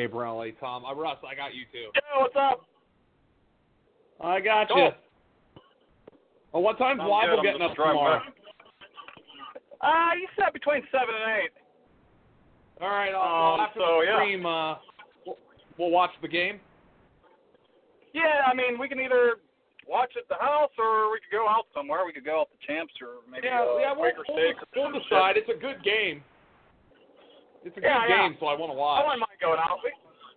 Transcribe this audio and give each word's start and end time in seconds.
Hey, 0.00 0.06
Brawley, 0.06 0.54
Tom. 0.58 0.86
Uh, 0.86 0.94
Russ, 0.94 1.18
I 1.28 1.34
got 1.34 1.52
you 1.54 1.68
too. 1.70 1.92
Yeah, 1.92 2.22
what's 2.24 2.32
up? 2.34 2.64
I 4.18 4.40
got 4.40 4.68
Cool. 4.72 4.78
you. 4.86 4.90
Well, 6.54 6.62
what 6.62 6.78
time's 6.78 7.00
I'm 7.02 7.06
Wobble 7.06 7.36
good. 7.36 7.42
Getting 7.44 7.60
just 7.60 7.70
up 7.72 7.76
driving 7.76 7.98
tomorrow? 8.00 8.20
back. 8.24 8.32
Uh, 9.84 10.16
you 10.16 10.26
said 10.40 10.54
between 10.54 10.80
seven 10.90 11.12
and 11.12 11.44
eight. 11.44 11.52
All 12.80 12.88
right, 12.88 13.12
I'll, 13.12 13.54
Um, 13.54 13.60
after 13.60 13.80
so, 13.80 14.00
the 14.00 14.08
yeah. 14.08 14.48
uh, 14.48 14.78
we'll, 15.26 15.36
we'll 15.76 15.90
watch 15.90 16.12
the 16.22 16.28
game. 16.28 16.60
Yeah, 18.14 18.48
I 18.48 18.54
mean, 18.54 18.78
we 18.80 18.88
can 18.88 19.00
either 19.00 19.36
watch 19.86 20.16
at 20.16 20.26
the 20.32 20.40
house 20.40 20.72
or 20.78 21.12
we 21.12 21.20
could 21.20 21.30
go 21.36 21.44
out 21.46 21.66
somewhere. 21.76 22.06
We 22.06 22.14
could 22.14 22.24
go 22.24 22.40
out 22.40 22.48
to 22.56 22.66
Champs 22.66 22.94
or 23.04 23.20
maybe 23.30 23.48
yeah, 23.48 23.60
uh, 23.60 23.76
yeah, 23.76 23.92
we'll, 23.92 24.08
Quaker 24.16 24.24
we'll, 24.32 24.38
Steak 24.48 24.56
or 24.64 24.64
we'll 24.80 24.96
decide. 24.98 25.36
shit. 25.36 25.44
It's 25.44 25.52
a 25.58 25.60
good 25.60 25.84
game. 25.84 26.24
It's 27.62 27.76
a 27.76 27.80
Yeah, 27.84 28.00
good 28.08 28.16
yeah. 28.16 28.22
game, 28.28 28.36
so 28.40 28.46
I 28.48 28.56
want 28.56 28.72
to 28.72 28.76
watch. 28.80 29.04
I 29.04 29.04
watch. 29.04 29.20
wouldn't 29.20 29.28
mind 29.28 29.40
going 29.44 29.60
out. 29.60 29.84
We, 29.84 29.92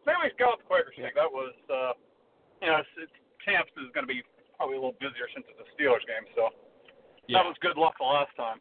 maybe 0.06 0.20
we 0.24 0.32
go 0.40 0.54
out 0.56 0.60
to 0.60 0.66
Quaker 0.68 0.92
Steak. 0.94 1.16
That 1.16 1.32
was, 1.32 1.54
uh, 1.72 1.94
you 2.62 2.68
know, 2.70 2.80
it's, 2.84 2.94
it's, 3.10 3.16
Champs 3.44 3.72
is 3.76 3.92
going 3.92 4.08
to 4.08 4.12
be 4.12 4.24
probably 4.56 4.80
a 4.80 4.80
little 4.80 4.96
busier 5.04 5.28
since 5.36 5.44
it's 5.52 5.60
a 5.60 5.68
Steelers 5.76 6.04
game, 6.08 6.24
so 6.32 6.48
Yeah. 7.28 7.44
that 7.44 7.46
was 7.52 7.60
good 7.60 7.76
luck 7.76 8.00
the 8.00 8.08
last 8.08 8.32
time. 8.40 8.56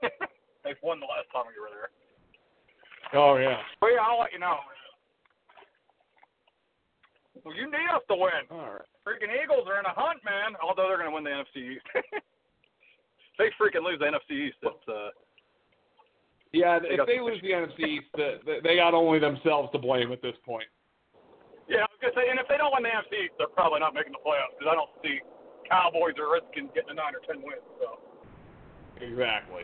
they 0.64 0.72
won 0.80 1.00
the 1.04 1.10
last 1.10 1.28
time 1.36 1.44
we 1.52 1.60
were 1.60 1.68
there. 1.68 1.92
Oh 3.12 3.36
yeah. 3.36 3.60
But 3.76 3.92
yeah, 3.92 4.08
I'll 4.08 4.16
let 4.24 4.32
you 4.32 4.40
know. 4.40 4.56
Well, 7.44 7.54
you 7.54 7.66
need 7.66 7.88
us 7.92 8.00
to 8.08 8.16
win. 8.16 8.48
All 8.50 8.80
right. 8.80 8.88
Freaking 9.04 9.28
Eagles 9.34 9.66
are 9.68 9.78
in 9.80 9.86
a 9.86 9.92
hunt, 9.92 10.24
man. 10.24 10.54
Although 10.62 10.86
they're 10.88 10.96
going 10.96 11.10
to 11.10 11.14
win 11.14 11.24
the 11.24 11.30
NFC 11.36 11.76
East. 11.76 11.86
they 13.38 13.50
freaking 13.60 13.84
lose 13.84 13.98
the 13.98 14.06
NFC 14.06 14.48
East, 14.48 14.56
it's 14.62 14.88
uh, 14.88 15.10
Yeah, 16.52 16.78
if 16.82 17.06
they 17.06 17.18
the 17.18 17.24
lose 17.24 17.40
the 17.42 17.50
NFC 17.50 17.80
East, 18.00 18.06
the, 18.14 18.38
the, 18.44 18.54
they 18.62 18.76
got 18.76 18.94
only 18.94 19.18
themselves 19.18 19.70
to 19.72 19.78
blame 19.78 20.12
at 20.12 20.22
this 20.22 20.36
point. 20.44 20.68
Yeah. 22.02 22.08
I 22.08 22.10
was 22.10 22.14
gonna 22.14 22.26
say, 22.26 22.30
and 22.30 22.40
if 22.40 22.48
they 22.48 22.58
don't 22.58 22.74
win 22.74 22.82
the 22.82 22.90
NFC 22.90 23.30
they're 23.38 23.46
probably 23.54 23.80
not 23.80 23.94
making 23.94 24.12
the 24.12 24.22
playoffs 24.26 24.58
because 24.58 24.70
I 24.70 24.74
don't 24.74 24.90
see 25.02 25.22
Cowboys 25.70 26.18
or 26.18 26.34
Redskins 26.34 26.70
getting 26.74 26.90
a 26.90 26.94
nine 26.94 27.14
or 27.14 27.22
ten 27.22 27.42
wins. 27.42 27.62
So. 27.78 28.02
Exactly. 28.98 29.62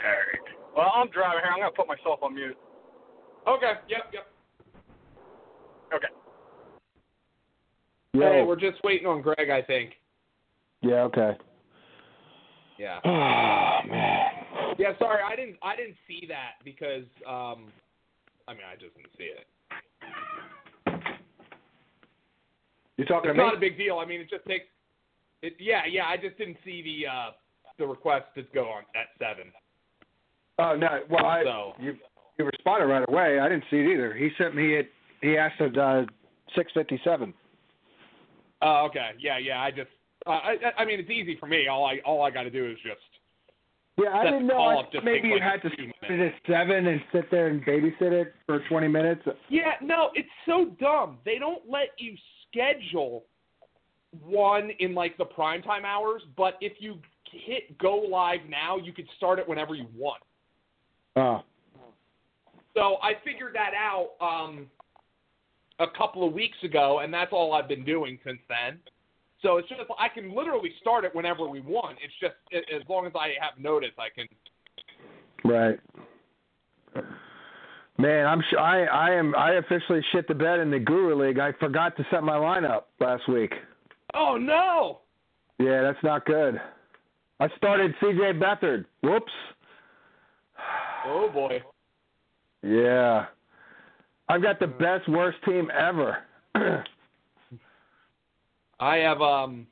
All 0.00 0.10
right. 0.10 0.46
Well, 0.76 0.90
I'm 0.94 1.08
driving 1.10 1.44
here. 1.44 1.52
I'm 1.52 1.60
gonna 1.60 1.76
put 1.76 1.88
myself 1.88 2.20
on 2.22 2.34
mute. 2.34 2.56
Okay. 3.46 3.72
Yep. 3.88 4.02
Yep. 4.12 4.26
Okay. 5.94 6.12
Hey, 8.12 8.44
we're 8.46 8.56
just 8.56 8.82
waiting 8.84 9.06
on 9.06 9.22
Greg, 9.22 9.50
I 9.50 9.62
think. 9.62 9.92
Yeah, 10.82 11.02
okay. 11.02 11.36
Yeah. 12.78 13.00
Oh 13.04 13.88
man. 13.88 14.30
Yeah. 14.78 14.96
Sorry, 14.98 15.20
I 15.22 15.36
didn't. 15.36 15.56
I 15.62 15.76
didn't 15.76 15.96
see 16.08 16.26
that 16.28 16.64
because. 16.64 17.04
um 17.28 17.68
I 18.46 18.52
mean, 18.52 18.62
I 18.70 18.76
just 18.76 18.94
didn't 18.94 19.12
see 19.16 19.24
it. 19.24 19.46
You 22.96 23.04
talking 23.04 23.30
It's 23.30 23.36
not 23.36 23.54
a 23.54 23.60
big 23.60 23.76
deal. 23.76 23.98
I 23.98 24.04
mean, 24.04 24.20
it 24.20 24.30
just 24.30 24.44
takes. 24.46 24.66
It, 25.42 25.54
yeah, 25.58 25.82
yeah. 25.90 26.06
I 26.06 26.16
just 26.16 26.38
didn't 26.38 26.56
see 26.64 26.82
the 26.82 27.10
uh 27.10 27.30
the 27.78 27.86
request 27.86 28.26
to 28.36 28.42
go 28.54 28.66
on 28.66 28.82
at 28.94 29.08
seven. 29.18 29.52
Oh 30.58 30.76
no. 30.76 31.00
Well, 31.10 31.26
I 31.26 31.42
So- 31.42 31.74
you 31.80 31.96
you 32.38 32.44
responded 32.44 32.86
right 32.86 33.04
away. 33.08 33.38
I 33.38 33.48
didn't 33.48 33.64
see 33.70 33.76
it 33.78 33.92
either. 33.92 34.14
He 34.14 34.30
sent 34.38 34.54
me 34.54 34.74
it. 34.74 34.90
He 35.20 35.36
asked 35.36 35.60
at 35.60 35.76
uh, 35.76 36.04
six 36.54 36.72
fifty 36.72 37.00
seven. 37.04 37.32
Oh, 38.62 38.86
okay. 38.88 39.10
Yeah, 39.18 39.38
yeah. 39.38 39.60
I 39.60 39.70
just. 39.70 39.90
Uh, 40.26 40.30
I, 40.30 40.56
I 40.78 40.84
mean, 40.84 40.98
it's 41.00 41.10
easy 41.10 41.36
for 41.38 41.46
me. 41.46 41.68
All 41.68 41.84
I 41.84 41.98
all 42.04 42.22
I 42.22 42.30
got 42.30 42.44
to 42.44 42.50
do 42.50 42.66
is 42.70 42.76
just. 42.82 43.00
Yeah, 43.96 44.10
I 44.12 44.24
didn't 44.24 44.48
know. 44.48 44.58
I 44.58 44.82
just 44.92 45.04
maybe 45.04 45.28
you 45.28 45.34
like 45.34 45.42
had 45.42 45.62
to 45.62 45.68
start 45.68 46.10
it 46.10 46.20
at 46.20 46.34
seven 46.50 46.86
and 46.88 47.00
sit 47.12 47.30
there 47.30 47.46
and 47.46 47.64
babysit 47.64 48.10
it 48.12 48.34
for 48.46 48.60
twenty 48.68 48.88
minutes. 48.88 49.22
Yeah, 49.48 49.72
no, 49.80 50.10
it's 50.14 50.28
so 50.46 50.70
dumb. 50.80 51.18
They 51.24 51.38
don't 51.38 51.62
let 51.70 51.90
you 51.98 52.16
schedule 52.54 53.24
one 54.22 54.70
in 54.78 54.94
like 54.94 55.16
the 55.18 55.24
primetime 55.24 55.84
hours, 55.84 56.22
but 56.36 56.54
if 56.60 56.74
you 56.78 56.98
hit 57.30 57.76
go 57.78 57.96
live 57.96 58.40
now, 58.48 58.76
you 58.76 58.92
could 58.92 59.08
start 59.16 59.38
it 59.38 59.48
whenever 59.48 59.74
you 59.74 59.86
want. 59.96 60.22
Oh. 61.16 61.42
So 62.74 62.96
I 63.02 63.12
figured 63.24 63.54
that 63.54 63.72
out 63.74 64.10
um, 64.20 64.66
a 65.78 65.86
couple 65.96 66.26
of 66.26 66.32
weeks 66.32 66.56
ago, 66.62 67.00
and 67.00 67.12
that's 67.12 67.32
all 67.32 67.52
I've 67.52 67.68
been 67.68 67.84
doing 67.84 68.18
since 68.24 68.40
then. 68.48 68.78
So 69.42 69.58
it's 69.58 69.68
just 69.68 69.80
I 69.98 70.08
can 70.08 70.34
literally 70.34 70.72
start 70.80 71.04
it 71.04 71.14
whenever 71.14 71.48
we 71.48 71.60
want. 71.60 71.98
It's 72.02 72.14
just 72.20 72.34
as 72.52 72.82
long 72.88 73.06
as 73.06 73.12
I 73.14 73.32
have 73.40 73.62
notice, 73.62 73.90
I 73.98 74.08
can. 74.14 74.26
Right. 75.44 75.78
Man, 77.96 78.26
I'm 78.26 78.40
sh- 78.42 78.56
I 78.58 78.84
I 78.84 79.10
am 79.12 79.34
I 79.36 79.52
officially 79.52 80.00
shit 80.12 80.26
the 80.26 80.34
bed 80.34 80.58
in 80.58 80.70
the 80.70 80.80
Guru 80.80 81.14
League. 81.26 81.38
I 81.38 81.52
forgot 81.60 81.96
to 81.96 82.06
set 82.10 82.24
my 82.24 82.36
lineup 82.36 82.84
last 82.98 83.28
week. 83.28 83.52
Oh 84.14 84.36
no! 84.36 85.00
Yeah, 85.58 85.82
that's 85.82 86.02
not 86.02 86.26
good. 86.26 86.60
I 87.40 87.48
started 87.56 87.94
CJ 88.02 88.40
Beathard. 88.40 88.84
Whoops. 89.02 89.32
Oh 91.06 91.28
boy. 91.32 91.62
Yeah. 92.62 93.26
I've 94.28 94.42
got 94.42 94.58
the 94.58 94.66
best 94.66 95.08
worst 95.08 95.38
team 95.44 95.70
ever. 95.78 96.18
I 98.80 98.96
have 98.96 99.20
um 99.20 99.66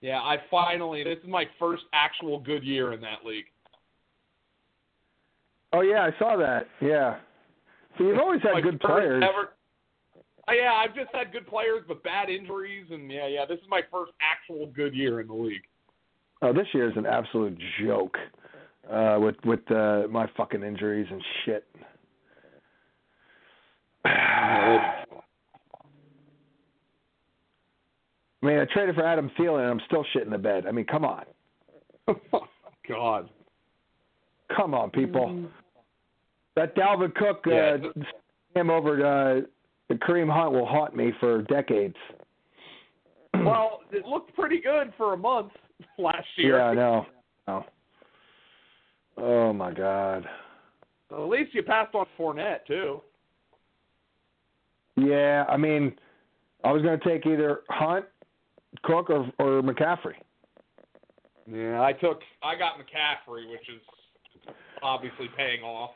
yeah, 0.00 0.18
I 0.18 0.38
finally 0.50 1.04
this 1.04 1.18
is 1.22 1.28
my 1.28 1.44
first 1.58 1.84
actual 1.92 2.40
good 2.40 2.64
year 2.64 2.92
in 2.92 3.00
that 3.02 3.24
league. 3.24 3.44
oh 5.72 5.82
yeah, 5.82 6.02
I 6.04 6.18
saw 6.18 6.36
that. 6.36 6.66
Yeah. 6.80 7.18
So 7.98 8.04
you've 8.04 8.18
always 8.18 8.40
had 8.42 8.52
My 8.52 8.60
good 8.60 8.80
players. 8.80 9.22
Ever, 9.22 9.50
Oh, 10.48 10.52
yeah, 10.52 10.72
I've 10.72 10.94
just 10.94 11.14
had 11.14 11.32
good 11.32 11.46
players 11.46 11.84
but 11.86 12.02
bad 12.02 12.28
injuries 12.28 12.86
and 12.90 13.10
yeah, 13.10 13.28
yeah, 13.28 13.44
this 13.46 13.58
is 13.58 13.64
my 13.68 13.80
first 13.92 14.12
actual 14.20 14.66
good 14.66 14.94
year 14.94 15.20
in 15.20 15.28
the 15.28 15.34
league. 15.34 15.62
Oh, 16.42 16.52
this 16.52 16.66
year 16.74 16.90
is 16.90 16.96
an 16.96 17.06
absolute 17.06 17.56
joke. 17.80 18.16
Uh 18.90 19.18
with 19.20 19.36
with 19.44 19.70
uh 19.70 20.08
my 20.10 20.28
fucking 20.36 20.62
injuries 20.64 21.06
and 21.10 21.22
shit. 21.44 21.64
I 24.04 25.04
mean, 28.42 28.58
I 28.58 28.64
traded 28.74 28.96
for 28.96 29.06
Adam 29.06 29.30
Thielen, 29.38 29.60
and 29.60 29.70
I'm 29.70 29.80
still 29.86 30.04
shitting 30.12 30.30
the 30.30 30.38
bed. 30.38 30.66
I 30.66 30.72
mean, 30.72 30.84
come 30.84 31.04
on, 31.04 31.22
oh, 32.08 32.16
God. 32.88 33.30
come 34.56 34.74
on, 34.74 34.90
people. 34.90 35.46
That 36.56 36.76
Dalvin 36.76 37.14
Cook, 37.14 37.44
uh, 37.46 37.78
him 38.54 38.70
over 38.70 38.98
to, 38.98 39.06
uh, 39.06 39.46
the 39.88 39.94
Kareem 39.94 40.30
Hunt 40.30 40.52
will 40.52 40.66
haunt 40.66 40.94
me 40.94 41.12
for 41.20 41.42
decades. 41.42 41.96
Well, 43.44 43.80
it 43.90 44.04
looked 44.06 44.34
pretty 44.36 44.60
good 44.60 44.92
for 44.96 45.14
a 45.14 45.16
month 45.16 45.52
last 45.98 46.26
year. 46.36 46.58
Yeah, 46.58 46.64
I 46.64 46.74
know. 46.74 47.06
Oh. 47.48 47.64
oh 49.16 49.52
my 49.52 49.72
God. 49.72 50.26
At 51.10 51.18
least 51.28 51.54
you 51.54 51.62
passed 51.62 51.94
on 51.94 52.06
Fournette 52.18 52.66
too. 52.66 53.00
Yeah, 54.96 55.44
I 55.48 55.56
mean, 55.56 55.92
I 56.62 56.72
was 56.72 56.82
going 56.82 56.98
to 56.98 57.04
take 57.04 57.26
either 57.26 57.60
Hunt, 57.68 58.04
Cook, 58.82 59.10
or 59.10 59.30
or 59.38 59.62
McCaffrey. 59.62 60.14
Yeah, 61.50 61.82
I 61.82 61.92
took 61.92 62.20
I 62.42 62.54
got 62.54 62.74
McCaffrey, 62.78 63.50
which 63.50 63.68
is 63.68 64.54
obviously 64.82 65.28
paying 65.36 65.62
off. 65.62 65.90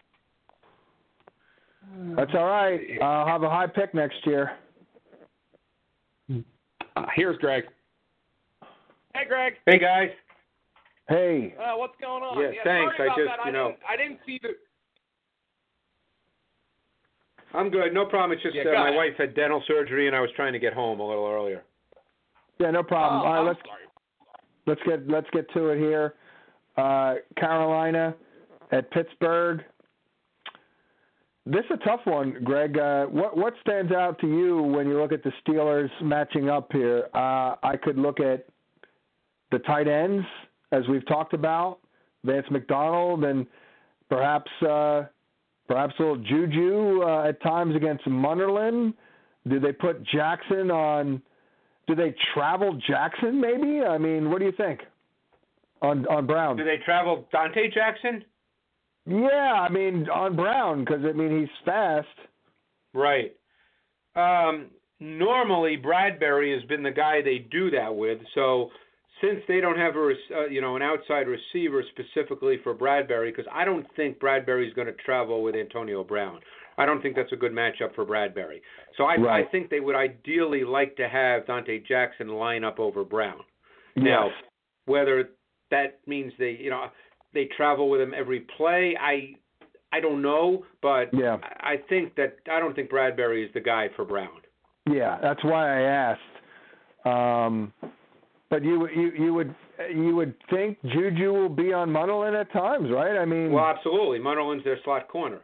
That's 2.17 2.33
all 2.35 2.47
right. 2.47 2.81
I'll 3.03 3.27
have 3.27 3.43
a 3.43 3.49
high 3.51 3.67
pick 3.67 3.95
next 3.95 4.27
year. 4.27 4.53
Uh, 6.97 7.07
here's 7.15 7.37
Greg. 7.39 7.65
Hey, 9.15 9.25
Greg. 9.29 9.55
Hey 9.67 9.79
guys, 9.79 10.11
Hey, 11.09 11.55
Uh, 11.59 11.77
what's 11.77 11.95
going 12.01 12.23
on? 12.23 12.41
Yeah, 12.43 12.51
thanks. 12.65 12.97
Sorry 12.97 13.09
I 13.11 13.15
just, 13.17 13.29
that. 13.29 13.41
I 13.41 13.47
you 13.47 13.53
know- 13.53 13.69
didn't, 13.69 13.81
I 13.89 13.97
didn't 13.97 14.19
see 14.27 14.41
the. 14.43 14.49
I'm 17.55 17.71
good. 17.71 17.95
No 17.95 18.05
problem. 18.07 18.33
It's 18.33 18.43
just 18.43 18.55
Yeah, 18.57 18.63
uh, 18.63 18.73
my 18.75 18.89
ahead. 18.89 18.97
wife 18.97 19.13
had 19.17 19.35
dental 19.35 19.63
surgery, 19.67 20.09
and 20.09 20.17
I 20.17 20.21
was 20.21 20.31
trying 20.37 20.53
to 20.53 20.59
get 20.59 20.73
home 20.75 21.01
a 21.01 21.07
little 21.07 21.27
earlier. 21.27 21.63
yeah, 22.59 22.71
no 22.71 22.83
problem. 22.83 23.23
oh, 23.23 23.25
all 23.27 23.45
right, 23.45 23.47
let's 23.47 23.61
let's 24.67 24.81
get 24.85 25.09
let's 25.09 25.29
get 25.31 25.49
to 25.53 25.69
it 25.69 25.79
here. 25.79 26.15
Uh, 26.77 27.15
Carolina 27.37 28.15
at 28.73 28.91
Pittsburgh. 28.91 29.65
This 31.49 31.65
is 31.67 31.79
a 31.81 31.85
tough 31.85 32.01
one, 32.05 32.39
Greg. 32.43 32.77
Uh, 32.77 33.07
what 33.07 33.37
what 33.37 33.55
stands 33.61 33.93
out 33.93 34.19
to 34.19 34.27
you 34.27 34.61
when 34.63 34.89
you 34.89 35.01
look 35.01 35.13
at 35.13 35.23
the 35.23 35.33
Steelers 35.47 35.91
matching 36.03 36.51
up 36.51 36.73
here? 36.73 37.09
Uh, 37.15 37.55
I 37.63 37.77
could 37.81 37.97
look 37.97 38.19
at 38.19 38.47
the 39.53 39.61
tight 39.61 39.87
ends, 39.87 40.27
as 40.73 40.83
we've 40.89 41.07
talked 41.07 41.35
about, 41.35 41.79
Vance 42.25 42.47
McDonald, 42.51 43.23
and 43.23 43.47
perhaps 44.09 44.51
uh, 44.69 45.05
perhaps 45.69 45.95
a 46.01 46.03
little 46.03 46.17
Juju 46.17 47.03
uh, 47.05 47.29
at 47.29 47.41
times 47.43 47.77
against 47.77 48.05
Munnerlyn. 48.07 48.93
Do 49.47 49.61
they 49.61 49.73
put 49.73 50.03
Jackson 50.03 50.73
on? 50.73 51.23
Do 51.87 51.95
they 51.95 52.13
travel 52.35 52.77
Jackson? 52.89 53.41
Maybe. 53.41 53.83
I 53.85 53.99
mean, 53.99 54.31
what 54.33 54.41
do 54.41 54.47
you 54.47 54.53
think 54.57 54.81
on 55.81 56.07
on 56.09 56.27
Brown? 56.27 56.57
Do 56.57 56.65
they 56.65 56.79
travel 56.85 57.29
Donte 57.33 57.73
Jackson? 57.73 58.25
Yeah, 59.07 59.67
I 59.69 59.69
mean 59.69 60.09
on 60.09 60.37
Brown 60.37 60.85
because 60.85 61.05
I 61.05 61.13
mean 61.13 61.41
he's 61.41 61.49
fast. 61.65 62.07
Right. 62.93 63.37
Um, 64.15 64.67
normally, 65.01 65.77
Bradberry 65.77 66.55
has 66.55 66.67
been 66.69 66.83
the 66.83 66.91
guy 66.91 67.21
they 67.23 67.39
do 67.51 67.71
that 67.71 67.95
with. 67.95 68.19
So, 68.35 68.71
since 69.21 69.41
they 69.49 69.61
don't 69.61 69.79
have 69.79 69.95
a 69.97 70.13
uh, 70.35 70.47
you 70.47 70.61
know 70.61 70.77
an 70.77 70.83
outside 70.83 71.27
receiver 71.29 71.85
specifically 71.93 72.59
for 72.63 72.75
Bradberry, 72.75 73.31
because 73.35 73.51
I 73.53 73.65
don't 73.65 73.87
think 73.95 74.19
Bradberry's 74.19 74.75
going 74.75 74.89
to 74.89 74.93
travel 74.95 75.43
with 75.43 75.55
Antonio 75.55 76.03
Brown. 76.03 76.41
I 76.79 76.85
don't 76.85 77.01
think 77.01 77.17
that's 77.17 77.33
a 77.33 77.37
good 77.37 77.53
matchup 77.53 77.95
for 77.95 78.05
Bradberry. 78.05 78.61
So 78.99 79.05
I, 79.05 79.17
Right. 79.17 79.47
I 79.47 79.51
think 79.51 79.71
they 79.71 79.81
would 79.81 79.97
ideally 79.97 80.63
like 80.65 80.95
to 80.97 81.09
have 81.09 81.47
Donte 81.47 81.87
Jackson 81.87 82.29
line 82.29 82.65
up 82.65 82.79
over 82.79 83.03
Brown. 83.05 83.41
Now, 83.97 84.29
whether 84.85 85.31
that 85.71 86.01
means 86.07 86.35
they, 86.39 86.51
you 86.61 86.69
know, 86.69 86.87
they 87.37 87.45
travel 87.57 87.89
with 87.89 88.01
him 88.01 88.13
every 88.17 88.41
play, 88.57 88.97
I, 89.01 89.35
I 89.93 90.01
don't 90.01 90.23
know, 90.23 90.65
but 90.83 91.11
Yeah. 91.13 91.37
I 91.61 91.77
think 91.89 92.15
that 92.17 92.37
I 92.51 92.59
don't 92.59 92.75
think 92.75 92.91
Bradberry 92.91 93.45
is 93.47 93.53
the 93.55 93.61
guy 93.61 93.89
for 93.95 94.05
Brown. 94.05 94.41
Yeah, 94.91 95.19
that's 95.23 95.43
why 95.45 95.79
I 95.79 95.83
asked. 95.83 97.07
Um, 97.07 97.73
but 98.51 98.63
you 98.65 98.89
you 98.89 99.13
you 99.25 99.35
would 99.35 99.55
you 99.95 100.15
would 100.17 100.35
think 100.51 100.79
Juju 100.85 101.33
will 101.33 101.49
be 101.49 101.73
on 101.73 101.91
Munnerlyn 101.91 102.41
at 102.41 102.51
times, 102.53 102.89
right? 102.91 103.17
I 103.17 103.25
mean, 103.25 103.53
Well, 103.53 103.65
absolutely, 103.67 104.19
Munnerlyn's 104.19 104.65
their 104.65 104.79
slot 104.85 105.09
corner. 105.09 105.41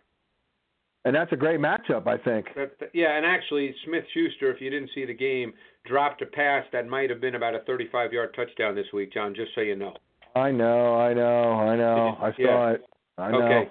and 1.05 1.15
that's 1.15 1.33
a 1.33 1.37
great 1.37 1.59
matchup, 1.61 2.07
I 2.07 2.17
think. 2.19 2.47
That- 2.55 2.91
yeah, 2.95 3.17
and 3.17 3.27
actually, 3.27 3.75
Smith 3.85 4.05
Schuster, 4.15 4.51
if 4.53 4.61
you 4.61 4.71
didn't 4.71 4.91
see 4.95 5.05
the 5.05 5.15
game, 5.15 5.53
dropped 5.85 6.23
a 6.23 6.27
pass 6.27 6.65
that 6.73 6.87
might 6.87 7.11
have 7.11 7.21
been 7.21 7.35
about 7.35 7.55
a 7.57 7.61
35-yard 7.61 8.35
touchdown 8.35 8.75
this 8.77 8.87
week, 8.93 9.13
John. 9.13 9.35
Just 9.35 9.53
so 9.55 9.61
you 9.63 9.75
know. 9.77 9.95
I 10.35 10.51
know, 10.51 10.99
I 10.99 11.13
know, 11.15 11.53
I 11.53 11.77
know. 11.77 12.17
I 12.21 12.33
Yeah. 12.39 12.47
saw 12.47 12.69
it. 12.73 12.85
I 13.19 13.31
know. 13.31 13.43
Okay. 13.43 13.71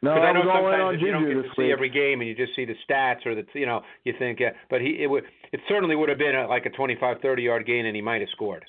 No, 0.00 0.12
I 0.12 0.28
I 0.28 0.32
know 0.32 0.40
was 0.40 0.48
all 0.48 0.58
in 0.58 0.72
sometimes 0.72 0.82
on 0.88 0.94
if 0.94 1.00
you 1.00 1.10
don't 1.12 1.22
Juju 1.24 1.42
get 1.42 1.48
to 1.48 1.54
see 1.56 1.62
week. 1.64 1.72
every 1.72 1.88
game 1.88 2.20
and 2.20 2.28
you 2.28 2.34
just 2.34 2.54
see 2.54 2.64
the 2.64 2.76
stats 2.88 3.26
or 3.26 3.34
the 3.34 3.44
you 3.54 3.66
know 3.66 3.82
you 4.04 4.12
think 4.18 4.38
yeah, 4.40 4.50
but 4.70 4.80
he 4.80 5.02
it 5.02 5.06
would 5.08 5.24
it 5.52 5.60
certainly 5.68 5.96
would 5.96 6.08
have 6.08 6.18
been 6.18 6.36
a, 6.36 6.46
like 6.46 6.66
a 6.66 6.70
25 6.70 7.20
30 7.20 7.42
yard 7.42 7.66
gain 7.66 7.86
and 7.86 7.96
he 7.96 8.02
might 8.02 8.20
have 8.20 8.30
scored. 8.30 8.64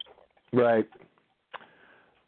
Right. 0.53 0.87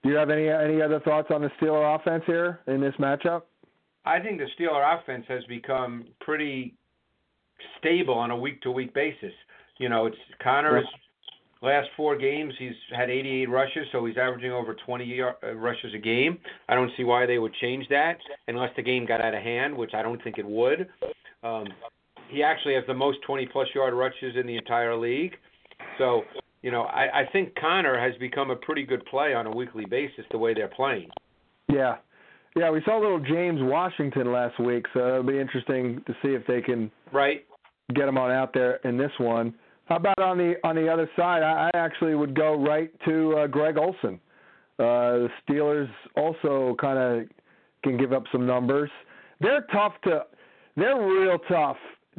Do 0.04 0.10
you 0.10 0.16
have 0.16 0.30
any 0.30 0.50
any 0.50 0.82
other 0.82 1.00
thoughts 1.00 1.30
on 1.32 1.42
the 1.42 1.50
Steeler 1.60 1.96
offense 2.00 2.24
here 2.28 2.60
in 2.68 2.80
this 2.82 2.94
matchup? 3.00 3.44
I 4.06 4.20
think 4.20 4.40
the 4.40 4.48
Steeler 4.60 5.00
offense 5.00 5.26
has 5.28 5.44
become 5.46 6.06
pretty 6.20 6.74
stable 7.80 8.16
on 8.16 8.32
a 8.32 8.38
week 8.38 8.62
to 8.64 8.72
week 8.72 8.94
basis. 8.94 9.34
You 9.78 9.90
know, 9.90 10.06
it's 10.08 10.18
Connor's 10.44 10.86
last 11.62 11.89
four 11.96 12.15
games 12.18 12.53
he's 12.58 12.74
had 12.96 13.10
88 13.10 13.50
rushes, 13.50 13.88
so 13.91 14.06
he's 14.06 14.18
averaging 14.18 14.51
over 14.51 14.75
20 14.86 15.06
yar- 15.06 15.38
uh, 15.44 15.53
rushes 15.53 15.94
a 15.94 15.98
game. 16.00 16.38
I 16.70 16.75
don't 16.75 16.91
see 16.98 17.03
why 17.03 17.25
they 17.25 17.38
would 17.39 17.53
change 17.56 17.88
that 17.89 18.18
unless 18.48 18.72
the 18.75 18.82
game 18.82 19.06
got 19.06 19.22
out 19.22 19.34
of 19.34 19.41
hand, 19.44 19.75
which 19.75 19.94
I 19.94 20.01
don't 20.01 20.22
think 20.24 20.38
it 20.38 20.46
would. 20.46 20.88
Um, 21.44 21.68
he 22.30 22.44
actually 22.44 22.75
has 22.75 22.84
the 22.88 22.94
most 22.94 23.20
20 23.27 23.46
plus 23.48 23.68
yard 23.75 23.94
rushes 23.94 24.36
in 24.36 24.48
the 24.48 24.56
entire 24.58 24.96
league. 24.96 25.34
So, 25.98 26.24
you 26.62 26.72
know, 26.72 26.84
I, 26.84 27.22
I 27.22 27.25
think 27.32 27.53
Connor 27.60 28.00
has 28.00 28.18
become 28.20 28.51
a 28.51 28.56
pretty 28.56 28.84
good 28.84 29.06
play 29.06 29.34
on 29.34 29.48
a 29.48 29.51
weekly 29.51 29.86
basis 29.86 30.25
the 30.32 30.38
way 30.38 30.53
they're 30.53 30.68
playing. 30.70 31.10
Yeah. 31.72 31.98
Yeah, 32.56 32.70
we 32.70 32.82
saw 32.84 32.98
little 32.98 33.20
James 33.20 33.60
Washington 33.62 34.32
last 34.32 34.60
week, 34.60 34.86
so 34.94 35.00
it'll 35.08 35.24
be 35.24 35.39
interesting 35.39 36.01
to 36.06 36.13
see 36.22 36.30
if 36.30 36.46
they 36.48 36.62
can 36.62 36.91
Right? 37.13 37.46
get 37.94 38.08
him 38.08 38.18
on 38.18 38.32
out 38.32 38.53
there 38.53 38.75
in 38.84 38.98
this 38.98 39.12
one. 39.20 39.53
How 39.86 39.98
about 39.98 40.20
on 40.20 40.38
the 40.38 40.56
on 40.64 40.76
the 40.76 40.88
other 40.88 41.10
side? 41.16 41.44
I, 41.44 41.70
I 41.74 41.78
actually 41.78 42.16
would 42.16 42.34
go 42.36 42.56
right 42.56 42.92
to 43.06 43.38
uh, 43.38 43.48
Greg 43.48 43.78
Olsen. 43.78 44.20
Uh, 44.80 45.28
the 45.28 45.30
Steelers 45.48 45.90
also 46.16 46.76
kind 46.80 46.98
of 46.98 47.28
can 47.84 47.98
give 47.98 48.14
up 48.14 48.24
some 48.32 48.46
numbers. 48.48 48.90
They're 49.42 49.66
tough 49.74 49.94
to, 50.06 50.26
they're 50.78 51.02
real 51.02 51.38
tough 51.50 51.78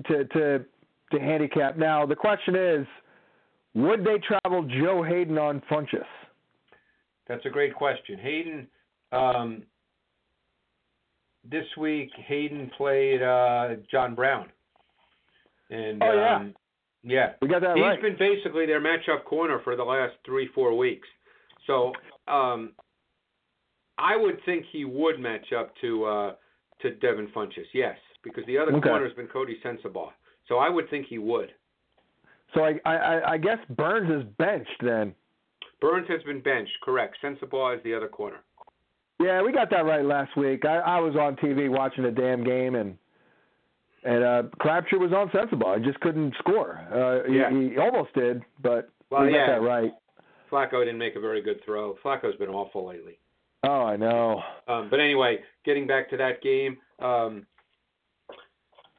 to 0.08 0.24
to 0.24 0.64
to 1.12 1.18
handicap. 1.20 1.76
Now 1.76 2.04
the 2.04 2.16
question 2.16 2.54
is, 2.54 2.86
would 3.74 4.04
they 4.04 4.18
travel 4.18 4.68
Joe 4.80 5.02
Haden 5.02 5.38
on 5.38 5.62
Funchess? 5.70 6.04
That's 7.28 7.46
a 7.46 7.50
great 7.50 7.74
question. 7.74 8.18
Haden, 8.18 8.66
um, 9.12 9.62
this 11.48 11.64
week 11.78 12.10
Haden 12.26 12.70
played 12.76 13.22
uh, 13.22 13.76
John 13.90 14.14
Brown, 14.14 14.48
and 15.70 16.02
Oh, 16.02 16.12
yeah. 16.12 16.36
um, 16.36 16.54
yeah, 17.02 17.32
We 17.40 17.48
got 17.48 17.60
that 17.62 17.76
he's 17.76 17.82
right. 17.82 18.00
been 18.02 18.16
basically 18.18 18.66
their 18.66 18.80
matchup 18.80 19.24
corner 19.24 19.60
for 19.64 19.76
the 19.76 19.82
last 19.84 20.14
three 20.24 20.48
four 20.54 20.76
weeks. 20.76 21.08
So 21.66 21.92
um, 22.28 22.72
I 23.98 24.16
would 24.16 24.38
think 24.44 24.64
he 24.72 24.84
would 24.84 25.20
match 25.20 25.52
up 25.52 25.72
to 25.80 26.04
uh, 26.04 26.34
to 26.82 26.94
Devin 26.96 27.28
Funchess, 27.34 27.66
yes, 27.74 27.96
because 28.24 28.44
the 28.46 28.58
other 28.58 28.72
Okay. 28.74 28.88
corner 28.88 29.06
has 29.06 29.14
been 29.14 29.28
Coty 29.28 29.54
Sensabaugh. 29.64 30.10
So 30.48 30.58
I 30.58 30.68
would 30.68 30.90
think 30.90 31.06
he 31.06 31.18
would. 31.18 31.52
So 32.54 32.64
I, 32.64 32.78
I 32.84 33.32
I 33.32 33.38
guess 33.38 33.58
Burns 33.70 34.10
is 34.10 34.28
benched 34.38 34.82
then. 34.82 35.14
Burns 35.80 36.06
has 36.08 36.22
been 36.24 36.40
benched, 36.40 36.72
correct. 36.82 37.16
Sensabaugh 37.22 37.76
is 37.76 37.82
the 37.82 37.94
other 37.94 38.08
corner. 38.08 38.38
Yeah, 39.20 39.42
we 39.42 39.52
got 39.52 39.70
that 39.70 39.84
right 39.84 40.04
last 40.04 40.36
week. 40.36 40.64
I, 40.64 40.78
I 40.78 40.98
was 41.00 41.14
on 41.16 41.36
TV 41.36 41.68
watching 41.70 42.02
the 42.04 42.10
damn 42.10 42.42
game, 42.44 42.74
and 42.74 42.96
and 44.04 44.24
uh, 44.24 44.42
Crabtree 44.58 44.98
was 44.98 45.12
on 45.12 45.28
Sensabaugh. 45.30 45.78
He 45.78 45.84
just 45.84 46.00
couldn't 46.00 46.34
score. 46.38 46.78
Uh, 46.92 47.28
Yeah. 47.30 47.50
he, 47.50 47.70
he 47.70 47.78
almost 47.78 48.12
did, 48.14 48.42
but 48.62 48.88
Well, 49.10 49.22
we 49.24 49.30
got 49.30 49.36
yeah. 49.36 49.46
that 49.58 49.62
right. 49.62 49.92
Flacco 50.50 50.84
didn't 50.84 50.98
make 50.98 51.16
a 51.16 51.20
very 51.20 51.40
good 51.40 51.60
throw. 51.64 51.94
Flacco's 52.04 52.36
been 52.36 52.48
awful 52.50 52.86
lately. 52.86 53.18
Oh, 53.64 53.82
I 53.84 53.96
know. 53.96 54.42
Um, 54.68 54.88
but 54.90 54.98
anyway, 55.00 55.38
getting 55.64 55.86
back 55.86 56.10
to 56.10 56.16
that 56.16 56.42
game, 56.42 56.76
um, 56.98 57.46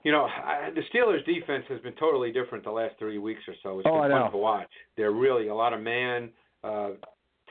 you 0.04 0.12
know, 0.12 0.24
I, 0.26 0.70
the 0.74 0.82
Steelers' 0.94 1.24
defense 1.26 1.66
has 1.70 1.80
been 1.82 1.94
totally 1.94 2.32
different 2.32 2.64
the 2.64 2.72
last 2.72 2.96
three 3.00 3.18
weeks 3.20 3.42
or 3.48 3.54
so. 3.64 3.80
It's 3.80 3.88
Oh, 3.90 4.02
been 4.02 4.12
I 4.12 4.16
fun 4.16 4.26
know. 4.26 4.32
to 4.32 4.38
watch. 4.38 4.70
They're 4.98 5.12
really 5.12 5.48
a 5.50 5.56
lot 5.56 5.74
of 5.74 5.82
man, 5.82 6.30
uh, 6.64 6.92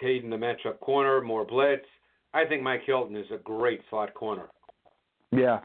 Haden 0.01 0.31
the 0.31 0.37
matchup 0.37 0.81
corner, 0.81 1.21
more 1.21 1.45
blitz. 1.45 1.85
I 2.35 2.45
think 2.45 2.63
Mike 2.63 2.83
Hilton 2.87 3.15
is 3.17 3.27
a 3.33 3.37
great 3.39 3.81
slot 3.89 4.13
corner. 4.15 4.49
Yeah. 5.31 5.61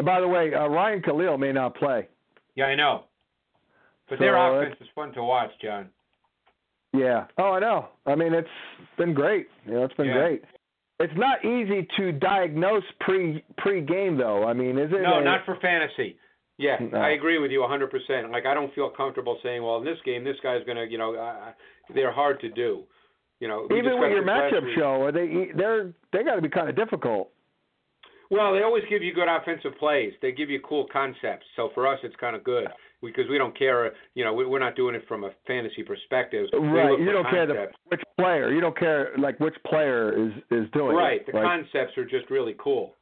And 0.00 0.06
by 0.06 0.18
the 0.18 0.26
way, 0.28 0.54
uh, 0.54 0.66
Ryan 0.66 1.02
Kalil 1.02 1.36
may 1.36 1.52
not 1.52 1.74
play. 1.74 2.08
Yeah, 2.54 2.64
I 2.64 2.74
know. 2.74 3.04
But 4.08 4.16
So 4.18 4.24
their 4.24 4.32
that's- 4.32 4.62
offense 4.72 4.80
is 4.80 4.88
fun 4.94 5.12
to 5.12 5.22
watch, 5.22 5.50
John. 5.60 5.90
Yeah. 6.94 7.26
Oh, 7.36 7.52
I 7.52 7.58
know. 7.58 7.90
I 8.06 8.14
mean, 8.14 8.32
it's 8.32 8.48
been 8.96 9.12
great. 9.12 9.50
You 9.66 9.74
know, 9.74 9.84
it's 9.84 9.92
been 9.92 10.06
Yeah. 10.06 10.14
great. 10.14 10.44
It's 11.00 11.14
not 11.16 11.44
easy 11.44 11.82
to 11.98 12.12
diagnose 12.12 12.90
pre 13.00 13.44
pre 13.58 13.82
game 13.82 14.16
though. 14.16 14.44
I 14.48 14.54
mean, 14.54 14.78
is 14.78 14.90
it? 14.90 15.02
No, 15.02 15.18
a- 15.18 15.20
not 15.22 15.44
for 15.44 15.56
fantasy. 15.56 16.16
Yeah, 16.56 16.78
No. 16.80 16.98
I 16.98 17.10
agree 17.10 17.36
with 17.38 17.50
you 17.50 17.62
100%. 17.62 18.30
Like 18.30 18.46
I 18.46 18.54
don't 18.54 18.72
feel 18.72 18.88
comfortable 18.88 19.38
saying, 19.42 19.62
well, 19.62 19.76
in 19.76 19.84
this 19.84 20.00
game, 20.00 20.24
this 20.24 20.40
guy's 20.40 20.64
going 20.64 20.78
to, 20.78 20.86
you 20.90 20.96
know, 20.96 21.14
uh, 21.14 21.52
they're 21.90 22.10
hard 22.10 22.40
to 22.40 22.48
do. 22.48 22.86
You 23.38 23.48
know, 23.48 23.66
even 23.70 24.00
with 24.00 24.12
your 24.12 24.22
matchup 24.22 24.74
show, 24.74 25.02
are 25.04 25.12
they 25.12 25.52
they're 25.54 25.92
they 26.10 26.22
got 26.24 26.36
to 26.36 26.42
be 26.42 26.48
kind 26.48 26.70
of 26.70 26.74
difficult. 26.74 27.30
Well, 28.30 28.52
they 28.52 28.62
always 28.62 28.84
give 28.88 29.02
you 29.02 29.12
good 29.12 29.28
offensive 29.28 29.72
plays. 29.78 30.12
They 30.22 30.30
give 30.32 30.48
you 30.50 30.60
cool 30.60 30.86
concepts. 30.92 31.44
So 31.56 31.70
for 31.74 31.86
us, 31.86 31.98
it's 32.04 32.14
kind 32.16 32.36
of 32.36 32.44
good 32.44 32.68
because 33.02 33.24
we 33.28 33.38
don't 33.38 33.56
care. 33.58 33.92
You 34.14 34.24
know, 34.24 34.32
we- 34.32 34.46
we're 34.46 34.60
not 34.60 34.76
doing 34.76 34.94
it 34.94 35.02
from 35.08 35.24
a 35.24 35.30
fantasy 35.48 35.82
perspective. 35.82 36.48
Right. 36.52 36.98
You 36.98 37.10
don't 37.12 37.28
care 37.28 37.46
the, 37.46 37.70
which 37.86 38.02
player. 38.18 38.52
You 38.52 38.60
don't 38.60 38.76
care 38.78 39.10
like 39.18 39.38
which 39.40 39.56
player 39.64 40.12
is 40.16 40.32
is 40.50 40.70
doing 40.70 40.94
Right. 40.96 41.20
it. 41.22 41.26
The 41.26 41.32
Like, 41.38 41.44
concepts 41.44 41.98
are 41.98 42.04
just 42.04 42.30
really 42.30 42.54
cool. 42.58 42.94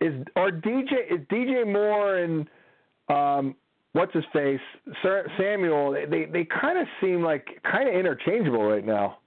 is 0.00 0.14
or 0.34 0.50
DJ 0.50 0.96
is 1.10 1.20
DJ 1.28 1.64
Moore 1.64 2.16
and 2.16 2.46
um 3.08 3.54
what's 3.92 4.12
his 4.12 4.24
face 4.32 4.60
Sir, 5.00 5.26
Samuel. 5.38 5.92
They 5.92 6.24
they 6.24 6.44
kind 6.44 6.76
of 6.78 6.88
seem 7.00 7.22
like 7.22 7.60
kind 7.62 7.88
of 7.88 7.94
interchangeable 7.94 8.64
right 8.68 8.84
now. 8.84 9.18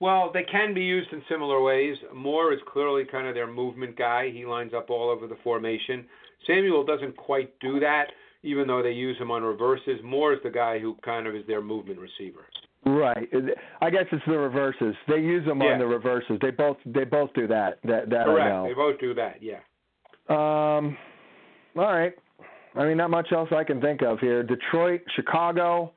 Well, 0.00 0.30
they 0.32 0.44
can 0.44 0.72
be 0.72 0.80
used 0.80 1.12
in 1.12 1.22
similar 1.28 1.60
ways. 1.62 1.96
Moore 2.14 2.52
is 2.54 2.58
clearly 2.72 3.04
kind 3.04 3.26
of 3.26 3.34
their 3.34 3.46
movement 3.46 3.96
guy. 3.96 4.30
He 4.32 4.46
lines 4.46 4.72
up 4.74 4.88
all 4.88 5.10
over 5.10 5.26
the 5.26 5.36
formation. 5.44 6.06
Samuel 6.46 6.84
doesn't 6.84 7.16
quite 7.18 7.52
do 7.60 7.78
that, 7.80 8.06
even 8.42 8.66
though 8.66 8.82
they 8.82 8.92
use 8.92 9.18
him 9.18 9.30
on 9.30 9.42
reverses. 9.42 10.00
Moore 10.02 10.32
is 10.32 10.38
the 10.42 10.50
guy 10.50 10.78
who 10.78 10.96
kind 11.04 11.26
of 11.26 11.34
is 11.34 11.46
their 11.46 11.60
movement 11.60 11.98
receiver. 12.00 12.46
Right. 12.86 13.28
I 13.82 13.90
guess 13.90 14.04
it's 14.10 14.24
the 14.26 14.38
reverses. 14.38 14.94
They 15.06 15.18
use 15.18 15.44
them 15.44 15.60
Yeah. 15.60 15.74
on 15.74 15.78
the 15.78 15.86
reverses. 15.86 16.38
They 16.40 16.50
both 16.50 16.78
they 16.86 17.04
both 17.04 17.30
do 17.34 17.46
that. 17.48 17.78
That 17.84 18.08
that 18.08 18.22
I 18.22 18.24
Correct. 18.24 18.48
know. 18.48 18.64
They 18.68 18.72
both 18.74 18.98
do 18.98 19.12
that. 19.14 19.42
Yeah. 19.42 19.58
Um, 20.30 20.96
all 21.76 21.92
right. 21.92 22.14
I 22.74 22.84
mean, 22.86 22.96
not 22.96 23.10
much 23.10 23.32
else 23.32 23.50
I 23.52 23.64
can 23.64 23.82
think 23.82 24.00
of 24.00 24.18
here. 24.20 24.42
Detroit, 24.42 25.02
Chicago. 25.14 25.92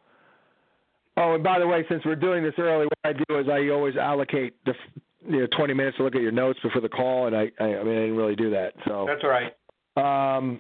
Oh, 1.15 1.36
and 1.36 1.43
by 1.43 1.60
the 1.60 1.67
way, 1.67 1.86
since 1.89 2.03
we're 2.05 2.15
doing 2.15 2.43
this 2.43 2.55
early, 2.58 2.86
what 2.86 2.98
I 3.03 3.13
do 3.13 3.39
is 3.39 3.48
I 3.48 3.70
always 3.70 3.96
allocate 3.98 4.55
the 4.65 4.74
you 5.27 5.41
know 5.41 5.48
20 5.55 5.74
minutes 5.74 5.98
to 5.98 6.03
look 6.03 6.15
at 6.15 6.22
your 6.22 6.32
notes 6.32 6.60
before 6.63 6.82
the 6.82 6.89
call, 6.89 7.27
and 7.27 7.36
I 7.36 7.51
I, 7.60 7.65
I 7.65 7.84
mean 7.84 7.98
I 7.98 8.01
didn't 8.01 8.17
really 8.17 8.36
do 8.36 8.50
that. 8.51 8.74
So 8.88 9.05
That's 9.08 9.24
all 9.24 9.29
right. 9.29 10.38
um, 10.38 10.60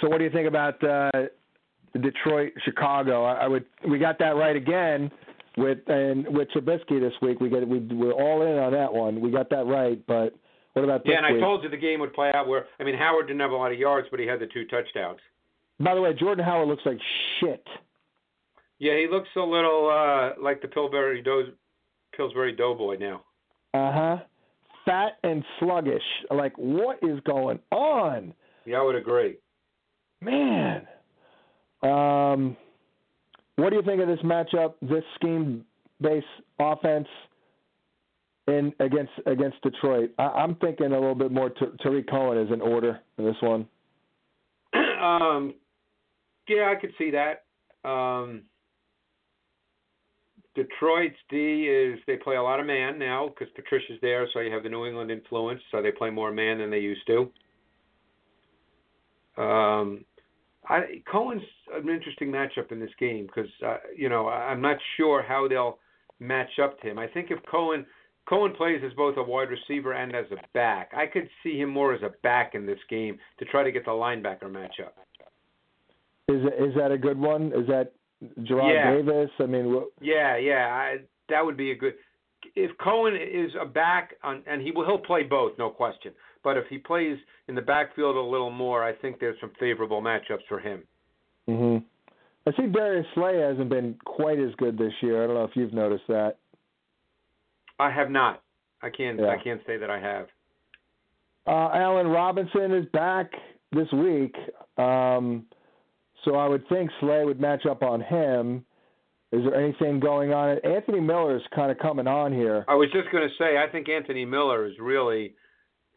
so 0.00 0.08
what 0.08 0.18
do 0.18 0.24
you 0.24 0.30
think 0.30 0.48
about 0.48 0.82
uh, 0.82 1.10
Detroit, 2.00 2.52
Chicago? 2.64 3.24
I, 3.24 3.44
I 3.44 3.48
would 3.48 3.66
we 3.88 3.98
got 3.98 4.18
that 4.20 4.36
right 4.36 4.56
again 4.56 5.10
with 5.56 5.78
and 5.86 6.26
with 6.34 6.48
Trubisky 6.50 7.00
this 7.00 7.12
week. 7.20 7.40
We 7.40 7.50
get 7.50 7.66
we 7.66 7.78
we're 7.78 8.12
all 8.12 8.42
in 8.42 8.58
on 8.58 8.72
that 8.72 8.92
one. 8.92 9.20
We 9.20 9.30
got 9.30 9.50
that 9.50 9.66
right, 9.66 10.00
but 10.06 10.34
what 10.72 10.84
about 10.84 11.04
this 11.04 11.12
Yeah, 11.12 11.26
and 11.26 11.26
I 11.26 11.38
told 11.40 11.62
you 11.62 11.68
the 11.68 11.76
game 11.76 12.00
would 12.00 12.14
play 12.14 12.32
out 12.34 12.48
where 12.48 12.66
I 12.80 12.84
mean 12.84 12.96
Howard 12.96 13.26
didn't 13.26 13.40
have 13.40 13.50
a 13.50 13.56
lot 13.56 13.72
of 13.72 13.78
yards, 13.78 14.08
but 14.10 14.18
he 14.18 14.26
had 14.26 14.40
the 14.40 14.46
two 14.46 14.64
touchdowns. 14.66 15.20
By 15.78 15.94
the 15.94 16.00
way, 16.00 16.14
Jordan 16.14 16.44
Howard 16.44 16.68
looks 16.68 16.82
like 16.86 16.98
shit. 17.40 17.66
Yeah, 18.78 18.96
he 18.98 19.06
looks 19.10 19.28
a 19.36 19.40
little 19.40 19.88
uh 19.90 20.40
like 20.42 20.60
the 20.62 20.68
Pillsbury 20.68 21.24
Pillsbury 22.16 22.52
Doughboy 22.54 22.96
now. 22.98 23.22
Uh 23.74 23.92
huh. 23.92 24.16
Fat 24.84 25.12
and 25.22 25.44
sluggish. 25.58 26.02
Like 26.30 26.52
what 26.56 26.98
is 27.02 27.18
going 27.26 27.58
on, 27.72 28.32
Yeah, 28.64 28.78
I 28.78 28.82
would 28.82 28.94
agree. 28.96 29.36
man? 30.20 30.86
Um, 31.82 32.56
what 33.56 33.70
do 33.70 33.76
you 33.76 33.82
think 33.82 34.00
of 34.00 34.08
this 34.08 34.20
matchup? 34.20 34.74
This 34.82 35.04
scheme-based 35.16 36.26
offense 36.58 37.08
in 38.48 38.72
against 38.80 39.12
against 39.26 39.60
Detroit. 39.62 40.10
I, 40.18 40.24
I'm 40.24 40.54
thinking 40.56 40.86
a 40.86 40.98
little 41.00 41.14
bit 41.14 41.32
more. 41.32 41.50
T- 41.50 41.66
Tarik 41.82 42.08
Cohen 42.08 42.38
is 42.38 42.52
in 42.52 42.60
order 42.60 43.00
in 43.18 43.24
this 43.24 43.36
one. 43.40 43.66
um, 45.02 45.54
yeah, 46.48 46.72
I 46.76 46.80
could 46.80 46.92
see 46.98 47.10
that. 47.10 47.44
Um, 47.88 48.42
Detroit's 50.56 51.16
D 51.28 51.68
is 51.68 51.98
they 52.06 52.16
play 52.16 52.36
a 52.36 52.42
lot 52.42 52.58
of 52.58 52.66
man 52.66 52.98
now 52.98 53.28
because 53.28 53.52
Patricia's 53.54 53.98
there, 54.00 54.26
so 54.32 54.40
you 54.40 54.52
have 54.52 54.62
the 54.62 54.70
New 54.70 54.86
England 54.86 55.10
influence, 55.10 55.60
so 55.70 55.82
they 55.82 55.92
play 55.92 56.10
more 56.10 56.32
man 56.32 56.58
than 56.58 56.70
they 56.70 56.78
used 56.78 57.06
to. 57.06 57.30
Um, 59.40 60.04
I, 60.68 61.02
Cohen's 61.10 61.42
an 61.74 61.88
interesting 61.90 62.32
matchup 62.32 62.72
in 62.72 62.80
this 62.80 62.90
game 62.98 63.26
because 63.26 63.50
uh, 63.64 63.76
you 63.94 64.08
know 64.08 64.28
I'm 64.28 64.62
not 64.62 64.78
sure 64.96 65.22
how 65.22 65.46
they'll 65.46 65.78
match 66.18 66.58
up 66.62 66.80
to 66.80 66.90
him. 66.90 66.98
I 66.98 67.06
think 67.06 67.30
if 67.30 67.38
Cohen 67.50 67.84
Cohen 68.26 68.54
plays 68.56 68.80
as 68.84 68.92
both 68.94 69.18
a 69.18 69.22
wide 69.22 69.48
receiver 69.50 69.92
and 69.92 70.16
as 70.16 70.24
a 70.32 70.36
back, 70.54 70.90
I 70.96 71.06
could 71.06 71.28
see 71.42 71.58
him 71.58 71.68
more 71.68 71.94
as 71.94 72.02
a 72.02 72.10
back 72.22 72.54
in 72.54 72.64
this 72.64 72.78
game 72.88 73.18
to 73.38 73.44
try 73.44 73.62
to 73.62 73.70
get 73.70 73.84
the 73.84 73.90
linebacker 73.90 74.44
matchup. 74.44 74.96
Is 76.28 76.42
is 76.58 76.74
that 76.76 76.90
a 76.90 76.98
good 76.98 77.18
one? 77.18 77.48
Is 77.48 77.66
that 77.68 77.92
Jarrad 78.22 78.72
Yeah. 78.72 78.94
Davis? 78.94 79.30
I 79.38 79.46
mean, 79.46 79.74
wh- 79.74 80.02
Yeah, 80.02 80.36
yeah, 80.36 80.68
I, 80.72 80.96
that 81.28 81.44
would 81.44 81.56
be 81.56 81.70
a 81.72 81.74
good. 81.74 81.94
If 82.54 82.76
Cohen 82.78 83.14
is 83.16 83.50
a 83.60 83.64
back, 83.66 84.14
on, 84.22 84.42
and 84.46 84.62
he 84.62 84.70
will, 84.70 84.84
he'll 84.86 84.98
play 84.98 85.22
both, 85.24 85.58
no 85.58 85.68
question. 85.70 86.12
But 86.44 86.56
if 86.56 86.64
he 86.68 86.78
plays 86.78 87.18
in 87.48 87.54
the 87.54 87.62
backfield 87.62 88.16
a 88.16 88.20
little 88.20 88.50
more, 88.50 88.84
I 88.84 88.92
think 88.94 89.18
there's 89.18 89.38
some 89.40 89.50
favorable 89.58 90.00
matchups 90.00 90.46
for 90.48 90.58
him. 90.60 90.82
hmm 91.46 91.78
I 92.48 92.52
see 92.56 92.68
Darius 92.68 93.06
Slay 93.14 93.40
hasn't 93.40 93.68
been 93.68 93.96
quite 94.04 94.38
as 94.38 94.54
good 94.56 94.78
this 94.78 94.92
year. 95.00 95.24
I 95.24 95.26
don't 95.26 95.34
know 95.34 95.42
if 95.44 95.56
you've 95.56 95.72
noticed 95.72 96.04
that. 96.06 96.36
I 97.80 97.90
have 97.90 98.08
not. 98.10 98.42
I 98.82 98.90
can't. 98.90 99.18
Yeah. 99.18 99.26
I 99.30 99.42
can't 99.42 99.60
say 99.66 99.76
that 99.78 99.90
I 99.90 99.98
have. 99.98 100.26
Uh, 101.46 101.70
Allen 101.74 102.06
Robinson 102.06 102.72
is 102.72 102.86
back 102.92 103.30
this 103.72 103.90
week, 103.92 104.34
um, 104.78 105.44
so 106.26 106.34
I 106.34 106.46
would 106.46 106.68
think 106.68 106.90
Slay 107.00 107.24
would 107.24 107.40
match 107.40 107.64
up 107.64 107.82
on 107.82 108.02
him. 108.02 108.64
Is 109.32 109.42
there 109.44 109.54
anything 109.54 110.00
going 110.00 110.32
on? 110.32 110.58
Anthony 110.64 111.00
Miller 111.00 111.36
is 111.36 111.42
kind 111.54 111.70
of 111.70 111.78
coming 111.78 112.06
on 112.06 112.32
here. 112.32 112.64
I 112.68 112.74
was 112.74 112.88
just 112.92 113.10
going 113.10 113.26
to 113.26 113.34
say, 113.38 113.56
I 113.56 113.70
think 113.70 113.88
Anthony 113.88 114.24
Miller 114.24 114.66
is 114.66 114.74
really 114.80 115.34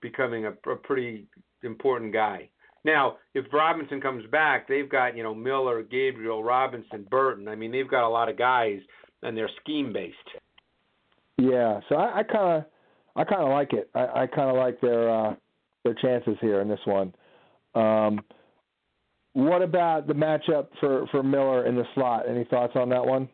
becoming 0.01 0.45
a, 0.45 0.51
a 0.69 0.75
pretty 0.75 1.27
important 1.63 2.13
guy. 2.13 2.50
Now, 2.86 3.17
if 3.33 3.45
Robinson 3.51 4.00
comes 4.00 4.25
back, 4.31 4.67
they've 4.67 4.89
got 4.89 5.17
you 5.17 5.24
know 5.24 5.36
Miller, 5.36 5.83
Gabriel, 5.83 6.43
Robinson, 6.43 7.05
Burton. 7.09 7.48
I 7.48 7.55
mean, 7.55 7.71
they've 7.71 7.89
got 7.89 8.07
a 8.07 8.09
lot 8.09 8.29
of 8.29 8.38
guys, 8.38 8.79
and 9.21 9.36
they're 9.36 9.50
scheme 9.62 9.91
based. 9.91 10.15
Yeah, 11.38 11.81
so 11.89 11.98
I 11.98 12.24
kind 12.24 12.57
of, 12.57 12.65
I 13.15 13.24
kind 13.25 13.41
of 13.41 13.50
like 13.50 13.74
it. 13.74 13.89
I, 13.93 14.21
I 14.24 14.27
kind 14.27 14.50
of 14.50 14.55
like 14.55 14.79
their 14.79 15.09
uh, 15.09 15.36
their 15.83 15.93
chances 15.95 16.38
here 16.39 16.62
in 16.62 16.69
this 16.69 16.79
one. 16.86 17.13
Um, 17.75 18.21
what 19.46 19.62
about 19.62 20.08
the 20.08 20.13
matchup 20.13 20.67
for 20.79 21.08
for 21.08 21.24
Miller 21.24 21.65
in 21.65 21.75
the 21.75 21.86
slot? 21.96 22.27
Any 22.27 22.46
thoughts 22.46 22.74
on 22.75 22.89
that 22.89 23.05
one? 23.05 23.29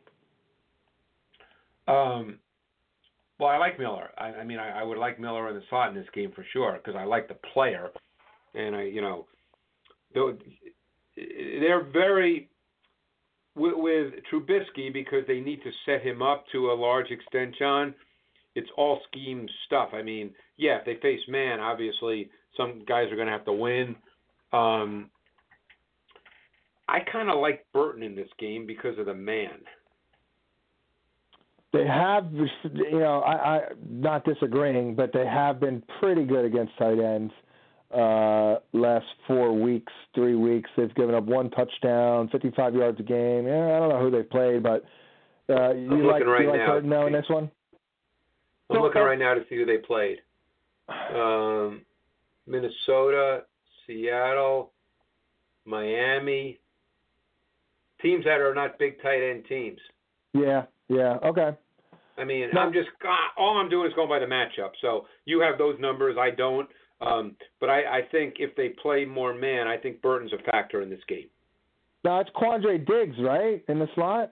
Um, 1.87 2.39
well, 3.39 3.49
I 3.49 3.57
like 3.57 3.77
Miller. 3.77 4.09
I, 4.17 4.27
I 4.27 4.43
mean, 4.43 4.59
I, 4.59 4.81
I 4.81 4.83
would 4.83 4.97
like 4.97 5.19
Miller 5.19 5.49
in 5.49 5.55
the 5.55 5.61
slot 5.69 5.89
in 5.89 5.95
this 5.95 6.07
game 6.13 6.31
for 6.35 6.45
sure 6.53 6.73
because 6.73 6.95
I 6.97 7.03
like 7.03 7.27
the 7.27 7.37
player, 7.53 7.89
and 8.53 8.75
I, 8.75 8.83
you 8.83 9.01
know, 9.01 9.25
they're 11.15 11.83
very 11.83 12.49
with, 13.55 13.73
with 13.75 14.13
Trubisky 14.31 14.91
because 14.91 15.23
they 15.27 15.39
need 15.39 15.61
to 15.63 15.71
set 15.85 16.01
him 16.01 16.21
up 16.21 16.45
to 16.51 16.71
a 16.71 16.73
large 16.73 17.11
extent. 17.11 17.55
John, 17.57 17.93
it's 18.55 18.69
all 18.77 19.01
scheme 19.11 19.47
stuff. 19.65 19.89
I 19.93 20.01
mean, 20.01 20.31
yeah, 20.57 20.77
if 20.77 20.85
they 20.85 20.95
face 21.01 21.21
man, 21.27 21.59
obviously 21.59 22.29
some 22.57 22.83
guys 22.87 23.11
are 23.11 23.15
going 23.15 23.27
to 23.27 23.33
have 23.33 23.45
to 23.45 23.53
win. 23.53 23.95
Um, 24.53 25.09
I 26.87 26.99
kind 27.11 27.29
of 27.29 27.39
like 27.39 27.65
Burton 27.73 28.03
in 28.03 28.15
this 28.15 28.29
game 28.39 28.65
because 28.65 28.97
of 28.99 29.07
the 29.07 29.13
man. 29.13 29.61
They 31.73 31.85
have, 31.85 32.31
you 32.31 32.99
know, 32.99 33.19
I, 33.19 33.33
I 33.33 33.59
not 33.89 34.23
disagreeing, 34.23 34.95
but 34.95 35.11
they 35.11 35.25
have 35.25 35.59
been 35.59 35.83
pretty 35.99 36.23
good 36.23 36.45
against 36.45 36.77
tight 36.77 36.99
ends. 36.99 37.33
Uh, 37.93 38.59
last 38.73 39.05
four 39.27 39.53
weeks, 39.53 39.91
three 40.13 40.35
weeks, 40.35 40.69
they've 40.77 40.93
given 40.95 41.15
up 41.15 41.25
one 41.25 41.49
touchdown, 41.49 42.29
55 42.29 42.75
yards 42.75 42.99
a 42.99 43.03
game. 43.03 43.45
Yeah, 43.45 43.75
I 43.75 43.79
don't 43.79 43.89
know 43.89 43.99
who 43.99 44.11
they've 44.11 44.29
played, 44.29 44.63
but 44.63 44.85
uh, 45.49 45.73
you 45.73 45.91
I'm 45.91 46.03
like 46.03 46.25
right 46.25 46.41
you 46.41 46.51
like. 46.51 46.65
Burton 46.65 46.89
though 46.89 47.07
in 47.07 47.13
this 47.13 47.25
one? 47.29 47.51
I'm 48.69 48.77
So, 48.77 48.81
looking 48.81 49.01
uh, 49.01 49.05
right 49.05 49.19
now 49.19 49.33
to 49.33 49.41
see 49.49 49.55
who 49.55 49.65
they 49.65 49.77
played. 49.77 50.19
Um, 50.89 51.81
Minnesota, 52.47 53.43
Seattle, 53.85 54.71
Miami. 55.65 56.59
Teams 58.01 58.25
that 58.25 58.39
are 58.41 58.53
not 58.53 58.77
big 58.77 59.01
tight 59.01 59.21
end 59.21 59.45
teams. 59.47 59.79
Yeah, 60.33 60.63
yeah, 60.89 61.17
okay. 61.23 61.51
I 62.17 62.23
mean, 62.23 62.49
No. 62.53 62.61
I'm 62.61 62.73
just 62.73 62.89
ah, 63.05 63.33
all 63.37 63.57
I'm 63.57 63.69
doing 63.69 63.87
is 63.87 63.93
going 63.93 64.09
by 64.09 64.19
the 64.19 64.25
matchup. 64.25 64.71
So 64.81 65.05
you 65.25 65.41
have 65.41 65.57
those 65.57 65.75
numbers, 65.79 66.17
I 66.19 66.29
don't. 66.31 66.67
Um, 67.01 67.35
but 67.59 67.69
I, 67.69 67.99
I 67.99 68.01
think 68.11 68.35
if 68.39 68.55
they 68.55 68.69
play 68.69 69.03
more 69.05 69.33
man, 69.33 69.67
I 69.67 69.77
think 69.77 70.01
Burton's 70.01 70.31
a 70.33 70.51
factor 70.51 70.81
in 70.81 70.89
this 70.89 71.01
game. 71.09 71.27
Now 72.03 72.19
it's 72.21 72.29
Quandre 72.35 72.85
Diggs, 72.85 73.17
right, 73.19 73.63
in 73.67 73.79
the 73.79 73.87
slot? 73.95 74.31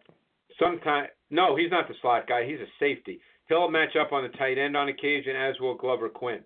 Sometime, 0.60 1.08
no, 1.30 1.56
he's 1.58 1.71
not 1.71 1.88
the 1.88 1.95
slot 2.02 2.28
guy. 2.28 2.45
He's 2.45 2.60
a 2.60 2.69
safety. 2.80 3.19
He'll 3.49 3.69
match 3.69 3.95
up 3.99 4.12
on 4.13 4.23
the 4.23 4.30
tight 4.38 4.58
end 4.58 4.78
on 4.78 4.88
occasion, 4.88 5.36
as 5.36 5.60
will 5.60 5.76
Glover 5.76 6.08
Quinn. 6.08 6.39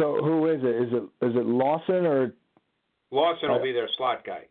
So 0.00 0.18
who 0.20 0.48
is 0.50 0.60
it? 0.62 0.82
Is 0.82 0.92
it 0.92 1.26
is 1.26 1.36
it 1.36 1.46
Lawson 1.46 2.06
or 2.06 2.34
Lawson 3.12 3.50
will 3.50 3.60
Uh, 3.60 3.62
be 3.62 3.72
their 3.72 3.88
slot 3.96 4.24
guy. 4.24 4.46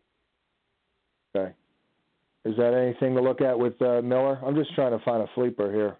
Is 2.44 2.56
that 2.56 2.74
anything 2.74 3.14
to 3.14 3.22
look 3.22 3.40
at 3.40 3.58
with 3.58 3.80
uh, 3.80 4.02
Miller? 4.02 4.38
I'm 4.44 4.54
just 4.54 4.74
trying 4.74 4.96
to 4.96 5.02
find 5.04 5.22
a 5.22 5.26
sleeper 5.34 5.72
here. 5.72 5.96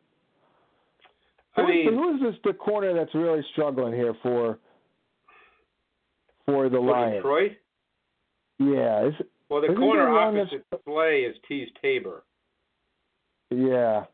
I 1.57 1.63
Who 1.63 1.69
is- 1.69 1.75
mean, 1.87 1.95
who 1.95 2.15
is 2.17 2.21
this 2.21 2.41
the 2.45 2.53
corner 2.53 2.93
that's 2.95 3.15
really 3.15 3.43
struggling 3.53 3.95
here 3.95 4.15
for 4.23 4.59
for 6.47 6.69
the 6.69 6.77
for 6.77 6.81
Lions? 6.91 7.15
Detroit. 7.17 7.53
Yeah, 8.59 9.07
is, 9.09 9.15
Well, 9.49 9.63
the 9.63 9.75
corner 9.75 10.09
opposite 10.17 10.65
Slay 10.85 11.23
is 11.23 11.37
Teez 11.51 11.67
Tabor. 11.81 12.23
yeah. 13.51 14.05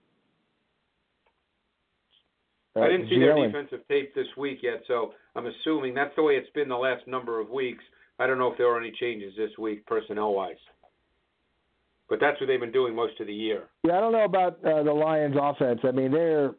Uh, 2.77 2.83
I 2.83 2.89
didn't 2.89 3.09
see 3.09 3.19
their 3.19 3.35
defensive 3.35 3.81
tape 3.89 4.15
this 4.15 4.29
week 4.37 4.61
yet, 4.63 4.83
so 4.87 5.13
I'm 5.35 5.47
assuming 5.47 5.93
that's 5.93 6.15
the 6.15 6.23
way 6.23 6.35
it's 6.35 6.49
been 6.51 6.69
the 6.69 6.77
last 6.77 7.05
number 7.09 7.41
of 7.41 7.51
weeks. 7.51 7.83
I 8.21 8.29
don't 8.29 8.39
know 8.39 8.51
if 8.53 8.57
there 8.59 8.69
were 8.69 8.79
any 8.79 8.93
changes 8.93 9.35
this 9.37 9.51
week 9.59 9.85
personnel 9.87 10.33
wise. 10.35 10.57
But 12.11 12.19
that's 12.21 12.39
what 12.41 12.49
they've 12.49 12.61
been 12.61 12.73
doing 12.73 12.95
most 12.95 13.19
of 13.21 13.27
the 13.29 13.33
year. 13.33 13.65
Yeah, 13.85 13.97
I 13.97 14.01
don't 14.01 14.13
know 14.13 14.25
about 14.25 14.59
uh, 14.65 14.83
the 14.83 14.93
Lions' 14.93 15.37
offense. 15.41 15.81
I 15.85 15.93
mean, 15.93 16.11
they're 16.13 16.51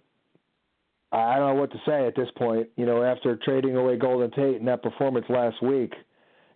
I 1.11 1.35
don't 1.35 1.55
know 1.55 1.59
what 1.61 1.71
to 1.71 1.77
say 1.85 2.07
at 2.07 2.15
this 2.15 2.29
point. 2.37 2.67
You 2.77 2.85
know, 2.85 3.03
after 3.03 3.35
trading 3.35 3.75
away 3.75 3.97
Golden 3.97 4.31
Tate 4.31 4.57
and 4.59 4.67
that 4.67 4.81
performance 4.81 5.25
last 5.29 5.61
week. 5.61 5.93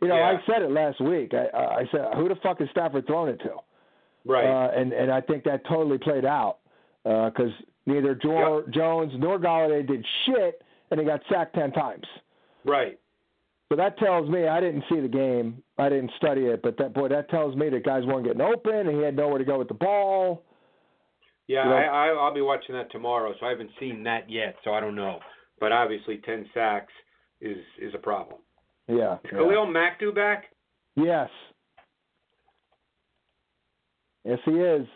You 0.01 0.08
know, 0.08 0.15
Yeah. 0.15 0.38
I 0.38 0.45
said 0.45 0.62
it 0.62 0.71
last 0.71 0.99
week. 1.01 1.34
I, 1.34 1.45
I 1.58 1.75
I 1.79 1.84
said, 1.91 2.05
who 2.15 2.29
the 2.29 2.36
fuck 2.41 2.62
is 2.62 2.69
Stafford 2.71 3.05
throwing 3.05 3.34
it 3.34 3.39
to? 3.41 3.55
Right. 4.25 4.45
Uh, 4.45 4.71
and 4.79 4.93
and 4.93 5.12
I 5.12 5.21
think 5.21 5.43
that 5.43 5.65
totally 5.67 5.97
played 5.97 6.25
out 6.25 6.58
because 7.03 7.51
neither 7.86 8.15
jo- 8.15 8.63
Jones 8.73 9.12
nor 9.17 9.38
Golladay 9.39 9.86
did 9.86 10.05
shit, 10.25 10.62
and 10.89 10.99
he 10.99 11.05
got 11.05 11.19
sacked 11.29 11.53
ten 11.55 11.71
times. 11.73 12.05
right. 12.63 12.97
So 13.69 13.75
that 13.75 13.97
tells 13.97 14.30
me 14.30 14.47
I 14.47 14.60
didn't 14.60 14.84
see 14.89 14.99
the 14.99 15.08
game. 15.08 15.63
I 15.78 15.89
didn't 15.89 16.12
study 16.17 16.41
it, 16.41 16.62
but 16.62 16.78
that 16.78 16.93
boy, 16.93 17.08
that 17.10 17.30
tells 17.30 17.56
me 17.56 17.69
that 17.69 17.84
guys 17.84 18.04
weren't 18.06 18.25
getting 18.25 18.41
open, 18.41 18.75
and 18.75 18.95
he 18.97 19.04
had 19.04 19.15
nowhere 19.15 19.39
to 19.39 19.45
go 19.45 19.58
with 19.58 19.67
the 19.67 19.73
ball. 19.73 20.43
Yeah, 21.47 21.63
You 21.63 21.69
know- 21.69 21.75
I, 21.75 21.82
I 21.82 22.08
I'll 22.10 22.34
be 22.34 22.41
watching 22.41 22.75
that 22.75 22.91
tomorrow, 22.91 23.34
so 23.39 23.45
I 23.45 23.49
haven't 23.49 23.71
seen 23.80 24.04
that 24.04 24.30
yet, 24.30 24.56
so 24.63 24.73
I 24.73 24.80
don't 24.80 24.95
know. 24.95 25.19
But 25.60 25.71
obviously, 25.71 26.17
ten 26.17 26.45
sacks 26.54 26.93
is 27.41 27.58
is 27.82 27.93
a 27.95 27.97
problem. 27.97 28.39
Yeah. 28.88 29.15
Is 29.15 29.19
yeah. 29.25 29.30
Khalil 29.32 29.65
Mack 29.67 29.99
due 29.99 30.12
back? 30.12 30.45
Yes. 30.95 31.30
Yes, 34.23 34.39
he 34.45 34.51
is. 34.51 34.88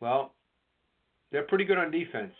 Well, 0.00 0.34
they're 1.32 1.42
pretty 1.42 1.64
good 1.64 1.78
on 1.78 1.90
defense. 1.90 2.32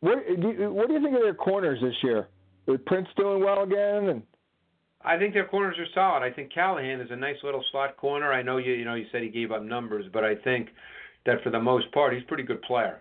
What 0.00 0.18
do 0.26 0.48
you, 0.48 0.70
what 0.70 0.88
do 0.88 0.94
you 0.94 1.02
think 1.02 1.16
of 1.16 1.22
their 1.22 1.34
corners 1.34 1.78
this 1.82 1.94
year? 2.02 2.28
Is 2.68 2.78
Prince 2.86 3.08
doing 3.16 3.42
well 3.42 3.62
again? 3.62 4.08
And 4.08 4.22
I 5.04 5.16
think 5.18 5.32
their 5.34 5.46
corners 5.46 5.76
are 5.78 5.86
solid. 5.94 6.22
I 6.22 6.30
think 6.30 6.52
Callahan 6.52 7.00
is 7.00 7.10
a 7.10 7.16
nice 7.16 7.36
little 7.42 7.64
slot 7.72 7.96
corner. 7.96 8.32
I 8.32 8.42
know 8.42 8.58
you 8.58 8.72
you 8.74 8.84
know 8.84 8.94
you 8.94 9.06
said 9.10 9.22
he 9.22 9.28
gave 9.28 9.52
up 9.52 9.62
numbers, 9.62 10.04
but 10.12 10.24
I 10.24 10.34
think 10.36 10.68
that 11.26 11.42
for 11.42 11.50
the 11.50 11.60
most 11.60 11.90
part 11.92 12.12
he's 12.14 12.22
a 12.22 12.26
pretty 12.26 12.42
good 12.42 12.62
player. 12.62 13.00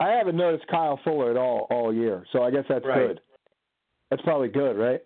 I 0.00 0.10
haven't 0.10 0.36
noticed 0.36 0.66
Kyle 0.68 0.98
Fuller 1.04 1.30
at 1.30 1.36
all 1.36 1.66
all 1.70 1.94
year, 1.94 2.24
so 2.32 2.42
I 2.42 2.50
guess 2.50 2.64
that's 2.68 2.84
Right. 2.84 3.08
good. 3.08 3.20
That's 4.10 4.22
probably 4.22 4.48
good, 4.48 4.76
right? 4.76 5.00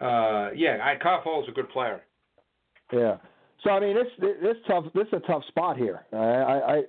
Uh, 0.00 0.50
yeah, 0.54 0.78
I, 0.82 0.96
Kyle 1.02 1.22
Fuller's 1.22 1.48
a 1.48 1.52
good 1.52 1.68
player. 1.70 2.02
Yeah. 2.92 3.16
So 3.64 3.70
I 3.70 3.80
mean, 3.80 3.96
this 3.96 4.06
this 4.42 4.56
tough. 4.66 4.84
This 4.94 5.06
is 5.08 5.14
a 5.14 5.26
tough 5.26 5.42
spot 5.48 5.76
here. 5.76 6.04
I 6.12 6.16
I 6.16 6.74
I, 6.76 6.82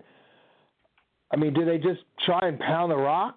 I 1.32 1.36
mean, 1.38 1.54
do 1.54 1.66
they 1.66 1.78
just 1.78 2.02
try 2.26 2.40
and 2.48 2.60
pound 2.60 2.92
the 2.92 2.98
rock? 2.98 3.36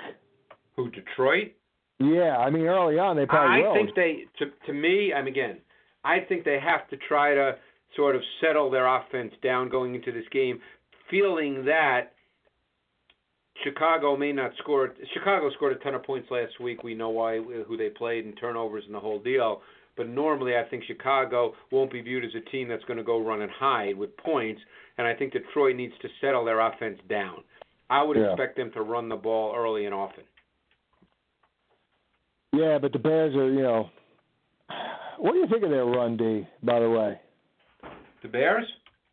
Who 0.76 0.90
Detroit? 0.90 1.52
Yeah. 1.98 2.36
I 2.38 2.50
mean, 2.50 2.66
early 2.66 2.98
on 2.98 3.16
they 3.16 3.26
probably 3.26 3.62
I 3.64 3.66
will. 3.68 3.74
think 3.74 3.94
they 3.94 4.24
to 4.38 4.46
to 4.66 4.72
me, 4.72 5.12
I'm 5.12 5.26
again. 5.26 5.58
I 6.04 6.20
think 6.20 6.44
they 6.44 6.58
have 6.58 6.88
to 6.90 6.96
try 7.08 7.34
to 7.34 7.56
sort 7.96 8.16
of 8.16 8.22
settle 8.40 8.70
their 8.70 8.86
offense 8.86 9.32
down 9.42 9.68
going 9.68 9.94
into 9.94 10.10
this 10.12 10.24
game, 10.32 10.60
feeling 11.10 11.64
that 11.66 12.12
Chicago 13.62 14.16
may 14.16 14.32
not 14.32 14.52
score. 14.58 14.94
Chicago 15.12 15.50
scored 15.54 15.72
a 15.76 15.78
ton 15.84 15.94
of 15.94 16.02
points 16.02 16.28
last 16.30 16.58
week. 16.60 16.82
We 16.82 16.94
know 16.94 17.10
why, 17.10 17.38
who 17.38 17.76
they 17.76 17.90
played, 17.90 18.24
and 18.24 18.36
turnovers 18.38 18.84
and 18.86 18.94
the 18.94 19.00
whole 19.00 19.20
deal. 19.20 19.60
But 19.96 20.08
normally, 20.08 20.56
I 20.56 20.64
think 20.64 20.84
Chicago 20.84 21.52
won't 21.70 21.92
be 21.92 22.00
viewed 22.00 22.24
as 22.24 22.30
a 22.34 22.40
team 22.50 22.66
that's 22.66 22.84
going 22.84 22.96
to 22.96 23.04
go 23.04 23.20
run 23.24 23.42
and 23.42 23.50
hide 23.52 23.96
with 23.96 24.16
points. 24.16 24.60
And 24.96 25.06
I 25.06 25.14
think 25.14 25.34
Detroit 25.34 25.76
needs 25.76 25.92
to 26.00 26.08
settle 26.20 26.44
their 26.44 26.60
offense 26.60 26.98
down. 27.08 27.44
I 27.90 28.02
would 28.02 28.16
Yeah. 28.16 28.30
expect 28.30 28.56
them 28.56 28.72
to 28.72 28.80
run 28.82 29.10
the 29.10 29.16
ball 29.16 29.54
early 29.54 29.84
and 29.84 29.94
often. 29.94 30.24
Yeah, 32.52 32.78
but 32.78 32.92
the 32.92 32.98
Bears 32.98 33.34
are, 33.34 33.50
you 33.50 33.62
know. 33.62 33.88
What 35.18 35.32
do 35.32 35.38
you 35.38 35.46
think 35.48 35.62
of 35.62 35.70
their 35.70 35.84
run, 35.84 36.16
D? 36.16 36.46
By 36.62 36.80
the 36.80 36.90
way. 36.90 37.20
The 38.22 38.28
Bears, 38.28 38.66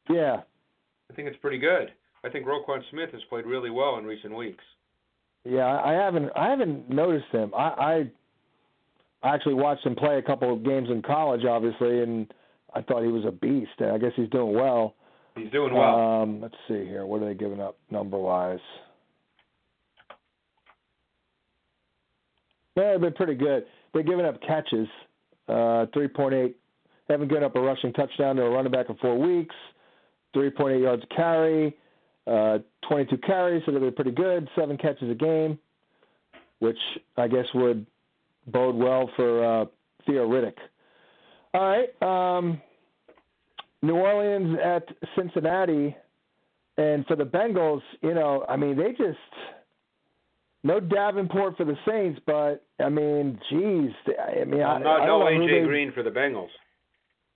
Yeah. 0.09 0.41
I 1.09 1.13
think 1.15 1.27
it's 1.27 1.37
pretty 1.37 1.57
good. 1.57 1.91
I 2.23 2.29
think 2.29 2.45
Roquan 2.45 2.81
Smith 2.91 3.11
has 3.11 3.21
played 3.29 3.45
really 3.45 3.69
well 3.71 3.97
in 3.97 4.05
recent 4.05 4.35
weeks. 4.35 4.63
Yeah, 5.43 5.65
I 5.65 5.91
I 5.91 5.93
haven't 5.93 6.29
I 6.35 6.49
haven't 6.49 6.89
noticed 6.89 7.29
him. 7.31 7.51
I 7.55 8.09
I 9.23 9.33
actually 9.33 9.55
watched 9.55 9.85
him 9.85 9.95
play 9.95 10.17
a 10.17 10.21
couple 10.21 10.53
of 10.53 10.63
games 10.63 10.89
in 10.89 11.01
college, 11.01 11.45
obviously, 11.45 12.01
and 12.03 12.31
I 12.75 12.81
thought 12.81 13.03
he 13.03 13.09
was 13.09 13.25
a 13.25 13.31
beast. 13.31 13.71
And 13.79 13.91
I 13.91 13.97
guess 13.97 14.11
he's 14.15 14.29
doing 14.29 14.53
well. 14.53 14.95
He's 15.35 15.51
doing 15.51 15.73
well. 15.73 16.21
Um, 16.21 16.41
let's 16.41 16.55
see 16.67 16.85
here. 16.85 17.05
What 17.05 17.21
are 17.23 17.25
they 17.25 17.33
giving 17.33 17.61
up 17.61 17.77
number 17.89 18.17
wise? 18.17 18.59
Yeah, 22.79 22.93
they've 22.93 23.01
been 23.01 23.13
pretty 23.13 23.35
good. 23.35 23.65
They're 23.93 24.03
giving 24.03 24.25
up 24.25 24.41
catches, 24.41 24.87
uh, 25.49 25.87
3.8. 25.93 26.31
They 26.31 27.13
haven't 27.13 27.27
given 27.27 27.43
up 27.43 27.55
a 27.55 27.61
rushing 27.61 27.91
touchdown 27.91 28.37
to 28.37 28.43
a 28.43 28.49
running 28.49 28.71
back 28.71 28.89
in 28.89 28.95
four 28.97 29.17
weeks. 29.17 29.55
3.8 30.33 30.81
yards 30.81 31.03
carry, 31.13 31.75
uh, 32.27 32.59
22 32.87 33.17
carries, 33.17 33.63
so 33.65 33.71
they've 33.71 33.81
been 33.81 33.93
pretty 33.93 34.11
good. 34.11 34.47
Seven 34.55 34.77
catches 34.77 35.09
a 35.09 35.15
game, 35.15 35.59
which 36.59 36.77
I 37.17 37.27
guess 37.27 37.45
would 37.53 37.85
bode 38.47 38.75
well 38.75 39.09
for 39.15 39.43
uh, 39.43 39.65
Theo 40.05 40.27
Riddick. 40.29 40.57
All 41.53 41.61
right. 41.61 42.37
Um, 42.37 42.61
New 43.81 43.95
Orleans 43.95 44.57
at 44.63 44.87
Cincinnati, 45.17 45.95
and 46.77 47.05
for 47.07 47.15
the 47.15 47.25
Bengals, 47.25 47.81
you 48.01 48.13
know, 48.13 48.45
I 48.47 48.55
mean, 48.55 48.77
they 48.77 48.91
just 48.91 49.17
no 50.63 50.79
Davenport 50.79 51.57
for 51.57 51.65
the 51.65 51.75
Saints, 51.87 52.19
but 52.25 52.65
I 52.83 52.89
mean, 52.89 53.39
geez, 53.49 53.91
I 54.19 54.43
mean, 54.45 54.61
I, 54.61 54.79
no, 54.79 54.89
I 54.89 54.99
no 54.99 55.05
don't 55.05 55.39
know 55.39 55.47
who 55.47 55.53
AJ 55.53 55.65
Green 55.65 55.91
for 55.93 56.03
the 56.03 56.09
Bengals. 56.09 56.49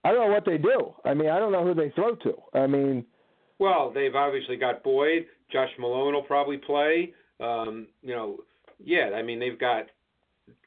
I 0.03 0.11
don't 0.11 0.27
know 0.27 0.33
what 0.33 0.45
they 0.45 0.57
do. 0.57 0.93
I 1.05 1.13
mean, 1.13 1.29
I 1.29 1.39
don't 1.39 1.53
know 1.53 1.63
who 1.63 1.73
they 1.73 1.91
throw 1.91 2.15
to. 2.15 2.33
I 2.53 2.67
mean, 2.67 3.05
Well, 3.59 3.91
they've 3.93 4.13
obviously 4.13 4.57
got 4.57 4.83
Boyd. 4.83 5.25
Josh 5.51 5.69
Malone 5.79 6.13
will 6.13 6.23
probably 6.23 6.57
play. 6.57 7.13
Um, 7.39 7.87
you 8.01 8.13
know, 8.13 8.39
yeah, 8.83 9.11
I 9.15 9.21
mean 9.21 9.39
they've 9.39 9.59
got 9.59 9.85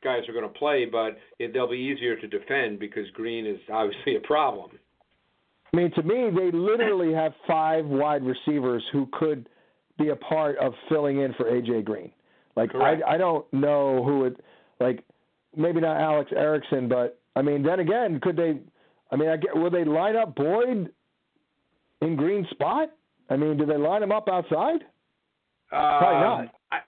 guys 0.02 0.22
who 0.26 0.32
are 0.32 0.40
going 0.40 0.52
to 0.52 0.58
play, 0.58 0.86
but 0.90 1.18
it, 1.38 1.52
they'll 1.52 1.70
be 1.70 1.76
easier 1.76 2.16
to 2.16 2.26
defend 2.26 2.78
because 2.78 3.04
Green 3.12 3.46
is 3.46 3.58
obviously 3.70 4.16
a 4.16 4.20
problem. 4.20 4.70
I 5.72 5.76
mean, 5.76 5.90
to 5.92 6.02
me, 6.02 6.30
they 6.30 6.56
literally 6.56 7.12
have 7.12 7.32
five 7.46 7.84
wide 7.84 8.22
receivers 8.22 8.82
who 8.92 9.08
could 9.12 9.48
be 9.98 10.08
a 10.08 10.16
part 10.16 10.56
of 10.58 10.72
filling 10.88 11.20
in 11.20 11.34
for 11.34 11.44
AJ 11.50 11.84
Green. 11.84 12.12
Like 12.56 12.70
Correct. 12.70 13.02
I, 13.06 13.14
I 13.14 13.16
don't 13.18 13.50
know 13.52 14.02
who 14.04 14.24
it. 14.24 14.40
Like 14.80 15.04
maybe 15.56 15.80
not 15.80 16.00
Alex 16.00 16.30
Erickson, 16.34 16.88
but 16.88 17.18
I 17.34 17.42
mean, 17.42 17.62
then 17.62 17.80
again, 17.80 18.20
could 18.20 18.36
they? 18.36 18.58
I 19.10 19.16
mean, 19.16 19.28
I 19.28 19.36
get, 19.36 19.54
will 19.54 19.70
they 19.70 19.84
line 19.84 20.16
up 20.16 20.34
Boyd 20.34 20.90
in 22.00 22.16
Green 22.16 22.46
spot? 22.50 22.88
I 23.30 23.36
mean, 23.36 23.56
do 23.56 23.66
they 23.66 23.76
line 23.76 24.02
him 24.02 24.12
up 24.12 24.28
outside? 24.28 24.80
Probably 25.68 26.20
not. 26.20 26.40
Um, 26.40 26.50
I, 26.72 26.78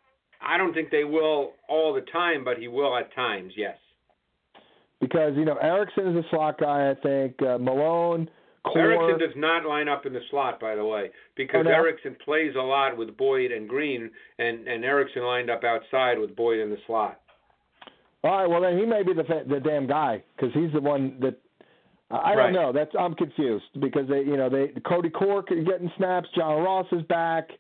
I 0.41 0.59
don't 0.59 0.73
think 0.73 0.91
they 0.91 1.05
will 1.05 1.53
all 1.69 1.93
the 1.93 2.05
time, 2.13 2.45
but 2.45 2.59
he 2.59 2.69
will 2.69 2.97
at 2.97 3.15
times. 3.15 3.53
Yes. 3.57 3.77
Because 5.01 5.35
you 5.37 5.45
know 5.45 5.57
Erickson 5.57 6.09
is 6.09 6.25
a 6.25 6.29
slot 6.31 6.59
guy. 6.59 6.91
I 6.91 6.95
think 6.95 7.41
uh, 7.43 7.59
Malone, 7.59 8.29
Core, 8.73 8.93
Erickson 8.93 9.19
does 9.19 9.37
not 9.37 9.65
line 9.67 9.89
up 9.89 10.07
in 10.07 10.13
the 10.13 10.21
slot, 10.31 10.61
by 10.61 10.75
the 10.75 10.85
way, 10.85 11.11
because 11.37 11.61
Oh, 11.61 11.63
no? 11.63 11.71
Erickson 11.71 12.17
plays 12.25 12.55
a 12.57 12.63
lot 12.63 12.97
with 12.97 13.17
Boyd 13.17 13.51
and 13.53 13.69
Green, 13.69 14.11
and 14.39 14.67
and 14.69 14.85
Erickson 14.85 15.23
lined 15.23 15.51
up 15.51 15.65
outside 15.65 16.19
with 16.19 16.35
Boyd 16.37 16.61
in 16.61 16.71
the 16.71 16.79
slot. 16.87 17.21
All 18.25 18.31
right, 18.39 18.47
well 18.49 18.61
then 18.61 18.79
he 18.79 18.85
may 18.85 19.03
be 19.03 19.13
the 19.15 19.25
the 19.49 19.61
damn 19.61 19.87
guy 19.87 20.23
because 20.37 20.53
he's 20.55 20.73
the 20.73 20.81
one 20.81 21.17
that 21.21 21.39
I 22.11 22.35
Right. 22.35 22.45
don't 22.45 22.53
know. 22.53 22.73
That's 22.73 22.91
I'm 22.99 23.15
confused 23.15 23.67
because 23.81 24.09
they 24.09 24.21
you 24.21 24.37
know 24.37 24.49
they 24.49 24.69
Cody 24.87 25.11
Core 25.11 25.45
is 25.51 25.65
getting 25.67 25.91
snaps. 25.97 26.29
John 26.35 26.63
Ross 26.63 26.87
is 26.93 27.03
back. 27.03 27.51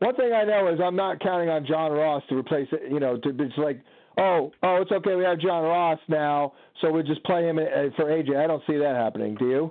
One 0.00 0.14
thing 0.16 0.32
I 0.34 0.44
know 0.44 0.68
is 0.68 0.78
I'm 0.80 0.96
not 0.96 1.20
counting 1.20 1.48
on 1.48 1.64
John 1.64 1.92
Ross 1.92 2.22
to 2.28 2.36
replace 2.36 2.68
it. 2.72 2.90
You 2.90 3.00
know, 3.00 3.16
to 3.16 3.28
it's 3.38 3.56
like 3.56 3.80
oh 4.18 4.52
oh 4.62 4.82
it's 4.82 4.92
okay 4.92 5.14
we 5.14 5.24
have 5.24 5.38
John 5.38 5.62
Ross 5.64 5.98
now 6.08 6.52
so 6.80 6.90
we 6.90 7.02
just 7.02 7.22
play 7.24 7.44
him 7.48 7.58
uh, 7.58 7.62
for 7.96 8.04
AJ. 8.06 8.36
I 8.36 8.46
don't 8.46 8.62
see 8.66 8.76
that 8.76 8.96
happening. 8.96 9.34
Do 9.36 9.48
you? 9.48 9.70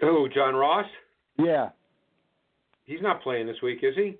Who? 0.00 0.28
John 0.34 0.54
Ross? 0.54 0.86
Yeah, 1.38 1.70
He's 2.84 3.00
not 3.02 3.22
playing 3.22 3.46
this 3.46 3.60
week, 3.62 3.80
is 3.82 3.94
he? 3.94 4.16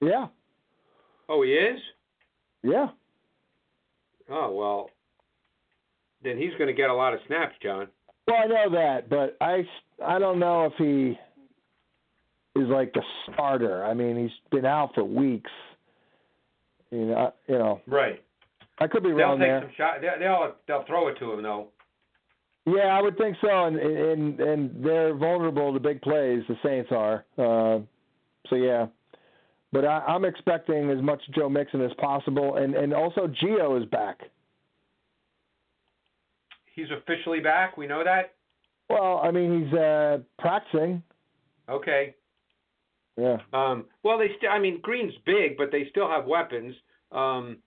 yeah, 0.00 0.26
Oh, 1.28 1.42
he 1.42 1.52
is. 1.52 1.80
yeah. 2.62 2.88
Oh 4.30 4.52
well, 4.52 4.90
then 6.22 6.38
he's 6.38 6.52
going 6.52 6.66
to 6.68 6.72
get 6.74 6.90
a 6.90 6.94
lot 6.94 7.12
of 7.14 7.20
snaps, 7.26 7.54
John. 7.62 7.88
Well, 8.26 8.36
I 8.42 8.46
know 8.46 8.70
that, 8.70 9.08
but 9.10 9.36
I 9.40 9.66
I 10.04 10.18
don't 10.18 10.38
know 10.38 10.64
if 10.66 10.72
he 10.78 11.18
is 12.60 12.68
like 12.68 12.92
the 12.94 13.02
starter. 13.32 13.84
I 13.84 13.94
mean, 13.94 14.16
he's 14.16 14.30
been 14.50 14.64
out 14.66 14.94
for 14.94 15.04
weeks. 15.04 15.50
You 16.90 17.06
know, 17.06 17.16
I- 17.16 17.52
you 17.52 17.58
know. 17.58 17.80
Right. 17.86 18.22
I 18.78 18.86
could 18.86 19.02
be 19.02 19.10
wrong. 19.12 19.18
They'll 19.18 19.26
wrong 19.28 19.38
take 19.38 19.48
there. 19.48 19.60
some 19.60 19.70
shot. 19.76 20.00
They, 20.00 20.24
they'll 20.24 20.54
they'll 20.66 20.84
throw 20.86 21.08
it 21.08 21.18
to 21.18 21.32
him 21.32 21.42
though. 21.42 21.68
Yeah, 22.66 22.96
I 22.96 23.02
would 23.02 23.18
think 23.18 23.36
so, 23.42 23.66
and 23.66 23.76
and 23.76 24.40
and 24.40 24.84
they're 24.84 25.14
vulnerable 25.14 25.72
to 25.74 25.80
big 25.80 26.00
plays. 26.00 26.42
The 26.48 26.56
Saints 26.64 26.90
are. 26.92 27.24
Uh, 27.36 27.80
so 28.48 28.56
yeah, 28.56 28.86
but 29.72 29.84
I, 29.84 29.98
I'm 30.06 30.24
expecting 30.24 30.90
as 30.90 31.02
much 31.02 31.20
Joe 31.34 31.48
Mixon 31.48 31.82
as 31.82 31.92
possible, 31.98 32.56
and 32.56 32.74
and 32.74 32.94
also 32.94 33.26
Gio 33.26 33.80
is 33.80 33.86
back. 33.90 34.20
He's 36.74 36.86
officially 36.90 37.40
back. 37.40 37.76
We 37.76 37.86
know 37.86 38.02
that. 38.02 38.34
Well, 38.88 39.20
I 39.22 39.30
mean 39.30 39.64
he's 39.64 39.74
uh, 39.74 40.18
practicing. 40.38 41.02
Okay. 41.68 42.14
Yeah. 43.16 43.38
Um, 43.52 43.86
well, 44.02 44.18
they 44.18 44.28
still. 44.38 44.50
I 44.50 44.58
mean, 44.58 44.80
Green's 44.80 45.14
big, 45.24 45.56
but 45.56 45.70
they 45.70 45.86
still 45.90 46.08
have 46.08 46.26
weapons. 46.26 46.74
Um, 47.12 47.58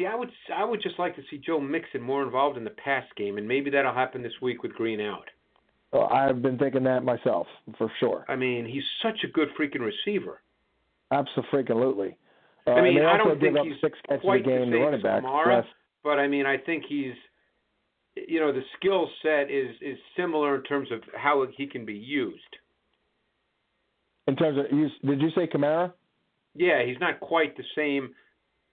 see, 0.00 0.06
I 0.06 0.14
would 0.14 0.30
I 0.54 0.64
would 0.64 0.82
just 0.82 0.98
like 0.98 1.16
to 1.16 1.22
see 1.30 1.38
Joe 1.38 1.60
Mixon 1.60 2.00
more 2.00 2.22
involved 2.22 2.56
in 2.56 2.64
the 2.64 2.70
pass 2.70 3.04
game, 3.16 3.38
and 3.38 3.46
maybe 3.46 3.70
that'll 3.70 3.94
happen 3.94 4.22
this 4.22 4.32
week 4.40 4.62
with 4.62 4.72
Green 4.72 5.00
out. 5.00 5.28
Well, 5.92 6.04
I've 6.04 6.40
been 6.40 6.58
thinking 6.58 6.84
that 6.84 7.02
myself 7.02 7.46
for 7.76 7.90
sure. 7.98 8.24
I 8.28 8.36
mean, 8.36 8.64
he's 8.64 8.84
such 9.02 9.24
a 9.24 9.28
good 9.28 9.48
freaking 9.58 9.80
receiver. 9.80 10.40
Absolutely. 11.10 12.16
Uh, 12.66 12.72
I 12.72 12.82
mean, 12.82 13.02
I 13.04 13.16
don't 13.16 13.40
think 13.40 13.58
he's 13.64 13.80
six 13.80 13.98
catches 14.06 14.20
a 14.20 14.24
quite 14.24 14.44
the 14.44 14.50
game 14.50 14.70
to 14.70 14.76
same 14.76 14.82
running 14.82 15.00
as 15.00 15.02
back. 15.02 15.22
Kamara. 15.22 15.64
But 16.04 16.18
I 16.18 16.28
mean, 16.28 16.46
I 16.46 16.56
think 16.58 16.84
he's, 16.88 17.14
you 18.14 18.38
know, 18.38 18.52
the 18.52 18.62
skill 18.78 19.08
set 19.22 19.50
is 19.50 19.74
is 19.80 19.98
similar 20.16 20.56
in 20.56 20.62
terms 20.62 20.88
of 20.92 21.00
how 21.16 21.44
he 21.56 21.66
can 21.66 21.84
be 21.84 21.94
used. 21.94 22.38
In 24.28 24.36
terms 24.36 24.58
of, 24.58 24.66
you, 24.70 24.88
did 25.04 25.20
you 25.20 25.30
say 25.34 25.48
Kamara? 25.52 25.92
Yeah, 26.54 26.84
he's 26.84 26.98
not 27.00 27.18
quite 27.18 27.56
the 27.56 27.64
same. 27.76 28.14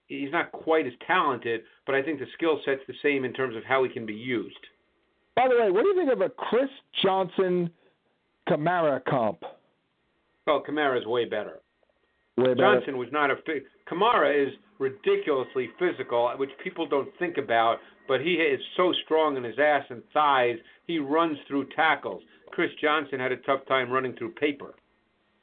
He's 0.08 0.32
not 0.32 0.52
quite 0.52 0.88
as 0.88 0.93
talented, 1.06 1.62
but 1.86 1.96
I 1.96 2.02
think 2.02 2.20
the 2.20 2.26
skill 2.36 2.60
set's 2.65 2.82
the 2.88 2.93
same 3.04 3.26
in 3.26 3.34
terms 3.34 3.56
of 3.56 3.63
how 3.63 3.84
he 3.84 3.89
can 3.89 4.06
be 4.06 4.13
used. 4.13 4.56
By 5.36 5.48
the 5.50 5.62
way, 5.62 5.70
what 5.70 5.84
do 5.84 5.89
you 5.89 5.96
think 5.96 6.12
of 6.12 6.22
a 6.22 6.30
Chris 6.30 6.70
Johnson 7.04 7.70
Kamara 8.50 9.02
comp? 9.06 9.43
Well, 10.46 10.63
Kamara's 10.67 11.06
way 11.06 11.26
better. 11.26 11.60
Way 12.38 12.54
better. 12.54 12.80
Johnson 12.80 12.98
was 12.98 13.10
not 13.12 13.30
a 13.30 13.36
Kamara 13.91 14.48
is 14.48 14.54
ridiculously 14.80 15.70
physical, 15.78 16.32
which 16.38 16.52
people 16.63 16.88
don't 16.88 17.10
think 17.20 17.38
about. 17.38 17.78
But 18.08 18.22
he 18.22 18.34
is 18.36 18.60
so 18.78 18.93
strong 19.04 19.36
in 19.36 19.43
his 19.43 19.60
ass 19.60 19.84
and 19.89 20.02
thighs. 20.13 20.56
He 20.86 21.00
runs 21.00 21.38
through 21.48 21.67
tackles. 21.76 22.24
Chris 22.52 22.70
Johnson 22.82 23.20
had 23.20 23.34
a 23.34 23.38
tough 23.38 23.65
time 23.67 23.91
running 23.91 24.15
through 24.15 24.32
paper. 24.32 24.74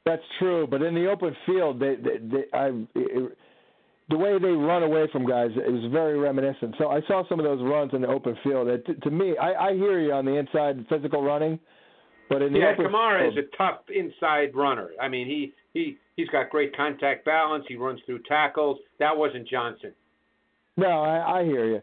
That's 0.05 0.23
true, 0.39 0.67
but 0.67 0.81
in 0.81 0.93
the 0.93 1.09
open 1.09 1.35
field, 1.45 1.79
they, 1.79 1.95
they, 1.95 2.17
they 2.17 2.57
I, 2.57 2.67
it, 2.95 3.37
the 4.09 4.17
way 4.17 4.37
they 4.39 4.49
run 4.51 4.83
away 4.83 5.07
from 5.11 5.25
guys 5.25 5.51
is 5.51 5.91
very 5.91 6.17
reminiscent. 6.17 6.75
So 6.77 6.89
I 6.89 7.01
saw 7.07 7.27
some 7.27 7.39
of 7.39 7.43
those 7.45 7.61
runs 7.63 7.91
in 7.93 8.01
the 8.01 8.07
open 8.07 8.37
field. 8.43 8.67
It, 8.67 8.85
to, 8.85 8.93
to 8.95 9.09
me, 9.11 9.35
I, 9.37 9.69
I 9.69 9.73
hear 9.73 9.99
you 9.99 10.13
on 10.13 10.25
the 10.25 10.35
inside 10.35 10.85
physical 10.89 11.23
running, 11.23 11.59
but 12.29 12.41
in 12.41 12.53
the 12.53 12.59
Yeah, 12.59 12.73
open 12.73 12.87
Kamara 12.87 13.27
is 13.31 13.37
a 13.37 13.55
tough 13.57 13.79
inside 13.89 14.55
runner. 14.55 14.89
I 15.01 15.07
mean, 15.07 15.27
he 15.27 15.53
he 15.73 15.97
he's 16.15 16.27
got 16.29 16.49
great 16.49 16.75
contact 16.75 17.25
balance. 17.25 17.65
He 17.67 17.75
runs 17.75 17.99
through 18.05 18.19
tackles. 18.27 18.77
That 18.99 19.15
wasn't 19.15 19.47
Johnson. 19.47 19.93
no, 20.77 20.87
I, 21.01 21.39
I 21.39 21.43
hear 21.43 21.65
you, 21.65 21.81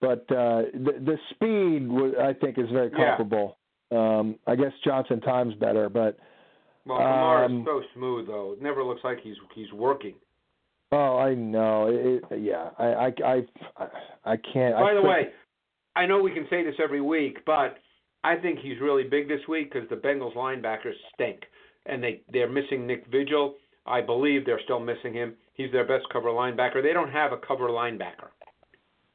but 0.00 0.20
uh, 0.30 0.62
the 0.74 0.92
the 1.04 1.16
speed 1.30 1.88
was, 1.88 2.14
I 2.20 2.32
think 2.34 2.58
is 2.58 2.70
very 2.70 2.90
Yeah. 2.96 3.16
comparable. 3.16 3.56
Um, 3.90 4.36
I 4.46 4.56
guess 4.56 4.72
Johnson 4.84 5.20
times 5.20 5.54
better, 5.56 5.88
but 5.88 6.18
Well, 6.86 6.98
Kamara's 6.98 7.50
Um, 7.50 7.64
so 7.66 7.82
smooth 7.94 8.26
though. 8.28 8.52
It 8.52 8.62
never 8.62 8.82
looks 8.84 9.02
like 9.04 9.18
he's 9.22 9.36
he's 9.54 9.72
working. 9.72 10.14
Oh, 10.94 11.18
I 11.18 11.34
know. 11.34 11.88
It, 11.88 12.22
it, 12.30 12.40
yeah, 12.40 12.70
I, 12.78 12.84
I, 12.84 13.12
I, 13.24 13.86
I 14.24 14.36
can't. 14.36 14.74
By 14.76 14.82
I 14.82 14.94
the 14.94 15.00
couldn't- 15.00 15.08
way, 15.10 15.28
I 15.96 16.06
know 16.06 16.22
we 16.22 16.32
can 16.32 16.46
say 16.50 16.62
this 16.64 16.74
every 16.82 17.00
week, 17.00 17.38
but 17.44 17.76
I 18.22 18.36
think 18.36 18.58
he's 18.60 18.80
really 18.80 19.04
big 19.04 19.28
this 19.28 19.40
week 19.48 19.72
because 19.72 19.88
the 19.88 19.96
Bengals 19.96 20.34
linebackers 20.36 20.94
stink, 21.14 21.40
and 21.86 22.02
they 22.02 22.22
they're 22.32 22.48
missing 22.50 22.86
Nick 22.86 23.06
Vigil. 23.10 23.54
I 23.86 24.00
believe 24.00 24.46
they're 24.46 24.60
still 24.64 24.80
missing 24.80 25.12
him. 25.12 25.34
He's 25.54 25.70
their 25.72 25.86
best 25.86 26.04
cover 26.12 26.28
linebacker. 26.30 26.82
They 26.82 26.92
don't 26.92 27.10
have 27.10 27.32
a 27.32 27.36
cover 27.36 27.68
linebacker. 27.68 28.28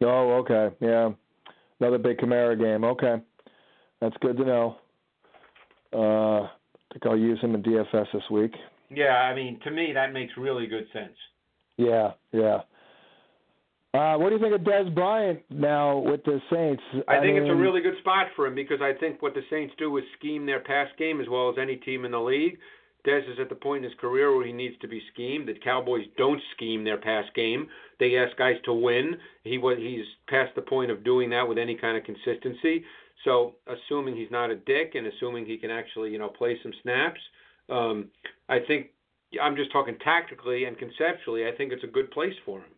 Oh, 0.01 0.37
okay. 0.43 0.75
Yeah. 0.79 1.09
Another 1.79 1.97
big 1.97 2.17
Kamara 2.17 2.57
game. 2.57 2.83
Okay. 2.83 3.15
That's 3.99 4.15
good 4.21 4.37
to 4.37 4.45
know. 4.45 4.77
Uh, 5.91 6.43
I 6.43 6.49
think 6.93 7.05
I'll 7.05 7.17
use 7.17 7.39
him 7.41 7.55
in 7.55 7.63
DFS 7.63 8.05
this 8.13 8.23
week. 8.31 8.53
Yeah, 8.89 9.13
I 9.15 9.35
mean, 9.35 9.59
to 9.63 9.71
me, 9.71 9.91
that 9.93 10.13
makes 10.13 10.33
really 10.37 10.67
good 10.67 10.85
sense. 10.93 11.15
Yeah, 11.79 12.11
yeah. 12.33 12.59
Uh, 13.93 14.17
what 14.17 14.29
do 14.29 14.35
you 14.35 14.41
think 14.41 14.53
of 14.53 14.61
Dez 14.61 14.93
Bryant 14.93 15.39
now 15.49 15.97
with 15.97 16.23
the 16.25 16.39
Saints? 16.51 16.83
I 17.07 17.19
think 17.21 17.37
it's 17.37 17.49
a 17.49 17.55
really 17.55 17.81
good 17.81 17.97
spot 18.01 18.27
for 18.35 18.45
him 18.45 18.53
because 18.53 18.81
I 18.81 18.91
think 18.99 19.21
what 19.21 19.33
the 19.33 19.41
Saints 19.49 19.73
do 19.79 19.97
is 19.97 20.03
scheme 20.19 20.45
their 20.45 20.59
pass 20.59 20.89
game 20.99 21.21
as 21.21 21.27
well 21.27 21.49
as 21.49 21.55
any 21.59 21.77
team 21.77 22.05
in 22.05 22.11
the 22.11 22.19
league. 22.19 22.59
Dez 23.07 23.21
is 23.31 23.39
at 23.39 23.47
the 23.47 23.55
point 23.55 23.85
in 23.85 23.89
his 23.89 23.99
career 23.99 24.35
where 24.35 24.45
he 24.45 24.51
needs 24.51 24.75
to 24.81 24.87
be 24.87 25.01
schemed. 25.13 25.47
The 25.47 25.53
Cowboys 25.63 26.05
don't 26.17 26.41
scheme 26.53 26.83
their 26.83 26.97
pass 26.97 27.23
game. 27.33 27.67
They 27.99 28.17
ask 28.17 28.37
guys 28.37 28.57
to 28.65 28.73
win. 28.73 29.15
He 29.43 29.57
was 29.57 29.77
he's 29.79 30.05
past 30.27 30.53
the 30.55 30.61
point 30.61 30.91
of 30.91 31.05
doing 31.05 31.29
that 31.29 31.47
with 31.47 31.57
any 31.57 31.75
kind 31.75 31.97
of 31.97 32.03
consistency. 32.03 32.83
So, 33.23 33.55
assuming 33.67 34.15
he's 34.15 34.31
not 34.31 34.51
a 34.51 34.55
dick 34.55 34.95
and 34.95 35.07
assuming 35.07 35.45
he 35.45 35.57
can 35.57 35.71
actually, 35.71 36.11
you 36.11 36.19
know, 36.19 36.29
play 36.29 36.59
some 36.61 36.73
snaps, 36.83 37.19
um, 37.69 38.09
I 38.47 38.59
think 38.67 38.87
I'm 39.41 39.55
just 39.55 39.71
talking 39.71 39.97
tactically 40.03 40.65
and 40.65 40.77
conceptually. 40.77 41.47
I 41.47 41.51
think 41.55 41.71
it's 41.71 41.83
a 41.83 41.87
good 41.87 42.11
place 42.11 42.33
for 42.45 42.59
him. 42.59 42.71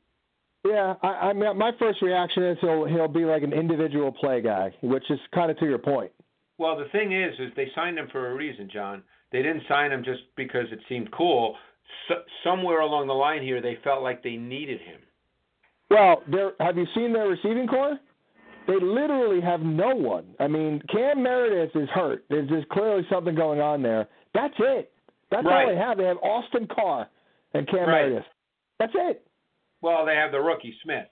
Yeah, 0.67 0.93
I, 1.01 1.07
I 1.07 1.33
mean, 1.33 1.57
my 1.57 1.71
first 1.79 2.01
reaction 2.01 2.43
is 2.43 2.57
he'll 2.61 2.85
he'll 2.85 3.07
be 3.07 3.25
like 3.25 3.43
an 3.43 3.53
individual 3.53 4.11
play 4.11 4.41
guy, 4.41 4.73
which 4.81 5.09
is 5.09 5.19
kind 5.33 5.49
of 5.49 5.57
to 5.59 5.65
your 5.65 5.79
point. 5.79 6.11
Well, 6.57 6.77
the 6.77 6.89
thing 6.91 7.13
is, 7.13 7.33
is 7.39 7.51
they 7.55 7.71
signed 7.73 7.97
him 7.97 8.07
for 8.11 8.31
a 8.31 8.35
reason, 8.35 8.69
John. 8.71 9.01
They 9.31 9.41
didn't 9.41 9.63
sign 9.67 9.91
him 9.91 10.03
just 10.03 10.21
because 10.35 10.65
it 10.71 10.79
seemed 10.87 11.11
cool. 11.11 11.55
So, 12.07 12.15
somewhere 12.43 12.81
along 12.81 13.07
the 13.07 13.13
line 13.13 13.41
here, 13.41 13.61
they 13.61 13.79
felt 13.83 14.03
like 14.03 14.21
they 14.21 14.35
needed 14.35 14.79
him. 14.81 14.99
Well, 15.89 16.21
there 16.31 16.51
have 16.59 16.77
you 16.77 16.85
seen 16.93 17.11
their 17.11 17.27
receiving 17.27 17.67
core? 17.67 17.97
They 18.67 18.79
literally 18.79 19.41
have 19.41 19.61
no 19.61 19.95
one. 19.95 20.35
I 20.39 20.47
mean, 20.47 20.81
Cam 20.91 21.23
Meredith 21.23 21.75
is 21.75 21.89
hurt. 21.89 22.23
There's 22.29 22.47
just 22.47 22.69
clearly 22.69 23.05
something 23.09 23.33
going 23.33 23.59
on 23.59 23.81
there. 23.81 24.07
That's 24.33 24.53
it. 24.59 24.91
That's 25.31 25.45
Right. 25.45 25.63
all 25.63 25.69
they 25.69 25.77
have. 25.77 25.97
They 25.97 26.05
have 26.05 26.17
Austin 26.21 26.67
Carr 26.67 27.07
and 27.53 27.67
Cam 27.67 27.79
Right. 27.89 28.09
Meredith. 28.09 28.25
That's 28.79 28.93
it. 28.95 29.25
Well, 29.81 30.05
they 30.05 30.15
have 30.15 30.31
the 30.31 30.39
rookie 30.41 30.75
Smith. 30.83 31.07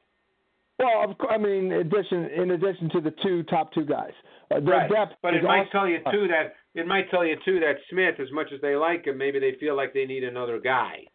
Well, 0.77 1.03
of 1.09 1.17
course, 1.17 1.33
I 1.33 1.37
mean, 1.37 1.71
in 1.71 1.79
addition 1.81 2.25
in 2.29 2.51
addition 2.51 2.89
to 2.91 3.01
the 3.01 3.11
two 3.23 3.43
top 3.43 3.73
two 3.73 3.83
guys, 3.85 4.13
uh, 4.51 4.61
Right. 4.61 4.89
But 5.21 5.33
it 5.33 5.43
might 5.43 5.61
Austin 5.67 5.71
tell 5.71 5.87
you 5.87 5.99
too 6.11 6.27
that 6.29 6.55
it 6.75 6.87
might 6.87 7.09
tell 7.09 7.25
you 7.25 7.35
too 7.43 7.59
that 7.59 7.77
Smith, 7.89 8.19
as 8.19 8.31
much 8.31 8.51
as 8.53 8.61
they 8.61 8.75
like 8.75 9.05
him, 9.05 9.17
maybe 9.17 9.39
they 9.39 9.53
feel 9.53 9.75
like 9.75 9.93
they 9.93 10.05
need 10.05 10.23
another 10.23 10.59
guy. 10.59 11.05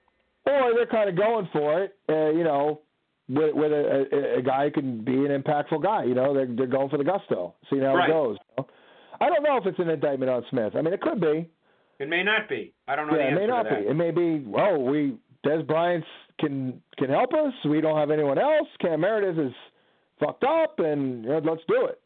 or 0.47 0.75
they're 0.75 0.85
kind 0.87 1.09
of 1.09 1.17
going 1.17 1.47
for 1.55 1.83
it. 1.83 1.97
Uh, 2.07 2.29
you 2.29 2.45
know, 2.45 2.83
with, 3.31 3.55
with 3.55 3.73
a, 3.73 4.07
a, 4.13 4.39
a 4.41 4.43
guy 4.43 4.65
who 4.67 4.71
can 4.73 4.99
be 5.03 5.15
an 5.25 5.43
impactful 5.43 5.83
guy. 5.83 6.05
You 6.05 6.15
know, 6.15 6.35
they're 6.35 6.47
they're 6.47 6.67
going 6.67 6.91
for 6.91 6.99
the 6.99 7.05
gusto. 7.05 7.55
See 7.71 7.79
how 7.79 7.95
Right. 7.97 8.11
it 8.11 8.13
goes. 8.13 8.37
You 8.59 8.65
know? 8.65 8.69
I 9.23 9.29
don't 9.31 9.43
know 9.43 9.57
if 9.57 9.65
it's 9.67 9.79
an 9.79 9.89
indictment 9.89 10.31
on 10.31 10.45
Smith. 10.51 10.75
I 10.77 10.83
mean, 10.83 10.93
it 10.93 11.01
could 11.01 11.21
be. 11.23 11.49
It 11.99 12.09
may 12.09 12.23
not 12.23 12.49
be. 12.49 12.73
I 12.89 12.97
don't 12.97 13.07
know 13.07 13.17
yeah, 13.17 13.31
the 13.31 13.37
it 13.37 13.41
may 13.41 13.47
not 13.47 13.63
to 13.65 13.69
that. 13.71 13.83
be. 13.83 13.89
It 13.89 13.95
may 13.95 14.11
be. 14.11 14.45
Well, 14.47 14.83
we 14.83 15.17
Dez 15.45 15.67
Bryant 15.67 16.05
can 16.41 16.81
can 16.99 17.11
help 17.11 17.33
us. 17.33 17.53
We 17.69 17.81
don't 17.81 17.99
have 17.99 18.11
anyone 18.11 18.39
else. 18.39 18.69
Cam 18.81 19.01
Meredith 19.01 19.39
is 19.39 19.53
fucked 20.19 20.45
up, 20.45 20.79
and 20.79 21.25
you 21.25 21.31
know, 21.31 21.41
let's 21.45 21.63
do 21.69 21.87
it. 21.87 22.01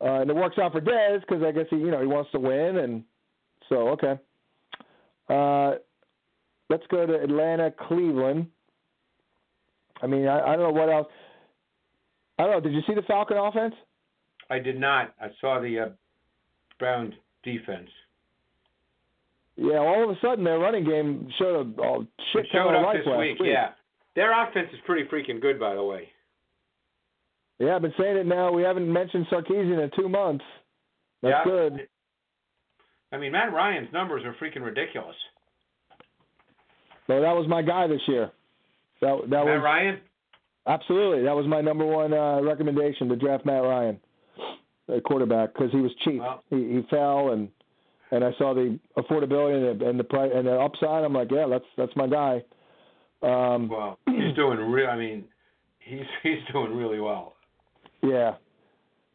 Uh, 0.00 0.20
and 0.20 0.30
it 0.30 0.36
works 0.36 0.58
out 0.58 0.72
for 0.72 0.80
Dez 0.80 1.20
because 1.20 1.42
I 1.42 1.52
guess 1.52 1.66
he 1.70 1.76
you 1.76 1.90
know 1.90 2.00
he 2.00 2.06
wants 2.06 2.30
to 2.32 2.40
win, 2.40 2.78
and 2.78 3.04
so 3.68 3.88
okay. 3.90 4.18
Uh, 5.28 5.78
let's 6.70 6.86
go 6.90 7.06
to 7.06 7.14
Atlanta, 7.14 7.72
Cleveland. 7.88 8.46
I 10.02 10.06
mean, 10.06 10.26
I, 10.26 10.40
I 10.40 10.56
don't 10.56 10.74
know 10.74 10.80
what 10.80 10.90
else. 10.90 11.08
I 12.38 12.42
don't 12.42 12.52
know. 12.52 12.60
Did 12.60 12.74
you 12.74 12.82
see 12.86 12.94
the 12.94 13.02
Falcon 13.02 13.38
offense? 13.38 13.74
I 14.50 14.58
did 14.58 14.78
not. 14.78 15.14
I 15.20 15.28
saw 15.40 15.60
the 15.60 15.78
uh, 15.80 15.88
Brown 16.78 17.14
defense. 17.42 17.88
Yeah, 19.56 19.78
all 19.78 20.04
of 20.04 20.10
a 20.10 20.20
sudden 20.20 20.44
their 20.44 20.58
running 20.58 20.84
game 20.84 21.28
showed 21.38 21.78
a, 21.78 21.82
a 21.82 21.98
shit 22.32 22.44
It 22.44 22.48
ton 22.52 22.66
showed 22.66 22.74
of 22.74 22.80
up 22.80 22.86
life 22.86 22.98
this 22.98 23.06
last 23.06 23.20
week. 23.20 23.36
Yeah, 23.40 23.68
their 24.14 24.32
offense 24.44 24.68
is 24.72 24.80
pretty 24.84 25.08
freaking 25.08 25.40
good, 25.40 25.58
by 25.58 25.74
the 25.74 25.82
way. 25.82 26.08
Yeah, 27.58 27.76
I've 27.76 27.82
been 27.82 27.94
saying 27.98 28.18
it 28.18 28.26
now. 28.26 28.52
We 28.52 28.62
haven't 28.62 28.90
mentioned 28.92 29.26
Sarkisian 29.32 29.82
in 29.82 29.90
two 29.96 30.10
months. 30.10 30.44
That's 31.22 31.36
yeah. 31.38 31.44
good. 31.44 31.88
I 33.12 33.16
mean, 33.16 33.32
Matt 33.32 33.52
Ryan's 33.52 33.90
numbers 33.94 34.22
are 34.24 34.34
freaking 34.34 34.62
ridiculous. 34.62 35.16
No, 37.08 37.22
that 37.22 37.32
was 37.32 37.46
my 37.48 37.62
guy 37.62 37.86
this 37.86 38.02
year. 38.06 38.30
That 39.00 39.20
that 39.22 39.44
Matt 39.44 39.46
was 39.46 39.62
Ryan. 39.62 40.00
absolutely 40.66 41.22
that 41.24 41.34
was 41.34 41.46
my 41.46 41.60
number 41.60 41.86
one 41.86 42.12
uh, 42.12 42.42
recommendation 42.42 43.08
to 43.08 43.16
draft 43.16 43.46
Matt 43.46 43.62
Ryan, 43.62 44.00
a 44.88 45.00
quarterback, 45.00 45.54
because 45.54 45.70
he 45.72 45.80
was 45.80 45.92
cheap. 46.04 46.20
Well- 46.20 46.42
he 46.50 46.56
he 46.56 46.86
fell 46.90 47.30
and 47.30 47.48
and 48.10 48.24
I 48.24 48.32
saw 48.38 48.54
the 48.54 48.78
affordability 48.96 49.70
and 49.70 49.80
the 49.80 49.88
and 49.88 49.98
the 50.00 50.04
price 50.04 50.30
and 50.34 50.46
the 50.46 50.52
upside. 50.58 51.04
I'm 51.04 51.12
like, 51.12 51.30
yeah, 51.30 51.46
that's 51.48 51.64
that's 51.76 51.94
my 51.96 52.06
guy. 52.06 52.42
Um, 53.22 53.68
Well, 53.68 53.98
he's 54.06 54.34
doing 54.34 54.58
real. 54.58 54.88
I 54.88 54.96
mean, 54.96 55.24
he's 55.78 56.06
he's 56.22 56.38
doing 56.52 56.76
really 56.76 57.00
well. 57.00 57.34
yeah. 58.02 58.34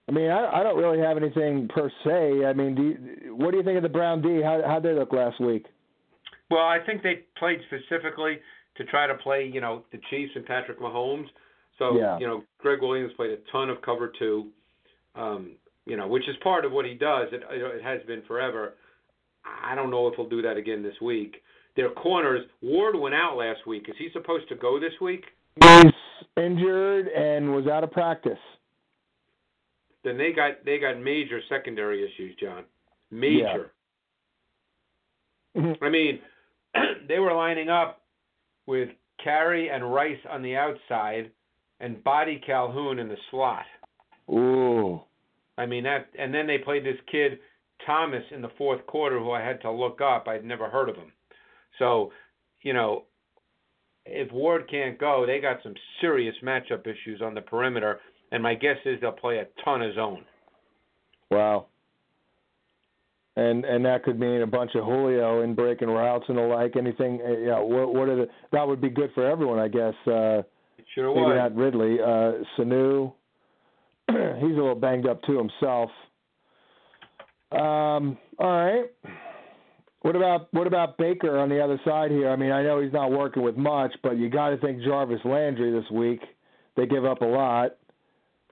I 0.09 0.13
mean, 0.13 0.29
I, 0.29 0.59
I 0.59 0.63
don't 0.63 0.77
really 0.77 0.99
have 0.99 1.15
anything 1.15 1.69
per 1.73 1.89
se. 2.03 2.43
I 2.45 2.51
mean, 2.53 2.75
do 2.75 2.81
you, 2.83 3.35
what 3.35 3.51
do 3.51 3.57
you 3.57 3.63
think 3.63 3.77
of 3.77 3.83
the 3.83 3.89
Brown 3.89 4.21
D? 4.21 4.41
How 4.41 4.61
how 4.65 4.79
they 4.79 4.93
look 4.93 5.13
last 5.13 5.39
week? 5.39 5.67
Well, 6.49 6.63
I 6.65 6.79
think 6.85 7.01
they 7.01 7.21
played 7.37 7.59
specifically 7.67 8.39
to 8.75 8.83
try 8.85 9.07
to 9.07 9.15
play, 9.15 9.49
you 9.53 9.61
know, 9.61 9.83
the 9.93 9.99
Chiefs 10.09 10.31
and 10.35 10.45
Patrick 10.45 10.79
Mahomes. 10.81 11.27
So, 11.77 11.97
Yeah. 11.97 12.17
you 12.19 12.27
know, 12.27 12.43
Gregg 12.57 12.81
Williams 12.81 13.13
played 13.15 13.31
a 13.31 13.37
ton 13.53 13.69
of 13.69 13.81
cover 13.81 14.11
two, 14.19 14.47
um, 15.15 15.51
you 15.85 15.97
know, 15.97 16.07
which 16.07 16.27
is 16.27 16.35
part 16.43 16.65
of 16.65 16.71
what 16.71 16.85
he 16.85 16.93
does. 16.93 17.27
It, 17.31 17.43
it 17.49 17.83
has 17.83 18.01
been 18.07 18.21
forever. 18.27 18.75
I 19.63 19.75
don't 19.75 19.89
know 19.89 20.07
if 20.07 20.15
he'll 20.15 20.29
do 20.29 20.41
that 20.41 20.57
again 20.57 20.83
this 20.83 20.99
week. 21.01 21.41
Their 21.75 21.89
corners, 21.89 22.45
Ward 22.61 22.95
went 22.99 23.15
out 23.15 23.37
last 23.37 23.65
week. 23.65 23.85
Is 23.87 23.95
he 23.97 24.09
supposed 24.13 24.47
to 24.49 24.55
go 24.55 24.79
this 24.79 24.93
week? 25.01 25.23
He's 25.61 25.93
injured 26.37 27.07
and 27.07 27.53
was 27.53 27.67
out 27.67 27.83
of 27.83 27.91
practice. 27.91 28.37
Then 30.03 30.17
they 30.17 30.31
got 30.31 30.65
they 30.65 30.79
got 30.79 30.99
major 30.99 31.39
secondary 31.47 32.03
issues, 32.03 32.35
John. 32.39 32.63
Major. 33.11 33.71
I 35.81 35.89
mean, 35.89 36.19
they 37.07 37.19
were 37.19 37.33
lining 37.33 37.69
up 37.69 38.01
with 38.65 38.89
Carey 39.23 39.69
and 39.69 39.93
Rice 39.93 40.19
on 40.29 40.41
the 40.41 40.55
outside 40.55 41.31
and 41.79 42.03
Boddy-Calhoun 42.03 42.99
in 42.99 43.09
the 43.09 43.17
slot. 43.29 43.65
Ooh. 44.29 45.01
I 45.61 45.65
mean 45.65 45.83
that 45.83 46.07
and 46.17 46.33
then 46.33 46.47
they 46.47 46.57
played 46.57 46.83
this 46.85 46.99
kid 47.11 47.39
Thomas 47.85 48.23
in 48.31 48.41
the 48.41 48.51
fourth 48.57 48.85
quarter 48.87 49.19
who 49.19 49.31
I 49.31 49.41
had 49.41 49.61
to 49.61 49.71
look 49.71 50.01
up. 50.01 50.27
I'd 50.27 50.45
never 50.45 50.69
heard 50.69 50.89
of 50.89 50.95
him. 50.95 51.11
So, 51.79 52.11
you 52.61 52.73
know, 52.73 53.03
if 54.05 54.31
Ward 54.31 54.69
can't 54.69 54.97
go, 54.99 55.25
they 55.25 55.39
got 55.39 55.57
some 55.63 55.73
serious 55.99 56.35
matchup 56.43 56.81
issues 56.87 57.21
on 57.21 57.33
the 57.33 57.41
perimeter 57.41 57.99
and 58.31 58.41
my 58.41 58.55
guess 58.55 58.77
is 58.85 58.99
they'll 59.01 59.11
play 59.11 59.37
a 59.39 59.47
ton 59.63 59.81
of 59.81 59.93
zone. 59.95 60.23
Wow. 61.29 61.67
And 63.35 63.63
and 63.63 63.85
that 63.85 64.03
could 64.03 64.19
mean 64.19 64.41
a 64.41 64.47
bunch 64.47 64.71
of 64.75 64.83
Julio 64.83 65.41
in 65.41 65.55
breaking 65.55 65.87
routes 65.89 66.25
and 66.27 66.37
the 66.37 66.41
like. 66.41 66.75
Anything? 66.75 67.21
uh, 67.25 67.31
Yeah. 67.31 67.59
What 67.59 67.93
what 67.95 68.09
are 68.09 68.15
the? 68.17 68.27
That 68.51 68.67
would 68.67 68.81
be 68.81 68.89
good 68.89 69.11
for 69.15 69.25
everyone, 69.25 69.57
I 69.57 69.69
guess. 69.69 69.93
Uh, 70.05 70.43
It 70.77 70.85
sure 70.93 71.15
maybe 71.15 71.21
was. 71.27 71.37
not 71.37 71.55
Ridley. 71.55 71.93
Uh, 72.01 72.43
Sanu. 72.57 73.13
He's 74.39 74.51
a 74.51 74.59
little 74.59 74.75
banged 74.75 75.07
up 75.07 75.21
too 75.23 75.37
himself. 75.37 75.89
Um. 77.51 78.17
All 78.39 78.49
right. 78.49 78.85
What 80.01 80.15
about 80.15 80.47
what 80.51 80.67
about 80.67 80.97
Baker 80.97 81.37
on 81.37 81.49
the 81.49 81.63
other 81.63 81.79
side 81.85 82.11
here? 82.11 82.29
I 82.29 82.35
mean, 82.35 82.51
I 82.51 82.63
know 82.63 82.81
he's 82.81 82.93
not 82.93 83.11
working 83.11 83.43
with 83.43 83.55
much, 83.55 83.93
but 84.01 84.17
you 84.17 84.29
got 84.29 84.49
to 84.49 84.57
think 84.57 84.81
Jarvis 84.81 85.19
Landry 85.23 85.71
this 85.71 85.89
week. 85.91 86.21
They 86.75 86.87
give 86.87 87.05
up 87.05 87.21
a 87.21 87.25
lot. 87.25 87.75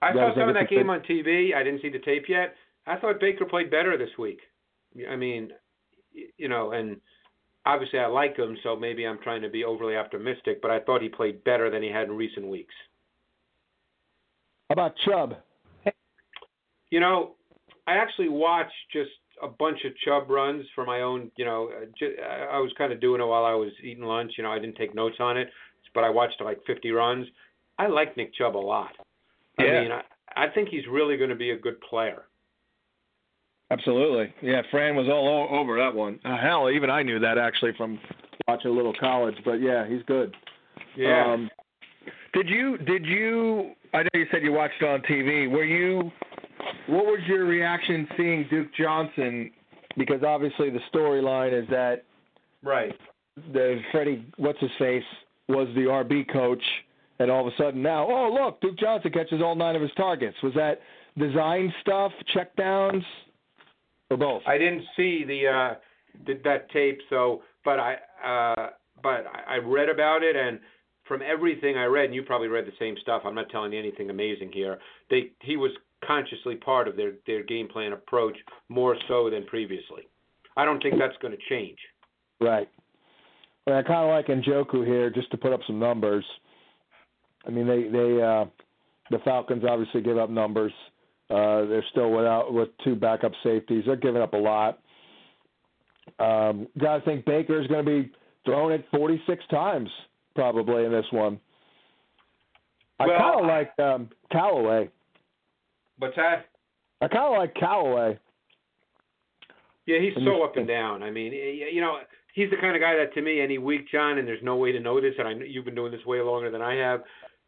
I 0.01 0.09
You 0.09 0.15
saw 0.15 0.33
some 0.35 0.49
of 0.49 0.55
that 0.55 0.69
game 0.69 0.89
on 0.89 0.99
TV. 1.01 1.55
I 1.55 1.63
didn't 1.63 1.81
see 1.81 1.89
the 1.89 1.99
tape 1.99 2.25
yet. 2.29 2.53
I 2.85 2.97
thought 2.97 3.19
Baker 3.19 3.45
played 3.45 3.71
better 3.71 3.97
this 3.97 4.09
week. 4.17 4.39
I 5.09 5.15
mean, 5.15 5.51
you 6.37 6.49
know, 6.49 6.71
and 6.71 6.99
obviously 7.65 7.99
I 7.99 8.07
like 8.07 8.37
him, 8.37 8.57
so 8.63 8.75
maybe 8.75 9.05
I'm 9.05 9.19
trying 9.21 9.41
to 9.41 9.49
be 9.49 9.63
overly 9.63 9.95
optimistic, 9.95 10.61
but 10.61 10.71
I 10.71 10.79
thought 10.79 11.01
he 11.01 11.09
played 11.09 11.43
better 11.43 11.69
than 11.69 11.83
he 11.83 11.89
had 11.89 12.07
in 12.07 12.15
recent 12.15 12.47
weeks. 12.47 12.73
How 14.69 14.73
about 14.73 14.95
Chubb? 15.05 15.35
You 16.91 16.99
know, 16.99 17.35
I 17.87 17.93
actually 17.97 18.29
watched 18.29 18.73
just 18.91 19.11
a 19.41 19.47
bunch 19.47 19.79
of 19.85 19.95
Chubb 20.05 20.29
runs 20.29 20.65
for 20.75 20.85
my 20.85 21.01
own. 21.01 21.31
You 21.37 21.45
know, 21.45 21.69
uh, 21.71 22.23
I 22.51 22.59
was 22.59 22.71
kind 22.77 22.91
of 22.91 22.99
doing 22.99 23.21
it 23.21 23.25
while 23.25 23.45
I 23.45 23.53
was 23.53 23.71
eating 23.83 24.03
lunch. 24.03 24.33
You 24.37 24.43
know, 24.43 24.51
I 24.51 24.59
didn't 24.59 24.75
take 24.75 24.93
notes 24.95 25.17
on 25.19 25.37
it, 25.37 25.49
but 25.93 26.03
I 26.03 26.09
watched 26.09 26.41
like 26.41 26.59
50 26.67 26.91
runs. 26.91 27.27
I 27.77 27.87
like 27.87 28.17
Nick 28.17 28.33
Chubb 28.33 28.55
a 28.55 28.57
lot. 28.57 28.91
I 29.57 29.63
Yeah. 29.63 29.81
mean, 29.81 29.91
I, 29.91 30.01
I 30.35 30.49
think 30.49 30.69
he's 30.69 30.85
really 30.89 31.17
going 31.17 31.29
to 31.29 31.35
be 31.35 31.51
a 31.51 31.57
good 31.57 31.79
player. 31.81 32.23
Absolutely. 33.71 34.33
Yeah, 34.41 34.61
Fran 34.71 34.95
was 34.95 35.07
all 35.07 35.47
over 35.51 35.77
that 35.77 35.93
one. 35.93 36.19
Uh, 36.25 36.37
hell, 36.37 36.69
even 36.71 36.89
I 36.89 37.03
knew 37.03 37.19
that 37.19 37.37
actually 37.37 37.71
from 37.77 37.99
watching 38.47 38.71
a 38.71 38.73
little 38.73 38.93
college. 38.99 39.35
But 39.45 39.61
yeah, 39.61 39.87
he's 39.87 40.01
good. 40.07 40.35
Yeah. 40.97 41.33
Um, 41.33 41.49
did 42.33 42.49
you 42.49 42.77
did 42.79 43.05
you? 43.05 43.71
I 43.93 44.03
know 44.03 44.09
you 44.15 44.25
said 44.31 44.41
you 44.43 44.53
watched 44.53 44.81
it 44.81 44.87
on 44.87 45.01
TV. 45.01 45.49
Were 45.49 45.63
you? 45.63 46.11
What 46.89 47.05
was 47.05 47.19
your 47.27 47.45
reaction 47.45 48.07
seeing 48.17 48.47
Duke 48.49 48.69
Johnson? 48.77 49.51
Because 49.97 50.23
obviously 50.23 50.69
the 50.69 50.79
storyline 50.93 51.59
is 51.59 51.67
that 51.69 52.03
right. 52.63 52.93
the 53.53 53.81
Freddie 53.91 54.25
what's 54.37 54.59
his 54.59 54.71
face 54.79 55.03
was 55.47 55.67
the 55.75 55.81
RB 55.81 56.31
coach, 56.31 56.63
and 57.19 57.29
all 57.29 57.47
of 57.47 57.53
a 57.53 57.57
sudden 57.57 57.81
now, 57.81 58.07
oh 58.09 58.31
look, 58.33 58.61
Duke 58.61 58.77
Johnson 58.77 59.11
catches 59.11 59.41
all 59.41 59.55
nine 59.55 59.75
of 59.75 59.81
his 59.81 59.91
targets. 59.97 60.37
Was 60.41 60.53
that 60.55 60.81
design 61.17 61.73
stuff, 61.81 62.11
checkdowns, 62.35 63.03
or 64.09 64.17
both? 64.17 64.41
I 64.47 64.57
didn't 64.57 64.83
see 64.95 65.23
the 65.25 65.47
uh 65.47 65.73
did 66.25 66.43
that 66.43 66.69
tape 66.71 66.99
so 67.09 67.43
but 67.63 67.79
I 67.79 67.95
uh 68.25 68.69
but 69.01 69.25
I, 69.27 69.55
I 69.55 69.57
read 69.57 69.89
about 69.89 70.23
it 70.23 70.35
and 70.35 70.59
from 71.07 71.21
everything 71.21 71.77
I 71.77 71.85
read 71.85 72.05
and 72.05 72.15
you 72.15 72.23
probably 72.23 72.47
read 72.47 72.65
the 72.65 72.73
same 72.79 72.95
stuff. 73.01 73.23
I'm 73.25 73.35
not 73.35 73.49
telling 73.49 73.73
you 73.73 73.79
anything 73.79 74.09
amazing 74.09 74.51
here. 74.51 74.77
They 75.09 75.31
he 75.41 75.57
was 75.57 75.71
consciously 76.05 76.55
part 76.55 76.87
of 76.87 76.95
their 76.95 77.13
their 77.27 77.43
game 77.43 77.67
plan 77.67 77.93
approach 77.93 78.37
more 78.69 78.95
so 79.07 79.29
than 79.29 79.45
previously. 79.45 80.07
I 80.57 80.65
don't 80.65 80.81
think 80.81 80.95
that's 80.99 81.15
going 81.21 81.33
to 81.33 81.39
change. 81.49 81.77
Right. 82.41 82.69
Well, 83.65 83.77
I 83.77 83.83
kind 83.83 84.03
of 84.03 84.09
like 84.09 84.27
Njoku 84.27 84.85
here, 84.85 85.09
just 85.09 85.29
to 85.31 85.37
put 85.37 85.53
up 85.53 85.61
some 85.67 85.79
numbers. 85.79 86.25
I 87.45 87.51
mean, 87.51 87.67
they 87.67 87.83
they 87.83 88.21
uh, 88.21 88.45
the 89.11 89.19
Falcons 89.23 89.63
obviously 89.67 90.01
give 90.01 90.17
up 90.17 90.29
numbers. 90.29 90.73
Uh, 91.29 91.65
they're 91.65 91.85
still 91.91 92.11
without 92.11 92.53
with 92.53 92.69
two 92.83 92.95
backup 92.95 93.31
safeties. 93.43 93.83
They're 93.85 93.95
giving 93.95 94.21
up 94.21 94.33
a 94.33 94.37
lot. 94.37 94.79
Um, 96.17 96.67
guys 96.79 97.01
think 97.05 97.25
Baker 97.25 97.61
is 97.61 97.67
going 97.67 97.85
to 97.85 98.03
be 98.03 98.11
thrown 98.45 98.71
it 98.71 98.85
46 98.91 99.43
times 99.51 99.89
probably 100.33 100.85
in 100.85 100.91
this 100.91 101.05
one. 101.11 101.39
I 102.99 103.07
Well, 103.07 103.19
kind 103.19 103.39
of 103.39 103.45
like 103.45 103.79
um, 103.79 104.09
Callaway. 104.31 104.89
What's 105.99 106.15
that? 106.15 106.45
I 107.01 107.07
kind 107.07 107.33
of 107.33 107.37
like 107.39 107.53
Callaway. 107.55 108.17
Yeah, 109.85 109.99
he's 109.99 110.13
so 110.23 110.43
up 110.43 110.55
and 110.57 110.67
down. 110.67 111.01
I 111.01 111.09
mean, 111.11 111.33
you 111.33 111.81
know, 111.81 111.99
he's 112.33 112.49
the 112.49 112.57
kind 112.57 112.75
of 112.75 112.81
guy 112.81 112.95
that 112.95 113.13
to 113.15 113.21
me, 113.21 113.41
any 113.41 113.57
week, 113.57 113.89
John, 113.91 114.17
and 114.17 114.27
there's 114.27 114.43
no 114.43 114.55
way 114.55 114.71
to 114.71 114.79
know 114.79 115.01
this, 115.01 115.13
and 115.17 115.27
I 115.27 115.33
know 115.33 115.45
you've 115.45 115.65
been 115.65 115.75
doing 115.75 115.91
this 115.91 116.05
way 116.05 116.21
longer 116.21 116.51
than 116.51 116.61
I 116.61 116.75
have. 116.75 117.01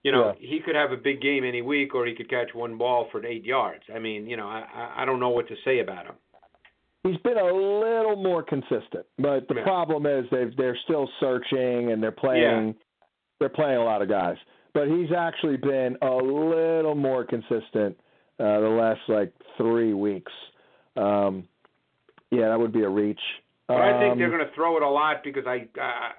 You 0.03 0.11
know, 0.11 0.33
he 0.39 0.59
could 0.65 0.75
have 0.75 0.91
a 0.91 0.97
big 0.97 1.21
game 1.21 1.43
any 1.43 1.61
week, 1.61 1.93
or 1.93 2.07
he 2.07 2.15
could 2.15 2.29
catch 2.29 2.55
one 2.55 2.77
ball 2.77 3.07
for 3.11 3.23
eight 3.23 3.45
yards. 3.45 3.83
I 3.93 3.99
mean, 3.99 4.27
you 4.27 4.35
know, 4.37 4.47
I 4.47 4.65
I- 4.73 5.01
I 5.03 5.05
don't 5.05 5.19
know 5.19 5.29
what 5.29 5.47
to 5.49 5.55
say 5.63 5.79
about 5.79 6.05
him. 6.07 6.15
He's 7.03 7.17
been 7.17 7.37
a 7.37 7.51
little 7.53 8.15
more 8.15 8.41
consistent, 8.43 9.05
but 9.19 9.47
the 9.47 9.55
Yeah. 9.55 9.63
problem 9.63 10.05
is 10.07 10.27
they've 10.31 10.55
they're 10.55 10.75
still 10.77 11.07
searching 11.19 11.91
and 11.91 12.01
they're 12.01 12.11
playing 12.11 12.67
Yeah. 12.69 12.73
they're 13.39 13.49
playing 13.49 13.77
a 13.77 13.83
lot 13.83 14.01
of 14.01 14.07
guys. 14.09 14.37
But 14.73 14.87
he's 14.87 15.11
actually 15.11 15.57
been 15.57 15.97
a 16.01 16.15
little 16.15 16.95
more 16.95 17.23
consistent 17.23 17.99
uh, 18.41 18.59
the 18.59 18.67
last 18.69 19.01
like 19.07 19.31
three 19.57 19.93
weeks. 19.93 20.31
Um, 20.95 21.47
yeah, 22.31 22.49
that 22.49 22.59
would 22.59 22.73
be 22.73 22.83
a 22.83 22.89
reach. 22.89 23.19
But 23.67 23.77
I 23.81 23.99
think 23.99 24.17
they're 24.17 24.31
Um, 24.31 24.37
going 24.37 24.47
to 24.49 24.55
throw 24.55 24.77
it 24.77 24.83
a 24.83 24.89
lot 24.89 25.23
because 25.23 25.45
I, 25.45 25.67
I 25.79 26.11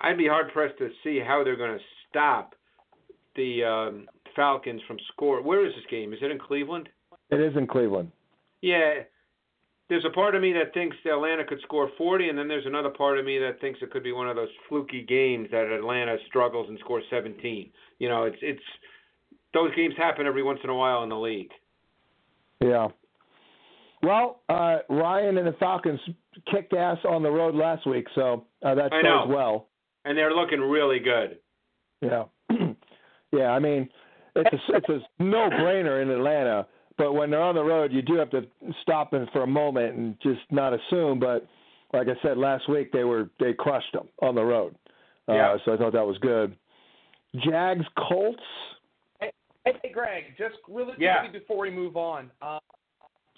I'd 0.00 0.18
be 0.18 0.28
hard 0.28 0.52
pressed 0.52 0.78
to 0.78 0.90
see 1.02 1.18
how 1.18 1.42
they're 1.42 1.56
going 1.56 1.78
to 1.78 1.84
stop 2.08 2.54
the 3.34 3.64
um, 3.64 4.08
Falcons 4.34 4.80
from 4.86 4.98
score. 5.12 5.42
Where 5.42 5.66
is 5.66 5.72
this 5.74 5.84
game? 5.90 6.12
Is 6.12 6.18
it 6.22 6.30
in 6.30 6.38
Cleveland? 6.38 6.88
It 7.30 7.40
is 7.40 7.56
in 7.56 7.66
Cleveland. 7.66 8.12
Yeah. 8.60 9.02
There's 9.88 10.04
a 10.04 10.10
part 10.10 10.34
of 10.34 10.42
me 10.42 10.52
that 10.52 10.74
thinks 10.74 10.96
Atlanta 11.06 11.44
could 11.44 11.60
score 11.62 11.88
40, 11.96 12.28
and 12.28 12.36
then 12.38 12.48
there's 12.48 12.66
another 12.66 12.90
part 12.90 13.18
of 13.18 13.24
me 13.24 13.38
that 13.38 13.60
thinks 13.60 13.78
it 13.82 13.90
could 13.92 14.02
be 14.02 14.10
one 14.12 14.28
of 14.28 14.34
those 14.34 14.48
fluky 14.68 15.02
games 15.02 15.48
that 15.52 15.66
Atlanta 15.72 16.16
struggles 16.26 16.68
and 16.68 16.78
scores 16.80 17.04
17. 17.08 17.70
You 18.00 18.08
know, 18.08 18.24
it's 18.24 18.36
it's 18.42 18.62
those 19.56 19.74
games 19.74 19.94
happen 19.96 20.26
every 20.26 20.42
once 20.42 20.60
in 20.62 20.70
a 20.70 20.74
while 20.74 21.02
in 21.02 21.08
the 21.08 21.16
league. 21.16 21.50
Yeah. 22.60 22.88
Well, 24.02 24.40
uh, 24.48 24.78
Ryan 24.88 25.38
and 25.38 25.46
the 25.46 25.56
Falcons 25.58 26.00
kicked 26.52 26.74
ass 26.74 26.98
on 27.08 27.22
the 27.22 27.30
road 27.30 27.54
last 27.54 27.86
week, 27.86 28.06
so 28.14 28.44
uh, 28.64 28.74
that 28.74 28.90
shows 29.02 29.28
well. 29.28 29.68
And 30.04 30.16
they're 30.16 30.34
looking 30.34 30.60
really 30.60 30.98
good. 31.00 31.38
Yeah, 32.00 32.24
yeah. 33.32 33.48
I 33.48 33.58
mean, 33.58 33.88
it's 34.36 34.50
a 34.52 34.76
it's 34.76 34.88
a 34.88 35.22
no 35.22 35.48
brainer 35.50 36.02
in 36.02 36.10
Atlanta, 36.10 36.66
but 36.98 37.14
when 37.14 37.30
they're 37.30 37.42
on 37.42 37.54
the 37.54 37.64
road, 37.64 37.92
you 37.92 38.02
do 38.02 38.16
have 38.16 38.30
to 38.30 38.42
stop 38.82 39.14
in 39.14 39.26
for 39.32 39.42
a 39.42 39.46
moment 39.46 39.96
and 39.96 40.14
just 40.22 40.40
not 40.50 40.72
assume. 40.72 41.18
But 41.18 41.46
like 41.92 42.06
I 42.08 42.20
said 42.22 42.36
last 42.36 42.68
week, 42.68 42.92
they 42.92 43.04
were 43.04 43.30
they 43.40 43.54
crushed 43.54 43.92
them 43.92 44.08
on 44.22 44.34
the 44.34 44.44
road. 44.44 44.76
Yeah. 45.26 45.52
Uh, 45.52 45.58
so 45.64 45.74
I 45.74 45.76
thought 45.78 45.94
that 45.94 46.06
was 46.06 46.18
good. 46.18 46.54
Jags 47.44 47.86
Colts. 48.08 48.42
Hey, 49.66 49.90
Greg, 49.92 50.24
just 50.38 50.56
really 50.68 50.94
quickly 50.94 51.04
Yeah. 51.04 51.28
before 51.28 51.58
we 51.58 51.70
move 51.70 51.96
on, 51.96 52.30
uh, 52.40 52.60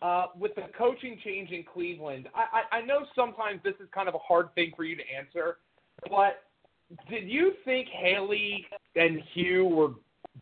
uh, 0.02 0.26
with 0.36 0.54
the 0.54 0.62
coaching 0.76 1.18
change 1.24 1.50
in 1.50 1.64
Cleveland, 1.64 2.28
I, 2.34 2.62
I, 2.72 2.76
I 2.78 2.80
know 2.82 3.06
sometimes 3.14 3.62
this 3.64 3.74
is 3.80 3.88
kind 3.92 4.08
of 4.08 4.14
a 4.14 4.18
hard 4.18 4.54
thing 4.54 4.72
for 4.76 4.84
you 4.84 4.94
to 4.94 5.02
answer, 5.10 5.58
but 6.08 6.44
did 7.08 7.28
you 7.28 7.54
think 7.64 7.88
Haley 7.88 8.66
and 8.94 9.20
Hue 9.32 9.64
were 9.64 9.94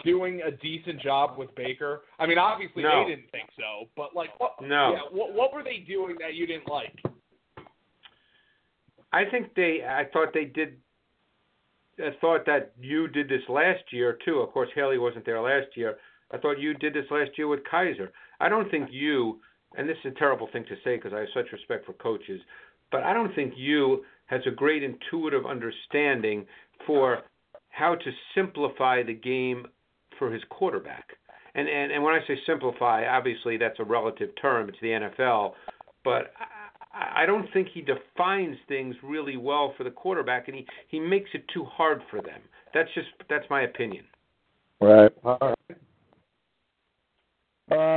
doing 0.04 0.42
a 0.42 0.50
decent 0.50 1.00
job 1.00 1.38
with 1.38 1.54
Baker? 1.54 2.02
I 2.18 2.26
mean, 2.26 2.38
obviously 2.38 2.82
No. 2.82 3.04
they 3.04 3.14
didn't 3.14 3.30
think 3.30 3.48
so, 3.56 3.88
but 3.96 4.14
like, 4.14 4.38
what? 4.40 4.60
No. 4.60 4.92
Yeah, 4.92 5.00
what, 5.10 5.32
what 5.32 5.54
were 5.54 5.62
they 5.62 5.78
doing 5.78 6.16
that 6.20 6.34
you 6.34 6.46
didn't 6.46 6.68
like? 6.68 7.00
I 9.12 9.24
think 9.24 9.54
they. 9.54 9.82
I 9.88 10.04
thought 10.12 10.34
they 10.34 10.44
did. 10.44 10.78
I 11.98 12.10
thought 12.20 12.44
that 12.46 12.72
Hue 12.80 13.08
did 13.08 13.28
this 13.28 13.42
last 13.48 13.84
year 13.90 14.18
too. 14.24 14.38
Of 14.38 14.52
course, 14.52 14.68
Haley 14.74 14.98
wasn't 14.98 15.24
there 15.24 15.40
last 15.40 15.76
year. 15.76 15.96
I 16.30 16.38
thought 16.38 16.58
Hue 16.58 16.74
did 16.74 16.94
this 16.94 17.10
last 17.10 17.30
year 17.38 17.48
with 17.48 17.60
Kizer. 17.70 18.08
I 18.40 18.48
don't 18.48 18.70
think 18.70 18.90
Hue, 18.90 19.40
and 19.76 19.88
this 19.88 19.96
is 20.04 20.12
a 20.12 20.18
terrible 20.18 20.48
thing 20.52 20.64
to 20.64 20.76
say 20.84 20.96
because 20.96 21.12
I 21.12 21.20
have 21.20 21.28
such 21.34 21.52
respect 21.52 21.86
for 21.86 21.92
coaches, 21.94 22.40
but 22.90 23.02
I 23.02 23.12
don't 23.12 23.34
think 23.34 23.54
Hue 23.54 24.04
has 24.26 24.42
a 24.46 24.50
great 24.50 24.82
intuitive 24.82 25.46
understanding 25.46 26.46
for 26.86 27.22
how 27.70 27.94
to 27.94 28.10
simplify 28.34 29.02
the 29.02 29.14
game 29.14 29.66
for 30.18 30.32
his 30.32 30.42
quarterback. 30.50 31.08
And 31.54 31.68
and 31.68 31.92
and 31.92 32.02
when 32.02 32.14
I 32.14 32.20
say 32.26 32.36
simplify, 32.46 33.06
obviously 33.06 33.56
that's 33.56 33.78
a 33.78 33.84
relative 33.84 34.30
term. 34.40 34.68
It's 34.68 34.78
the 34.82 34.88
NFL, 34.88 35.52
but 36.04 36.32
I, 36.96 37.26
don't 37.26 37.52
think 37.52 37.68
he 37.72 37.82
defines 37.82 38.56
things 38.68 38.94
really 39.02 39.36
well 39.36 39.74
for 39.76 39.82
the 39.84 39.90
quarterback, 39.90 40.48
and 40.48 40.56
he 40.56 40.66
he 40.88 40.98
makes 41.00 41.30
it 41.34 41.44
too 41.52 41.64
hard 41.64 42.02
for 42.10 42.22
them. 42.22 42.40
That's 42.72 42.88
just 42.94 43.08
that's 43.28 43.44
my 43.50 43.62
opinion. 43.62 44.04
Right. 44.80 45.12
I 45.24 45.54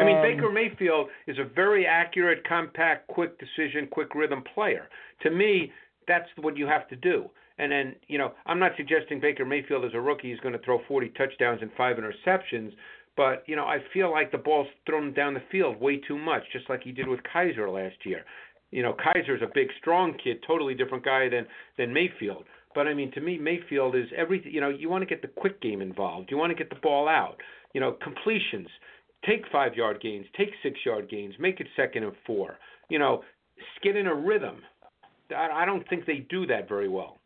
mean, 0.03 0.17
Um, 0.17 0.23
Baker 0.23 0.51
Mayfield 0.51 1.09
is 1.27 1.37
a 1.37 1.43
very 1.43 1.85
accurate, 1.85 2.43
compact, 2.47 3.07
quick 3.07 3.37
decision, 3.39 3.85
quick 3.87 4.15
rhythm 4.15 4.43
player. 4.55 4.89
To 5.21 5.29
me, 5.29 5.71
that's 6.07 6.27
what 6.37 6.57
you 6.57 6.65
have 6.65 6.87
to 6.87 6.95
do. 6.95 7.29
And 7.59 7.71
then, 7.71 7.95
you 8.07 8.17
know, 8.17 8.33
I'm 8.45 8.57
not 8.57 8.71
suggesting 8.77 9.19
Baker 9.19 9.45
Mayfield 9.45 9.85
as 9.85 9.93
a 9.93 9.99
rookie 9.99 10.31
is 10.31 10.39
going 10.39 10.53
to 10.53 10.59
throw 10.59 10.79
40 10.87 11.09
touchdowns 11.09 11.61
and 11.61 11.69
five 11.77 11.97
interceptions, 11.97 12.73
but 13.19 13.43
you 13.47 13.57
know, 13.57 13.65
I 13.65 13.79
feel 13.93 14.09
like 14.09 14.31
the 14.31 14.37
ball's 14.37 14.69
thrown 14.85 15.13
down 15.13 15.33
the 15.33 15.43
field 15.51 15.81
way 15.81 15.97
too 15.97 16.17
much, 16.17 16.41
just 16.53 16.69
like 16.69 16.81
he 16.81 16.93
did 16.93 17.05
with 17.05 17.19
Kizer 17.23 17.71
last 17.71 17.97
year. 18.05 18.23
You 18.71 18.83
know, 18.83 18.93
Kizer's 18.93 19.41
a 19.41 19.49
big, 19.53 19.67
strong 19.79 20.15
kid, 20.23 20.43
totally 20.45 20.73
different 20.73 21.03
guy 21.03 21.29
than 21.29 21.45
than 21.77 21.93
Mayfield. 21.93 22.45
But 22.75 22.87
I 22.87 22.93
mean, 22.93 23.11
to 23.13 23.21
me, 23.21 23.37
Mayfield 23.37 23.95
is 23.95 24.07
every. 24.15 24.41
You 24.45 24.61
know, 24.61 24.69
you 24.69 24.89
want 24.89 25.01
to 25.01 25.07
get 25.07 25.21
the 25.21 25.27
quick 25.27 25.61
game 25.61 25.81
involved. 25.81 26.29
You 26.31 26.37
want 26.37 26.51
to 26.51 26.55
get 26.55 26.69
the 26.69 26.79
ball 26.81 27.07
out. 27.07 27.37
You 27.73 27.81
know, 27.81 27.97
completions 28.01 28.67
take 29.25 29.43
five 29.51 29.75
yard 29.75 29.99
gains, 30.01 30.25
take 30.37 30.49
six 30.63 30.79
yard 30.85 31.09
gains, 31.09 31.33
make 31.39 31.59
it 31.59 31.67
second 31.75 32.03
and 32.03 32.13
four. 32.25 32.57
You 32.89 32.99
know, 32.99 33.23
get 33.83 33.95
in 33.95 34.07
a 34.07 34.15
rhythm. 34.15 34.57
I, 35.35 35.63
I 35.63 35.65
don't 35.65 35.87
think 35.89 36.05
they 36.05 36.25
do 36.29 36.45
that 36.47 36.67
very 36.67 36.89
well. 36.89 37.17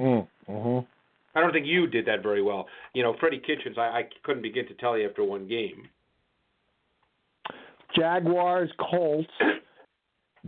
Mm, 0.00 0.26
mhm. 0.48 0.86
I 1.34 1.40
don't 1.40 1.52
think 1.52 1.66
you 1.66 1.86
did 1.86 2.06
that 2.06 2.22
very 2.22 2.42
well. 2.42 2.66
You 2.94 3.02
know, 3.02 3.14
Freddie 3.20 3.40
Kitchens, 3.40 3.76
I, 3.78 3.82
I 3.82 4.02
couldn't 4.24 4.42
begin 4.42 4.66
to 4.68 4.74
tell 4.74 4.98
you 4.98 5.08
after 5.08 5.24
one 5.24 5.46
game. 5.46 5.88
Jaguars 7.96 8.70
Colts. 8.78 9.30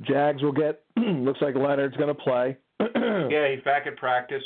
Jags 0.02 0.42
will 0.42 0.52
get. 0.52 0.82
looks 0.96 1.40
like 1.40 1.54
Leonard's 1.54 1.96
going 1.96 2.14
to 2.14 2.14
play. 2.14 2.56
Yeah, 3.30 3.48
he's 3.54 3.62
back 3.62 3.86
at 3.86 3.96
practice. 3.96 4.42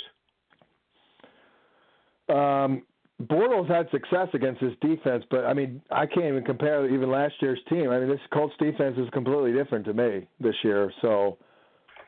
Um, 2.28 2.82
Bortles 3.22 3.68
had 3.68 3.88
success 3.90 4.28
against 4.34 4.60
this 4.60 4.74
defense, 4.80 5.24
but 5.30 5.44
I 5.44 5.54
mean, 5.54 5.80
I 5.90 6.06
can't 6.06 6.26
even 6.26 6.44
compare 6.44 6.88
even 6.92 7.10
last 7.10 7.34
year's 7.40 7.60
team. 7.68 7.90
I 7.90 8.00
mean, 8.00 8.08
this 8.08 8.20
Colts 8.32 8.54
defense 8.58 8.96
is 8.98 9.08
completely 9.10 9.52
different 9.52 9.84
to 9.86 9.94
me 9.94 10.26
this 10.40 10.54
year. 10.64 10.92
So, 11.00 11.38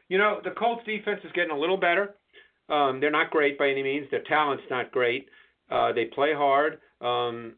You 0.09 0.19
know, 0.19 0.41
the 0.43 0.51
Colts 0.51 0.85
defense 0.85 1.21
is 1.25 1.31
getting 1.33 1.53
a 1.53 1.59
little 1.59 1.77
better. 1.77 2.15
Um, 2.69 3.01
they're 3.01 3.11
not 3.11 3.31
great 3.31 3.57
by 3.59 3.69
any 3.71 3.83
means. 3.83 4.09
Their 4.11 4.25
talent's 4.25 4.65
not 4.69 4.91
great. 4.91 5.29
Uh, 5.71 5.93
they 5.93 6.07
play 6.07 6.33
hard. 6.35 6.81
Um, 7.01 7.55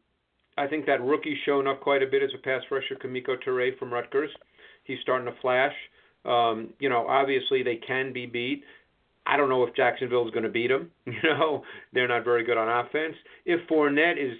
I 0.57 0.67
think 0.67 0.85
that 0.85 1.01
rookie's 1.01 1.37
shown 1.45 1.67
up 1.67 1.81
quite 1.81 2.03
a 2.03 2.07
bit 2.07 2.21
as 2.21 2.29
a 2.35 2.41
pass 2.41 2.61
rusher, 2.69 2.95
Kemoko 2.95 3.35
Turay 3.43 3.77
from 3.79 3.91
Rutgers. 3.91 4.29
He's 4.89 4.97
starting 5.03 5.31
to 5.31 5.39
flash. 5.39 5.73
Um, 6.25 6.73
you 6.79 6.89
know, 6.89 7.07
obviously 7.07 7.61
they 7.61 7.75
can 7.75 8.11
be 8.11 8.25
beat. 8.25 8.63
I 9.27 9.37
don't 9.37 9.47
know 9.47 9.63
if 9.63 9.75
Jacksonville 9.75 10.25
is 10.25 10.31
going 10.31 10.43
to 10.43 10.49
beat 10.49 10.69
them. 10.69 10.89
You 11.05 11.13
know, 11.23 11.63
they're 11.93 12.07
not 12.07 12.23
very 12.23 12.43
good 12.43 12.57
on 12.57 12.67
offense. 12.67 13.15
If 13.45 13.67
Fournette 13.69 14.17
is 14.17 14.35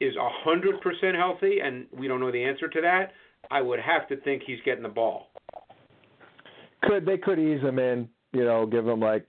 is 0.00 0.14
a 0.16 0.28
hundred 0.44 0.80
percent 0.82 1.16
healthy, 1.16 1.60
and 1.62 1.86
we 1.98 2.06
don't 2.08 2.20
know 2.20 2.30
the 2.30 2.44
answer 2.44 2.68
to 2.68 2.80
that, 2.82 3.12
I 3.50 3.62
would 3.62 3.80
have 3.80 4.06
to 4.08 4.16
think 4.20 4.42
he's 4.46 4.58
getting 4.64 4.82
the 4.82 4.88
ball. 4.88 5.28
could 6.82 7.06
they 7.06 7.18
could 7.18 7.38
ease 7.38 7.62
him 7.62 7.78
in? 7.78 8.08
You 8.32 8.44
know, 8.44 8.66
give 8.66 8.86
him 8.86 9.00
like 9.00 9.28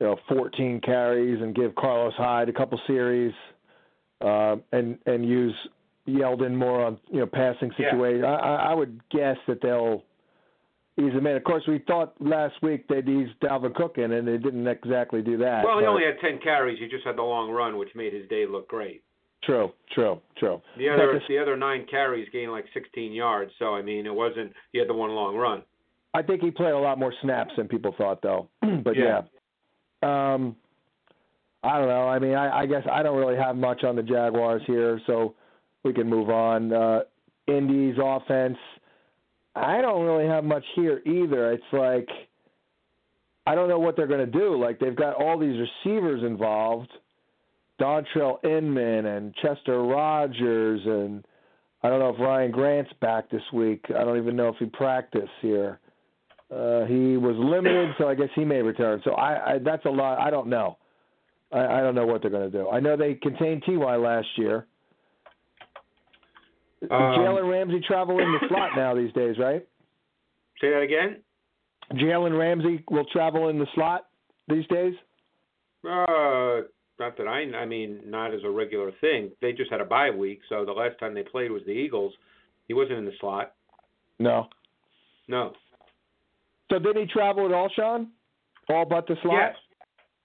you 0.00 0.06
know 0.06 0.16
14 0.28 0.80
carries 0.80 1.40
and 1.40 1.54
give 1.54 1.74
Carlos 1.74 2.14
Hyde 2.16 2.48
a 2.48 2.52
couple 2.52 2.80
series, 2.86 3.34
uh, 4.22 4.56
and 4.72 4.98
and 5.06 5.28
use 5.28 5.54
Yeldon 6.18 6.54
more 6.54 6.84
on 6.84 6.98
you 7.10 7.20
know 7.20 7.26
passing 7.26 7.70
Yeah. 7.78 7.96
I, 7.96 8.28
I 8.28 8.54
I 8.70 8.74
would 8.74 9.00
guess 9.10 9.36
that 9.46 9.60
they'll 9.62 10.04
ease 10.98 11.12
him 11.12 11.26
in. 11.26 11.36
Of 11.36 11.44
course, 11.44 11.62
we 11.66 11.78
thought 11.86 12.14
last 12.20 12.54
week 12.62 12.86
they'd 12.88 13.08
ease 13.08 13.28
Dalvin 13.42 13.74
Cook 13.74 13.98
in, 13.98 14.12
and 14.12 14.26
they 14.26 14.36
didn't 14.38 14.66
exactly 14.66 15.22
do 15.22 15.36
that. 15.38 15.64
Well, 15.64 15.78
he 15.78 15.86
only 15.86 16.04
had 16.04 16.20
ten 16.20 16.38
carries. 16.42 16.78
He 16.78 16.88
just 16.88 17.06
had 17.06 17.16
the 17.16 17.22
long 17.22 17.50
run, 17.50 17.78
which 17.78 17.90
made 17.94 18.12
his 18.12 18.28
day 18.28 18.46
look 18.46 18.68
great. 18.68 19.02
True, 19.42 19.72
true, 19.94 20.20
true. 20.36 20.60
The 20.76 20.88
other 20.90 21.14
this- 21.14 21.22
the 21.28 21.38
other 21.38 21.56
nine 21.56 21.86
carries 21.90 22.28
gained 22.30 22.52
like 22.52 22.66
16 22.74 23.12
yards. 23.12 23.52
So 23.58 23.74
I 23.74 23.82
mean, 23.82 24.06
it 24.06 24.14
wasn't 24.14 24.52
he 24.72 24.78
had 24.78 24.88
the 24.88 24.94
one 24.94 25.10
long 25.10 25.36
run. 25.36 25.62
I 26.12 26.22
think 26.22 26.42
he 26.42 26.50
played 26.50 26.72
a 26.72 26.78
lot 26.78 26.98
more 26.98 27.14
snaps 27.22 27.52
than 27.56 27.68
people 27.68 27.94
thought, 27.96 28.20
though. 28.20 28.48
but 28.60 28.96
yeah. 28.96 29.22
Yeah. 30.02 30.34
Um, 30.34 30.56
I 31.62 31.78
don't 31.78 31.88
know. 31.88 32.08
I 32.08 32.18
mean, 32.18 32.34
I, 32.34 32.60
I 32.60 32.66
guess 32.66 32.82
I 32.90 33.02
don't 33.02 33.18
really 33.18 33.36
have 33.36 33.54
much 33.54 33.84
on 33.84 33.94
the 33.94 34.02
Jaguars 34.02 34.62
here, 34.66 35.00
so 35.06 35.34
we 35.84 35.92
can 35.92 36.08
move 36.08 36.30
on. 36.30 36.72
Uh, 36.72 37.00
Indy's 37.46 37.96
offense, 38.02 38.58
I 39.54 39.80
don't 39.80 40.04
really 40.04 40.26
have 40.26 40.44
much 40.44 40.64
here 40.74 41.02
either. 41.06 41.52
It's 41.52 41.62
like 41.72 42.08
I 43.46 43.54
don't 43.54 43.68
know 43.68 43.78
what 43.78 43.96
they're 43.96 44.06
going 44.06 44.30
to 44.30 44.38
do. 44.38 44.60
Like 44.62 44.78
they've 44.78 44.94
got 44.94 45.16
all 45.16 45.38
these 45.38 45.58
receivers 45.84 46.22
involved, 46.22 46.90
Dontrelle 47.80 48.42
Inman 48.44 49.06
and 49.06 49.34
Chester 49.42 49.82
Rogers, 49.82 50.80
and 50.84 51.24
I 51.82 51.88
don't 51.88 51.98
know 51.98 52.10
if 52.10 52.20
Ryan 52.20 52.50
Grant's 52.50 52.92
back 53.00 53.30
this 53.30 53.42
week. 53.52 53.84
I 53.88 54.04
don't 54.04 54.18
even 54.18 54.36
know 54.36 54.48
if 54.48 54.56
he 54.58 54.66
practiced 54.66 55.32
here. 55.40 55.80
Uh, 56.50 56.84
he 56.84 57.16
was 57.16 57.36
limited, 57.38 57.90
so 57.98 58.08
I 58.08 58.14
guess 58.14 58.28
he 58.34 58.44
may 58.44 58.60
return. 58.60 59.00
So 59.04 59.12
I, 59.12 59.54
I 59.54 59.58
that's 59.58 59.84
a 59.84 59.90
lot. 59.90 60.20
I 60.20 60.30
don't 60.30 60.48
know. 60.48 60.76
I, 61.52 61.78
I 61.78 61.80
don't 61.80 61.94
know 61.94 62.06
what 62.06 62.22
they're 62.22 62.30
going 62.30 62.50
to 62.50 62.56
do. 62.56 62.68
I 62.68 62.80
know 62.80 62.96
they 62.96 63.14
contained 63.14 63.62
Ty 63.64 63.96
last 63.96 64.28
year. 64.36 64.66
Um, 66.82 66.88
Jalen 66.90 67.50
Ramsey 67.50 67.80
travel 67.86 68.18
in 68.18 68.32
the 68.32 68.48
slot 68.48 68.70
now 68.76 68.94
these 68.94 69.12
days, 69.12 69.36
right? 69.38 69.66
Say 70.60 70.70
that 70.70 70.80
again. 70.82 71.22
Jalen 71.94 72.38
Ramsey 72.38 72.84
will 72.90 73.04
travel 73.06 73.48
in 73.48 73.58
the 73.58 73.66
slot 73.74 74.06
these 74.48 74.66
days. 74.68 74.94
Uh, 75.84 76.62
not 76.98 77.16
that 77.16 77.26
I. 77.26 77.40
I 77.56 77.66
mean, 77.66 78.00
not 78.06 78.34
as 78.34 78.40
a 78.44 78.50
regular 78.50 78.92
thing. 79.00 79.30
They 79.40 79.52
just 79.52 79.70
had 79.70 79.80
a 79.80 79.84
bye 79.84 80.10
week, 80.10 80.40
so 80.48 80.64
the 80.64 80.72
last 80.72 80.98
time 80.98 81.14
they 81.14 81.22
played 81.22 81.50
was 81.50 81.62
the 81.66 81.72
Eagles. 81.72 82.12
He 82.68 82.74
wasn't 82.74 82.98
in 82.98 83.04
the 83.04 83.12
slot. 83.20 83.54
No. 84.18 84.48
No. 85.28 85.52
So 86.70 86.78
did 86.78 86.96
he 86.96 87.06
travel 87.06 87.46
at 87.46 87.52
all, 87.52 87.68
Sean? 87.74 88.08
All 88.68 88.84
but 88.84 89.06
the 89.06 89.16
slot. 89.22 89.34
Yes. 89.34 89.56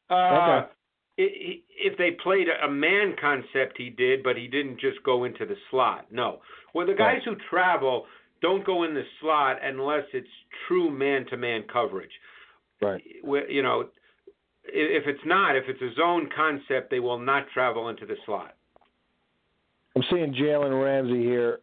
Uh, 0.10 0.14
Okay. 0.14 0.72
If 1.18 1.98
they 1.98 2.12
played 2.12 2.48
a 2.50 2.70
man 2.70 3.16
concept, 3.20 3.78
he 3.78 3.90
did, 3.90 4.22
but 4.24 4.36
he 4.36 4.48
didn't 4.48 4.80
just 4.80 5.02
go 5.04 5.24
into 5.24 5.46
the 5.46 5.56
slot. 5.72 6.08
No. 6.12 6.42
Well, 6.74 6.86
the 6.86 6.94
guys 6.94 7.22
who 7.24 7.36
travel 7.50 8.06
don't 8.42 8.66
go 8.66 8.84
in 8.84 8.94
the 8.94 9.04
slot 9.22 9.58
unless 9.64 10.04
it's 10.14 10.28
true 10.68 10.92
man-to-man 10.92 11.64
coverage. 11.72 12.12
Right. 12.82 13.02
You 13.24 13.64
know, 13.64 13.88
if 14.66 15.08
it's 15.08 15.26
not, 15.26 15.56
if 15.56 15.64
it's 15.70 15.82
a 15.82 15.94
zone 15.96 16.30
concept, 16.36 16.92
they 16.92 17.00
will 17.00 17.20
not 17.20 17.48
travel 17.54 17.88
into 17.88 18.06
the 18.06 18.18
slot. 18.26 18.56
I'm 19.96 20.04
seeing 20.12 20.34
Jalen 20.34 20.84
Ramsey 20.84 21.24
here. 21.24 21.60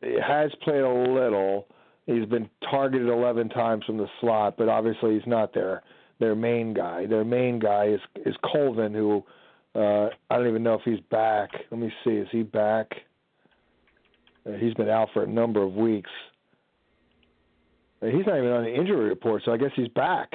He 0.00 0.16
has 0.24 0.52
played 0.62 0.82
a 0.82 0.88
little. 0.88 1.66
He's 2.06 2.26
been 2.26 2.48
targeted 2.70 3.08
11 3.08 3.48
times 3.48 3.84
from 3.84 3.96
the 3.96 4.08
slot, 4.20 4.56
but 4.56 4.68
obviously 4.68 5.14
he's 5.14 5.26
not 5.26 5.52
their 5.52 5.82
their 6.22 6.36
main 6.36 6.72
guy. 6.72 7.04
Their 7.06 7.24
main 7.24 7.58
guy 7.58 7.86
is 7.86 8.00
is 8.24 8.36
Colvin, 8.44 8.94
who 8.94 9.24
uh, 9.74 10.08
I 10.30 10.36
don't 10.36 10.46
even 10.46 10.62
know 10.62 10.74
if 10.74 10.82
he's 10.84 11.00
back. 11.10 11.50
Let 11.72 11.80
me 11.80 11.92
see. 12.04 12.10
Is 12.10 12.28
he 12.30 12.44
back? 12.44 12.86
Uh, 14.46 14.52
he's 14.52 14.72
been 14.74 14.88
out 14.88 15.08
for 15.12 15.24
a 15.24 15.26
number 15.26 15.62
of 15.62 15.74
weeks. 15.74 16.10
Uh, 18.00 18.06
he's 18.06 18.24
not 18.24 18.38
even 18.38 18.50
on 18.50 18.62
the 18.62 18.72
injury 18.72 19.08
report, 19.08 19.42
so 19.44 19.52
I 19.52 19.56
guess 19.56 19.70
he's 19.74 19.88
back. 19.88 20.30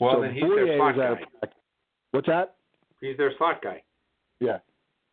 Well, 0.00 0.14
so 0.16 0.22
then 0.22 0.32
he's 0.32 0.42
Boyer 0.42 0.66
their 0.66 0.78
slot 0.78 0.94
is 0.94 1.00
out 1.00 1.12
of 1.12 1.18
guy. 1.18 1.48
What's 2.12 2.26
that? 2.28 2.56
He's 3.02 3.16
their 3.18 3.32
slot 3.36 3.62
guy. 3.62 3.82
Yeah. 4.40 4.58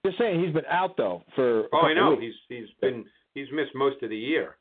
Just 0.05 0.17
saying, 0.17 0.41
he's 0.41 0.53
been 0.53 0.65
out 0.69 0.95
though 0.95 1.23
for. 1.35 1.65
Oh, 1.73 1.81
I 1.81 1.93
know. 1.93 2.11
weeks. 2.11 2.35
He's 2.47 2.59
he's 2.59 2.69
been 2.79 3.03
he's 3.35 3.47
missed 3.51 3.75
most 3.75 4.01
of 4.01 4.09
the 4.09 4.17
year. 4.17 4.55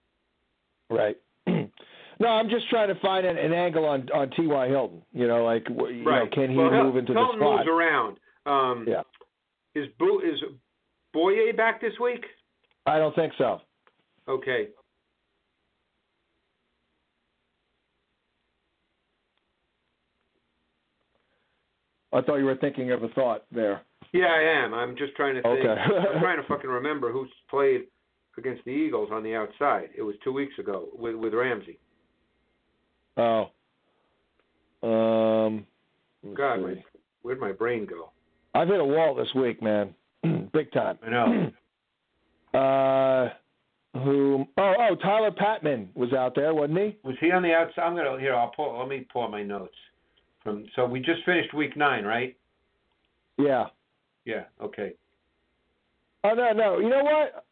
Right. 0.91 1.16
no, 2.23 2.29
I'm 2.29 2.49
just 2.49 2.68
trying 2.70 2.89
to 2.89 3.01
find 3.01 3.27
an, 3.27 3.37
an 3.37 3.53
angle 3.53 3.85
on 3.85 4.09
on 4.14 4.31
T.Y. 4.31 4.68
Hilton. 4.68 5.03
You 5.12 5.27
know, 5.27 5.45
like 5.45 5.66
you 5.68 6.05
right. 6.05 6.25
know, 6.25 6.31
can 6.33 6.51
he 6.51 6.57
well, 6.57 6.70
move 6.85 6.97
into 6.97 7.12
Hilton 7.12 7.41
the 7.41 7.45
slot? 7.45 7.57
moves 7.59 7.68
around. 7.68 8.16
Um, 8.47 8.87
Yeah. 8.89 9.03
Is 9.75 9.89
Bo- 9.99 10.20
is 10.20 10.39
Boye 11.12 11.53
back 11.57 11.81
this 11.81 11.95
week? 12.01 12.25
I 12.87 12.99
don't 12.99 13.14
think 13.14 13.33
so. 13.39 13.61
Okay. 14.29 14.68
I 22.12 22.20
thought 22.20 22.37
you 22.37 22.45
were 22.45 22.57
thinking 22.57 22.93
of 22.93 23.03
a 23.03 23.09
thought 23.09 23.45
there. 23.51 23.81
Yeah, 24.12 24.27
I 24.27 24.64
am. 24.64 24.75
I'm 24.75 24.95
just 24.97 25.16
trying 25.16 25.35
to 25.37 25.43
think. 25.43 25.61
Okay. 25.61 25.81
I'm 25.81 26.20
trying 26.20 26.41
to 26.41 26.47
fucking 26.49 26.68
remember 26.68 27.11
who's 27.11 27.31
played 27.49 27.83
against 28.37 28.64
the 28.64 28.70
Eagles 28.70 29.09
on 29.11 29.23
the 29.23 29.35
outside. 29.35 29.89
It 29.97 30.03
was 30.03 30.14
two 30.23 30.33
weeks 30.33 30.59
ago 30.59 30.89
with 30.95 31.14
with 31.16 31.33
Ramsey. 31.33 31.79
Oh. 33.17 33.51
Um. 34.83 35.67
God, 36.35 36.63
my, 36.63 36.75
where'd 37.23 37.41
my 37.41 37.53
brain 37.53 37.87
go? 37.87 38.11
I've 38.55 38.69
hit 38.69 38.81
a 38.81 38.85
wall 38.85 39.15
this 39.15 39.29
week, 39.35 39.63
man. 39.63 39.95
Big 40.53 40.73
time. 40.73 40.99
I 41.05 41.11
know. 41.11 41.51
Uh. 42.55 43.31
Who? 43.95 44.47
Oh, 44.59 44.75
oh, 44.79 44.95
Tyler 44.97 45.31
Patmon 45.31 45.89
was 45.95 46.13
out 46.13 46.35
there, 46.35 46.55
wasn't 46.55 46.79
he? 46.79 46.99
Was 47.03 47.17
he 47.21 47.31
on 47.31 47.43
the 47.43 47.53
outside? 47.53 47.83
I'm 47.83 47.97
gonna 47.97 48.19
here. 48.19 48.35
I'll 48.35 48.51
pull. 48.51 48.79
Let 48.79 48.89
me 48.89 49.07
pull 49.13 49.29
my 49.29 49.43
notes. 49.43 49.75
From 50.43 50.67
so 50.75 50.87
we 50.87 51.01
just 51.01 51.25
finished 51.25 51.55
week 51.55 51.77
nine, 51.77 52.05
right? 52.05 52.37
Yeah. 53.39 53.67
Yeah. 54.25 54.45
Okay. 54.63 54.95
Oh 56.25 56.35
no, 56.35 56.53
no. 56.53 56.79
You 56.79 56.89
know 56.89 57.05
what? 57.05 57.45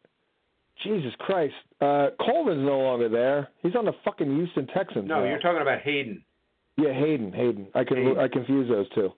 Jesus 0.83 1.13
Christ. 1.19 1.55
Uh 1.81 2.09
Colvin's 2.21 2.65
no 2.65 2.79
longer 2.79 3.09
there. 3.09 3.49
He's 3.63 3.75
on 3.75 3.85
the 3.85 3.93
fucking 4.05 4.35
Houston 4.35 4.67
Texans. 4.69 5.09
No, 5.09 5.21
now. 5.21 5.29
you're 5.29 5.41
talking 5.41 5.63
about 5.63 5.81
Hayden. 5.81 6.23
Yeah, 6.77 6.93
Hayden. 6.93 7.33
Hayden. 7.33 7.67
I 7.75 7.85
can 7.85 7.97
Hayden. 7.99 8.19
I 8.19 8.29
confuse 8.29 8.69
those 8.69 8.89
two. 8.95 9.13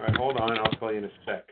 All 0.00 0.06
right, 0.06 0.16
hold 0.16 0.36
on. 0.38 0.58
I'll 0.58 0.72
tell 0.72 0.92
you 0.92 0.98
in 0.98 1.04
a 1.04 1.10
sec. 1.26 1.44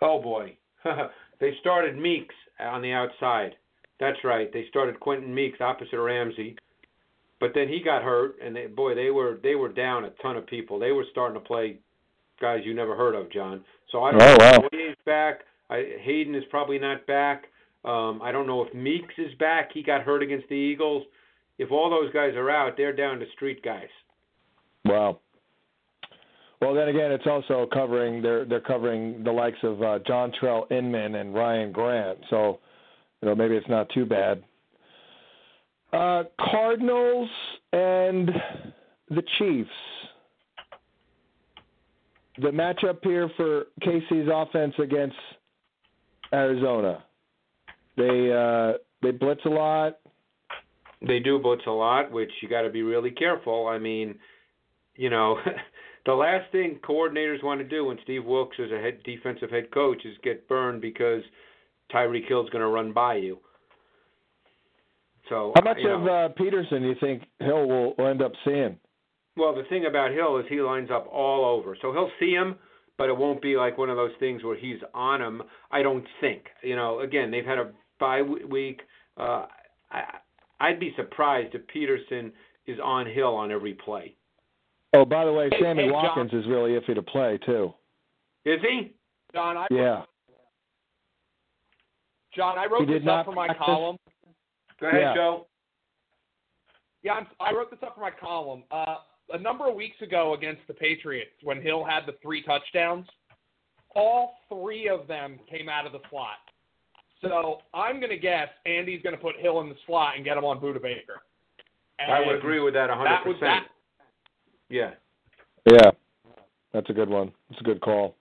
Oh 0.00 0.22
boy, 0.22 0.56
they 1.40 1.54
started 1.60 1.96
Meeks 1.96 2.34
on 2.58 2.82
the 2.82 2.92
outside. 2.92 3.56
That's 3.98 4.18
right. 4.24 4.50
They 4.52 4.66
started 4.68 4.98
Quentin 4.98 5.34
Meeks 5.34 5.60
opposite 5.60 6.00
Ramsey, 6.00 6.56
but 7.38 7.50
then 7.54 7.68
he 7.68 7.82
got 7.82 8.02
hurt, 8.02 8.36
and 8.42 8.56
they, 8.56 8.66
boy, 8.66 8.94
they 8.94 9.10
were 9.10 9.38
they 9.42 9.56
were 9.56 9.68
down 9.68 10.04
a 10.04 10.10
ton 10.22 10.36
of 10.36 10.46
people. 10.46 10.78
They 10.78 10.92
were 10.92 11.04
starting 11.10 11.34
to 11.34 11.46
play 11.46 11.80
guys 12.40 12.60
you 12.64 12.74
never 12.74 12.96
heard 12.96 13.14
of, 13.14 13.30
John. 13.30 13.64
So 13.92 14.02
I 14.02 14.12
don't 14.12 14.22
Oh, 14.22 14.26
know 14.26 14.36
wow. 14.40 14.60
if 14.64 14.70
Boye's 14.70 14.96
back. 15.06 15.40
I, 15.68 15.84
Hayden 16.00 16.34
is 16.34 16.44
probably 16.50 16.78
not 16.78 17.06
back. 17.06 17.44
Um, 17.84 18.20
I 18.22 18.32
don't 18.32 18.46
know 18.46 18.62
if 18.64 18.74
Meeks 18.74 19.14
is 19.18 19.32
back. 19.38 19.70
He 19.72 19.82
got 19.82 20.02
hurt 20.02 20.22
against 20.22 20.48
the 20.48 20.54
Eagles. 20.54 21.04
If 21.58 21.70
all 21.70 21.90
those 21.90 22.12
guys 22.12 22.34
are 22.34 22.50
out, 22.50 22.76
they're 22.76 22.94
down 22.94 23.18
to 23.20 23.26
street 23.34 23.62
guys. 23.62 23.88
Wow. 24.84 25.20
Well, 26.60 26.74
then 26.74 26.88
again, 26.88 27.10
it's 27.12 27.26
also 27.26 27.66
covering 27.72 28.20
they're 28.20 28.44
they're 28.44 28.60
covering 28.60 29.24
the 29.24 29.32
likes 29.32 29.56
of 29.62 29.82
uh, 29.82 29.98
John 30.06 30.30
Trell 30.40 30.70
Inman 30.70 31.14
and 31.14 31.34
Ryan 31.34 31.72
Grant. 31.72 32.18
So, 32.28 32.58
you 33.22 33.28
know, 33.28 33.34
maybe 33.34 33.56
it's 33.56 33.68
not 33.68 33.88
too 33.94 34.04
bad. 34.04 34.42
Uh, 35.92 36.24
Cardinals 36.38 37.28
and 37.72 38.30
the 39.08 39.22
Chiefs. 39.38 39.70
The 42.40 42.48
matchup 42.48 42.98
here 43.02 43.30
for 43.36 43.64
KC's 43.82 44.28
offense 44.32 44.74
against 44.82 45.16
Arizona. 46.32 47.04
They 47.96 48.32
uh, 48.32 48.78
they 49.02 49.10
blitz 49.10 49.42
a 49.44 49.48
lot. 49.48 49.98
They 51.06 51.18
do 51.18 51.38
blitz 51.38 51.62
a 51.66 51.70
lot, 51.70 52.10
which 52.10 52.30
you 52.42 52.48
got 52.48 52.62
to 52.62 52.70
be 52.70 52.82
really 52.82 53.10
careful. 53.10 53.66
I 53.66 53.78
mean, 53.78 54.16
you 54.96 55.10
know, 55.10 55.38
the 56.06 56.12
last 56.12 56.50
thing 56.52 56.78
coordinators 56.86 57.42
want 57.42 57.60
to 57.60 57.66
do 57.66 57.86
when 57.86 57.98
Steve 58.04 58.24
Wilks 58.24 58.58
is 58.58 58.70
a 58.70 58.78
head 58.78 59.02
defensive 59.04 59.50
head 59.50 59.70
coach 59.72 60.04
is 60.04 60.16
get 60.22 60.46
burned 60.48 60.80
because 60.80 61.22
Tyreek 61.92 62.28
Hill's 62.28 62.50
going 62.50 62.62
to 62.62 62.68
run 62.68 62.92
by 62.92 63.16
you. 63.16 63.38
So 65.28 65.52
How 65.54 65.62
much 65.62 65.78
of 65.78 66.02
know, 66.02 66.26
uh, 66.26 66.28
Peterson 66.30 66.82
do 66.82 66.88
you 66.88 66.96
think 67.00 67.22
Hill 67.38 67.68
will, 67.68 67.94
will 67.96 68.08
end 68.08 68.20
up 68.20 68.32
seeing? 68.44 68.76
Well, 69.40 69.54
the 69.54 69.64
thing 69.70 69.86
about 69.86 70.10
Hill 70.12 70.36
is 70.36 70.44
he 70.50 70.60
lines 70.60 70.90
up 70.92 71.08
all 71.10 71.46
over. 71.46 71.74
So 71.80 71.92
he'll 71.92 72.10
see 72.20 72.32
him, 72.32 72.56
but 72.98 73.08
it 73.08 73.16
won't 73.16 73.40
be 73.40 73.56
like 73.56 73.78
one 73.78 73.88
of 73.88 73.96
those 73.96 74.10
things 74.20 74.44
where 74.44 74.54
he's 74.56 74.76
on 74.92 75.22
him. 75.22 75.42
I 75.70 75.82
don't 75.82 76.04
think. 76.20 76.42
You 76.62 76.76
know, 76.76 77.00
again, 77.00 77.30
they've 77.30 77.44
had 77.44 77.58
a 77.58 77.70
bye 77.98 78.20
week. 78.20 78.82
Uh, 79.16 79.46
I, 79.90 80.02
I'd 80.60 80.78
be 80.78 80.92
surprised 80.94 81.54
if 81.54 81.66
Peterson 81.68 82.32
is 82.66 82.78
on 82.84 83.06
Hill 83.06 83.34
on 83.34 83.50
every 83.50 83.72
play. 83.74 84.14
Oh, 84.92 85.06
by 85.06 85.24
the 85.24 85.32
way, 85.32 85.48
Hey, 85.50 85.58
Sammy 85.62 85.84
hey, 85.84 85.88
John. 85.88 86.02
Watkins 86.04 86.32
is 86.34 86.46
really 86.46 86.72
iffy 86.72 86.94
to 86.94 87.02
play 87.02 87.38
too. 87.46 87.72
Is 88.44 88.60
he? 88.60 88.92
John, 89.32 89.56
I 89.56 89.66
Yeah. 89.70 90.02
John, 92.36 92.58
I 92.58 92.64
He 92.64 92.68
wrote 92.68 92.86
did 92.88 93.00
this 93.02 93.06
not 93.06 93.20
up 93.20 93.26
for 93.26 93.32
my 93.32 93.46
practice? 93.46 93.64
column. 93.64 93.96
Go 94.80 94.86
ahead, 94.88 95.00
Yeah. 95.00 95.14
Joe. 95.14 95.46
Yeah, 97.02 97.12
I'm, 97.14 97.26
I 97.40 97.52
wrote 97.52 97.70
this 97.70 97.80
up 97.82 97.94
for 97.94 98.02
my 98.02 98.10
column. 98.10 98.64
Uh, 98.70 98.96
a 99.32 99.38
number 99.38 99.68
of 99.68 99.74
weeks 99.74 100.00
ago 100.02 100.34
against 100.34 100.62
the 100.66 100.74
Patriots, 100.74 101.30
when 101.42 101.60
Hill 101.60 101.84
had 101.84 102.06
the 102.06 102.14
three 102.22 102.42
touchdowns, 102.42 103.06
all 103.94 104.34
three 104.48 104.88
of 104.88 105.06
them 105.06 105.38
came 105.48 105.68
out 105.68 105.86
of 105.86 105.92
the 105.92 106.00
slot. 106.10 106.38
So 107.22 107.58
I'm 107.74 108.00
going 108.00 108.10
to 108.10 108.18
guess 108.18 108.48
Andy's 108.66 109.02
going 109.02 109.14
to 109.14 109.20
put 109.20 109.36
Hill 109.36 109.60
in 109.60 109.68
the 109.68 109.74
slot 109.86 110.16
and 110.16 110.24
get 110.24 110.36
him 110.36 110.44
on 110.44 110.58
Budda 110.58 110.80
Baker. 110.80 111.20
And 111.98 112.10
I 112.10 112.26
would 112.26 112.36
agree 112.36 112.60
with 112.60 112.74
that 112.74 112.88
100%. 112.88 113.26
would 113.26 113.36
that. 113.40 113.66
Yeah. 114.70 114.92
Yeah, 115.70 115.90
that's 116.72 116.88
a 116.88 116.92
good 116.94 117.10
one. 117.10 117.32
It's 117.50 117.60
a 117.60 117.64
good 117.64 117.80
call. 117.82 118.16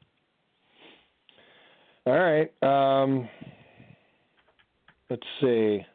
All 2.06 2.14
right. 2.14 2.52
Um, 2.62 3.30
let's 5.10 5.24
see. 5.40 5.86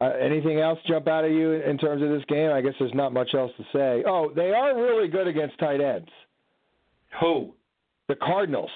Uh, 0.00 0.12
anything 0.18 0.60
else 0.60 0.78
jump 0.88 1.06
out 1.08 1.24
at 1.24 1.30
you 1.30 1.52
in 1.52 1.76
terms 1.76 2.02
of 2.02 2.08
this 2.08 2.24
game? 2.26 2.50
I 2.50 2.62
guess 2.62 2.72
there's 2.78 2.94
not 2.94 3.12
much 3.12 3.34
else 3.34 3.52
to 3.58 3.64
say. 3.72 4.02
Oh, 4.06 4.32
they 4.34 4.50
are 4.52 4.74
really 4.74 5.08
good 5.08 5.26
against 5.26 5.58
tight 5.58 5.80
ends. 5.80 6.08
Who? 7.20 7.54
The 8.08 8.14
Cardinals. 8.14 8.70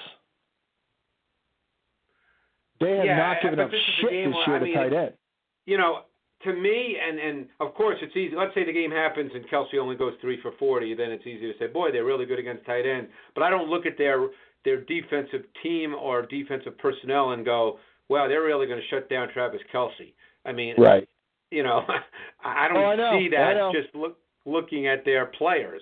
They 2.79 2.97
have 2.97 3.05
Yeah, 3.05 3.17
not 3.17 3.41
given 3.41 3.59
up 3.59 3.71
this 3.71 3.79
shit 4.01 4.09
this 4.11 4.35
year 4.47 4.55
I 4.55 4.59
to 4.59 4.65
mean, 4.65 4.75
tight 4.75 4.93
end. 4.93 5.13
You 5.65 5.77
know, 5.77 6.01
to 6.43 6.53
me, 6.53 6.97
and 7.01 7.17
and 7.17 7.47
of 7.59 7.73
course 7.73 7.97
it's 8.01 8.15
easy. 8.15 8.35
Let's 8.35 8.53
say 8.53 8.65
the 8.65 8.73
game 8.73 8.91
happens 8.91 9.31
and 9.33 9.47
Kelce 9.47 9.79
only 9.81 9.95
goes 9.95 10.13
three 10.21 10.39
for 10.41 10.51
forty, 10.59 10.93
then 10.93 11.11
it's 11.11 11.25
easy 11.25 11.51
to 11.51 11.57
say, 11.57 11.67
boy, 11.67 11.91
they're 11.91 12.05
really 12.05 12.25
good 12.25 12.39
against 12.39 12.65
tight 12.65 12.85
end. 12.85 13.07
But 13.33 13.43
I 13.43 13.49
don't 13.49 13.69
look 13.69 13.85
at 13.85 13.97
their 13.97 14.27
their 14.63 14.81
defensive 14.81 15.43
team 15.63 15.95
or 15.95 16.23
defensive 16.23 16.77
personnel 16.77 17.31
and 17.31 17.45
go, 17.45 17.79
wow, 18.09 18.27
they're 18.27 18.43
really 18.43 18.67
going 18.67 18.79
to 18.79 18.87
shut 18.87 19.09
down 19.09 19.29
Travis 19.33 19.61
Kelce. 19.73 20.13
I 20.45 20.51
mean, 20.51 20.75
Right. 20.77 21.07
You 21.55 21.63
know, 21.63 21.85
I 22.43 22.67
oh, 22.69 22.73
don't 22.73 22.83
Oh, 22.83 22.85
I 22.87 22.95
know, 22.95 23.19
see 23.19 23.29
that 23.29 23.71
just 23.73 23.95
look 23.95 24.17
looking 24.45 24.87
at 24.87 25.05
their 25.05 25.27
players. 25.27 25.81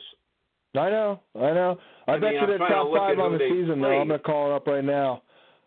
I 0.75 0.89
know, 0.89 1.19
I 1.35 1.51
know. 1.53 1.77
I, 2.07 2.13
I 2.13 2.19
bet 2.19 2.31
mean, 2.31 2.41
you 2.41 2.47
they're 2.47 2.57
trying 2.57 2.69
to 2.69 2.75
top 2.75 2.95
five 2.97 3.19
on 3.19 3.33
the 3.33 3.39
season, 3.39 3.81
though. 3.81 3.99
I'm 3.99 4.07
going 4.07 4.19
to 4.19 4.23
call 4.25 4.51
it 4.51 4.55
up 4.55 4.65
right 4.67 4.83
now. 4.83 5.21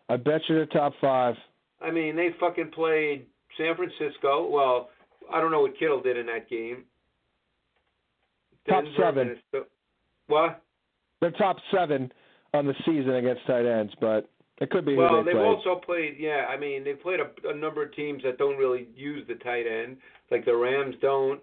I 0.09 0.17
bet 0.17 0.41
you 0.47 0.55
they're 0.55 0.65
top 0.65 0.93
five. 0.99 1.35
I 1.81 1.91
mean, 1.91 2.15
they 2.15 2.29
fucking 2.39 2.71
played 2.71 3.25
San 3.57 3.75
Francisco. 3.75 4.49
Well, 4.49 4.89
I 5.31 5.39
don't 5.39 5.51
know 5.51 5.61
what 5.61 5.77
Kittle 5.77 6.01
did 6.01 6.17
in 6.17 6.25
that 6.25 6.49
game. 6.49 6.83
Top 8.67 8.83
Denver, 8.83 8.97
seven. 8.99 9.27
Minnesota- 9.27 9.69
What? 10.27 10.61
They're 11.21 11.31
top 11.31 11.57
seven 11.73 12.11
on 12.53 12.65
the 12.65 12.73
season 12.85 13.15
against 13.15 13.45
tight 13.47 13.65
ends, 13.65 13.93
but 14.01 14.29
it 14.59 14.69
could 14.71 14.85
be 14.85 14.95
Well, 14.95 15.23
they 15.23 15.31
they've 15.31 15.39
played. 15.39 15.45
also 15.45 15.81
played. 15.85 16.15
Yeah, 16.19 16.45
I 16.49 16.57
mean, 16.57 16.83
they've 16.83 17.01
played 17.01 17.19
a, 17.19 17.49
a 17.49 17.55
number 17.55 17.83
of 17.83 17.93
teams 17.95 18.23
that 18.23 18.37
don't 18.37 18.57
really 18.57 18.87
use 18.95 19.25
the 19.27 19.35
tight 19.35 19.65
end. 19.67 19.97
Like 20.31 20.45
the 20.45 20.55
Rams 20.55 20.95
don't. 21.01 21.39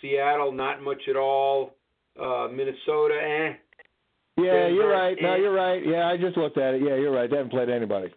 Seattle, 0.00 0.52
not 0.52 0.82
much 0.82 1.02
at 1.08 1.16
all. 1.16 1.74
Uh, 2.20 2.48
Minnesota, 2.52 3.14
eh. 3.20 3.52
yeah, 4.36 4.68
you're 4.68 4.82
Denver, 4.82 4.88
right. 4.88 5.16
No, 5.20 5.32
eh. 5.32 5.36
you're 5.38 5.52
right. 5.54 5.82
Yeah, 5.84 6.06
I 6.08 6.16
just 6.16 6.36
looked 6.36 6.58
at 6.58 6.74
it. 6.74 6.82
Yeah, 6.82 6.96
you're 6.96 7.10
right. 7.12 7.28
They 7.28 7.36
haven't 7.36 7.50
played 7.50 7.68
anybody. 7.68 8.12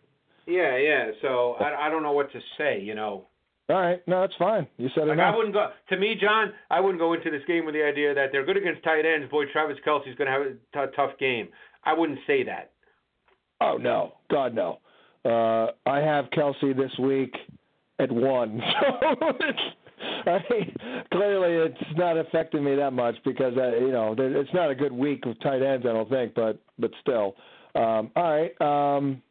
Yeah, 0.45 0.77
yeah. 0.77 1.11
So 1.21 1.53
I, 1.59 1.87
I 1.87 1.89
don't 1.89 2.03
know 2.03 2.11
what 2.11 2.31
to 2.33 2.39
say. 2.57 2.79
You 2.81 2.95
know, 2.95 3.25
All 3.69 3.75
right. 3.81 4.01
No, 4.07 4.21
that's 4.21 4.35
fine. 4.37 4.67
You 4.77 4.89
said 4.95 5.07
like 5.07 5.13
enough. 5.13 5.33
I 5.33 5.37
wouldn't 5.37 5.53
go. 5.55 5.69
To 5.89 5.97
me, 5.97 6.15
John, 6.19 6.53
I 6.69 6.79
wouldn't 6.79 6.99
go 6.99 7.13
into 7.13 7.31
this 7.31 7.41
game 7.47 7.65
with 7.65 7.73
the 7.75 7.83
idea 7.83 8.13
that 8.13 8.27
they're 8.31 8.45
good 8.45 8.57
against 8.57 8.83
tight 8.83 9.05
ends. 9.05 9.29
Boy, 9.31 9.45
Travis 9.51 9.77
Kelce's 9.85 10.15
going 10.17 10.27
to 10.27 10.31
have 10.31 10.41
a 10.41 10.51
t- 10.87 10.93
tough 10.95 11.17
game. 11.19 11.47
I 11.83 11.93
wouldn't 11.93 12.19
say 12.27 12.43
that. 12.43 12.71
Oh 13.61 13.77
no, 13.77 14.13
God 14.29 14.53
no. 14.53 14.79
Uh, 15.25 15.71
I 15.89 15.99
have 15.99 16.25
Kelce 16.25 16.75
this 16.75 16.91
week 16.99 17.35
at 17.99 18.11
one, 18.11 18.61
so 18.81 20.31
I 20.31 20.39
mean, 20.49 20.75
clearly 21.11 21.71
it's 21.71 21.97
not 21.97 22.17
affecting 22.17 22.63
me 22.63 22.75
that 22.75 22.91
much 22.91 23.15
because 23.25 23.53
uh, 23.57 23.75
you 23.77 23.91
know 23.91 24.15
it's 24.17 24.53
not 24.53 24.69
a 24.69 24.75
good 24.75 24.91
week 24.91 25.25
with 25.25 25.39
tight 25.41 25.61
ends. 25.61 25.85
I 25.87 25.93
don't 25.93 26.09
think, 26.09 26.33
but 26.35 26.59
but 26.77 26.91
still. 27.01 27.35
Um, 27.75 28.11
all 28.15 28.31
right. 28.31 28.61
Um, 28.61 29.21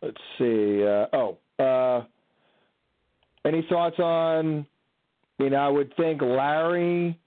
let's 0.00 0.16
see. 0.38 0.84
Uh, 0.84 1.06
oh, 1.12 1.38
uh, 1.58 2.04
any 3.46 3.66
thoughts 3.68 3.98
on? 3.98 4.66
I 5.38 5.42
mean, 5.42 5.54
I 5.54 5.68
would 5.68 5.94
think 5.96 6.22
Larry 6.22 7.18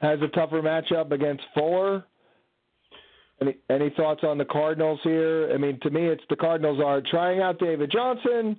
has 0.00 0.18
a 0.22 0.28
tougher 0.28 0.62
matchup 0.62 1.12
against 1.12 1.42
Fuller. 1.54 2.04
Any 3.40 3.56
any 3.70 3.90
thoughts 3.90 4.22
on 4.22 4.38
the 4.38 4.44
Cardinals 4.44 5.00
here? 5.02 5.50
I 5.52 5.56
mean, 5.56 5.78
to 5.80 5.90
me, 5.90 6.06
it's 6.06 6.22
the 6.28 6.36
Cardinals 6.36 6.80
are 6.84 7.00
trying 7.00 7.40
out 7.40 7.58
David 7.58 7.90
Johnson, 7.90 8.58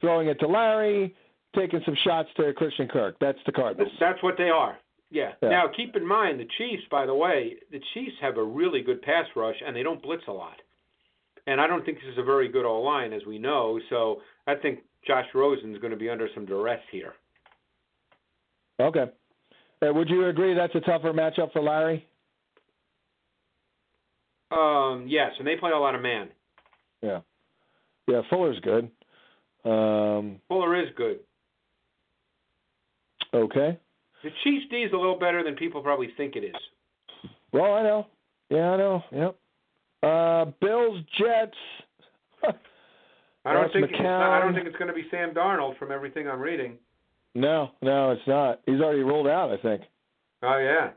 throwing 0.00 0.28
it 0.28 0.38
to 0.40 0.46
Larry, 0.46 1.14
taking 1.56 1.80
some 1.84 1.96
shots 2.04 2.28
to 2.36 2.52
Christian 2.52 2.88
Kirk. 2.88 3.16
That's 3.20 3.38
the 3.46 3.52
Cardinals. 3.52 3.92
That's 3.98 4.22
what 4.22 4.36
they 4.36 4.50
are. 4.50 4.76
Yeah. 5.10 5.32
Yeah. 5.42 5.48
Now, 5.50 5.64
keep 5.74 5.96
in 5.96 6.06
mind 6.06 6.40
the 6.40 6.48
Chiefs. 6.58 6.82
By 6.90 7.06
the 7.06 7.14
way, 7.14 7.56
the 7.70 7.80
Chiefs 7.94 8.16
have 8.20 8.36
a 8.36 8.44
really 8.44 8.82
good 8.82 9.02
pass 9.02 9.26
rush, 9.36 9.56
and 9.64 9.74
they 9.74 9.82
don't 9.82 10.02
blitz 10.02 10.24
a 10.28 10.32
lot. 10.32 10.56
And 11.46 11.60
I 11.60 11.66
don't 11.66 11.84
think 11.84 11.98
this 11.98 12.12
is 12.12 12.18
a 12.18 12.22
very 12.22 12.48
good 12.48 12.64
all 12.64 12.84
line, 12.84 13.12
as 13.12 13.22
we 13.26 13.38
know. 13.38 13.80
So 13.90 14.20
I 14.46 14.54
think 14.54 14.80
Josh 15.06 15.26
Rosen 15.34 15.74
is 15.74 15.80
going 15.80 15.90
to 15.90 15.96
be 15.96 16.08
under 16.08 16.28
some 16.34 16.46
duress 16.46 16.80
here. 16.90 17.14
Okay. 18.80 19.06
Uh, 19.82 19.92
would 19.92 20.08
you 20.08 20.26
agree 20.26 20.54
that's 20.54 20.74
a 20.74 20.80
tougher 20.80 21.12
matchup 21.12 21.52
for 21.52 21.62
Larry? 21.62 22.06
Um, 24.52 25.06
yes, 25.08 25.30
and 25.38 25.46
they 25.46 25.56
play 25.56 25.70
a 25.70 25.78
lot 25.78 25.94
of 25.94 26.02
man. 26.02 26.28
Yeah. 27.02 27.20
Yeah, 28.08 28.22
Fuller's 28.30 28.58
good. 28.60 28.90
Um, 29.64 30.40
Fuller 30.48 30.80
is 30.80 30.88
good. 30.96 31.20
okay. 33.34 33.78
The 34.22 34.30
Chiefs 34.44 34.66
D 34.70 34.76
is 34.78 34.92
a 34.92 34.96
little 34.96 35.18
better 35.18 35.42
than 35.42 35.54
people 35.54 35.82
probably 35.82 36.08
think 36.16 36.36
it 36.36 36.44
is. 36.44 36.54
Well, 37.52 37.74
I 37.74 37.82
know. 37.82 38.06
Yeah, 38.50 38.70
I 38.70 38.76
know. 38.76 39.02
Yep. 39.12 39.36
Uh, 40.02 40.44
Bills, 40.60 41.00
Jets. 41.18 41.56
I 43.44 43.52
don't 43.52 43.72
think 43.72 43.90
not, 44.00 44.36
I 44.36 44.40
don't 44.40 44.54
think 44.54 44.66
it's 44.66 44.76
going 44.76 44.88
to 44.88 44.94
be 44.94 45.06
Sam 45.10 45.32
Darnold 45.34 45.78
from 45.78 45.90
everything 45.90 46.28
I'm 46.28 46.40
reading. 46.40 46.76
no, 47.34 47.70
no, 47.82 48.10
it's 48.12 48.26
not. 48.26 48.60
He's 48.66 48.80
already 48.80 49.02
rolled 49.02 49.26
out, 49.26 49.50
I 49.50 49.56
think. 49.56 49.82
Oh 50.42 50.58
yeah. 50.58 50.90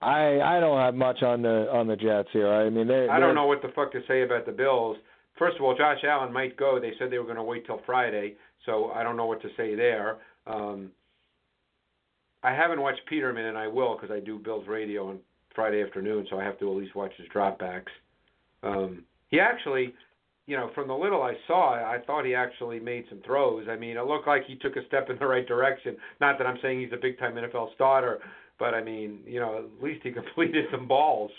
I 0.00 0.40
I 0.40 0.60
don't 0.60 0.78
have 0.78 0.94
much 0.94 1.22
on 1.22 1.42
the 1.42 1.68
on 1.72 1.86
the 1.86 1.96
Jets 1.96 2.28
here. 2.32 2.52
I 2.52 2.68
mean, 2.70 2.86
they. 2.86 3.08
I 3.08 3.18
don't 3.18 3.34
know 3.34 3.46
what 3.46 3.62
the 3.62 3.68
fuck 3.74 3.92
to 3.92 4.00
say 4.06 4.22
about 4.22 4.46
the 4.46 4.52
Bills. 4.52 4.96
First 5.38 5.56
of 5.56 5.62
all, 5.62 5.76
Josh 5.76 5.98
Allen 6.04 6.32
might 6.32 6.56
go. 6.56 6.78
They 6.80 6.92
said 6.98 7.10
they 7.10 7.18
were 7.18 7.24
going 7.24 7.36
to 7.36 7.42
wait 7.42 7.66
till 7.66 7.80
Friday, 7.84 8.34
so 8.64 8.90
I 8.94 9.02
don't 9.02 9.16
know 9.16 9.26
what 9.26 9.42
to 9.42 9.48
say 9.56 9.74
there. 9.74 10.16
Um, 10.46 10.90
I 12.42 12.54
haven't 12.54 12.80
watched 12.80 13.00
Peterman, 13.08 13.46
and 13.46 13.58
I 13.58 13.68
will 13.68 13.96
because 13.96 14.14
I 14.14 14.20
do 14.20 14.38
Bills 14.38 14.66
radio 14.68 15.08
on 15.08 15.18
Friday 15.54 15.82
afternoon, 15.82 16.26
so 16.30 16.38
I 16.38 16.44
have 16.44 16.58
to 16.60 16.70
at 16.70 16.76
least 16.76 16.94
watch 16.94 17.12
his 17.16 17.26
dropbacks. 17.34 17.90
Um, 18.62 19.04
he 19.28 19.40
actually, 19.40 19.94
you 20.46 20.56
know, 20.56 20.70
from 20.74 20.88
the 20.88 20.94
little 20.94 21.22
I 21.22 21.34
saw, 21.46 21.74
I 21.74 21.98
thought 22.06 22.24
he 22.24 22.34
actually 22.34 22.78
made 22.78 23.04
some 23.08 23.20
throws. 23.24 23.66
I 23.68 23.76
mean, 23.76 23.96
it 23.96 24.06
looked 24.06 24.28
like 24.28 24.44
he 24.46 24.56
took 24.56 24.76
a 24.76 24.86
step 24.86 25.10
in 25.10 25.18
the 25.18 25.26
right 25.26 25.46
direction. 25.46 25.96
Not 26.20 26.38
that 26.38 26.46
I'm 26.46 26.58
saying 26.62 26.80
he's 26.80 26.92
a 26.92 27.00
big 27.00 27.18
time 27.18 27.34
NFL 27.34 27.74
starter, 27.74 28.20
but 28.58 28.74
I 28.74 28.82
mean, 28.82 29.20
you 29.26 29.40
know, 29.40 29.58
at 29.58 29.82
least 29.84 30.00
he 30.02 30.10
completed 30.20 30.66
some 30.70 30.86
balls. 30.88 31.30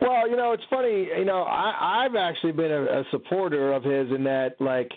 Well, 0.00 0.28
you 0.28 0.36
know, 0.36 0.52
it's 0.52 0.62
funny. 0.68 1.08
You 1.16 1.24
know, 1.24 1.42
I 1.42 2.04
I've 2.04 2.16
actually 2.16 2.52
been 2.52 2.70
a, 2.72 2.82
a 2.82 3.04
supporter 3.10 3.72
of 3.72 3.82
his 3.82 4.10
in 4.10 4.24
that, 4.24 4.56
like, 4.60 4.90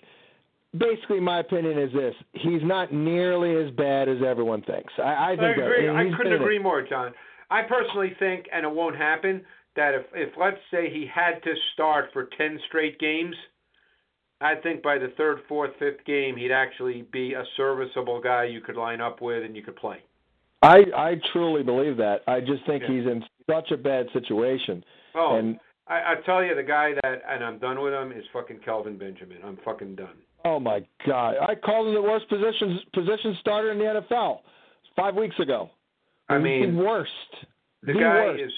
basically 0.77 1.19
my 1.19 1.39
opinion 1.39 1.79
is 1.79 1.91
this: 1.93 2.13
he's 2.33 2.61
not 2.63 2.93
nearly 2.93 3.55
as 3.65 3.73
bad 3.75 4.09
as 4.09 4.17
everyone 4.25 4.61
thinks. 4.63 4.91
I, 4.97 5.01
I 5.01 5.31
I 5.31 5.35
think. 5.37 5.57
agree. 5.57 5.87
that, 5.87 5.95
I 5.95 6.17
couldn't 6.17 6.33
agree 6.33 6.59
more, 6.59 6.81
John. 6.87 7.13
I 7.49 7.61
personally 7.63 8.13
think, 8.19 8.45
and 8.51 8.65
it 8.65 8.71
won't 8.71 8.97
happen, 8.97 9.41
that 9.75 9.93
if 9.93 10.05
if 10.13 10.33
let's 10.37 10.57
say 10.71 10.89
he 10.89 11.07
had 11.13 11.41
to 11.43 11.53
start 11.73 12.09
for 12.11 12.27
ten 12.37 12.59
straight 12.67 12.99
games, 12.99 13.35
I 14.41 14.55
think 14.55 14.83
by 14.83 14.97
the 14.97 15.13
third, 15.17 15.39
fourth, 15.47 15.71
fifth 15.79 16.03
game, 16.05 16.35
he'd 16.35 16.51
actually 16.51 17.03
be 17.11 17.33
a 17.33 17.43
serviceable 17.55 18.19
guy 18.21 18.45
you 18.45 18.61
could 18.61 18.75
line 18.75 19.01
up 19.01 19.21
with 19.21 19.43
and 19.43 19.55
you 19.55 19.63
could 19.63 19.77
play. 19.77 19.97
I 20.61 20.77
I 20.95 21.15
truly 21.33 21.63
believe 21.63 21.97
that. 21.97 22.21
I 22.27 22.39
just 22.39 22.65
think 22.65 22.83
Yeah. 22.83 22.89
he's 22.89 23.05
in 23.05 23.23
such 23.49 23.71
a 23.71 23.77
bad 23.77 24.07
situation. 24.13 24.83
Oh, 25.15 25.35
And 25.37 25.59
I, 25.87 26.13
I 26.13 26.15
tell 26.25 26.43
you, 26.43 26.53
the 26.53 26.63
guy 26.63 26.93
that, 27.01 27.21
and 27.29 27.43
I'm 27.43 27.59
done 27.59 27.81
with 27.81 27.93
him, 27.93 28.11
is 28.11 28.25
fucking 28.33 28.59
Kelvin 28.59 28.97
Benjamin. 28.97 29.37
I'm 29.43 29.57
fucking 29.63 29.95
done. 29.95 30.17
oh 30.45 30.59
my 30.59 30.85
God, 31.05 31.35
I 31.41 31.55
called 31.55 31.87
him 31.87 31.93
the 31.93 32.01
worst 32.01 32.27
position 32.29 32.79
position 32.93 33.35
starter 33.39 33.71
in 33.71 33.77
the 33.79 33.85
NFL 34.01 34.39
five 34.95 35.15
weeks 35.15 35.39
ago. 35.39 35.69
I 36.29 36.37
mean, 36.37 36.75
the 36.75 36.83
worst. 36.83 37.11
The 37.83 37.93
The 37.93 37.99
guy 37.99 38.25
worst. 38.25 38.43
is, 38.43 38.51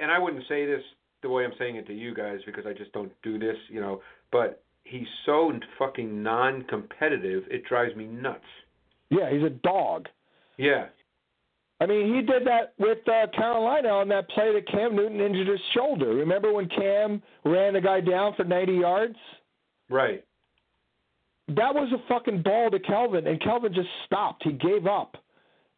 and 0.00 0.10
I 0.10 0.18
wouldn't 0.18 0.44
say 0.48 0.66
this 0.66 0.82
the 1.22 1.28
way 1.30 1.44
I'm 1.44 1.52
saying 1.58 1.76
it 1.76 1.86
to 1.88 1.94
you 1.94 2.14
guys 2.14 2.40
because 2.46 2.64
I 2.66 2.72
just 2.72 2.92
don't 2.92 3.10
do 3.22 3.38
this, 3.38 3.56
you 3.68 3.80
know. 3.80 4.02
But 4.30 4.62
he's 4.84 5.08
so 5.24 5.52
fucking 5.78 6.22
non-competitive, 6.22 7.44
it 7.50 7.64
drives 7.64 7.96
me 7.96 8.06
nuts. 8.06 8.44
Yeah, 9.10 9.30
he's 9.30 9.42
a 9.42 9.50
dog. 9.50 10.06
Yeah, 10.58 10.86
I 11.80 11.86
mean, 11.86 12.14
he 12.14 12.22
did 12.22 12.46
that 12.46 12.72
with 12.78 13.06
uh, 13.06 13.26
Carolina 13.36 13.88
on 13.88 14.08
that 14.08 14.28
play 14.30 14.52
that 14.52 14.66
Cam 14.68 14.96
Newton 14.96 15.20
injured 15.20 15.48
his 15.48 15.60
shoulder. 15.74 16.08
Remember 16.08 16.52
when 16.52 16.68
Cam 16.68 17.22
ran 17.44 17.74
the 17.74 17.80
guy 17.80 18.00
down 18.00 18.34
for 18.34 18.44
90 18.44 18.72
yards? 18.74 19.16
right. 19.90 20.24
That 21.48 21.72
was 21.72 21.92
a 21.92 22.08
fucking 22.08 22.42
ball 22.42 22.70
to 22.72 22.80
Kelvin, 22.80 23.28
and 23.28 23.40
Kelvin 23.40 23.72
just 23.72 23.88
stopped. 24.04 24.42
He 24.42 24.50
gave 24.50 24.88
up, 24.88 25.16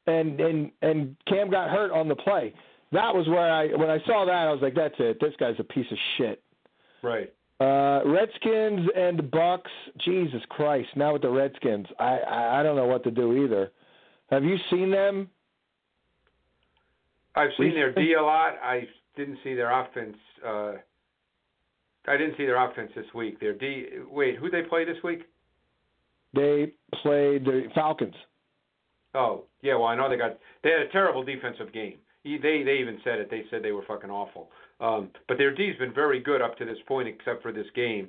and 0.06 0.40
and 0.40 0.70
and 0.80 1.14
Cam 1.26 1.50
got 1.50 1.68
hurt 1.68 1.92
on 1.92 2.08
the 2.08 2.16
play. 2.16 2.54
That 2.92 3.14
was 3.14 3.28
where 3.28 3.52
I 3.52 3.66
when 3.76 3.90
I 3.90 3.98
saw 4.06 4.24
that 4.24 4.32
I 4.34 4.50
was 4.50 4.62
like, 4.62 4.74
that's 4.74 4.94
it. 4.98 5.18
This 5.20 5.34
guy's 5.38 5.56
a 5.58 5.64
piece 5.64 5.84
of 5.92 5.98
shit. 6.16 6.42
Right. 7.02 7.30
Uh, 7.60 8.00
Redskins 8.06 8.88
and 8.96 9.30
Bucks. 9.30 9.70
Jesus 9.98 10.40
Christ! 10.48 10.88
Now 10.96 11.12
with 11.12 11.20
the 11.20 11.28
Redskins, 11.28 11.86
I, 11.98 12.16
I 12.18 12.60
I 12.60 12.62
don't 12.62 12.76
know 12.76 12.86
what 12.86 13.04
to 13.04 13.10
do 13.10 13.44
either. 13.44 13.70
Have 14.30 14.44
you 14.44 14.56
seen 14.70 14.90
them? 14.90 15.28
I've 17.34 17.50
seen 17.58 17.74
their 17.74 17.92
D 17.92 18.14
a 18.14 18.22
lot. 18.22 18.54
I 18.62 18.88
didn't 19.16 19.38
see 19.44 19.54
their 19.54 19.70
offense. 19.70 20.16
Uh, 20.44 20.72
I 22.06 22.16
didn't 22.16 22.36
see 22.36 22.46
their 22.46 22.64
offense 22.64 22.90
this 22.96 23.06
week. 23.14 23.38
Their 23.40 23.54
D. 23.54 23.86
Wait, 24.10 24.36
who 24.36 24.50
they 24.50 24.62
play 24.62 24.84
this 24.84 25.02
week? 25.04 25.20
They 26.34 26.72
played 27.02 27.44
the 27.44 27.68
Falcons. 27.74 28.14
Oh, 29.14 29.44
yeah. 29.62 29.74
Well, 29.74 29.86
I 29.86 29.96
know 29.96 30.08
they 30.08 30.16
got. 30.16 30.38
They 30.62 30.70
had 30.70 30.80
a 30.80 30.88
terrible 30.88 31.24
defensive 31.24 31.72
game. 31.72 31.98
They 32.24 32.38
they 32.38 32.78
even 32.80 32.98
said 33.04 33.18
it. 33.18 33.30
They 33.30 33.44
said 33.50 33.62
they 33.62 33.72
were 33.72 33.84
fucking 33.86 34.10
awful. 34.10 34.50
Um, 34.80 35.10
but 35.26 35.38
their 35.38 35.54
D's 35.54 35.76
been 35.78 35.94
very 35.94 36.20
good 36.20 36.42
up 36.42 36.56
to 36.58 36.64
this 36.64 36.78
point, 36.86 37.08
except 37.08 37.42
for 37.42 37.52
this 37.52 37.66
game. 37.74 38.08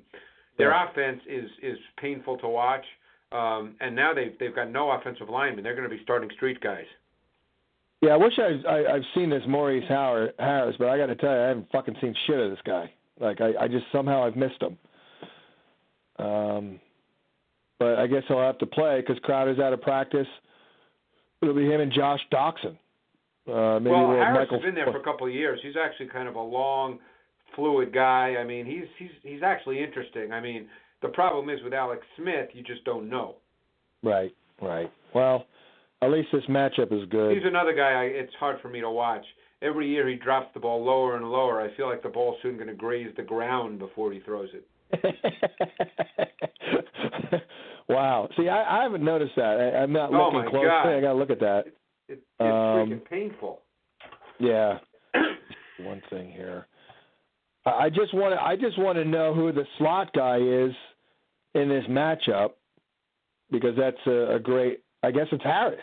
Their 0.58 0.72
Yeah. 0.72 0.90
offense 0.90 1.22
is 1.28 1.50
is 1.62 1.78
painful 1.98 2.38
to 2.40 2.48
watch. 2.48 2.86
Um, 3.32 3.76
and 3.80 3.96
now 3.96 4.14
they've 4.14 4.38
they've 4.40 4.56
got 4.56 4.70
no 4.70 4.92
offensive 4.92 5.30
linemen. 5.30 5.64
They're 5.64 5.76
going 5.76 5.90
to 5.90 5.96
be 5.96 6.04
starting 6.04 6.30
street 6.32 6.60
guys. 6.62 6.88
Yeah, 8.02 8.12
I 8.12 8.18
wish 8.18 8.34
I, 8.38 8.68
I 8.68 8.94
I've 8.96 9.04
seen 9.14 9.30
this 9.30 9.44
Maurice 9.48 9.84
Howard, 9.90 10.34
Harris, 10.40 10.76
but 10.80 10.88
I 10.88 10.98
got 10.98 11.08
to 11.08 11.16
tell 11.16 11.32
you, 11.32 11.42
I 11.42 11.48
haven't 11.50 11.72
fucking 11.72 11.96
seen 12.00 12.16
shit 12.28 12.40
of 12.40 12.52
this 12.52 12.60
guy. 12.66 12.92
Like 13.20 13.42
I, 13.42 13.52
I 13.64 13.68
just 13.68 13.86
somehow 13.92 14.24
I've 14.24 14.38
missed 14.38 14.62
him. 14.62 14.78
Um, 16.18 16.80
but 17.78 18.00
I 18.00 18.08
guess 18.08 18.24
he'll 18.28 18.40
have 18.40 18.58
to 18.60 18.66
play 18.66 19.02
because 19.02 19.18
Crowder's 19.24 19.60
out 19.60 19.74
of 19.74 19.82
practice. 19.82 20.28
It'll 21.42 21.56
be 21.56 21.66
him 21.66 21.82
and 21.82 21.92
Josh 21.92 22.20
Doctson. 22.32 22.78
Uh, 23.48 23.80
maybe 23.80 23.92
well, 23.92 24.10
we'll 24.10 24.18
Harris 24.18 24.40
Michael 24.40 24.58
has 24.58 24.66
been 24.66 24.76
there 24.76 24.86
for 24.86 25.00
a 25.00 25.04
couple 25.04 25.28
of 25.28 25.34
years. 25.34 25.60
He's 25.64 25.76
actually 25.82 26.08
kind 26.08 26.28
of 26.28 26.36
a 26.36 26.42
long, 26.42 27.00
fluid 27.56 27.94
guy. 27.94 28.36
I 28.40 28.44
mean, 28.44 28.66
he's 28.66 28.86
he's 28.98 29.12
he's 29.24 29.44
actually 29.44 29.82
interesting. 29.82 30.32
I 30.32 30.40
mean, 30.40 30.68
the 31.02 31.08
problem 31.10 31.50
is 31.50 31.60
with 31.64 31.74
Alex 31.74 32.06
Smith, 32.18 32.50
you 32.54 32.64
just 32.64 32.84
don't 32.84 33.10
know. 33.10 33.36
Right, 34.04 34.34
right. 34.62 34.92
Well, 35.16 35.46
at 36.02 36.12
least 36.12 36.30
this 36.32 36.44
matchup 36.50 36.92
is 36.94 37.08
good. 37.10 37.36
He's 37.36 37.46
another 37.46 37.74
guy. 37.74 37.92
I, 37.92 38.04
it's 38.06 38.34
hard 38.40 38.62
for 38.62 38.70
me 38.70 38.80
to 38.82 38.90
watch. 38.90 39.26
Every 39.62 39.90
year 39.90 40.08
he 40.08 40.16
drops 40.16 40.48
the 40.54 40.60
ball 40.62 40.84
lower 40.84 41.18
and 41.18 41.30
lower. 41.30 41.62
I 41.62 41.76
feel 41.76 41.90
like 41.90 42.02
the 42.02 42.08
ball's 42.10 42.38
soon 42.42 42.56
going 42.56 42.70
to 42.70 42.74
graze 42.74 43.14
the 43.18 43.24
ground 43.24 43.78
before 43.80 44.12
he 44.14 44.20
throws 44.22 44.50
it. 44.54 44.66
wow. 47.90 48.30
See, 48.38 48.48
I, 48.48 48.80
I 48.80 48.84
haven't 48.84 49.04
noticed 49.04 49.34
that. 49.36 49.60
I, 49.60 49.78
I'm 49.80 49.92
not 49.92 50.14
Oh, 50.14 50.30
looking 50.30 50.50
closely. 50.50 50.70
I 50.70 51.02
got 51.02 51.14
to 51.14 51.20
look 51.20 51.30
at 51.30 51.40
that. 51.40 51.64
It, 51.68 51.74
it's 52.08 52.22
Um, 52.40 52.48
freaking 52.48 53.06
painful. 53.06 53.60
Yeah. 54.40 54.78
One 55.82 56.02
thing 56.10 56.32
here. 56.32 56.68
I 57.66 57.70
I 57.86 57.90
just 57.90 58.14
want 58.14 58.34
to. 58.34 58.42
I 58.42 58.56
just 58.56 58.78
want 58.80 58.98
to 58.98 59.06
know 59.06 59.34
who 59.34 59.52
the 59.52 59.66
slot 59.78 60.12
guy 60.14 60.38
is 60.38 60.72
in 61.56 61.70
this 61.70 61.84
matchup 61.90 62.52
because 63.52 63.76
that's 63.78 63.98
a, 64.08 64.36
a 64.36 64.40
great. 64.40 64.82
I 65.04 65.12
guess 65.12 65.28
it's 65.32 65.44
Harris. 65.44 65.80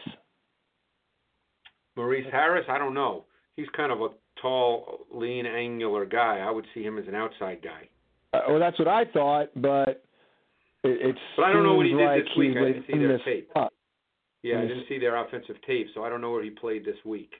Maurice 1.96 2.26
Harris, 2.30 2.66
I 2.68 2.78
don't 2.78 2.94
know. 2.94 3.24
He's 3.56 3.66
kind 3.74 3.90
of 3.90 4.00
a 4.00 4.08
tall, 4.40 5.06
lean, 5.12 5.46
angular 5.46 6.04
guy. 6.04 6.38
I 6.46 6.50
would 6.50 6.66
see 6.74 6.82
him 6.82 6.98
as 6.98 7.08
an 7.08 7.14
outside 7.14 7.62
guy. 7.62 7.88
Uh, 8.34 8.40
well, 8.50 8.60
that's 8.60 8.78
what 8.78 8.88
I 8.88 9.04
thought, 9.06 9.48
but 9.56 10.04
it, 10.84 11.08
it 11.08 11.16
But 11.36 11.44
I 11.44 11.52
don't 11.52 11.62
know 11.62 11.74
what 11.74 11.86
he 11.86 11.92
did 11.92 12.04
like 12.04 12.24
this 12.24 12.32
week. 12.36 12.56
I 12.56 12.64
didn't 12.64 12.84
see 12.86 12.98
their 12.98 13.18
tape. 13.18 13.50
spot. 13.50 13.72
Yeah, 14.42 14.58
I 14.58 14.62
didn't 14.62 14.84
see 14.88 14.98
their 14.98 15.16
offensive 15.16 15.56
tape, 15.66 15.88
so 15.94 16.04
I 16.04 16.08
don't 16.08 16.20
know 16.20 16.30
where 16.30 16.44
he 16.44 16.50
played 16.50 16.84
this 16.84 16.96
week. 17.04 17.32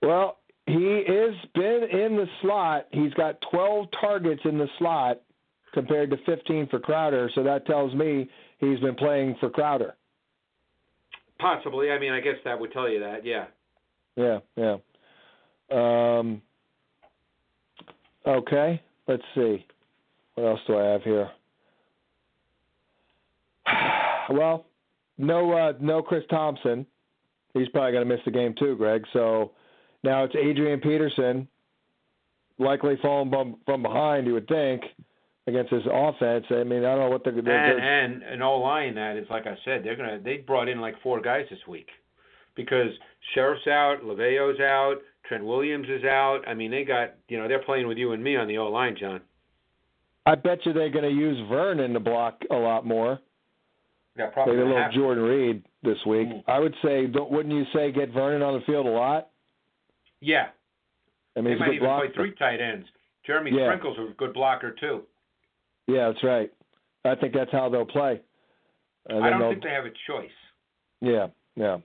Well, 0.00 0.38
he 0.66 1.04
has 1.06 1.34
been 1.54 1.88
in 1.90 2.16
the 2.16 2.26
slot. 2.40 2.86
He's 2.92 3.12
got 3.14 3.36
12 3.50 3.86
targets 4.00 4.40
in 4.44 4.58
the 4.58 4.68
slot 4.78 5.20
compared 5.74 6.10
to 6.10 6.16
15 6.24 6.68
for 6.68 6.78
Crowder. 6.78 7.30
So 7.34 7.42
that 7.42 7.66
tells 7.66 7.94
me 7.94 8.30
he's 8.58 8.78
been 8.80 8.94
playing 8.94 9.36
for 9.40 9.50
Crowder. 9.50 9.94
Possibly. 11.42 11.90
I 11.90 11.98
mean, 11.98 12.12
I 12.12 12.20
guess 12.20 12.36
that 12.44 12.58
would 12.58 12.72
tell 12.72 12.88
you 12.88 13.00
that. 13.00 13.26
Yeah. 13.26 13.46
Yeah, 14.16 14.38
yeah. 14.56 14.76
Um, 15.72 16.40
okay, 18.24 18.80
let's 19.08 19.24
see. 19.34 19.66
What 20.36 20.46
else 20.46 20.60
do 20.66 20.78
I 20.78 20.84
have 20.84 21.02
here? 21.02 21.30
Well, 24.30 24.66
no, 25.18 25.52
uh, 25.52 25.72
no 25.80 26.00
Chris 26.00 26.22
Thompson. 26.30 26.86
He's 27.54 27.68
probably 27.70 27.90
going 27.90 28.08
to 28.08 28.14
miss 28.14 28.24
the 28.24 28.30
game 28.30 28.54
too, 28.56 28.76
Greg. 28.76 29.04
So 29.12 29.50
now 30.04 30.22
it's 30.22 30.34
Adrian 30.36 30.80
Peterson, 30.80 31.48
likely 32.58 32.94
falling 33.02 33.30
from, 33.30 33.56
from 33.66 33.82
behind. 33.82 34.28
You 34.28 34.34
would 34.34 34.46
think 34.46 34.82
against 35.46 35.70
his 35.72 35.82
offense. 35.90 36.46
I 36.50 36.64
mean, 36.64 36.84
I 36.84 36.94
don't 36.94 37.00
know 37.00 37.10
what 37.10 37.24
they're. 37.24 37.40
they're, 37.40 37.78
And 37.78 38.22
and 38.22 38.34
an 38.34 38.42
O 38.42 38.58
line 38.58 38.94
that 38.94 39.16
is 39.16 39.26
like 39.30 39.46
I 39.46 39.56
said, 39.64 39.82
they're 39.84 39.96
gonna 39.96 40.18
they 40.22 40.38
brought 40.38 40.68
in 40.68 40.80
like 40.80 41.00
four 41.02 41.20
guys 41.20 41.46
this 41.50 41.58
week 41.66 41.88
because 42.54 42.90
Scherff's 43.34 43.66
out, 43.66 44.02
Lauvao's 44.04 44.60
out, 44.60 44.96
Trent 45.28 45.44
Williams 45.44 45.88
is 45.88 46.04
out. 46.04 46.40
I 46.46 46.54
mean, 46.54 46.70
they 46.70 46.84
got 46.84 47.14
you 47.28 47.38
know 47.38 47.48
they're 47.48 47.62
playing 47.62 47.88
with 47.88 47.98
you 47.98 48.12
and 48.12 48.22
me 48.22 48.36
on 48.36 48.48
the 48.48 48.58
O 48.58 48.68
line, 48.68 48.96
John. 48.98 49.20
I 50.24 50.36
bet 50.36 50.64
you 50.64 50.72
they're 50.72 50.88
going 50.90 51.02
to 51.04 51.10
use 51.10 51.36
Vernon 51.48 51.94
to 51.94 51.98
block 52.00 52.42
a 52.52 52.54
lot 52.54 52.86
more. 52.86 53.18
Yeah, 54.16 54.26
probably 54.26 54.54
Maybe 54.54 54.66
a 54.66 54.72
little 54.72 54.88
to. 54.88 54.94
Jordan 54.94 55.24
Reed 55.24 55.64
this 55.82 55.98
week. 56.06 56.28
Mm. 56.28 56.44
I 56.46 56.60
would 56.60 56.74
say, 56.80 57.06
don't, 57.08 57.28
wouldn't 57.32 57.52
you 57.52 57.64
say 57.74 57.90
get 57.90 58.12
Vernon 58.12 58.40
on 58.40 58.54
the 58.54 58.60
field 58.64 58.86
a 58.86 58.90
lot? 58.90 59.30
Yeah, 60.20 60.50
I 61.36 61.40
mean, 61.40 61.54
they 61.54 61.58
might 61.58 61.74
even 61.74 61.80
blocker. 61.88 62.06
play 62.06 62.14
three 62.14 62.34
tight 62.36 62.60
ends. 62.60 62.86
Jeremy 63.26 63.50
Yeah. 63.52 63.66
Sprinkle's 63.74 63.98
a 63.98 64.14
good 64.14 64.32
blocker 64.32 64.70
too. 64.78 65.02
Yeah, 65.86 66.08
that's 66.08 66.22
right. 66.24 66.50
I 67.04 67.14
think 67.16 67.34
that's 67.34 67.50
how 67.50 67.68
they'll 67.68 67.84
play. 67.84 68.20
I 69.08 69.12
don't 69.12 69.40
they'll- 69.40 69.50
think 69.50 69.62
they 69.64 69.70
have 69.70 69.86
a 69.86 69.92
choice. 70.06 70.30
Yeah, 71.00 71.26
yeah. 71.56 71.78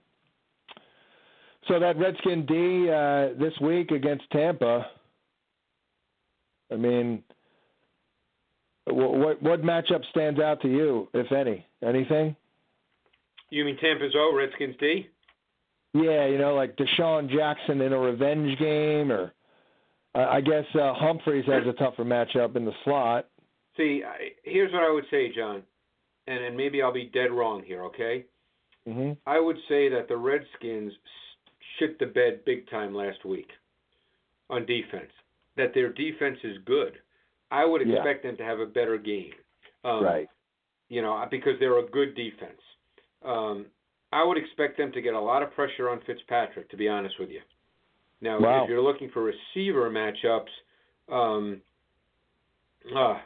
So 1.66 1.78
that 1.80 1.98
Redskin 1.98 2.46
D 2.46 2.88
uh, 2.88 3.38
this 3.38 3.52
week 3.60 3.90
against 3.90 4.24
Tampa. 4.30 4.86
I 6.72 6.76
mean, 6.76 7.22
what, 8.86 9.14
what 9.14 9.42
what 9.42 9.62
matchup 9.62 10.04
stands 10.10 10.40
out 10.40 10.62
to 10.62 10.68
you, 10.68 11.08
if 11.12 11.30
any? 11.32 11.66
Anything? 11.82 12.36
You 13.50 13.64
mean 13.64 13.76
Tampa's 13.78 14.14
O, 14.16 14.34
Redskins 14.34 14.76
D? 14.78 15.08
Yeah, 15.94 16.26
you 16.26 16.38
know, 16.38 16.54
like 16.54 16.76
DeSean 16.76 17.30
Jackson 17.30 17.80
in 17.80 17.92
a 17.92 17.98
revenge 17.98 18.58
game, 18.58 19.10
or 19.10 19.32
I 20.14 20.36
I 20.36 20.40
guess 20.40 20.64
uh, 20.74 20.94
Humphries 20.94 21.46
has 21.46 21.66
a 21.66 21.72
tougher 21.72 22.04
matchup 22.04 22.56
in 22.56 22.64
the 22.64 22.72
slot. 22.84 23.26
See, 23.78 24.02
I, 24.06 24.32
here's 24.42 24.72
what 24.72 24.82
I 24.82 24.90
would 24.90 25.04
say, 25.10 25.32
John, 25.34 25.62
and 26.26 26.44
and 26.44 26.56
maybe 26.56 26.82
I'll 26.82 26.92
be 26.92 27.10
dead 27.14 27.30
wrong 27.32 27.62
here. 27.64 27.84
Okay, 27.84 28.24
hmm 28.86 29.12
I 29.26 29.40
would 29.40 29.56
say 29.68 29.88
that 29.88 30.08
the 30.08 30.16
Redskins 30.16 30.92
shit 31.78 31.98
the 31.98 32.06
bed 32.06 32.44
big 32.44 32.68
time 32.68 32.94
last 32.94 33.24
week 33.24 33.48
on 34.50 34.66
defense. 34.66 35.12
That 35.56 35.72
their 35.74 35.92
defense 35.92 36.38
is 36.44 36.58
good. 36.66 36.98
I 37.50 37.64
would 37.64 37.86
Yeah. 37.86 37.96
expect 37.96 38.22
them 38.24 38.36
to 38.36 38.44
have 38.44 38.60
a 38.60 38.66
better 38.66 38.98
game. 38.98 39.32
Um, 39.84 40.04
right. 40.04 40.28
you 40.88 41.02
know, 41.02 41.24
because 41.30 41.58
they're 41.60 41.78
a 41.78 41.86
good 41.86 42.14
defense. 42.16 42.60
Um, 43.22 43.66
I 44.12 44.24
would 44.24 44.38
expect 44.38 44.76
them 44.76 44.90
to 44.92 45.00
get 45.00 45.14
a 45.14 45.20
lot 45.20 45.42
of 45.42 45.52
pressure 45.52 45.88
on 45.88 46.00
Fitzpatrick, 46.00 46.68
to 46.70 46.76
be 46.76 46.88
honest 46.88 47.18
with 47.20 47.30
you. 47.30 47.42
Now, 48.20 48.40
Wow. 48.40 48.64
if 48.64 48.70
you're 48.70 48.80
looking 48.80 49.10
for 49.10 49.22
receiver 49.22 49.88
matchups, 49.90 50.50
um, 51.08 51.62
uh, 52.94 53.20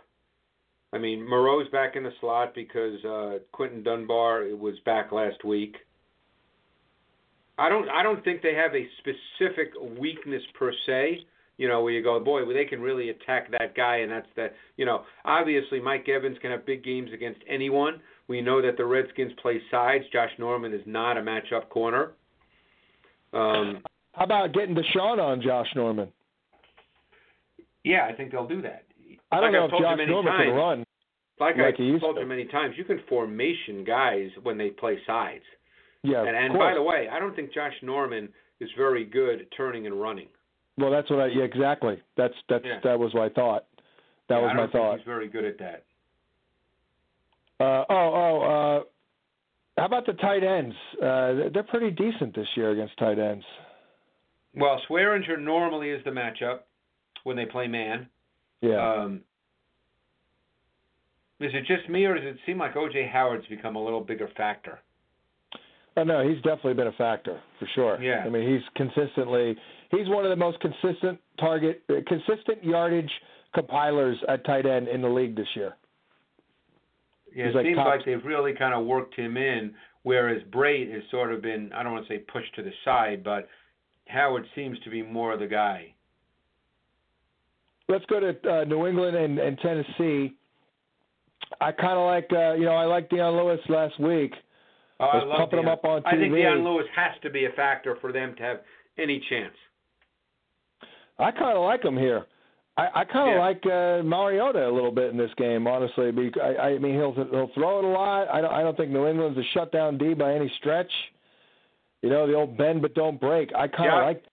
I 0.93 0.99
mean, 0.99 1.27
Moreau's 1.27 1.69
back 1.71 1.97
in 1.97 2.03
the 2.03 2.13
slot 2.21 2.55
because 2.55 3.03
uh, 3.05 3.39
Quinton 3.53 3.83
Dunbar 3.83 4.45
was 4.57 4.75
back 4.85 5.11
last 5.11 5.45
week. 5.45 5.77
I 7.59 7.69
don't. 7.69 7.89
I 7.89 8.03
don't 8.03 8.23
think 8.25 8.43
they 8.43 8.55
have 8.55 8.75
a 8.75 8.87
specific 8.99 9.73
weakness 9.99 10.43
per 10.59 10.73
se. 10.87 11.21
You 11.59 11.69
know, 11.69 11.83
where 11.83 11.93
you 11.93 12.03
go, 12.03 12.19
boy, 12.19 12.45
well, 12.45 12.55
they 12.55 12.65
can 12.65 12.81
really 12.81 13.11
attack 13.11 13.51
that 13.53 13.75
guy, 13.77 13.99
and 13.99 14.11
that's 14.11 14.27
that. 14.37 14.55
You 14.77 14.87
know, 14.87 15.05
obviously 15.25 15.81
Mike 15.81 16.09
Evans 16.09 16.39
can 16.41 16.51
have 16.51 16.67
big 16.67 16.83
games 16.83 17.11
against 17.13 17.41
anyone. 17.49 18.01
We 18.29 18.41
know 18.41 18.63
that 18.63 18.77
the 18.77 18.85
Redskins 18.85 19.33
play 19.41 19.61
sides. 19.71 20.05
Josh 20.13 20.31
Norman 20.39 20.73
is 20.73 20.81
not 20.87 21.19
a 21.19 21.21
matchup 21.21 21.69
corner. 21.69 22.13
Um, 23.33 23.83
How 24.13 24.25
about 24.25 24.53
getting 24.53 24.75
DeSean 24.75 25.19
on 25.19 25.43
Josh 25.43 25.69
Norman? 25.75 26.09
yeah, 27.85 28.07
I 28.11 28.15
think 28.15 28.31
they'll 28.31 28.47
do 28.47 28.63
that. 28.63 28.85
I 29.33 29.41
don't 29.41 29.45
Like 29.45 29.53
know 29.53 29.65
I've 29.65 29.73
if 29.73 29.81
Josh 29.81 29.97
many 29.99 30.11
Norman 30.11 30.33
can 30.37 30.47
times. 30.47 30.57
run. 30.57 30.79
Like, 31.41 31.57
Like 31.57 31.75
I 31.81 31.83
used 31.83 32.03
told 32.03 32.17
to. 32.17 32.21
you 32.23 32.27
many 32.29 32.45
times, 32.45 32.75
you 32.77 32.85
can 32.85 33.01
formation 33.09 33.83
guys 33.85 34.29
when 34.43 34.59
they 34.59 34.71
play 34.71 34.99
sides. 35.07 35.43
Yeah, 36.05 36.23
and 36.25 36.37
and 36.37 36.59
by 36.59 36.75
the 36.75 36.83
way, 36.83 37.09
I 37.11 37.19
don't 37.19 37.35
think 37.35 37.53
Josh 37.55 37.73
Norman 37.83 38.29
is 38.61 38.69
very 38.77 39.05
good 39.05 39.41
at 39.41 39.47
turning 39.57 39.87
and 39.87 40.01
running. 40.01 40.29
well, 40.77 40.91
that's 40.91 41.09
what 41.11 41.21
I. 41.21 41.27
Yeah, 41.27 41.45
exactly. 41.45 42.01
That's 42.17 42.35
that's 42.49 42.65
Yeah. 42.65 42.81
that 42.85 42.99
was 42.99 43.13
I 43.15 43.29
thought. 43.29 43.65
That 44.29 44.37
Yeah, 44.37 44.43
was 44.43 44.51
I 44.53 44.55
my 44.55 44.67
thought. 44.69 44.99
he's 44.99 45.07
very 45.07 45.29
good 45.29 45.45
at 45.45 45.59
that. 45.59 45.85
Uh, 47.61 47.85
oh, 47.89 48.13
oh. 48.15 48.41
Uh, 48.43 49.81
how 49.81 49.87
about 49.87 50.07
the 50.07 50.13
tight 50.15 50.43
ends? 50.45 50.75
Uh, 51.01 51.49
they're 51.53 51.63
pretty 51.69 51.91
decent 51.91 52.35
this 52.35 52.49
year 52.57 52.71
against 52.73 52.97
tight 52.99 53.19
ends. 53.19 53.45
Well, 54.55 54.81
Swearinger 54.89 55.39
normally 55.41 55.91
is 55.91 56.03
the 56.05 56.11
matchup 56.11 56.61
when 57.25 57.37
they 57.37 57.47
play 57.47 57.69
man. 57.69 58.09
Yeah. 58.63 58.95
Um, 59.03 59.21
is 61.41 61.51
it 61.53 61.67
just 61.67 61.89
me, 61.91 62.05
or 62.05 62.15
does 62.15 62.25
it 62.25 62.37
seem 62.47 62.59
like 62.59 62.77
O.J. 62.77 63.09
Howard's 63.13 63.47
become 63.49 63.75
a 63.77 63.83
little 63.83 64.01
bigger 64.01 64.29
factor? 64.37 64.79
Oh 65.97 66.05
no, 66.05 66.27
he's 66.27 66.39
definitely 66.43 66.75
been 66.75 66.87
a 66.87 66.93
factor 66.93 67.39
for 67.59 67.69
sure. 67.75 68.01
Yeah. 68.01 68.23
I 68.25 68.31
mean, 68.31 68.49
he's 68.51 68.63
consistently 68.77 69.57
he's 69.91 70.09
one 70.09 70.25
of 70.25 70.31
the 70.31 70.37
most 70.37 70.59
consistent 70.61 71.19
target, 71.39 71.83
uh, 71.91 71.95
consistent 72.07 72.65
yardage 72.65 73.11
compilers 73.55 74.17
at 74.29 74.45
tight 74.47 74.65
end 74.65 74.89
in 74.89 75.03
the 75.03 75.09
league 75.09 75.37
this 75.37 75.49
year. 75.55 75.75
Yeah, 77.35 77.47
He's 77.47 77.55
it 77.55 77.57
like 77.57 77.67
seems 77.67 77.77
top- 77.77 77.87
like 77.89 78.05
they've 78.07 78.25
really 78.25 78.55
kind 78.55 78.73
of 78.75 78.87
worked 78.87 79.15
him 79.15 79.37
in, 79.37 79.75
whereas 80.03 80.43
Brate 80.51 80.91
has 80.93 81.03
sort 81.11 81.33
of 81.33 81.43
been, 81.43 81.71
I 81.75 81.83
don't 81.83 81.93
want 81.93 82.07
to 82.07 82.13
say 82.15 82.19
pushed 82.21 82.55
to 82.57 82.63
the 82.63 82.73
side, 82.85 83.23
but 83.23 83.49
Howard 84.09 84.47
seems 84.55 84.79
to 84.81 84.91
be 84.91 85.03
more 85.03 85.33
of 85.35 85.41
the 85.41 85.47
guy. 85.47 85.95
Let's 87.89 88.05
go 88.07 88.21
to 88.21 88.31
uh, 88.51 88.65
New 88.65 88.87
England 88.87 89.17
and, 89.17 89.39
and 89.39 89.59
Tennessee. 89.59 90.35
I 91.61 91.73
kind 91.73 91.99
of 91.99 92.07
like, 92.07 92.29
uh, 92.33 92.55
you 92.55 92.65
know, 92.65 92.73
I 92.75 92.85
like 92.85 93.11
Dion 93.11 93.37
Lewis 93.37 93.61
last 93.69 93.99
week. 94.01 94.33
Oh, 95.01 95.05
I 95.07 95.17
Was 95.17 95.25
love 95.29 95.39
pumping 95.39 95.59
him 95.59 95.69
up 95.69 95.85
on 95.85 96.03
TV. 96.03 96.07
I 96.07 96.17
think. 96.17 96.35
Dion 96.35 96.65
Lewis 96.65 96.87
has 96.95 97.13
to 97.23 97.31
be 97.31 97.45
a 97.47 97.51
factor 97.51 97.97
for 98.01 98.13
them 98.13 98.35
to 98.37 98.43
have 98.43 98.61
any 98.99 99.23
chance. 99.29 99.55
I 101.19 101.31
kind 101.31 101.57
of 101.57 101.65
like 101.65 101.85
him 101.85 101.97
here. 101.97 102.27
I, 102.79 102.89
I 102.95 103.05
kind 103.05 103.31
of 103.31 103.35
Yeah. 103.37 103.41
like 103.41 103.67
uh, 103.67 104.03
Mariota 104.03 104.67
a 104.67 104.73
little 104.73 104.93
bit 104.93 105.11
in 105.11 105.17
this 105.19 105.31
game, 105.37 105.67
honestly. 105.67 106.11
Because 106.11 106.41
I, 106.43 106.63
I 106.71 106.79
mean, 106.79 106.95
he'll 106.95 107.13
he'll 107.13 107.51
throw 107.55 107.81
it 107.81 107.85
a 107.85 107.89
lot. 107.89 108.29
I 108.33 108.41
don't 108.41 108.53
I 108.53 108.63
don't 108.63 108.77
think 108.77 108.91
New 108.91 109.07
England's 109.07 109.39
a 109.39 109.43
shutdown 109.53 109.99
D 109.99 110.15
by 110.15 110.33
any 110.35 110.51
stretch. 110.59 110.91
You 112.01 112.09
know, 112.09 112.27
the 112.27 112.35
old 112.35 112.57
bend 112.57 112.81
but 112.81 112.95
don't 112.95 113.21
break. 113.21 113.51
I 113.55 113.69
kind 113.69 113.91
of 113.91 113.99
Yeah. 113.99 114.05
like. 114.07 114.25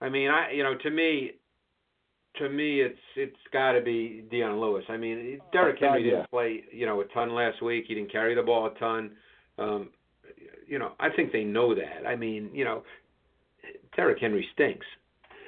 I 0.00 0.08
mean, 0.08 0.30
I 0.30 0.50
you 0.50 0.62
know, 0.64 0.74
to 0.74 0.90
me, 0.90 1.32
to 2.38 2.48
me, 2.48 2.80
it's 2.80 2.98
it's 3.16 3.36
got 3.52 3.72
to 3.72 3.80
be 3.80 4.24
Dion 4.30 4.60
Lewis. 4.60 4.84
I 4.88 4.96
mean, 4.96 5.40
Derrick 5.52 5.78
Henry 5.80 6.02
didn't 6.02 6.30
play 6.30 6.64
you 6.72 6.86
know 6.86 7.00
a 7.00 7.04
ton 7.06 7.34
last 7.34 7.62
week. 7.62 7.84
He 7.88 7.94
didn't 7.94 8.12
carry 8.12 8.34
the 8.34 8.42
ball 8.42 8.66
a 8.66 8.78
ton. 8.78 9.12
Um, 9.58 9.90
you 10.66 10.78
know, 10.78 10.92
I 10.98 11.10
think 11.10 11.32
they 11.32 11.44
know 11.44 11.74
that. 11.74 12.06
I 12.06 12.16
mean, 12.16 12.50
you 12.52 12.64
know, 12.64 12.82
Derrick 13.96 14.18
Henry 14.20 14.46
stinks. 14.54 14.86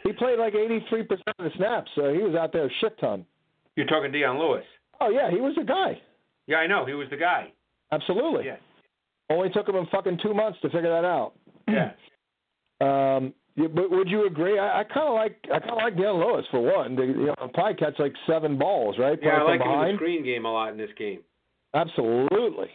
He 0.04 0.12
played 0.12 0.38
like 0.38 0.52
83% 0.52 1.02
of 1.10 1.16
the 1.38 1.50
snaps, 1.56 1.90
so 1.96 2.12
he 2.12 2.22
was 2.22 2.36
out 2.36 2.52
there 2.52 2.66
a 2.66 2.70
shit 2.80 2.96
ton. 3.00 3.26
You're 3.74 3.86
talking 3.86 4.12
Dion 4.12 4.38
Lewis. 4.38 4.64
Oh 5.00 5.10
yeah, 5.10 5.30
he 5.30 5.40
was 5.40 5.56
a 5.60 5.64
guy. 5.64 6.00
Yeah, 6.46 6.58
I 6.58 6.66
know. 6.66 6.86
He 6.86 6.94
was 6.94 7.08
the 7.10 7.16
guy. 7.16 7.52
Absolutely. 7.90 8.46
Yeah. 8.46 8.56
Only 9.28 9.50
took 9.50 9.68
him 9.68 9.76
in 9.76 9.86
fucking 9.86 10.20
two 10.22 10.32
months 10.32 10.58
to 10.62 10.68
figure 10.68 10.90
that 10.90 11.04
out. 11.04 11.32
Yeah. 11.68 11.92
Um, 12.78 13.32
yeah, 13.56 13.68
but 13.68 13.90
would 13.90 14.08
you 14.08 14.26
agree? 14.26 14.58
I, 14.58 14.80
I 14.80 14.84
kind 14.84 15.08
of 15.08 15.14
like 15.14 15.38
I 15.44 15.58
kind 15.58 15.70
of 15.70 15.78
like 15.78 15.96
Dan 15.96 16.14
Lewis 16.14 16.44
for 16.50 16.60
one. 16.60 16.94
They, 16.94 17.06
you 17.06 17.26
know, 17.26 17.50
probably 17.54 17.74
catch 17.74 17.98
like 17.98 18.12
seven 18.26 18.58
balls, 18.58 18.96
right? 18.98 19.18
Yeah, 19.22 19.38
I 19.38 19.44
Playing 19.44 19.60
like 19.60 19.68
him 19.68 19.80
in 19.80 19.92
the 19.92 19.96
screen 19.96 20.24
game 20.24 20.44
a 20.44 20.52
lot 20.52 20.72
in 20.72 20.76
this 20.76 20.90
game. 20.98 21.20
Absolutely. 21.74 22.68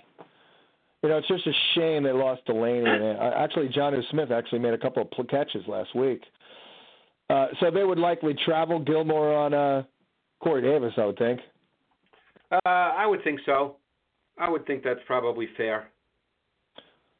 You 1.03 1.09
know, 1.09 1.17
it's 1.17 1.27
just 1.27 1.47
a 1.47 1.51
shame 1.75 2.03
they 2.03 2.11
lost 2.11 2.45
Delanie. 2.47 2.87
And 2.87 3.33
actually, 3.33 3.69
Jonnu 3.69 4.01
Smith 4.11 4.31
actually 4.31 4.59
made 4.59 4.73
a 4.73 4.77
couple 4.77 5.01
of 5.03 5.11
pl- 5.11 5.25
catches 5.25 5.67
last 5.67 5.95
week. 5.95 6.21
Uh, 7.29 7.47
so 7.59 7.71
they 7.71 7.83
would 7.83 7.97
likely 7.97 8.35
travel 8.45 8.79
Gilmore 8.79 9.33
on 9.33 9.53
uh, 9.53 9.83
Corey 10.43 10.61
Davis, 10.61 10.93
I 10.97 11.05
would 11.05 11.17
think. 11.17 11.39
Uh, 12.51 12.59
I 12.65 13.05
would 13.07 13.23
think 13.23 13.39
so. 13.45 13.77
I 14.37 14.49
would 14.49 14.65
think 14.67 14.83
that's 14.83 14.99
probably 15.05 15.47
fair. 15.57 15.90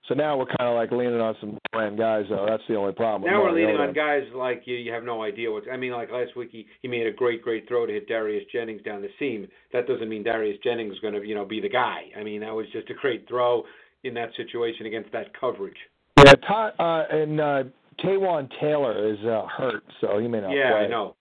So 0.07 0.15
now 0.15 0.35
we're 0.35 0.47
kind 0.47 0.69
of 0.69 0.75
like 0.75 0.91
leaning 0.91 1.21
on 1.21 1.35
some 1.39 1.57
brand 1.71 1.97
guys, 1.97 2.25
though. 2.29 2.45
That's 2.49 2.63
the 2.67 2.75
only 2.75 2.93
problem. 2.93 3.31
Now 3.31 3.43
we're 3.43 3.51
leaning 3.51 3.77
on 3.77 3.93
guys 3.93 4.23
like 4.33 4.63
you. 4.65 4.75
You 4.75 4.91
have 4.91 5.03
no 5.03 5.23
idea 5.23 5.51
what's. 5.51 5.67
I 5.71 5.77
mean, 5.77 5.91
like 5.91 6.11
last 6.11 6.35
week, 6.35 6.49
he 6.51 6.65
he 6.81 6.87
made 6.87 7.05
a 7.05 7.11
great, 7.11 7.43
great 7.43 7.67
throw 7.67 7.85
to 7.85 7.93
hit 7.93 8.07
Darius 8.07 8.43
Jennings 8.51 8.81
down 8.81 9.01
the 9.01 9.09
seam. 9.19 9.47
That 9.73 9.87
doesn't 9.87 10.09
mean 10.09 10.23
Darius 10.23 10.57
Jennings 10.63 10.93
is 10.93 10.99
going 10.99 11.13
to, 11.13 11.25
you 11.25 11.35
know, 11.35 11.45
be 11.45 11.61
the 11.61 11.69
guy. 11.69 12.05
I 12.17 12.23
mean, 12.23 12.41
that 12.41 12.53
was 12.53 12.65
just 12.73 12.89
a 12.89 12.95
great 12.95 13.27
throw 13.27 13.63
in 14.03 14.13
that 14.15 14.29
situation 14.35 14.87
against 14.87 15.11
that 15.11 15.27
coverage. 15.39 15.77
Yeah, 16.17 16.33
Todd, 16.47 16.73
uh, 16.79 17.03
and 17.11 17.39
uh, 17.39 17.63
Taywan 18.03 18.49
Taylor 18.59 19.13
is 19.13 19.19
uh, 19.25 19.45
hurt, 19.45 19.83
so 20.01 20.17
he 20.17 20.27
may 20.27 20.41
not 20.41 20.51
yeah, 20.51 20.71
play. 20.71 20.79
I 20.81 20.87
know. 20.87 21.15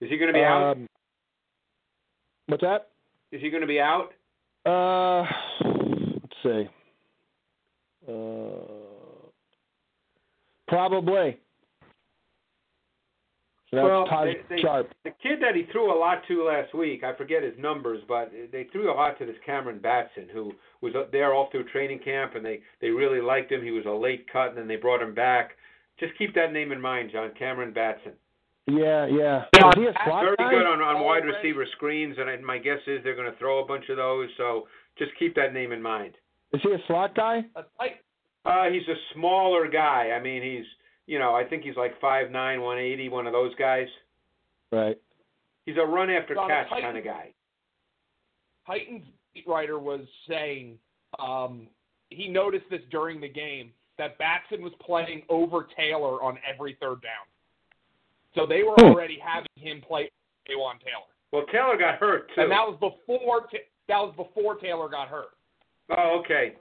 Is 0.00 0.10
he 0.10 0.16
going 0.16 0.28
to 0.28 0.34
be 0.34 0.44
out? 0.44 0.72
Um, 0.72 0.86
what's 2.46 2.62
that? 2.62 2.88
Is 3.32 3.40
he 3.40 3.50
going 3.50 3.60
to 3.60 3.66
be 3.66 3.80
out? 3.80 4.10
Uh, 4.66 5.24
let's 5.64 6.34
see. 6.42 6.68
Uh, 8.08 9.28
probably. 10.66 11.38
So 13.70 13.76
that's 13.76 13.84
Well, 13.84 14.06
Todd 14.06 14.28
they- 14.28 14.42
they- 14.56 14.62
Sharp. 14.62 14.90
The 15.04 15.10
kid 15.10 15.40
that 15.40 15.54
he 15.54 15.64
threw 15.64 15.92
a 15.92 15.98
lot 15.98 16.24
to 16.28 16.42
last 16.42 16.72
week, 16.72 17.04
I 17.04 17.12
forget 17.12 17.42
his 17.42 17.58
numbers, 17.58 18.02
but 18.08 18.32
they 18.50 18.64
threw 18.64 18.90
a 18.90 18.94
lot 18.94 19.18
to 19.18 19.26
this 19.26 19.36
Cameron 19.44 19.78
Batson, 19.78 20.26
who 20.30 20.54
was 20.80 20.94
up 20.96 21.10
there 21.10 21.34
all 21.34 21.50
through 21.50 21.64
training 21.64 21.98
camp, 21.98 22.34
and 22.34 22.44
they 22.44 22.62
they 22.80 22.90
really 22.90 23.20
liked 23.20 23.52
him. 23.52 23.62
He 23.62 23.70
was 23.70 23.84
a 23.84 23.90
late 23.90 24.26
cut, 24.28 24.48
and 24.48 24.56
then 24.56 24.68
they 24.68 24.76
brought 24.76 25.02
him 25.02 25.12
back. 25.12 25.56
Just 25.98 26.14
keep 26.16 26.32
that 26.34 26.52
name 26.52 26.72
in 26.72 26.80
mind, 26.80 27.10
John. 27.10 27.30
Cameron 27.32 27.72
Batson. 27.72 28.12
Yeah, 28.66 29.06
yeah. 29.06 29.44
Yeah, 29.56 29.68
Is 29.70 29.74
he 29.76 29.86
a 29.86 29.92
slot 30.04 30.24
Very 30.24 30.36
guy? 30.36 30.50
good 30.50 30.66
on, 30.66 30.80
on 30.80 31.02
wide 31.04 31.22
Already. 31.24 31.36
receiver 31.36 31.66
screens, 31.72 32.16
and 32.18 32.28
I, 32.30 32.36
my 32.36 32.58
guess 32.58 32.80
is 32.86 33.02
they're 33.02 33.14
going 33.16 33.30
to 33.30 33.36
throw 33.38 33.58
a 33.60 33.66
bunch 33.66 33.88
of 33.88 33.96
those. 33.96 34.28
So 34.36 34.68
just 34.98 35.14
keep 35.18 35.34
that 35.36 35.52
name 35.54 35.72
in 35.72 35.80
mind. 35.82 36.14
Is 36.52 36.60
he 36.62 36.72
a 36.72 36.78
slot 36.86 37.14
guy? 37.14 37.44
A 37.56 37.64
tight, 37.78 38.00
Uh, 38.44 38.70
he's 38.70 38.86
a 38.88 38.94
smaller 39.14 39.68
guy. 39.68 40.12
I 40.12 40.20
mean, 40.20 40.42
he's 40.42 40.64
you 41.06 41.18
know 41.18 41.34
I 41.34 41.44
think 41.44 41.62
he's 41.62 41.76
like 41.76 41.98
five 42.00 42.30
nine, 42.30 42.60
one 42.62 42.78
eighty, 42.78 43.08
one 43.08 43.26
of 43.26 43.32
those 43.32 43.54
guys. 43.56 43.88
Right. 44.72 44.98
He's 45.66 45.76
a 45.76 45.84
run 45.84 46.10
after 46.10 46.34
John, 46.34 46.48
catch 46.48 46.68
Titan- 46.68 46.84
kind 46.84 46.98
of 46.98 47.04
guy. 47.04 47.32
Titans 48.66 49.04
beat 49.34 49.46
writer 49.46 49.78
was 49.78 50.00
saying 50.28 50.78
um, 51.18 51.68
he 52.10 52.28
noticed 52.28 52.64
this 52.70 52.82
during 52.90 53.20
the 53.20 53.28
game 53.28 53.72
that 53.96 54.16
Batson 54.18 54.62
was 54.62 54.72
playing 54.80 55.22
over 55.28 55.66
Taylor 55.76 56.22
on 56.22 56.38
every 56.46 56.76
third 56.80 57.02
down. 57.02 57.26
So 58.34 58.46
they 58.46 58.62
were 58.62 58.74
Hmm. 58.78 58.92
already 58.92 59.18
having 59.18 59.48
him 59.56 59.80
play 59.80 60.10
Awan 60.50 60.78
Taylor, 60.80 61.04
Well, 61.32 61.44
Taylor 61.46 61.76
got 61.76 61.96
hurt 61.98 62.28
too. 62.34 62.42
and 62.42 62.50
that 62.52 62.66
was 62.66 62.78
before 62.78 63.42
Ta- 63.48 63.58
that 63.88 63.98
was 63.98 64.14
before 64.16 64.56
Taylor 64.56 64.88
got 64.88 65.08
hurt. 65.08 65.36
Oh, 65.90 66.20
okay. 66.24 66.54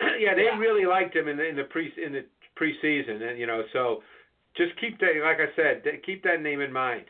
yeah, 0.18 0.34
they 0.34 0.44
Yeah. 0.44 0.58
really 0.58 0.86
liked 0.86 1.14
him 1.16 1.28
in 1.28 1.36
the 1.36 1.46
in 1.48 1.56
the 1.56 1.64
pre 1.64 1.92
in 2.02 2.12
the 2.12 2.24
preseason, 2.60 3.22
and 3.28 3.38
you 3.38 3.46
know, 3.46 3.62
so 3.72 4.02
just 4.56 4.78
keep 4.80 4.98
that. 5.00 5.12
Like 5.22 5.38
I 5.40 5.54
said, 5.56 5.82
keep 6.04 6.22
that 6.24 6.42
name 6.42 6.60
in 6.60 6.72
mind. 6.72 7.04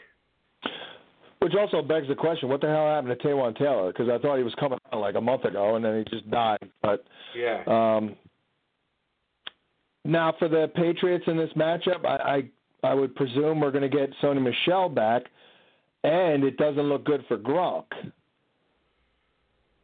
Which 1.41 1.55
also 1.55 1.83
begs 1.83 2.09
the 2.09 2.15
question: 2.15 2.49
What 2.49 2.61
the 2.61 2.69
hell 2.69 2.87
happened 2.89 3.19
to 3.19 3.27
Taywan 3.27 3.57
Taylor? 3.59 3.93
Because 3.93 4.09
I 4.09 4.19
thought 4.19 4.39
he 4.39 4.43
was 4.45 4.55
coming 4.59 4.79
out 4.93 5.01
like 5.01 5.15
a 5.15 5.21
month 5.21 5.45
ago, 5.45 5.77
and 5.77 5.85
then 5.85 5.99
he 5.99 6.05
just 6.17 6.31
died. 6.31 6.71
But 6.83 7.05
Yeah. 7.35 7.63
Um, 7.67 8.17
now, 10.07 10.35
for 10.39 10.49
the 10.49 10.71
Patriots 10.75 11.25
in 11.27 11.37
this 11.37 11.51
matchup, 11.57 12.05
I 12.07 12.45
I, 12.83 12.91
I 12.91 12.95
would 12.95 13.15
presume 13.15 13.61
we're 13.61 13.71
going 13.71 13.91
to 13.91 13.95
get 13.95 14.11
Sony 14.23 14.43
Michel 14.43 14.89
back, 14.89 15.25
and 16.03 16.45
it 16.45 16.57
doesn't 16.57 16.83
look 16.83 17.05
good 17.05 17.25
for 17.29 17.37
Gronk. 17.39 17.85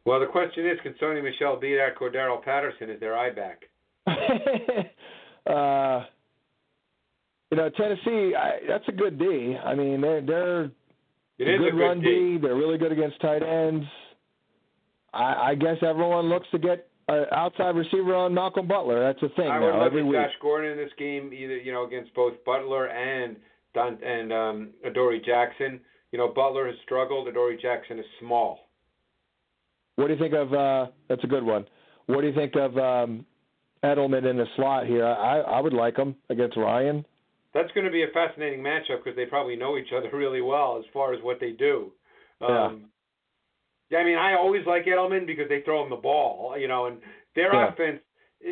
Well, 0.05 0.19
the 0.19 0.25
question 0.25 0.65
is, 0.65 0.79
can 0.81 0.93
Sony 1.01 1.23
Michel 1.23 1.59
beat 1.59 1.79
out 1.79 1.95
Cordarrelle 1.95 2.43
Patterson 2.43 2.89
as 2.89 2.99
their 2.99 3.17
eye 3.17 3.29
back? 3.29 3.61
uh, 5.47 6.05
you 7.51 7.57
know, 7.57 7.69
Tennessee, 7.69 8.33
I, 8.35 8.59
that's 8.67 8.87
a 8.87 8.91
good 8.91 9.19
D. 9.19 9.55
I 9.63 9.75
mean, 9.75 10.01
they're 10.01 10.21
they're 10.21 10.63
It 10.63 11.47
is 11.47 11.59
good, 11.59 11.67
a 11.67 11.71
good 11.71 11.77
run 11.77 12.01
D. 12.01 12.37
They're 12.41 12.55
really 12.55 12.77
good 12.77 12.91
against 12.91 13.21
tight 13.21 13.43
ends. 13.43 13.85
I, 15.13 15.51
I 15.51 15.55
guess 15.55 15.77
everyone 15.81 16.29
looks 16.29 16.47
to 16.51 16.57
get 16.57 16.87
an 17.07 17.25
outside 17.31 17.75
receiver 17.75 18.15
on 18.15 18.33
Malcolm 18.33 18.67
Butler. 18.67 19.03
That's 19.03 19.21
a 19.23 19.35
thing 19.35 19.49
I 19.49 19.59
would 19.59 19.71
now 19.71 19.79
look 19.79 19.87
every 19.87 20.01
at 20.01 20.07
week. 20.07 20.17
Josh 20.17 20.31
Gordon 20.41 20.71
in 20.71 20.77
this 20.77 20.93
game, 20.97 21.31
either 21.33 21.57
you 21.57 21.71
know 21.71 21.85
against 21.85 22.13
both 22.15 22.33
Butler 22.45 22.87
and 22.87 23.35
Don 23.73 23.99
and 24.03 24.33
um, 24.33 24.69
Adoree 24.85 25.21
Jackson. 25.23 25.79
You 26.11 26.17
know, 26.17 26.29
Butler 26.29 26.67
has 26.67 26.75
struggled. 26.83 27.27
Adoree 27.27 27.61
Jackson 27.61 27.99
is 27.99 28.05
small. 28.19 28.70
What 30.01 30.07
do 30.07 30.13
you 30.15 30.19
think 30.19 30.33
of? 30.33 30.51
uh 30.53 30.87
That's 31.09 31.23
a 31.23 31.27
good 31.27 31.43
one. 31.43 31.65
What 32.07 32.21
do 32.21 32.27
you 32.27 32.33
think 32.33 32.55
of 32.55 32.75
um 32.77 33.25
Edelman 33.83 34.29
in 34.29 34.37
the 34.37 34.45
slot 34.55 34.87
here? 34.87 35.05
I 35.05 35.39
I 35.41 35.59
would 35.61 35.73
like 35.73 35.95
him 35.95 36.15
against 36.29 36.57
Ryan. 36.57 37.05
That's 37.53 37.71
going 37.73 37.85
to 37.85 37.91
be 37.91 38.03
a 38.03 38.07
fascinating 38.13 38.61
matchup 38.63 39.03
because 39.03 39.15
they 39.15 39.25
probably 39.25 39.55
know 39.57 39.77
each 39.77 39.93
other 39.95 40.09
really 40.17 40.41
well 40.41 40.77
as 40.79 40.85
far 40.93 41.13
as 41.13 41.21
what 41.21 41.39
they 41.39 41.51
do. 41.51 41.91
Um, 42.39 42.85
yeah, 43.89 43.99
I 43.99 44.05
mean, 44.05 44.17
I 44.17 44.35
always 44.35 44.65
like 44.65 44.85
Edelman 44.85 45.27
because 45.27 45.49
they 45.49 45.61
throw 45.61 45.83
him 45.83 45.89
the 45.89 45.97
ball, 45.97 46.57
you 46.57 46.67
know, 46.67 46.85
and 46.85 46.97
their 47.35 47.53
Yeah. 47.53 47.71
offense. 47.71 47.99
eh, 48.43 48.49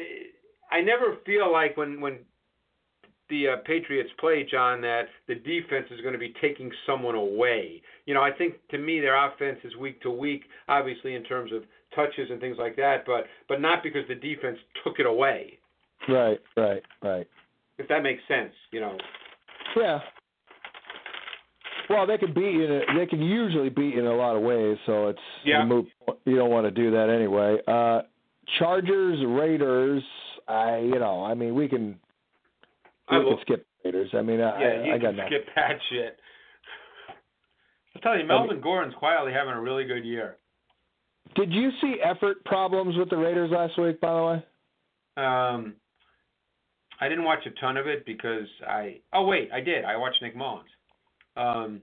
I 0.71 0.81
never 0.81 1.17
feel 1.25 1.51
like 1.51 1.77
when 1.77 1.99
when 1.99 2.19
the 3.29 3.47
uh, 3.49 3.55
Patriots 3.65 4.09
play, 4.19 4.45
John, 4.49 4.81
that 4.81 5.03
the 5.27 5.35
defense 5.35 5.87
is 5.91 6.01
going 6.01 6.13
to 6.13 6.19
be 6.19 6.33
taking 6.41 6.71
someone 6.85 7.15
away. 7.15 7.81
You 8.05 8.13
know, 8.13 8.21
I 8.21 8.31
think 8.31 8.55
to 8.71 8.77
me 8.77 8.99
their 8.99 9.15
offense 9.27 9.59
is 9.63 9.75
week 9.75 10.01
to 10.01 10.09
week, 10.11 10.43
obviously 10.67 11.15
in 11.15 11.23
terms 11.23 11.51
of 11.53 11.63
touches 11.95 12.29
and 12.29 12.39
things 12.39 12.57
like 12.59 12.75
that, 12.77 13.03
but 13.05 13.25
but 13.47 13.61
not 13.61 13.83
because 13.83 14.03
the 14.07 14.15
defense 14.15 14.57
took 14.83 14.99
it 14.99 15.05
away. 15.05 15.57
Right, 16.07 16.39
right, 16.57 16.81
right. 17.03 17.27
If 17.77 17.87
that 17.87 18.03
makes 18.03 18.21
sense, 18.27 18.53
you 18.71 18.79
know. 18.79 18.97
Yeah. 19.75 19.99
Well, 21.89 22.05
they 22.05 22.17
can 22.17 22.33
beat 22.33 22.53
you. 22.53 22.65
In 22.65 22.71
a, 22.71 22.99
they 22.99 23.05
can 23.07 23.21
usually 23.21 23.69
beat 23.69 23.95
you 23.95 23.99
in 24.01 24.05
a 24.05 24.15
lot 24.15 24.35
of 24.35 24.43
ways, 24.43 24.77
so 24.85 25.07
it's 25.07 25.19
Yeah. 25.43 25.65
moot 25.65 25.87
point. 26.05 26.19
you 26.25 26.35
don't 26.35 26.51
want 26.51 26.65
to 26.67 26.71
do 26.71 26.91
that 26.91 27.09
anyway. 27.09 27.57
Uh 27.67 28.01
Chargers, 28.57 29.19
Raiders. 29.27 30.03
I, 30.47 30.79
you 30.79 30.97
know, 30.97 31.23
I 31.23 31.35
mean, 31.35 31.53
we 31.53 31.67
can 31.67 31.99
I 33.09 33.17
we 33.19 33.25
will- 33.25 33.35
can 33.37 33.41
skip 33.41 33.65
Raiders. 33.85 34.09
I 34.13 34.21
mean, 34.21 34.41
I, 34.41 34.59
Yeah, 34.61 34.83
you 34.83 34.91
I, 34.91 34.95
I 34.95 34.97
got 34.97 35.15
nothing. 35.15 35.31
skip 35.31 35.47
that 35.55 35.77
shit. 35.89 36.19
I'll 37.95 38.01
tell 38.01 38.17
you, 38.17 38.25
Melvin 38.25 38.61
Gordon's 38.61 38.95
quietly 38.95 39.31
having 39.33 39.53
a 39.53 39.59
really 39.61 39.85
good 39.85 40.05
year. 40.05 40.37
Did 41.35 41.51
you 41.51 41.71
see 41.81 41.97
effort 42.03 42.43
problems 42.45 42.95
with 42.97 43.09
the 43.09 43.17
Raiders 43.17 43.51
last 43.51 43.77
week? 43.77 43.99
By 44.01 44.13
the 44.13 44.23
way. 44.23 45.23
Um, 45.23 45.75
I 47.01 47.07
didn't 47.09 47.23
watch 47.23 47.45
a 47.45 47.51
ton 47.59 47.77
of 47.77 47.87
it 47.87 48.05
because 48.05 48.47
I. 48.67 48.99
Oh 49.13 49.25
wait, 49.25 49.49
I 49.53 49.59
did. 49.61 49.85
I 49.85 49.95
watched 49.97 50.21
Nick 50.21 50.35
Mullens. 50.35 50.69
Um, 51.37 51.81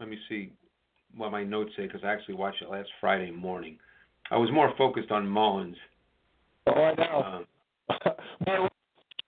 let 0.00 0.08
me 0.08 0.18
see 0.28 0.52
what 1.16 1.30
my 1.32 1.44
notes 1.44 1.70
say 1.76 1.86
because 1.86 2.02
I 2.04 2.08
actually 2.12 2.34
watched 2.34 2.62
it 2.62 2.70
last 2.70 2.88
Friday 3.00 3.30
morning. 3.30 3.78
I 4.30 4.36
was 4.36 4.50
more 4.50 4.72
focused 4.78 5.10
on 5.10 5.26
Mullens. 5.26 5.76
Oh, 6.66 6.72
I 6.82 6.94
know. 6.94 7.44
Um, 8.06 8.12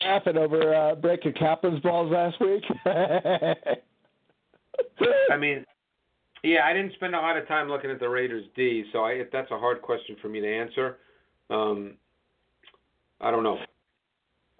laughing 0.05 0.36
over 0.36 0.74
uh, 0.74 0.94
breaking 0.94 1.32
Kaplan's 1.32 1.80
balls 1.80 2.12
last 2.12 2.40
week. 2.40 2.62
I 5.30 5.36
mean, 5.38 5.64
yeah, 6.42 6.66
I 6.66 6.72
didn't 6.72 6.92
spend 6.94 7.14
a 7.14 7.18
lot 7.18 7.36
of 7.36 7.48
time 7.48 7.68
looking 7.68 7.90
at 7.90 8.00
the 8.00 8.09
Raiders 8.09 8.44
D, 8.55 8.84
so 8.92 9.05
I, 9.05 9.22
that's 9.32 9.50
a 9.50 9.59
hard 9.59 9.82
question 9.82 10.16
for 10.20 10.28
me 10.28 10.40
to 10.40 10.46
answer. 10.46 10.98
Um, 11.50 11.94
I 13.20 13.30
don't 13.30 13.42
know. 13.42 13.59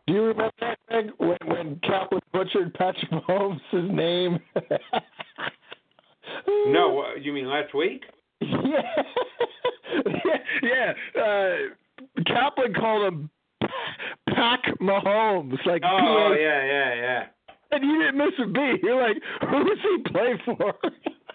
Do 0.07 0.12
you 0.12 0.22
remember 0.22 0.53
that, 0.61 0.78
Greg, 0.88 1.11
when, 1.18 1.38
when 1.47 1.80
Kaplan 1.82 2.20
butchered 2.32 2.74
Patrick 2.74 3.11
Mahomes' 3.11 3.90
name? 3.90 4.38
No, 6.68 7.01
uh, 7.07 7.14
you 7.20 7.32
mean 7.32 7.49
last 7.49 7.74
week? 7.74 8.05
Yeah. 8.40 8.82
yeah. 10.24 10.36
yeah. 11.14 11.22
Uh, 11.22 12.22
Kaplan 12.26 12.74
called 12.74 13.12
him 13.12 13.30
Pack 14.35 14.62
Mahomes. 14.81 15.59
Like, 15.66 15.83
Oh, 15.85 16.33
P.A. 16.35 16.43
yeah, 16.43 16.64
yeah, 16.64 16.95
yeah. 16.95 17.27
And 17.70 17.85
you 17.85 17.99
didn't 18.03 18.18
miss 18.18 18.33
a 18.43 18.47
beat. 18.47 18.83
You're 18.83 19.01
like, 19.03 19.16
who 19.49 19.64
does 19.64 19.79
he 19.83 19.99
play 20.12 20.35
for? 20.45 20.75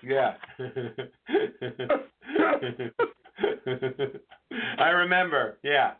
Yeah. 0.03 0.33
I 4.79 4.89
remember. 4.89 5.57
Yeah. 5.63 5.91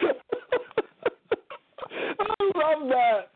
I 1.92 2.52
love 2.56 2.90
that. 2.90 3.32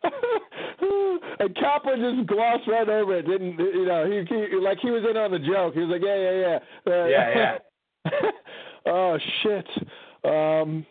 and 1.39 1.55
Kaplan 1.55 2.15
just 2.17 2.27
glossed 2.29 2.67
right 2.67 2.87
over 2.87 3.17
it. 3.17 3.23
Didn't 3.27 3.57
you 3.59 3.85
know? 3.85 4.05
He, 4.09 4.23
he 4.33 4.55
like 4.57 4.77
he 4.81 4.91
was 4.91 5.03
in 5.09 5.17
on 5.17 5.31
the 5.31 5.39
joke. 5.39 5.73
He 5.73 5.79
was 5.81 5.89
like, 5.89 6.01
yeah, 6.03 6.19
yeah, 6.19 6.59
yeah, 6.87 6.93
uh, 6.93 7.05
Yeah, 7.07 7.57
yeah. 8.05 8.11
oh 8.91 9.17
shit. 9.41 9.67
Um, 10.23 10.85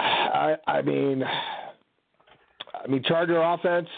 I 0.00 0.56
I 0.66 0.82
mean, 0.82 1.22
I 1.24 2.86
mean 2.88 3.02
Charger 3.06 3.40
offense. 3.40 3.88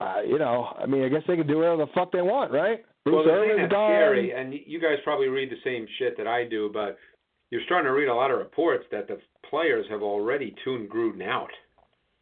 Uh, 0.00 0.20
you 0.26 0.38
know, 0.38 0.74
I 0.78 0.86
mean, 0.86 1.04
I 1.04 1.08
guess 1.08 1.22
they 1.26 1.36
can 1.36 1.46
do 1.46 1.58
whatever 1.58 1.78
the 1.78 1.92
fuck 1.94 2.12
they 2.12 2.20
want, 2.20 2.50
right? 2.52 2.84
Well, 3.06 3.22
Bruce 3.22 3.26
the 3.26 3.30
thing 3.32 3.50
Irvin's 3.50 3.60
that's 3.62 3.72
gone. 3.72 3.90
scary, 3.90 4.32
and 4.32 4.54
you 4.66 4.80
guys 4.80 4.96
probably 5.04 5.28
read 5.28 5.50
the 5.50 5.60
same 5.62 5.86
shit 5.98 6.16
that 6.16 6.26
I 6.26 6.44
do, 6.48 6.70
but 6.72 6.98
you're 7.50 7.62
starting 7.66 7.86
to 7.86 7.92
read 7.92 8.08
a 8.08 8.14
lot 8.14 8.30
of 8.30 8.38
reports 8.38 8.84
that 8.90 9.06
the 9.08 9.18
players 9.48 9.86
have 9.90 10.02
already 10.02 10.54
tuned 10.64 10.90
Gruden 10.90 11.22
out, 11.22 11.50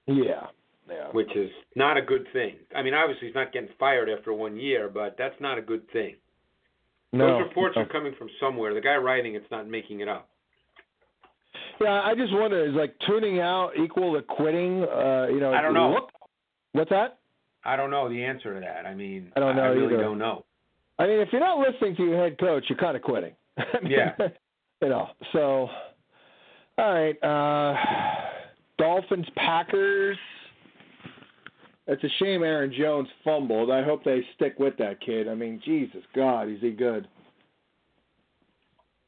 Yeah, 0.07 0.49
yeah. 0.89 1.09
which 1.13 1.35
is 1.35 1.51
not 1.77 1.97
a 1.97 2.03
good 2.03 2.27
thing. 2.33 2.57
I 2.77 2.83
mean, 2.83 2.95
obviously 2.95 3.29
he's 3.29 3.35
not 3.35 3.53
getting 3.53 3.71
fired 3.79 4.11
after 4.11 4.33
one 4.35 4.57
year, 4.59 4.91
but 4.93 5.17
that's 5.17 5.41
not 5.41 5.57
a 5.57 5.63
good 5.63 5.89
thing. 5.93 6.17
no, 7.13 7.39
Those 7.39 7.49
reports 7.49 7.77
no. 7.77 7.83
are 7.83 7.87
coming 7.87 8.15
from 8.19 8.29
somewhere. 8.39 8.75
The 8.75 8.81
guy 8.81 8.97
writing 8.97 9.35
it's 9.35 9.51
not 9.51 9.67
making 9.69 10.01
it 10.01 10.09
up. 10.09 10.29
Yeah, 11.81 12.01
I 12.03 12.15
just 12.15 12.33
wonder 12.33 12.65
is 12.65 12.75
like 12.75 12.95
tuning 13.07 13.41
out 13.41 13.73
equal 13.83 14.15
to 14.15 14.23
quitting? 14.23 14.83
Uh, 14.85 15.27
you 15.31 15.41
know, 15.41 15.53
I 15.53 15.61
don't 15.63 15.75
know. 15.75 15.93
Look, 15.93 16.11
what's 16.73 16.91
that? 16.91 17.19
I 17.65 17.77
don't 17.77 17.91
know 17.91 18.09
the 18.09 18.23
answer 18.25 18.55
to 18.55 18.61
that. 18.61 18.87
I 18.87 18.95
mean, 18.95 19.33
I 19.37 19.41
don't 19.41 19.57
know 19.57 19.63
I 19.63 19.67
really 19.69 19.95
either. 19.95 20.03
don't 20.03 20.19
know. 20.19 20.45
I 20.99 21.07
mean, 21.07 21.21
if 21.21 21.29
you're 21.33 21.41
not 21.41 21.59
listening 21.59 21.97
to 21.97 22.05
your 22.05 22.19
head 22.19 22.39
coach, 22.39 22.65
you're 22.69 22.79
kind 22.79 22.97
of 22.97 23.03
quitting. 23.03 23.35
Yeah. 23.87 24.13
You 24.83 24.89
know, 24.89 25.11
so 25.33 25.69
all 26.77 26.93
right. 26.93 27.17
Uh, 27.23 27.77
Dolphins, 28.79 29.27
Packers. 29.37 30.17
It's 31.87 32.03
a 32.03 32.09
shame 32.19 32.43
Aaron 32.43 32.73
Jones 32.77 33.07
fumbled. 33.23 33.71
I 33.71 33.85
hope 33.85 34.03
they 34.03 34.23
stick 34.35 34.59
with 34.59 34.77
that 34.79 35.01
kid. 35.01 35.29
I 35.29 35.35
mean, 35.37 35.61
Jesus 35.65 36.03
God, 36.17 36.49
is 36.49 36.59
he 36.61 36.71
good? 36.73 37.07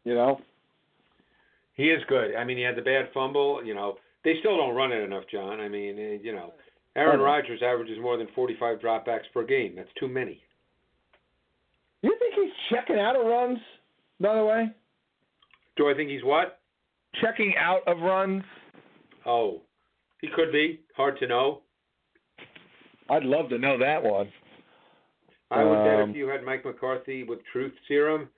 You 0.05 0.15
know. 0.15 0.41
He 1.75 1.85
is 1.91 2.03
good. 2.09 2.35
I 2.37 2.45
mean, 2.45 2.57
he 2.57 2.63
had 2.63 2.77
the 2.77 2.83
bad 2.83 3.09
fumble. 3.13 3.63
You 3.65 3.75
know, 3.75 3.97
they 4.25 4.35
still 4.41 4.57
don't 4.57 4.75
run 4.75 4.93
it 4.93 5.03
enough, 5.03 5.25
John. 5.31 5.61
I 5.61 5.69
mean, 5.69 5.99
eh, 5.99 6.19
you 6.23 6.33
know, 6.33 6.53
Aaron. 6.97 7.21
Rodgers 7.21 7.61
averages 7.63 7.99
more 8.01 8.17
than 8.17 8.29
45 8.35 8.79
dropbacks 8.79 9.25
per 9.33 9.45
game. 9.45 9.75
That's 9.77 9.93
too 9.99 10.09
many. 10.09 10.41
You 12.03 12.15
think 12.19 12.35
he's 12.35 12.53
checking 12.71 12.99
out 12.99 13.17
of 13.17 13.27
runs? 13.27 13.59
By 14.21 14.35
the 14.37 14.45
way, 14.45 14.69
Do 15.77 15.91
I 15.91 15.95
think 15.95 16.11
he's 16.11 16.23
what? 16.23 16.61
checking 17.21 17.55
out 17.59 17.81
of 17.87 17.99
runs. 18.01 18.43
Oh, 19.27 19.63
he 20.21 20.29
could 20.35 20.53
be. 20.53 20.81
Hard 20.97 21.19
to 21.19 21.27
know. 21.27 21.63
I'd 23.11 23.25
love 23.25 23.49
to 23.51 23.59
know 23.59 23.79
that 23.79 24.03
one. 24.03 24.29
I 25.51 25.63
would 25.65 25.85
bet 25.85 26.01
Um, 26.01 26.11
if 26.11 26.17
you 26.17 26.27
had 26.29 26.43
Mike 26.43 26.65
McCarthy 26.65 27.23
with 27.23 27.39
truth 27.53 27.73
serum 27.87 28.29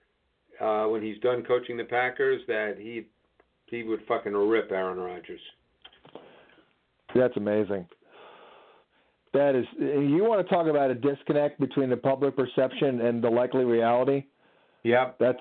uh, 0.61 0.84
when 0.87 1.03
he's 1.03 1.18
done 1.20 1.43
coaching 1.45 1.76
the 1.76 1.84
Packers, 1.84 2.43
that 2.49 2.74
he 2.78 3.07
he 3.67 3.83
would 3.83 4.01
fucking 4.07 4.33
rip 4.33 4.71
Aaron 4.71 4.99
Rodgers. 4.99 5.41
That's 7.14 7.37
amazing. 7.37 7.87
That 9.33 9.55
is, 9.55 9.67
you 9.79 10.25
want 10.25 10.47
to 10.47 10.55
talk 10.55 10.67
about 10.67 10.91
a 10.91 10.95
disconnect 10.95 11.61
between 11.61 11.91
the 11.91 11.97
public 11.97 12.37
perception 12.37 13.03
and 13.03 13.23
the 13.23 13.29
likely 13.29 13.64
reality? 13.64 14.25
Yep. 14.85 15.17
That's 15.19 15.39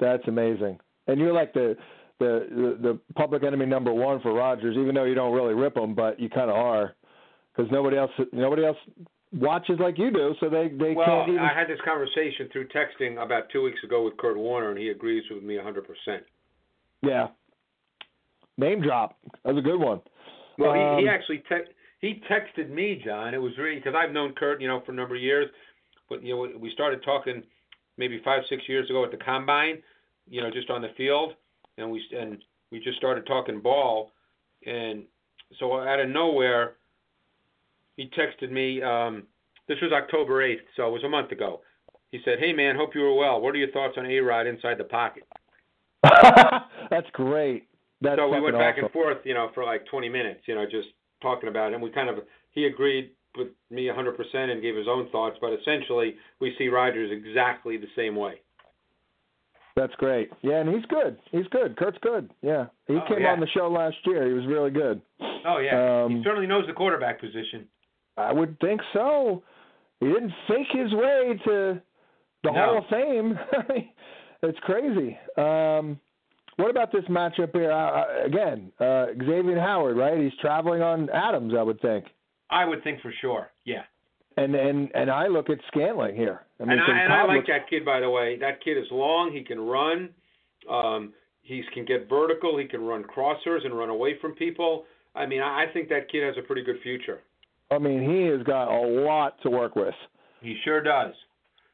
that's 0.00 0.22
amazing. 0.26 0.78
And 1.06 1.18
you're 1.18 1.32
like 1.32 1.54
the 1.54 1.76
the 2.18 2.46
the, 2.50 2.78
the 2.82 2.98
public 3.14 3.44
enemy 3.44 3.64
number 3.64 3.92
one 3.92 4.20
for 4.20 4.32
Rodgers, 4.34 4.76
even 4.76 4.94
though 4.94 5.04
you 5.04 5.14
don't 5.14 5.34
really 5.34 5.54
rip 5.54 5.76
him, 5.76 5.94
but 5.94 6.20
you 6.20 6.28
kind 6.28 6.50
of 6.50 6.56
are, 6.56 6.94
because 7.56 7.70
nobody 7.72 7.96
else 7.96 8.10
nobody 8.32 8.66
else 8.66 8.76
watches 9.32 9.78
like 9.80 9.98
you 9.98 10.10
do, 10.10 10.34
so 10.40 10.48
they 10.48 10.68
they 10.68 10.94
Well, 10.94 11.06
can't 11.06 11.28
even. 11.30 11.40
I 11.40 11.58
had 11.58 11.68
this 11.68 11.80
conversation 11.84 12.48
through 12.52 12.68
texting 12.68 13.22
about 13.22 13.44
two 13.50 13.62
weeks 13.62 13.82
ago 13.84 14.04
with 14.04 14.16
Kurt 14.16 14.36
Warner, 14.36 14.70
and 14.70 14.78
he 14.78 14.88
agrees 14.88 15.24
with 15.30 15.42
me 15.42 15.56
100%. 15.56 16.20
Yeah. 17.02 17.28
Name 18.58 18.82
drop. 18.82 19.16
That 19.44 19.54
was 19.54 19.64
a 19.64 19.66
good 19.66 19.80
one. 19.80 20.00
Well, 20.58 20.74
he, 20.74 21.02
he 21.02 21.08
Um, 21.08 21.14
actually 21.14 21.38
te- 21.48 21.72
he 22.00 22.20
texted 22.30 22.68
me, 22.70 23.00
John. 23.04 23.32
It 23.32 23.38
was 23.40 23.56
really 23.56 23.76
because 23.76 23.94
I've 23.96 24.12
known 24.12 24.34
Kurt, 24.34 24.60
you 24.60 24.68
know, 24.68 24.80
for 24.84 24.92
a 24.92 24.94
number 24.94 25.14
of 25.14 25.22
years. 25.22 25.48
But 26.10 26.22
you 26.22 26.34
know, 26.34 26.58
we 26.58 26.70
started 26.72 27.02
talking 27.04 27.42
maybe 27.96 28.20
five, 28.24 28.42
six 28.48 28.68
years 28.68 28.90
ago 28.90 29.04
at 29.04 29.10
the 29.10 29.16
combine, 29.16 29.78
you 30.28 30.42
know, 30.42 30.50
just 30.50 30.70
on 30.70 30.82
the 30.82 30.90
field. 30.96 31.34
and 31.78 31.90
we 31.90 32.02
and 32.18 32.42
we 32.72 32.80
just 32.80 32.98
started 32.98 33.26
talking 33.26 33.60
ball, 33.60 34.12
and 34.66 35.04
so 35.58 35.78
out 35.80 36.00
of 36.00 36.08
nowhere, 36.08 36.74
he 37.96 38.10
texted 38.10 38.50
me. 38.50 38.82
Um, 38.82 39.22
this 39.68 39.78
was 39.80 39.92
October 39.92 40.42
eighth, 40.42 40.62
so 40.76 40.88
it 40.88 40.90
was 40.90 41.04
a 41.04 41.08
month 41.08 41.30
ago. 41.30 41.60
He 42.10 42.20
said, 42.24 42.38
"Hey 42.40 42.52
man, 42.52 42.74
hope 42.74 42.94
you 42.94 43.02
were 43.02 43.14
well. 43.14 43.40
What 43.40 43.54
are 43.54 43.58
your 43.58 43.70
thoughts 43.70 43.94
on 43.96 44.06
A 44.06 44.18
Rod 44.18 44.46
inside 44.48 44.78
the 44.78 44.84
pocket?" 44.84 45.22
That's 46.90 47.08
great. 47.12 47.67
That's 48.00 48.18
so 48.18 48.28
we 48.28 48.40
went 48.40 48.56
back 48.56 48.78
and 48.78 48.90
forth, 48.90 49.18
you 49.24 49.34
know, 49.34 49.50
for 49.54 49.64
like 49.64 49.84
20 49.86 50.08
minutes, 50.08 50.40
you 50.46 50.54
know, 50.54 50.64
just 50.64 50.88
talking 51.20 51.48
about 51.48 51.72
it. 51.72 51.74
And 51.74 51.82
we 51.82 51.90
kind 51.90 52.08
of, 52.08 52.18
he 52.52 52.64
agreed 52.66 53.10
with 53.36 53.48
me 53.70 53.86
100% 53.88 54.34
and 54.34 54.62
gave 54.62 54.76
his 54.76 54.86
own 54.88 55.08
thoughts, 55.10 55.36
but 55.40 55.50
essentially 55.52 56.14
we 56.40 56.54
see 56.58 56.68
Rodgers 56.68 57.10
exactly 57.12 57.76
the 57.76 57.88
same 57.96 58.14
way. 58.16 58.40
That's 59.76 59.94
great. 59.96 60.30
Yeah, 60.42 60.56
and 60.60 60.68
he's 60.74 60.84
good. 60.86 61.18
He's 61.30 61.46
good. 61.50 61.76
Kurt's 61.76 61.98
good. 62.02 62.30
Yeah, 62.42 62.66
he 62.88 62.94
Oh, 62.94 63.00
came 63.08 63.20
yeah. 63.22 63.32
on 63.32 63.38
the 63.40 63.46
show 63.48 63.68
last 63.68 63.96
year. 64.06 64.26
He 64.26 64.32
was 64.32 64.44
really 64.46 64.70
good. 64.70 65.00
Oh, 65.46 65.58
yeah. 65.58 66.04
Um, 66.04 66.16
he 66.16 66.22
certainly 66.24 66.48
knows 66.48 66.66
the 66.66 66.72
quarterback 66.72 67.20
position. 67.20 67.68
I 68.16 68.32
would 68.32 68.58
think 68.60 68.80
so. 68.92 69.42
He 70.00 70.06
didn't 70.06 70.32
fake 70.48 70.66
his 70.72 70.92
way 70.92 71.40
to 71.44 71.80
the 72.42 72.50
No. 72.50 72.52
Hall 72.52 72.78
of 72.78 72.84
Fame. 72.90 73.38
it's 74.42 74.58
crazy. 74.60 75.16
Um, 75.36 76.00
what 76.58 76.70
about 76.70 76.92
this 76.92 77.04
matchup 77.04 77.52
here? 77.54 77.72
Uh, 77.72 78.24
again, 78.24 78.70
uh, 78.80 79.06
Xavier 79.18 79.58
Howard, 79.58 79.96
right? 79.96 80.18
He's 80.20 80.32
traveling 80.40 80.82
on 80.82 81.08
Adams, 81.10 81.54
I 81.58 81.62
would 81.62 81.80
think. 81.80 82.04
I 82.50 82.64
would 82.64 82.82
think 82.84 83.00
for 83.00 83.12
sure. 83.20 83.50
Yeah. 83.64 83.82
And 84.36 84.54
and 84.54 84.90
and 84.94 85.10
I 85.10 85.26
look 85.26 85.50
at 85.50 85.58
Scantling 85.68 86.14
here. 86.14 86.42
I 86.60 86.64
mean, 86.64 86.78
and 86.78 86.80
I, 86.80 86.98
and 87.04 87.12
I 87.12 87.24
like 87.24 87.36
looks- 87.38 87.48
that 87.48 87.68
kid, 87.70 87.84
by 87.84 88.00
the 88.00 88.10
way. 88.10 88.36
That 88.38 88.62
kid 88.62 88.76
is 88.78 88.86
long. 88.90 89.32
He 89.32 89.42
can 89.42 89.60
run. 89.60 90.10
Um, 90.70 91.12
he 91.42 91.62
can 91.72 91.84
get 91.84 92.08
vertical. 92.08 92.58
He 92.58 92.66
can 92.66 92.82
run 92.82 93.02
crossers 93.04 93.64
and 93.64 93.76
run 93.76 93.88
away 93.90 94.18
from 94.20 94.32
people. 94.34 94.84
I 95.14 95.26
mean, 95.26 95.40
I 95.40 95.64
I 95.64 95.72
think 95.72 95.88
that 95.88 96.10
kid 96.10 96.22
has 96.24 96.34
a 96.38 96.46
pretty 96.46 96.62
good 96.62 96.76
future. 96.82 97.20
I 97.70 97.78
mean, 97.78 98.00
he 98.08 98.26
has 98.26 98.42
got 98.44 98.68
a 98.68 98.80
lot 99.04 99.40
to 99.42 99.50
work 99.50 99.74
with. 99.76 99.94
He 100.40 100.56
sure 100.64 100.80
does. 100.82 101.14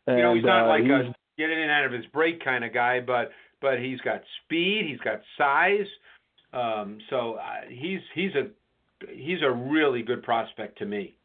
And, 0.06 0.16
you 0.18 0.22
know, 0.22 0.34
he's 0.34 0.44
not 0.44 0.64
uh, 0.64 0.68
like 0.68 0.82
he's- 0.84 1.06
a 1.06 1.14
get 1.36 1.50
in 1.50 1.58
and 1.58 1.70
out 1.70 1.84
of 1.84 1.92
his 1.92 2.06
break 2.06 2.42
kind 2.44 2.64
of 2.64 2.72
guy, 2.72 3.00
but 3.00 3.30
but 3.64 3.78
he's 3.80 3.98
got 4.02 4.20
speed, 4.44 4.84
he's 4.86 5.00
got 5.00 5.22
size. 5.38 5.86
Um, 6.52 6.98
so 7.08 7.34
uh, 7.34 7.66
he's 7.68 8.00
he's 8.14 8.30
a 8.34 8.50
he's 9.10 9.38
a 9.42 9.50
really 9.50 10.02
good 10.02 10.22
prospect 10.22 10.78
to 10.78 10.86
me. 10.86 11.16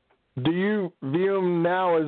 Do 0.42 0.52
you 0.52 0.94
view 1.04 1.36
him 1.36 1.62
now 1.62 1.98
as 1.98 2.08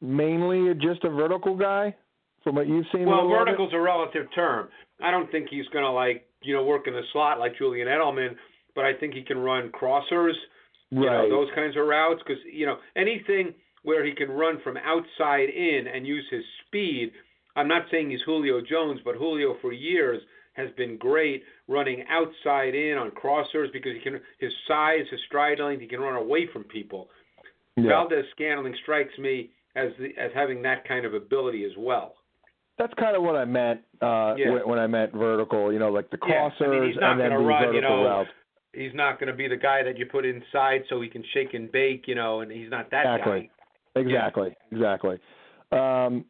mainly 0.00 0.72
just 0.74 1.04
a 1.04 1.10
vertical 1.10 1.56
guy, 1.56 1.94
from 2.42 2.56
what 2.56 2.66
you've 2.66 2.86
seen? 2.90 3.06
Well, 3.06 3.28
vertical's 3.28 3.74
a 3.74 3.78
relative 3.78 4.26
term. 4.34 4.68
I 5.02 5.10
don't 5.10 5.30
think 5.30 5.48
he's 5.50 5.66
going 5.74 5.84
to 5.84 5.90
like 5.90 6.26
you 6.42 6.54
know 6.54 6.64
work 6.64 6.88
in 6.88 6.94
the 6.94 7.02
slot 7.12 7.38
like 7.38 7.58
Julian 7.58 7.86
Edelman, 7.86 8.30
but 8.74 8.86
I 8.86 8.94
think 8.94 9.12
he 9.12 9.22
can 9.22 9.38
run 9.38 9.70
crossers, 9.70 10.32
you 10.90 11.06
right? 11.06 11.28
know, 11.28 11.30
those 11.30 11.48
kinds 11.54 11.76
of 11.76 11.86
routes 11.86 12.22
because 12.26 12.42
you 12.50 12.64
know 12.64 12.78
anything 12.96 13.52
where 13.82 14.04
he 14.04 14.12
can 14.14 14.30
run 14.30 14.58
from 14.64 14.78
outside 14.78 15.50
in 15.50 15.86
and 15.86 16.06
use 16.06 16.24
his 16.30 16.42
speed. 16.66 17.12
I'm 17.56 17.68
not 17.68 17.86
saying 17.90 18.10
he's 18.10 18.20
Julio 18.24 18.60
Jones, 18.60 19.00
but 19.04 19.16
Julio 19.16 19.56
for 19.60 19.72
years 19.72 20.22
has 20.52 20.68
been 20.76 20.96
great 20.96 21.42
running 21.68 22.04
outside 22.08 22.74
in 22.74 22.96
on 22.96 23.10
crossers 23.10 23.72
because 23.72 23.92
he 23.94 24.00
can 24.00 24.20
his 24.38 24.52
size, 24.68 25.04
his 25.10 25.20
stride 25.26 25.58
length, 25.58 25.80
he 25.80 25.86
can 25.86 26.00
run 26.00 26.16
away 26.16 26.46
from 26.52 26.64
people. 26.64 27.08
yeah. 27.76 27.88
Valdes 27.88 28.24
Scantling 28.34 28.74
strikes 28.82 29.16
me 29.18 29.50
as 29.74 29.90
the, 29.98 30.08
as 30.18 30.30
having 30.34 30.62
that 30.62 30.86
kind 30.88 31.04
of 31.04 31.12
ability 31.14 31.64
as 31.64 31.72
well. 31.76 32.14
That's 32.78 32.92
kind 32.94 33.16
of 33.16 33.22
what 33.22 33.36
I 33.36 33.44
meant 33.44 33.80
uh, 34.02 34.34
Yeah. 34.36 34.50
when, 34.52 34.68
when 34.68 34.78
I 34.78 34.86
meant 34.86 35.12
vertical. 35.12 35.72
You 35.72 35.78
know, 35.78 35.90
like 35.90 36.10
the 36.10 36.18
Yeah, 36.26 36.48
crossers 36.50 36.68
I 36.68 36.70
mean, 36.80 36.88
he's 36.92 37.00
not 37.00 37.12
and 37.12 37.20
then 37.20 37.30
the 37.30 37.38
run, 37.38 37.62
you 37.74 37.80
vertical 37.80 37.96
know, 37.96 38.04
routes. 38.04 38.30
He's 38.72 38.94
not 38.94 39.18
going 39.18 39.28
to 39.28 39.32
be 39.36 39.48
the 39.48 39.56
guy 39.56 39.82
that 39.82 39.96
you 39.98 40.04
put 40.06 40.26
inside 40.26 40.82
so 40.90 41.00
he 41.00 41.08
can 41.08 41.24
shake 41.32 41.54
and 41.54 41.72
bake, 41.72 42.04
you 42.06 42.14
know, 42.14 42.40
and 42.40 42.52
he's 42.52 42.70
not 42.70 42.90
that 42.90 43.14
Exactly. 43.16 43.50
guy. 43.94 44.00
Exactly. 44.00 44.54
Exactly. 44.70 45.18
Um, 45.72 46.26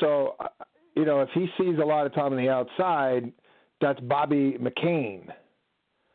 so, 0.00 0.36
you 0.94 1.04
know, 1.04 1.20
if 1.20 1.28
he 1.34 1.46
sees 1.58 1.78
a 1.78 1.84
lot 1.84 2.06
of 2.06 2.14
time 2.14 2.32
on 2.32 2.36
the 2.36 2.48
outside, 2.48 3.32
that's 3.80 4.00
Bobby 4.00 4.56
McCain, 4.60 5.28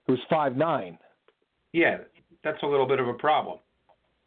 who's 0.07 0.19
five 0.29 0.55
nine. 0.55 0.97
Yeah, 1.71 1.97
that's 2.43 2.61
a 2.63 2.67
little 2.67 2.87
bit 2.87 2.99
of 2.99 3.07
a 3.07 3.13
problem. 3.13 3.59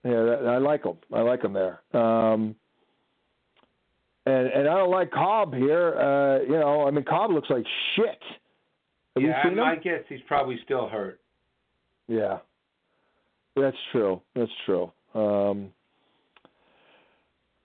Yeah, 0.05 0.23
that, 0.23 0.47
I 0.49 0.59
like 0.59 0.85
him. 0.85 0.97
I 1.13 1.21
like 1.21 1.43
him 1.43 1.53
there. 1.53 1.81
Um, 1.93 2.55
and 4.25 4.49
and 4.49 4.69
I 4.69 4.75
don't 4.75 4.91
like 4.91 5.11
Cobb 5.11 5.55
here. 5.55 5.95
Uh, 5.99 6.43
you 6.43 6.59
know, 6.59 6.87
I 6.87 6.91
mean, 6.91 7.05
Cobb 7.05 7.31
looks 7.31 7.51
like 7.51 7.65
shit. 7.95 8.23
Have 9.15 9.23
yeah, 9.23 9.43
you 9.45 9.51
seen 9.51 9.59
I, 9.59 9.73
I 9.73 9.77
guess 9.77 10.03
he's 10.09 10.21
probably 10.27 10.59
still 10.65 10.89
hurt. 10.89 11.21
Yeah, 12.09 12.39
that's 13.57 13.77
true. 13.93 14.21
That's 14.35 14.51
true. 14.65 14.93
Um, 15.15 15.71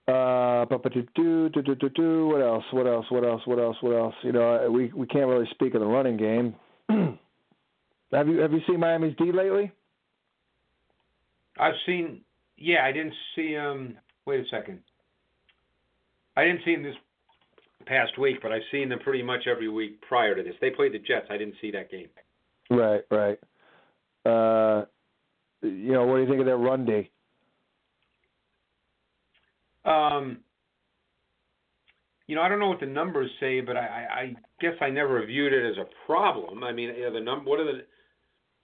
uh, 0.08 0.64
do 0.66 1.06
do 1.14 1.62
do 1.62 1.74
do 1.74 1.88
do. 1.90 2.26
What 2.26 2.42
else? 2.42 2.64
What 2.72 2.86
else? 2.86 3.06
What 3.08 3.24
else? 3.24 3.42
What 3.44 3.58
else? 3.58 3.76
What 3.80 3.96
else? 3.96 4.14
You 4.22 4.32
know, 4.32 4.68
we 4.70 4.92
we 4.94 5.06
can't 5.06 5.28
really 5.28 5.48
speak 5.52 5.74
of 5.74 5.80
the 5.80 5.86
running 5.86 6.16
game. 6.16 6.54
have 6.88 8.28
you 8.28 8.38
have 8.38 8.52
you 8.52 8.60
seen 8.66 8.80
Miami's 8.80 9.16
D 9.16 9.30
lately? 9.32 9.70
I've 11.58 11.74
seen. 11.86 12.22
Yeah, 12.58 12.84
I 12.84 12.92
didn't 12.92 13.14
see 13.36 13.52
him. 13.52 13.96
Wait 14.26 14.40
a 14.40 14.48
second. 14.48 14.80
I 16.36 16.44
didn't 16.44 16.60
see 16.64 16.72
him 16.72 16.82
this 16.82 16.96
past 17.86 18.18
week, 18.18 18.38
but 18.42 18.52
I've 18.52 18.62
seen 18.70 18.88
them 18.88 18.98
pretty 19.00 19.22
much 19.22 19.46
every 19.46 19.68
week 19.68 20.00
prior 20.02 20.34
to 20.34 20.42
this. 20.42 20.54
They 20.60 20.70
played 20.70 20.92
the 20.92 20.98
Jets. 20.98 21.26
I 21.30 21.36
didn't 21.36 21.56
see 21.60 21.70
that 21.72 21.90
game. 21.90 22.08
Right, 22.70 23.02
right. 23.10 23.38
Uh, 24.24 24.86
you 25.62 25.92
know, 25.92 26.06
what 26.06 26.16
do 26.16 26.22
you 26.22 26.28
think 26.28 26.40
of 26.40 26.46
their 26.46 26.56
run 26.56 26.84
D? 26.84 27.10
Um, 29.84 30.38
you 32.26 32.36
know, 32.36 32.42
I 32.42 32.48
don't 32.48 32.60
know 32.60 32.68
what 32.68 32.80
the 32.80 32.86
numbers 32.86 33.30
say, 33.40 33.60
but 33.60 33.76
I, 33.76 34.34
guess 34.60 34.74
I 34.80 34.90
never 34.90 35.24
viewed 35.26 35.52
it 35.52 35.70
as 35.70 35.76
a 35.76 35.86
problem. 36.06 36.64
I 36.64 36.72
mean, 36.72 36.90
you 36.96 37.02
know, 37.02 37.12
the 37.12 37.20
number. 37.20 37.50
What 37.50 37.60
are 37.60 37.64
the? 37.64 37.80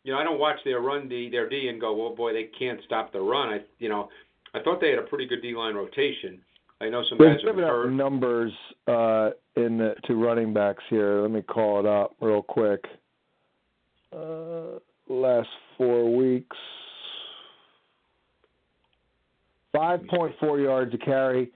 You 0.05 0.13
know, 0.13 0.19
I 0.19 0.25
don't 0.25 0.39
watch 0.39 0.57
their 0.65 0.81
run 0.81 1.09
D, 1.09 1.29
their 1.29 1.49
D, 1.49 1.69
and 1.69 1.81
go, 1.81 1.95
well, 1.95 2.15
boy, 2.15 2.33
they 2.33 2.49
can't 2.59 2.81
stop 2.87 3.13
the 3.13 3.21
run. 3.21 3.49
I, 3.49 3.59
you 3.79 3.89
know, 3.89 4.09
I 4.55 4.61
thought 4.63 4.81
they 4.81 4.91
had 4.91 4.99
a 4.99 5.03
pretty 5.03 5.27
good 5.27 5.43
D 5.43 5.55
line 5.55 5.75
rotation. 5.75 6.41
I 6.81 6.89
know 6.89 7.03
some 7.09 7.19
guys 7.19 7.39
have 7.45 7.57
hurt. 7.57 7.91
numbers 7.91 8.53
uh, 8.87 9.31
in 9.57 9.79
the 9.79 9.97
to 10.05 10.15
running 10.15 10.55
backs 10.55 10.83
here. 10.89 11.21
Let 11.21 11.33
me 11.33 11.43
call 11.43 11.81
it 11.81 11.87
up 11.87 12.15
real 12.21 12.43
quick. 12.43 12.85
Uh, 14.13 14.79
last 15.09 15.49
four 15.77 16.15
weeks, 16.15 16.57
five 19.79 20.01
point 20.09 20.35
four 20.41 20.59
yards 20.59 20.93
a 20.95 20.99
carry, 20.99 21.53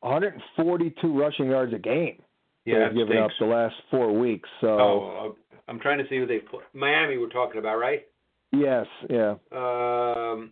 142 0.00 1.18
rushing 1.18 1.46
yards 1.46 1.72
a 1.74 1.78
game. 1.78 2.16
Yeah, 2.64 2.88
they've 2.88 2.96
given 2.98 3.16
up 3.18 3.30
the 3.40 3.46
last 3.46 3.74
four 3.90 4.12
weeks. 4.16 4.48
So 4.60 4.68
Oh, 4.68 5.34
uh, 5.50 5.54
I'm 5.68 5.80
trying 5.80 5.98
to 5.98 6.04
see 6.08 6.16
who 6.18 6.26
they 6.26 6.38
put. 6.38 6.62
Miami, 6.74 7.18
we're 7.18 7.28
talking 7.28 7.58
about, 7.58 7.76
right? 7.78 8.06
yes, 8.52 8.86
yeah, 9.08 9.30
Um, 9.52 10.50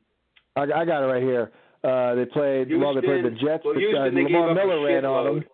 I, 0.56 0.62
I 0.62 0.84
got 0.84 1.02
it 1.04 1.12
right 1.12 1.22
here. 1.22 1.52
Uh, 1.84 2.14
they 2.14 2.24
played 2.26 2.68
well. 2.78 2.94
They 2.94 3.00
played 3.02 3.24
the 3.24 3.30
Jets. 3.30 3.62
well, 3.64 3.74
but, 3.74 3.76
Houston, 3.80 4.00
uh, 4.02 4.04
they 4.10 4.24
gave 4.24 4.30
Lamar 4.40 4.54
Miller 4.54 4.84
ran 4.86 5.04
on 5.04 5.24
them. 5.26 5.44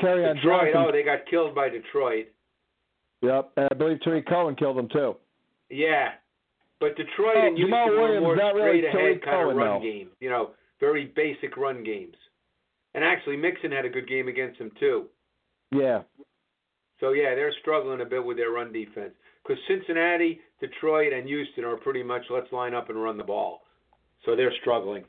Kerryon 0.00 0.34
Detroit. 0.36 0.72
Johnson. 0.74 0.84
Oh, 0.88 0.92
they 0.92 1.02
got 1.02 1.20
killed 1.28 1.54
by 1.54 1.68
Detroit. 1.70 2.26
Yep, 3.22 3.52
and 3.56 3.68
I 3.70 3.74
believe 3.74 3.98
Tarik 4.02 4.26
Cohen 4.28 4.54
killed 4.56 4.76
them 4.76 4.88
too. 4.92 5.16
Yeah, 5.70 6.10
but 6.80 6.96
Detroit 6.96 7.36
Oh, 7.36 7.46
and 7.46 7.56
Houston 7.56 7.66
Jamal 7.72 7.88
were 7.90 8.00
Williams, 8.02 8.22
more 8.22 8.36
not 8.36 8.54
really 8.54 8.80
straight 8.80 8.84
ahead 8.84 8.92
Tarik 9.00 9.24
kind 9.24 9.34
Cohen, 9.36 9.50
of 9.50 9.56
run 9.56 9.68
though. 9.68 9.80
games. 9.84 10.10
You 10.20 10.30
know, 10.30 10.50
very 10.80 11.12
basic 11.16 11.56
run 11.56 11.82
games. 11.84 12.16
And 12.94 13.04
actually, 13.04 13.36
Mixon 13.36 13.72
had 13.72 13.84
a 13.84 13.90
good 13.90 14.08
game 14.08 14.28
against 14.28 14.58
them 14.58 14.70
too. 14.80 15.06
Yeah, 15.72 16.02
So 17.00 17.10
yeah, 17.12 17.34
they're 17.34 17.52
struggling 17.60 18.00
a 18.00 18.04
bit 18.04 18.24
with 18.24 18.36
their 18.36 18.50
run 18.52 18.72
defense 18.72 19.12
because 19.42 19.60
Cincinnati, 19.68 20.40
Detroit, 20.60 21.12
and 21.12 21.26
Houston 21.26 21.64
are 21.64 21.76
pretty 21.76 22.02
much 22.02 22.22
let's 22.30 22.50
line 22.52 22.72
up 22.72 22.88
and 22.88 23.02
run 23.02 23.18
the 23.18 23.24
ball. 23.24 23.62
So 24.24 24.36
they're 24.36 24.52
struggling. 24.60 25.04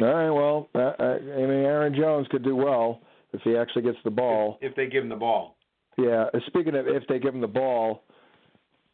All 0.00 0.06
right. 0.08 0.30
Well, 0.30 0.68
uh, 0.74 0.92
I 0.98 1.12
I 1.14 1.46
mean, 1.46 1.64
Aaron 1.64 1.94
Jones 1.94 2.26
could 2.30 2.42
do 2.44 2.56
well 2.56 3.00
if 3.32 3.40
he 3.42 3.56
actually 3.56 3.82
gets 3.82 3.98
the 4.04 4.10
ball. 4.10 4.58
if 4.60 4.74
they 4.74 4.86
give 4.88 5.04
him 5.04 5.08
the 5.08 5.16
ball. 5.16 5.56
Yeah. 5.96 6.24
uh, 6.34 6.38
Speaking 6.48 6.74
of 6.74 6.86
if 6.88 7.04
they 7.08 7.18
give 7.18 7.34
him 7.34 7.40
the 7.40 7.46
ball, 7.46 8.02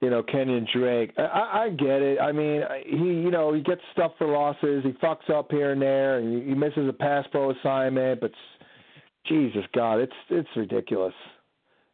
you 0.00 0.10
know, 0.10 0.22
Kenyon 0.22 0.66
Drake. 0.72 1.12
I- 1.18 1.64
I, 1.64 1.68
get 1.70 2.02
it. 2.02 2.20
I 2.20 2.32
mean, 2.32 2.62
he, 2.86 2.96
you 2.96 3.30
know, 3.30 3.52
he 3.52 3.60
gets 3.62 3.80
stuff 3.92 4.12
for 4.18 4.28
losses. 4.28 4.84
He 4.84 4.92
fucks 4.92 5.28
up 5.30 5.50
here 5.50 5.72
and 5.72 5.82
there, 5.82 6.18
and 6.18 6.46
he 6.46 6.54
misses 6.54 6.88
a 6.88 6.92
pass 6.92 7.26
pro 7.30 7.50
assignment. 7.50 8.20
But 8.20 8.32
Jesus 9.26 9.64
God, 9.74 9.96
it's 9.96 10.12
it's 10.30 10.48
ridiculous. 10.56 11.14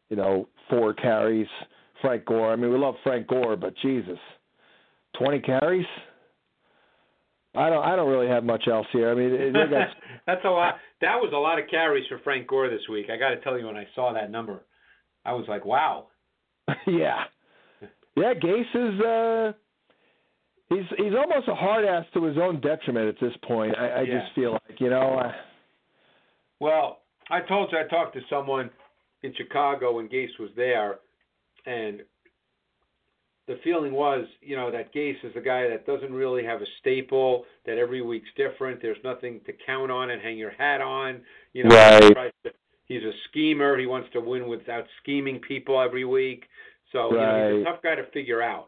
You 0.09 0.17
know, 0.17 0.47
four 0.69 0.93
carries. 0.93 1.47
Frank 2.01 2.25
Gore. 2.25 2.51
I 2.51 2.55
mean, 2.55 2.71
we 2.71 2.77
love 2.77 2.95
Frank 3.03 3.27
Gore, 3.27 3.55
but 3.55 3.73
Jesus, 3.81 4.19
twenty 5.17 5.39
carries. 5.39 5.85
I 7.55 7.69
don't. 7.69 7.83
I 7.83 7.95
don't 7.95 8.09
really 8.09 8.27
have 8.27 8.43
much 8.43 8.67
else 8.67 8.87
here. 8.91 9.09
I 9.09 9.15
mean, 9.15 9.53
got 9.53 9.87
That's 10.27 10.45
a 10.45 10.49
lot. 10.49 10.75
That 11.01 11.15
was 11.15 11.31
a 11.33 11.37
lot 11.37 11.57
of 11.57 11.69
carries 11.69 12.05
for 12.07 12.19
Frank 12.19 12.47
Gore 12.47 12.69
this 12.69 12.87
week. 12.91 13.07
I 13.09 13.17
got 13.17 13.29
to 13.29 13.37
tell 13.37 13.57
you, 13.57 13.65
when 13.65 13.77
I 13.77 13.87
saw 13.95 14.13
that 14.13 14.29
number, 14.29 14.65
I 15.23 15.33
was 15.33 15.45
like, 15.47 15.65
wow. 15.65 16.07
yeah, 16.87 17.23
yeah. 18.15 18.33
Gase 18.33 18.75
is 18.75 19.01
uh, 19.01 19.53
he's 20.69 20.85
he's 20.97 21.13
almost 21.15 21.47
a 21.47 21.55
hard 21.55 21.85
ass 21.85 22.05
to 22.13 22.23
his 22.23 22.37
own 22.37 22.59
detriment 22.61 23.07
at 23.07 23.19
this 23.19 23.35
point. 23.43 23.75
I, 23.77 23.87
I 23.87 24.01
Yeah. 24.01 24.19
just 24.21 24.33
feel 24.35 24.53
like 24.53 24.79
you 24.79 24.89
know. 24.89 25.19
Uh, 25.19 25.31
Well, 26.59 27.01
I 27.29 27.41
told 27.41 27.71
you 27.71 27.79
I 27.79 27.83
talked 27.83 28.13
to 28.15 28.21
someone 28.29 28.69
in 29.23 29.33
Chicago 29.35 29.93
when 29.95 30.07
Gase 30.07 30.37
was 30.39 30.51
there, 30.55 30.99
and 31.65 32.01
the 33.47 33.59
feeling 33.63 33.93
was, 33.93 34.25
you 34.41 34.55
know, 34.55 34.71
that 34.71 34.93
Gase 34.93 35.23
is 35.23 35.35
a 35.35 35.41
guy 35.41 35.67
that 35.67 35.85
doesn't 35.85 36.13
really 36.13 36.43
have 36.43 36.61
a 36.61 36.65
staple, 36.79 37.45
that 37.65 37.77
every 37.77 38.01
week's 38.01 38.29
different. 38.35 38.81
There's 38.81 38.97
nothing 39.03 39.39
to 39.45 39.53
count 39.65 39.91
on 39.91 40.09
and 40.11 40.21
hang 40.21 40.37
your 40.37 40.51
hat 40.51 40.81
on. 40.81 41.21
You 41.53 41.65
know, 41.65 41.75
Right. 41.75 42.03
he 42.03 42.13
tries 42.13 42.31
to- 42.43 42.53
he's 42.87 43.03
a 43.03 43.13
schemer. 43.25 43.77
He 43.77 43.85
wants 43.85 44.09
to 44.11 44.21
win 44.21 44.47
without 44.47 44.87
scheming 45.01 45.39
people 45.39 45.79
every 45.79 46.05
week. 46.05 46.47
So 46.95 47.11
you 47.11 47.17
know, 47.17 47.57
he's 47.57 47.67
a 47.67 47.69
tough 47.71 47.83
guy 47.83 47.95
to 47.95 48.05
figure 48.13 48.41
out. 48.41 48.67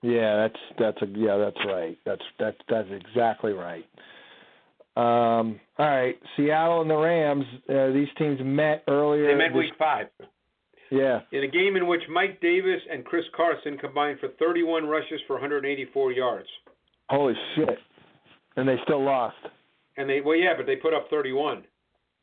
Yeah, 0.00 0.36
that's 0.48 0.60
that's 0.78 1.02
a 1.02 1.06
yeah, 1.18 1.36
that's 1.36 1.66
right. 1.66 1.98
That's 2.06 2.22
that's 2.38 2.56
that's 2.68 2.88
exactly 2.90 3.52
right. 3.52 3.84
Um, 4.96 5.60
all 5.78 5.86
right, 5.86 6.16
Seattle 6.36 6.80
and 6.80 6.90
the 6.90 6.96
Rams. 6.96 7.44
Uh, 7.68 7.92
these 7.92 8.08
teams 8.16 8.40
met 8.42 8.84
earlier. 8.88 9.26
They 9.28 9.34
met 9.34 9.48
this- 9.52 9.58
week 9.64 9.72
five. 9.78 10.06
Yeah, 10.90 11.20
In 11.32 11.44
a 11.44 11.48
game 11.48 11.76
in 11.76 11.86
which 11.86 12.00
Mike 12.10 12.40
Davis 12.40 12.80
and 12.90 13.04
Chris 13.04 13.24
Carson 13.36 13.76
combined 13.76 14.20
for 14.20 14.28
31 14.38 14.86
rushes 14.86 15.20
for 15.26 15.34
184 15.34 16.12
yards. 16.12 16.48
holy 17.10 17.34
shit, 17.54 17.78
and 18.56 18.66
they 18.66 18.76
still 18.84 19.04
lost. 19.04 19.36
And 19.98 20.08
they, 20.08 20.22
well, 20.22 20.34
yeah, 20.36 20.54
but 20.56 20.64
they 20.64 20.76
put 20.76 20.94
up 20.94 21.10
31. 21.10 21.64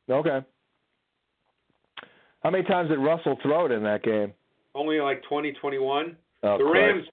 Okay. 0.09 0.39
How 2.41 2.49
many 2.49 2.63
times 2.63 2.89
did 2.89 2.97
Russell 2.97 3.37
throw 3.43 3.67
it 3.67 3.71
in 3.71 3.83
that 3.83 4.01
game? 4.01 4.33
Only 4.75 4.99
like 4.99 5.23
20, 5.23 5.53
Oh, 5.63 6.57
the 6.57 6.63
Christ. 6.63 6.63
Rams, 6.73 7.03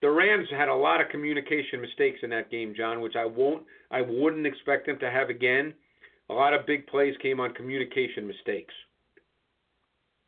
the 0.00 0.10
Rams 0.10 0.46
had 0.56 0.68
a 0.68 0.74
lot 0.74 1.00
of 1.00 1.08
communication 1.10 1.80
mistakes 1.80 2.20
in 2.22 2.30
that 2.30 2.50
game, 2.50 2.72
John, 2.76 3.00
which 3.00 3.16
I 3.16 3.26
won't, 3.26 3.64
I 3.90 4.00
wouldn't 4.00 4.46
expect 4.46 4.86
them 4.86 4.98
to 5.00 5.10
have 5.10 5.28
again. 5.28 5.74
A 6.30 6.32
lot 6.34 6.54
of 6.54 6.64
big 6.66 6.86
plays 6.86 7.14
came 7.20 7.40
on 7.40 7.52
communication 7.54 8.26
mistakes. 8.26 8.72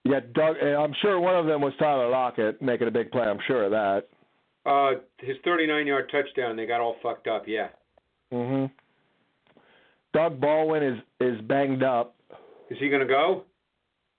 Yeah, 0.05 0.20
Doug. 0.34 0.57
I'm 0.59 0.95
sure 1.03 1.20
one 1.20 1.36
of 1.36 1.47
them 1.47 1.61
was 1.61 1.72
Tyler 1.78 2.09
Lockett 2.09 2.61
making 2.61 2.88
a 2.88 2.91
big 2.91 3.11
play. 3.11 3.22
I'm 3.22 3.38
sure 3.47 3.64
of 3.64 3.70
that. 3.70 4.09
Uh, 4.66 5.01
his 5.18 5.36
39-yard 5.47 6.11
touchdown, 6.11 6.57
they 6.57 6.66
got 6.66 6.80
all 6.80 6.97
fucked 7.03 7.28
up. 7.28 7.45
Yeah. 7.47 7.68
hmm 8.32 8.66
Doug 10.12 10.41
Baldwin 10.41 10.82
is 10.82 10.99
is 11.20 11.41
banged 11.43 11.82
up. 11.82 12.16
Is 12.70 12.78
he 12.80 12.88
going 12.88 13.03
to 13.03 13.07
go? 13.07 13.45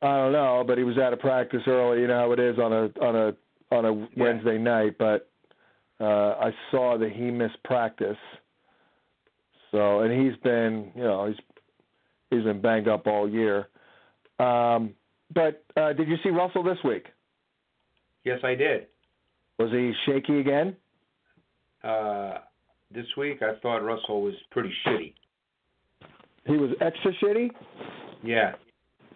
I 0.01 0.17
don't 0.17 0.31
know, 0.33 0.63
but 0.65 0.77
he 0.77 0.83
was 0.83 0.97
out 0.97 1.13
of 1.13 1.19
practice 1.19 1.61
early. 1.67 2.01
You 2.01 2.07
know 2.07 2.17
how 2.19 2.31
it 2.31 2.39
is 2.39 2.57
on 2.57 2.73
a 2.73 2.83
on 3.03 3.15
a 3.15 3.75
on 3.75 3.85
a 3.85 3.93
Yeah. 3.93 4.05
Wednesday 4.23 4.57
night. 4.57 4.97
But 4.97 5.29
uh, 5.99 6.35
I 6.39 6.51
saw 6.71 6.97
that 6.97 7.11
he 7.11 7.29
missed 7.31 7.61
practice. 7.63 8.17
So 9.71 9.99
and 9.99 10.11
he's 10.11 10.37
been 10.41 10.91
you 10.95 11.03
know 11.03 11.27
he's 11.27 11.37
he's 12.29 12.43
been 12.43 12.61
banged 12.61 12.87
up 12.87 13.05
all 13.07 13.29
year. 13.29 13.67
Um, 14.39 14.95
but 15.33 15.63
uh, 15.77 15.93
did 15.93 16.07
you 16.07 16.17
see 16.23 16.29
Russell 16.29 16.63
this 16.63 16.79
week? 16.83 17.05
Yes, 18.23 18.39
I 18.43 18.55
did. 18.55 18.87
Was 19.59 19.71
he 19.71 19.93
shaky 20.05 20.39
again? 20.39 20.75
Uh, 21.83 22.39
this 22.93 23.05
week, 23.17 23.41
I 23.41 23.53
thought 23.61 23.83
Russell 23.83 24.21
was 24.21 24.33
pretty 24.49 24.73
shitty. 24.85 25.13
He 26.45 26.57
was 26.57 26.71
extra 26.81 27.13
shitty. 27.23 27.51
Yeah. 28.23 28.53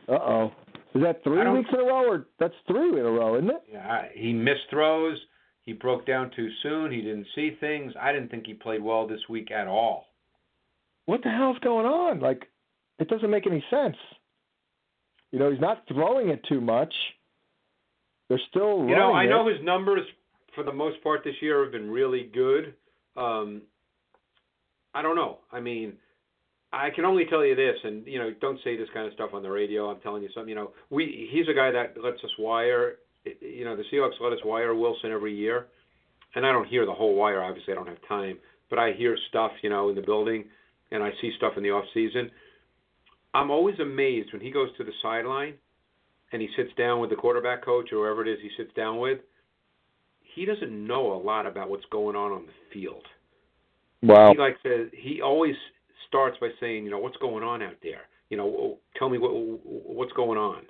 Uh 0.07 0.11
oh. 0.13 0.51
Is 0.95 1.01
that 1.01 1.23
three 1.25 1.45
weeks 1.51 1.69
in 1.73 1.79
a 1.81 1.83
row, 1.83 2.09
or 2.09 2.27
that's 2.39 2.53
three 2.67 2.89
in 2.89 3.05
a 3.05 3.11
row, 3.11 3.35
isn't 3.35 3.49
it? 3.49 3.63
Yeah, 3.69 4.05
he 4.13 4.31
missed 4.31 4.69
throws. 4.69 5.17
He 5.63 5.73
broke 5.73 6.05
down 6.05 6.31
too 6.35 6.49
soon. 6.63 6.89
He 6.89 7.01
didn't 7.01 7.27
see 7.35 7.57
things. 7.59 7.93
I 7.99 8.13
didn't 8.13 8.29
think 8.29 8.45
he 8.47 8.53
played 8.53 8.81
well 8.81 9.05
this 9.05 9.19
week 9.29 9.51
at 9.51 9.67
all. 9.67 10.05
What 11.05 11.21
the 11.21 11.29
hell's 11.29 11.59
going 11.59 11.85
on? 11.85 12.21
Like, 12.21 12.47
it 12.97 13.09
doesn't 13.09 13.29
make 13.29 13.45
any 13.45 13.63
sense. 13.69 13.97
You 15.31 15.39
know, 15.39 15.51
he's 15.51 15.59
not 15.59 15.83
throwing 15.87 16.29
it 16.29 16.41
too 16.47 16.61
much. 16.61 16.93
They're 18.29 18.39
still 18.49 18.87
You 18.87 18.95
know, 18.95 19.11
I 19.11 19.25
running 19.25 19.29
know 19.31 19.47
his 19.49 19.61
numbers 19.63 20.07
for 20.53 20.63
the 20.63 20.71
most 20.71 21.03
part 21.03 21.25
this 21.25 21.35
year 21.41 21.61
have 21.63 21.73
been 21.73 21.91
really 21.91 22.29
good. 22.33 22.73
Um, 23.17 23.63
I 24.93 25.01
don't 25.01 25.17
know. 25.17 25.39
I 25.51 25.59
mean, 25.59 25.93
I 26.74 26.89
can 26.89 27.05
only 27.05 27.26
tell 27.26 27.45
you 27.45 27.55
this, 27.55 27.76
and 27.84 28.05
you 28.05 28.20
know, 28.20 28.32
don't 28.41 28.59
say 28.63 28.76
this 28.76 28.89
kind 28.93 29.07
of 29.07 29.13
stuff 29.13 29.32
on 29.34 29.43
the 29.43 29.49
radio. 29.49 29.89
I'm 29.89 30.01
telling 30.01 30.24
you 30.24 30.30
something. 30.34 30.49
You 30.49 30.55
know, 30.55 30.72
we 30.89 31.30
he's 31.32 31.47
a 31.49 31.53
guy 31.53 31.72
that 31.72 32.01
lets 32.01 32.24
us 32.24 32.32
wire. 32.38 32.95
You 33.41 33.66
know, 33.66 33.76
the 33.76 33.84
Seahawks 33.91 34.22
let 34.22 34.34
us 34.34 34.39
wire 34.43 34.76
Wilson 34.76 35.11
every 35.11 35.36
year, 35.36 35.68
and 36.36 36.45
I 36.45 36.51
don't 36.51 36.68
hear 36.68 36.86
the 36.86 36.93
whole 36.93 37.16
wire. 37.16 37.41
Obviously, 37.41 37.74
I 37.74 37.76
don't 37.76 37.88
have 37.88 38.07
time, 38.07 38.38
but 38.70 38.78
I 38.78 38.91
hear 38.93 39.18
stuff. 39.30 39.51
You 39.61 39.70
know, 39.70 39.89
in 39.89 39.95
the 39.95 40.01
building, 40.01 40.45
and 40.91 41.01
I 41.03 41.11
see 41.22 41.32
stuff 41.38 41.53
in 41.57 41.63
the 41.63 41.72
off 41.72 41.86
season. 41.93 42.30
I'm 43.34 43.51
always 43.51 43.80
amazed 43.80 44.32
when 44.32 44.41
he 44.41 44.49
goes 44.49 44.70
to 44.78 44.84
the 44.84 44.93
sideline 45.01 45.55
and 46.32 46.41
he 46.41 46.47
sits 46.55 46.72
down 46.78 47.01
with 47.01 47.09
the 47.09 47.16
quarterback 47.16 47.63
coach 47.63 47.91
or 47.91 48.05
whoever 48.05 48.26
it 48.26 48.32
is 48.32 48.39
he 48.41 48.49
sits 48.57 48.74
down 48.76 48.99
with. 48.99 49.20
He 50.36 50.45
doesn't 50.45 50.88
know 50.88 51.13
a 51.13 51.20
lot 51.22 51.45
about 51.45 51.70
what's 51.70 51.86
going 51.91 52.16
on 52.16 52.32
on 52.32 52.45
the 52.45 52.51
field. 52.74 53.03
Wow. 54.01 54.32
He 54.32 54.38
likes 54.38 54.61
to. 54.63 54.89
He 54.93 55.22
always 55.22 55.55
starts 56.07 56.37
by 56.39 56.49
saying, 56.59 56.85
you 56.85 56.91
know, 56.91 56.99
what's 56.99 57.17
going 57.17 57.43
on 57.43 57.61
out 57.61 57.75
there. 57.83 58.01
You 58.29 58.37
know, 58.37 58.77
tell 58.97 59.09
me 59.09 59.17
what 59.17 59.31
what's 59.31 60.13
going 60.13 60.37
on. 60.37 60.63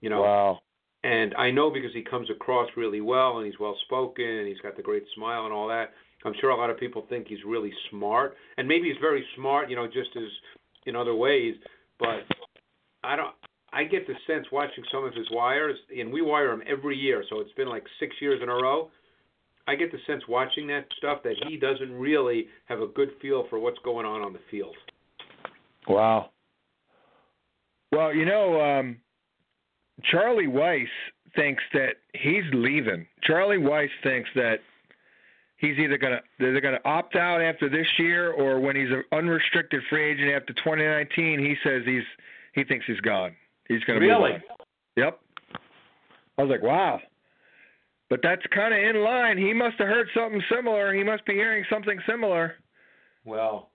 You 0.00 0.10
know, 0.10 0.22
Wow. 0.22 0.60
and 1.02 1.34
I 1.36 1.50
know 1.50 1.70
because 1.70 1.92
he 1.92 2.02
comes 2.02 2.30
across 2.30 2.68
really 2.76 3.00
well 3.00 3.38
and 3.38 3.46
he's 3.46 3.58
well 3.58 3.76
spoken 3.84 4.24
and 4.24 4.48
he's 4.48 4.60
got 4.60 4.76
the 4.76 4.82
great 4.82 5.04
smile 5.14 5.44
and 5.44 5.52
all 5.52 5.68
that. 5.68 5.92
I'm 6.24 6.34
sure 6.40 6.50
a 6.50 6.56
lot 6.56 6.70
of 6.70 6.78
people 6.78 7.04
think 7.08 7.28
he's 7.28 7.44
really 7.44 7.72
smart, 7.90 8.36
and 8.56 8.66
maybe 8.66 8.88
he's 8.88 9.00
very 9.00 9.24
smart, 9.36 9.68
you 9.68 9.76
know, 9.76 9.86
just 9.86 10.16
as 10.16 10.30
in 10.86 10.96
other 10.96 11.14
ways. 11.14 11.54
But 11.98 12.24
I 13.02 13.16
don't. 13.16 13.34
I 13.72 13.84
get 13.84 14.06
the 14.06 14.14
sense 14.26 14.46
watching 14.52 14.84
some 14.92 15.04
of 15.04 15.12
his 15.14 15.26
wires, 15.32 15.76
and 15.98 16.12
we 16.12 16.22
wire 16.22 16.52
him 16.52 16.62
every 16.66 16.96
year, 16.96 17.24
so 17.28 17.40
it's 17.40 17.52
been 17.52 17.68
like 17.68 17.84
six 17.98 18.14
years 18.20 18.40
in 18.42 18.48
a 18.48 18.54
row. 18.54 18.88
I 19.66 19.74
get 19.74 19.90
the 19.90 19.98
sense 20.06 20.22
watching 20.28 20.66
that 20.68 20.86
stuff 20.98 21.22
that 21.24 21.36
he 21.48 21.56
doesn't 21.56 21.92
really 21.92 22.48
have 22.66 22.80
a 22.80 22.86
good 22.86 23.10
feel 23.22 23.46
for 23.48 23.58
what's 23.58 23.78
going 23.84 24.04
on 24.04 24.20
on 24.20 24.32
the 24.32 24.40
field. 24.50 24.76
Wow. 25.88 26.30
Well, 27.92 28.14
you 28.14 28.24
know, 28.26 28.60
um, 28.60 28.98
Charlie 30.10 30.46
Weis 30.46 30.86
thinks 31.36 31.62
that 31.72 31.96
he's 32.12 32.44
leaving. 32.52 33.06
Charlie 33.22 33.58
Weis 33.58 33.88
thinks 34.02 34.28
that 34.34 34.56
he's 35.56 35.78
either 35.78 35.96
gonna 35.96 36.20
they're 36.38 36.60
gonna 36.60 36.80
opt 36.84 37.16
out 37.16 37.40
after 37.40 37.68
this 37.68 37.86
year, 37.98 38.32
or 38.32 38.60
when 38.60 38.76
he's 38.76 38.90
an 38.90 39.04
unrestricted 39.12 39.82
free 39.88 40.12
agent 40.12 40.30
after 40.30 40.52
2019, 40.54 41.38
he 41.38 41.54
says 41.62 41.82
he's 41.84 42.02
he 42.54 42.64
thinks 42.64 42.84
he's 42.86 43.00
gone. 43.00 43.34
He's 43.68 43.82
gonna 43.84 44.00
move 44.00 44.08
Really? 44.08 44.42
Yep. 44.96 45.20
I 46.36 46.42
was 46.42 46.50
like, 46.50 46.62
wow. 46.62 47.00
But 48.10 48.20
that's 48.22 48.42
kind 48.54 48.74
of 48.74 48.80
in 48.80 49.02
line. 49.02 49.38
He 49.38 49.52
must 49.52 49.76
have 49.78 49.88
heard 49.88 50.08
something 50.14 50.42
similar. 50.54 50.92
He 50.94 51.02
must 51.02 51.24
be 51.24 51.34
hearing 51.34 51.64
something 51.70 51.98
similar. 52.08 52.56
Well, 53.24 53.70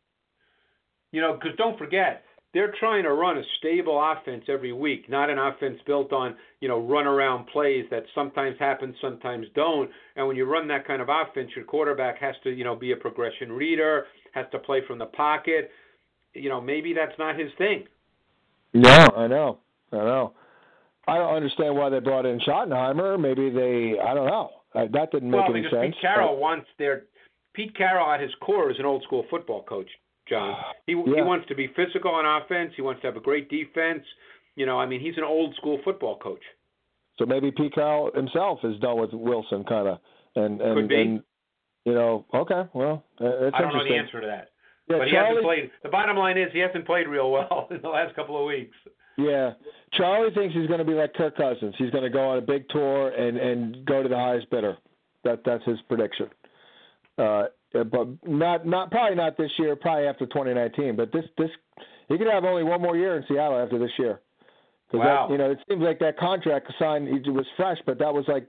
you 1.12 1.22
know, 1.22 1.34
because 1.34 1.58
don't 1.58 1.78
forget, 1.78 2.24
they're 2.54 2.74
trying 2.80 3.04
to 3.04 3.14
run 3.14 3.38
a 3.38 3.44
stable 3.60 4.00
offense 4.02 4.46
every 4.48 4.74
week, 4.74 5.10
not 5.10 5.30
an 5.30 5.38
offense 5.38 5.80
built 5.86 6.12
on, 6.12 6.36
you 6.62 6.68
know, 6.68 6.80
run 6.80 7.06
around 7.06 7.48
plays 7.48 7.86
that 7.92 8.04
sometimes 8.16 8.56
happen, 8.60 8.96
sometimes 9.02 9.46
don't. 9.56 9.90
And 10.16 10.28
when 10.28 10.36
you 10.36 10.46
run 10.46 10.68
that 10.68 10.88
kind 10.88 11.02
of 11.02 11.10
offense, 11.10 11.52
your 11.56 11.66
quarterback 11.66 12.20
has 12.20 12.36
to, 12.44 12.52
you 12.52 12.64
know, 12.64 12.76
be 12.76 12.92
a 12.92 12.96
progression 12.96 13.52
reader, 13.52 14.06
has 14.34 14.46
to 14.52 14.60
play 14.60 14.82
from 14.88 14.98
the 14.98 15.06
pocket. 15.06 15.70
You 16.34 16.50
know, 16.50 16.60
maybe 16.60 16.94
that's 16.94 17.18
not 17.20 17.40
his 17.40 17.50
thing. 17.58 17.86
No, 18.74 19.10
I 19.16 19.28
know. 19.28 19.60
I 19.92 19.98
know. 19.98 20.34
I 21.10 21.18
don't 21.18 21.36
understand 21.36 21.76
why 21.76 21.90
they 21.90 22.00
brought 22.00 22.26
in 22.26 22.40
Schottenheimer. 22.40 23.20
Maybe 23.20 23.50
they, 23.50 24.00
I 24.00 24.14
don't 24.14 24.28
know. 24.28 24.52
Uh, 24.74 24.86
that 24.94 25.12
didn't 25.12 25.32
make 25.32 25.42
well, 25.42 25.50
any 25.52 25.62
because 25.62 25.80
sense. 25.80 25.96
Pete 25.96 26.02
Carroll 26.02 26.38
wants 26.38 26.68
their 26.78 27.04
Pete 27.54 27.76
Carroll 27.76 28.12
at 28.12 28.22
his 28.22 28.32
core 28.42 28.72
is 28.72 28.80
an 28.80 28.86
old 28.86 29.04
school 29.04 29.26
football 29.30 29.64
coach, 29.64 29.90
John. 30.28 30.56
He 30.86 30.94
he 30.94 31.22
wants 31.22 31.48
to 31.48 31.56
be 31.56 31.68
physical 31.76 32.12
on 32.12 32.26
offense. 32.26 32.74
He 32.76 32.82
wants 32.82 33.02
to 33.02 33.08
have 33.08 33.18
a 33.18 33.22
great 33.22 33.50
defense. 33.50 34.04
You 34.56 34.66
know, 34.66 34.80
I 34.80 34.86
mean, 34.86 35.02
he's 35.02 35.18
an 35.18 35.24
old 35.24 35.56
school 35.56 35.80
football 35.84 36.18
coach. 36.18 36.44
So 37.18 37.26
maybe 37.26 37.52
Pete 37.52 37.74
Carroll 37.74 38.12
himself 38.14 38.60
is 38.64 38.80
done 38.80 39.00
with 39.00 39.12
Wilson, 39.14 39.64
kind 39.64 39.88
of, 39.88 40.00
and 40.36 40.62
and, 40.62 40.76
Could 40.76 40.88
be. 40.88 41.02
and 41.02 41.24
you 41.86 41.94
know, 41.94 42.26
okay, 42.34 42.64
well, 42.74 43.04
uh, 43.20 43.30
that's 43.42 43.56
I 43.56 43.62
don't 43.62 43.74
know 43.74 43.84
the 43.84 43.96
answer 43.96 44.22
to 44.22 44.28
that. 44.28 44.52
Yeah, 44.88 45.00
but 45.00 45.08
he 45.08 45.14
Charlie, 45.14 45.30
hasn't 45.30 45.46
played. 45.46 45.72
The 45.84 45.90
bottom 45.90 46.18
line 46.18 46.38
is 46.38 46.50
he 46.54 46.60
hasn't 46.60 46.86
played 46.86 47.08
real 47.08 47.32
well 47.32 47.68
in 47.72 47.82
the 47.82 47.90
last 47.90 48.16
couple 48.16 48.40
of 48.40 48.46
weeks. 48.46 48.76
Yeah, 49.20 49.54
Charlie 49.94 50.34
thinks 50.34 50.56
he's 50.56 50.68
going 50.68 50.80
to 50.80 50.86
be 50.86 50.94
like 50.94 51.14
Kirk 51.14 51.36
Cousins. 51.36 51.76
He's 51.78 51.92
going 51.92 52.04
to 52.04 52.10
go 52.10 52.30
on 52.30 52.38
a 52.38 52.42
big 52.42 52.70
tour 52.70 53.10
and 53.10 53.38
and 53.38 53.86
go 53.86 54.02
to 54.02 54.08
the 54.10 54.16
highest 54.16 54.50
bidder. 54.50 54.78
That 55.24 55.42
that's 55.46 55.64
his 55.66 55.78
prediction. 55.88 56.30
Uh, 57.18 57.46
but 57.74 58.08
not 58.26 58.66
not 58.66 58.92
probably 58.92 59.16
not 59.16 59.38
this 59.38 59.52
year. 59.58 59.76
Probably 59.76 60.08
after 60.08 60.26
2019. 60.26 60.96
But 60.96 61.12
this 61.12 61.26
this 61.38 61.50
he 62.08 62.18
could 62.18 62.28
have 62.28 62.46
only 62.46 62.64
one 62.64 62.82
more 62.82 62.96
year 62.96 63.18
in 63.18 63.26
Seattle 63.28 63.60
after 63.60 63.78
this 63.78 63.92
year. 63.98 64.22
Wow. 64.94 65.28
That, 65.28 65.34
you 65.34 65.38
know, 65.38 65.52
it 65.52 65.60
seems 65.68 65.84
like 65.84 66.00
that 66.00 66.18
contract 66.18 66.72
signed 66.80 67.08
it 67.08 67.30
was 67.30 67.46
fresh, 67.58 67.78
but 67.86 68.00
that 68.00 68.14
was 68.14 68.26
like 68.28 68.48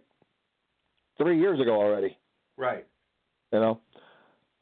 three 1.19 1.39
years 1.39 1.61
ago 1.61 1.73
already. 1.73 2.17
Right. 2.57 2.87
You 3.53 3.61
know. 3.61 3.81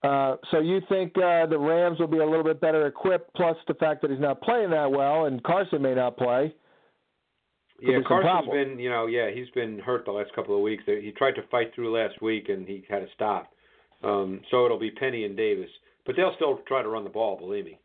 Uh, 0.03 0.37
so 0.51 0.61
you 0.61 0.81
think 0.89 1.13
uh, 1.19 1.47
the 1.47 1.59
Rams 1.59 1.99
will 1.99 2.07
be 2.07 2.19
a 2.19 2.25
little 2.25 2.45
bit 2.45 2.61
better 2.61 2.87
equipped, 2.87 3.35
plus 3.35 3.57
the 3.67 3.75
fact 3.75 4.01
that 4.03 4.11
he's 4.11 4.21
not 4.21 4.41
playing 4.41 4.71
that 4.71 4.91
well, 4.91 5.25
and 5.25 5.43
Carson 5.43 5.83
may 5.83 5.95
not 5.95 6.17
play. 6.17 6.55
Could 7.81 7.89
Yeah, 7.89 7.99
be 7.99 8.05
Carson's 8.05 8.51
been, 8.51 8.79
you 8.79 8.91
know, 8.91 9.07
yeah, 9.07 9.31
he's 9.31 9.49
been 9.51 9.79
hurt 9.79 10.05
the 10.05 10.13
last 10.13 10.33
couple 10.35 10.57
of 10.57 10.63
weeks. 10.63 10.83
He 10.87 11.13
tried 11.17 11.35
to 11.37 11.43
fight 11.51 11.73
through 11.75 11.97
last 11.97 12.21
week 12.21 12.49
and 12.49 12.67
he 12.67 12.85
had 12.89 13.01
to 13.01 13.07
stop. 13.15 13.53
Um, 14.03 14.41
so 14.51 14.65
it'll 14.65 14.79
be 14.79 14.91
Penny 14.91 15.25
and 15.25 15.37
Davis, 15.37 15.71
but 16.07 16.17
they'll 16.17 16.35
still 16.37 16.61
try 16.67 16.83
to 16.83 16.89
run 16.89 17.05
the 17.05 17.11
ball. 17.11 17.37
Believe 17.37 17.65
me. 17.65 17.79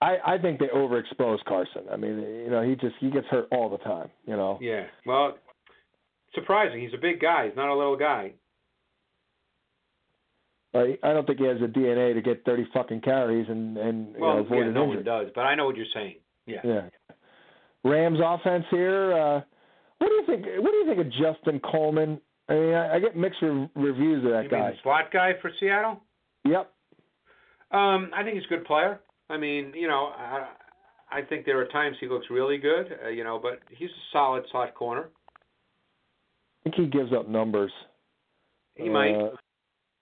I, 0.00 0.16
I 0.24 0.38
think 0.38 0.60
they 0.60 0.66
overexpose 0.66 1.42
Carson. 1.44 1.82
I 1.90 1.96
mean, 1.96 2.20
you 2.20 2.50
know, 2.50 2.62
he 2.62 2.76
just 2.76 2.94
he 3.00 3.10
gets 3.10 3.26
hurt 3.26 3.48
all 3.50 3.68
the 3.68 3.78
time. 3.78 4.10
You 4.26 4.36
know. 4.36 4.58
Yeah. 4.60 4.84
Well, 5.04 5.38
surprising. 6.34 6.80
He's 6.80 6.94
a 6.94 7.00
big 7.00 7.20
guy. 7.20 7.46
He's 7.46 7.56
not 7.56 7.68
a 7.68 7.74
little 7.74 7.96
guy. 7.96 8.32
I 10.78 10.98
I 11.02 11.12
don't 11.12 11.26
think 11.26 11.38
he 11.38 11.46
has 11.46 11.58
the 11.60 11.66
DNA 11.66 12.14
to 12.14 12.22
get 12.22 12.44
30 12.44 12.66
fucking 12.72 13.00
carries 13.02 13.48
and 13.48 13.76
and 13.76 14.14
you 14.14 14.20
know, 14.20 14.26
Well, 14.26 14.38
avoid 14.38 14.58
yeah, 14.58 14.64
an 14.66 14.74
no 14.74 14.82
injury. 14.84 14.96
one 14.96 15.04
does, 15.04 15.26
but 15.34 15.42
I 15.42 15.54
know 15.54 15.66
what 15.66 15.76
you're 15.76 15.86
saying. 15.94 16.16
Yeah. 16.46 16.60
Yeah. 16.64 16.82
Rams 17.84 18.18
offense 18.24 18.64
here. 18.70 19.12
Uh, 19.12 19.40
what 19.98 20.08
do 20.08 20.14
you 20.14 20.22
think? 20.26 20.46
What 20.62 20.70
do 20.70 20.76
you 20.78 20.86
think 20.86 21.00
of 21.00 21.10
Justin 21.12 21.60
Coleman? 21.60 22.20
I 22.48 22.54
mean, 22.54 22.74
I, 22.74 22.94
I 22.94 22.98
get 22.98 23.16
mixed 23.16 23.42
re- 23.42 23.68
reviews 23.74 24.24
of 24.24 24.30
that 24.30 24.44
You 24.44 24.48
guy. 24.50 24.60
mean 24.60 24.70
the 24.70 24.76
slot 24.82 25.10
guy 25.12 25.32
for 25.42 25.50
Seattle? 25.60 26.00
Yep. 26.44 26.72
Um, 27.70 28.10
I 28.14 28.22
think 28.22 28.36
he's 28.36 28.46
a 28.46 28.48
good 28.48 28.64
player. 28.64 29.00
I 29.28 29.36
mean, 29.36 29.72
you 29.74 29.86
know, 29.88 30.12
I, 30.16 30.48
I 31.12 31.22
think 31.22 31.44
there 31.44 31.60
are 31.60 31.66
times 31.66 31.96
he 32.00 32.08
looks 32.08 32.26
really 32.30 32.56
good, 32.56 32.98
uh, 33.04 33.08
you 33.10 33.22
know, 33.24 33.38
but 33.38 33.60
he's 33.70 33.90
a 33.90 34.02
solid 34.12 34.44
slot 34.50 34.74
corner. 34.74 35.10
I 36.64 36.70
think 36.70 36.76
he 36.76 36.86
gives 36.86 37.12
up 37.12 37.28
numbers. 37.28 37.70
He 38.76 38.88
might. 38.88 39.14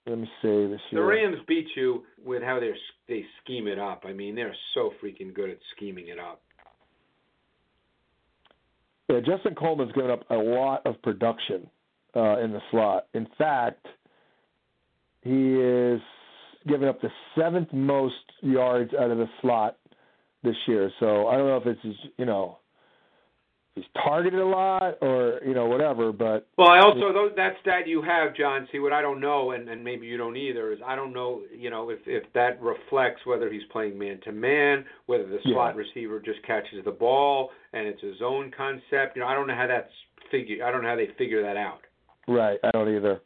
Let 0.06 0.18
me 0.18 0.30
see 0.40 0.66
this 0.68 0.80
The. 0.92 1.02
Rams 1.02 1.38
beat 1.48 1.66
you 1.74 2.04
with 2.24 2.42
how 2.42 2.60
they 2.60 2.72
they 3.08 3.24
scheme 3.42 3.66
it 3.66 3.78
up. 3.78 4.04
I 4.06 4.12
mean, 4.12 4.36
they're 4.36 4.54
so 4.74 4.92
freaking 5.02 5.34
good 5.34 5.50
at 5.50 5.58
scheming 5.74 6.08
it 6.08 6.18
up. 6.18 6.42
Yeah, 9.08 9.20
Justin 9.20 9.54
Coleman's 9.54 9.92
given 9.92 10.10
up 10.10 10.28
a 10.30 10.36
lot 10.36 10.84
of 10.86 11.00
production 11.02 11.68
uh, 12.14 12.38
in 12.38 12.52
the 12.52 12.60
slot. 12.70 13.06
In 13.14 13.26
fact, 13.38 13.86
he 15.22 15.54
is 15.54 16.00
giving 16.68 16.88
up 16.88 17.00
the 17.00 17.10
seventh 17.36 17.72
most 17.72 18.14
yards 18.42 18.92
out 18.94 19.10
of 19.10 19.18
the 19.18 19.28
slot 19.40 19.76
this 20.42 20.56
year. 20.66 20.90
So 21.00 21.26
I 21.26 21.36
don't 21.36 21.46
know 21.46 21.56
if 21.56 21.66
it's 21.66 21.98
you 22.16 22.26
know 22.26 22.58
he's 23.76 23.84
targeted 24.02 24.40
a 24.40 24.44
lot 24.46 24.94
or 25.00 25.38
you 25.46 25.54
know 25.54 25.66
whatever, 25.66 26.10
but 26.10 26.48
Well, 26.58 26.68
I 26.68 26.80
also 26.80 27.12
those, 27.12 27.30
that 27.36 27.54
stat 27.60 27.86
you 27.86 28.02
have, 28.02 28.34
John. 28.34 28.66
See, 28.72 28.80
what 28.80 28.92
I 28.92 29.00
don't 29.02 29.20
know, 29.20 29.52
and, 29.52 29.68
and 29.68 29.84
maybe 29.84 30.06
you 30.06 30.16
don't 30.16 30.36
either, 30.36 30.72
is 30.72 30.80
I 30.84 30.96
don't 30.96 31.12
know, 31.12 31.42
you 31.56 31.70
know, 31.70 31.90
if 31.90 32.00
if 32.06 32.24
that 32.32 32.60
reflects 32.60 33.20
whether 33.24 33.52
he's 33.52 33.62
playing 33.70 33.96
man 33.96 34.18
to 34.24 34.32
man, 34.32 34.84
whether 35.06 35.26
the 35.26 35.38
Yeah. 35.44 35.52
slot 35.54 35.76
receiver 35.76 36.18
just 36.18 36.42
catches 36.44 36.84
the 36.84 36.90
ball 36.90 37.50
and 37.72 37.86
it's 37.86 38.02
a 38.02 38.16
zone 38.18 38.50
concept. 38.56 39.14
You 39.14 39.22
know, 39.22 39.28
I 39.28 39.34
don't 39.34 39.46
know 39.46 39.54
how 39.54 39.66
that's 39.68 39.92
figure. 40.30 40.64
I 40.66 40.72
don't 40.72 40.82
know 40.82 40.88
how 40.88 40.96
they 40.96 41.10
figure 41.18 41.42
that 41.42 41.56
out. 41.56 41.80
right, 42.26 42.58
I 42.64 42.70
don't 42.72 42.88
either. 42.92 43.20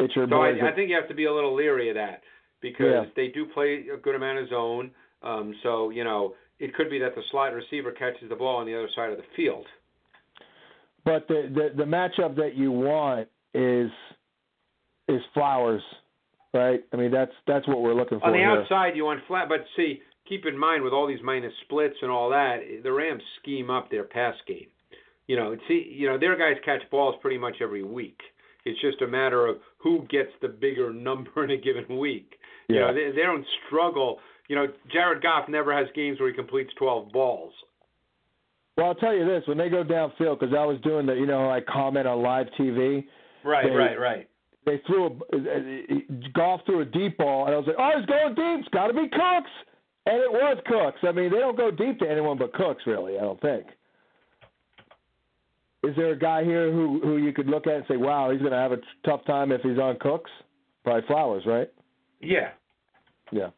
It's 0.00 0.14
your 0.16 0.28
So. 0.28 0.42
I, 0.42 0.70
I 0.70 0.74
think 0.74 0.90
you 0.90 0.96
have 0.96 1.08
to 1.08 1.14
be 1.14 1.24
a 1.26 1.32
little 1.32 1.54
leery 1.54 1.88
of 1.88 1.94
that 1.94 2.20
because 2.60 2.86
Yeah. 2.86 3.04
they 3.16 3.28
do 3.28 3.46
play 3.46 3.86
a 3.94 3.96
good 3.96 4.16
amount 4.16 4.38
of 4.40 4.48
zone. 4.50 4.90
Um, 5.22 5.54
so 5.62 5.90
you 5.90 6.02
know, 6.04 6.34
it 6.58 6.74
could 6.74 6.90
be 6.90 6.98
that 6.98 7.14
the 7.14 7.22
slot 7.30 7.52
receiver 7.54 7.92
catches 7.92 8.28
the 8.28 8.34
ball 8.36 8.56
on 8.56 8.66
the 8.66 8.74
other 8.74 8.88
side 8.96 9.10
of 9.10 9.16
the 9.18 9.24
field. 9.36 9.66
But 11.04 11.28
the, 11.28 11.50
the 11.54 11.84
the 11.84 11.84
matchup 11.84 12.36
that 12.36 12.54
you 12.56 12.70
want 12.72 13.28
is 13.52 13.90
is 15.08 15.20
Flowers, 15.34 15.82
right? 16.52 16.82
I 16.92 16.96
mean 16.96 17.10
that's 17.10 17.32
that's 17.46 17.66
what 17.68 17.82
we're 17.82 17.94
looking 17.94 18.20
for 18.20 18.26
On 18.26 18.32
the 18.32 18.38
here. 18.38 18.50
outside, 18.50 18.96
you 18.96 19.04
want 19.04 19.20
flat, 19.28 19.48
but 19.48 19.64
see, 19.76 20.00
keep 20.28 20.46
in 20.46 20.56
mind 20.56 20.82
with 20.82 20.92
all 20.92 21.06
these 21.06 21.22
minus 21.22 21.52
splits 21.64 21.96
and 22.02 22.10
all 22.10 22.30
that, 22.30 22.58
the 22.82 22.92
Rams 22.92 23.22
scheme 23.40 23.70
up 23.70 23.90
their 23.90 24.04
pass 24.04 24.34
game. 24.46 24.68
You 25.26 25.36
know, 25.36 25.56
see, 25.68 25.90
you 25.94 26.06
know, 26.06 26.18
their 26.18 26.36
guys 26.36 26.60
catch 26.64 26.82
balls 26.90 27.16
pretty 27.20 27.38
much 27.38 27.56
every 27.62 27.82
week. 27.82 28.18
It's 28.66 28.80
just 28.80 29.02
a 29.02 29.06
matter 29.06 29.46
of 29.46 29.56
who 29.78 30.06
gets 30.10 30.30
the 30.42 30.48
bigger 30.48 30.92
number 31.08 31.44
in 31.44 31.50
a 31.50 31.56
given 31.56 31.98
week. 31.98 32.38
Yeah. 32.68 32.74
You 32.74 32.80
know, 32.80 32.94
they, 32.94 33.16
they 33.16 33.22
don't 33.22 33.46
struggle. 33.66 34.18
You 34.48 34.56
know, 34.56 34.66
Jared 34.92 35.22
Goff 35.22 35.48
never 35.48 35.74
has 35.76 35.86
games 35.94 36.18
where 36.20 36.28
he 36.28 36.34
completes 36.34 36.70
12 36.78 37.12
balls. 37.12 37.52
Well, 38.76 38.86
I'll 38.86 38.94
tell 38.94 39.14
you 39.14 39.24
this: 39.24 39.42
when 39.46 39.58
they 39.58 39.68
go 39.68 39.84
downfield, 39.84 40.40
because 40.40 40.54
I 40.54 40.64
was 40.64 40.80
doing 40.82 41.06
the, 41.06 41.14
you 41.14 41.26
know, 41.26 41.48
I 41.50 41.60
comment 41.60 42.06
on 42.06 42.22
live 42.22 42.46
TV. 42.58 43.06
Right, 43.44 43.64
They- 43.66 43.70
right, 43.70 43.98
right. 43.98 44.28
They 44.66 44.78
threw 44.86 45.06
a 45.06 45.10
Goff 46.32 46.62
threw 46.64 46.80
a 46.80 46.84
deep 46.86 47.18
ball, 47.18 47.44
and 47.44 47.54
I 47.54 47.58
was 47.58 47.66
like, 47.66 47.76
"Oh, 47.78 47.90
he's 47.98 48.06
going 48.06 48.34
deep. 48.34 48.60
It's 48.60 48.68
got 48.68 48.86
to 48.86 48.94
be 48.94 49.06
Cooks," 49.08 49.50
and 50.06 50.16
it 50.16 50.32
was 50.32 50.56
Cooks. 50.64 51.00
I 51.02 51.12
mean, 51.12 51.30
they 51.30 51.38
don't 51.38 51.54
go 51.56 51.70
deep 51.70 51.98
to 51.98 52.08
anyone 52.10 52.38
but 52.38 52.54
Cooks, 52.54 52.82
really. 52.86 53.18
I 53.18 53.20
don't 53.20 53.38
think. 53.42 53.66
Is 55.82 55.94
there 55.96 56.12
a 56.12 56.18
guy 56.18 56.44
here 56.44 56.72
who 56.72 56.98
who 57.02 57.18
you 57.18 57.32
could 57.34 57.46
look 57.46 57.66
at 57.66 57.74
and 57.74 57.84
say, 57.88 57.98
"Wow, 57.98 58.30
he's 58.30 58.40
going 58.40 58.52
to 58.52 58.58
have 58.58 58.72
a 58.72 58.78
tough 59.04 59.22
time 59.26 59.52
if 59.52 59.60
he's 59.60 59.78
on 59.78 59.98
Cooks"? 59.98 60.30
Probably 60.82 61.06
Flowers, 61.06 61.44
right? 61.44 61.70
Yeah. 62.20 62.52
Yeah. 63.32 63.50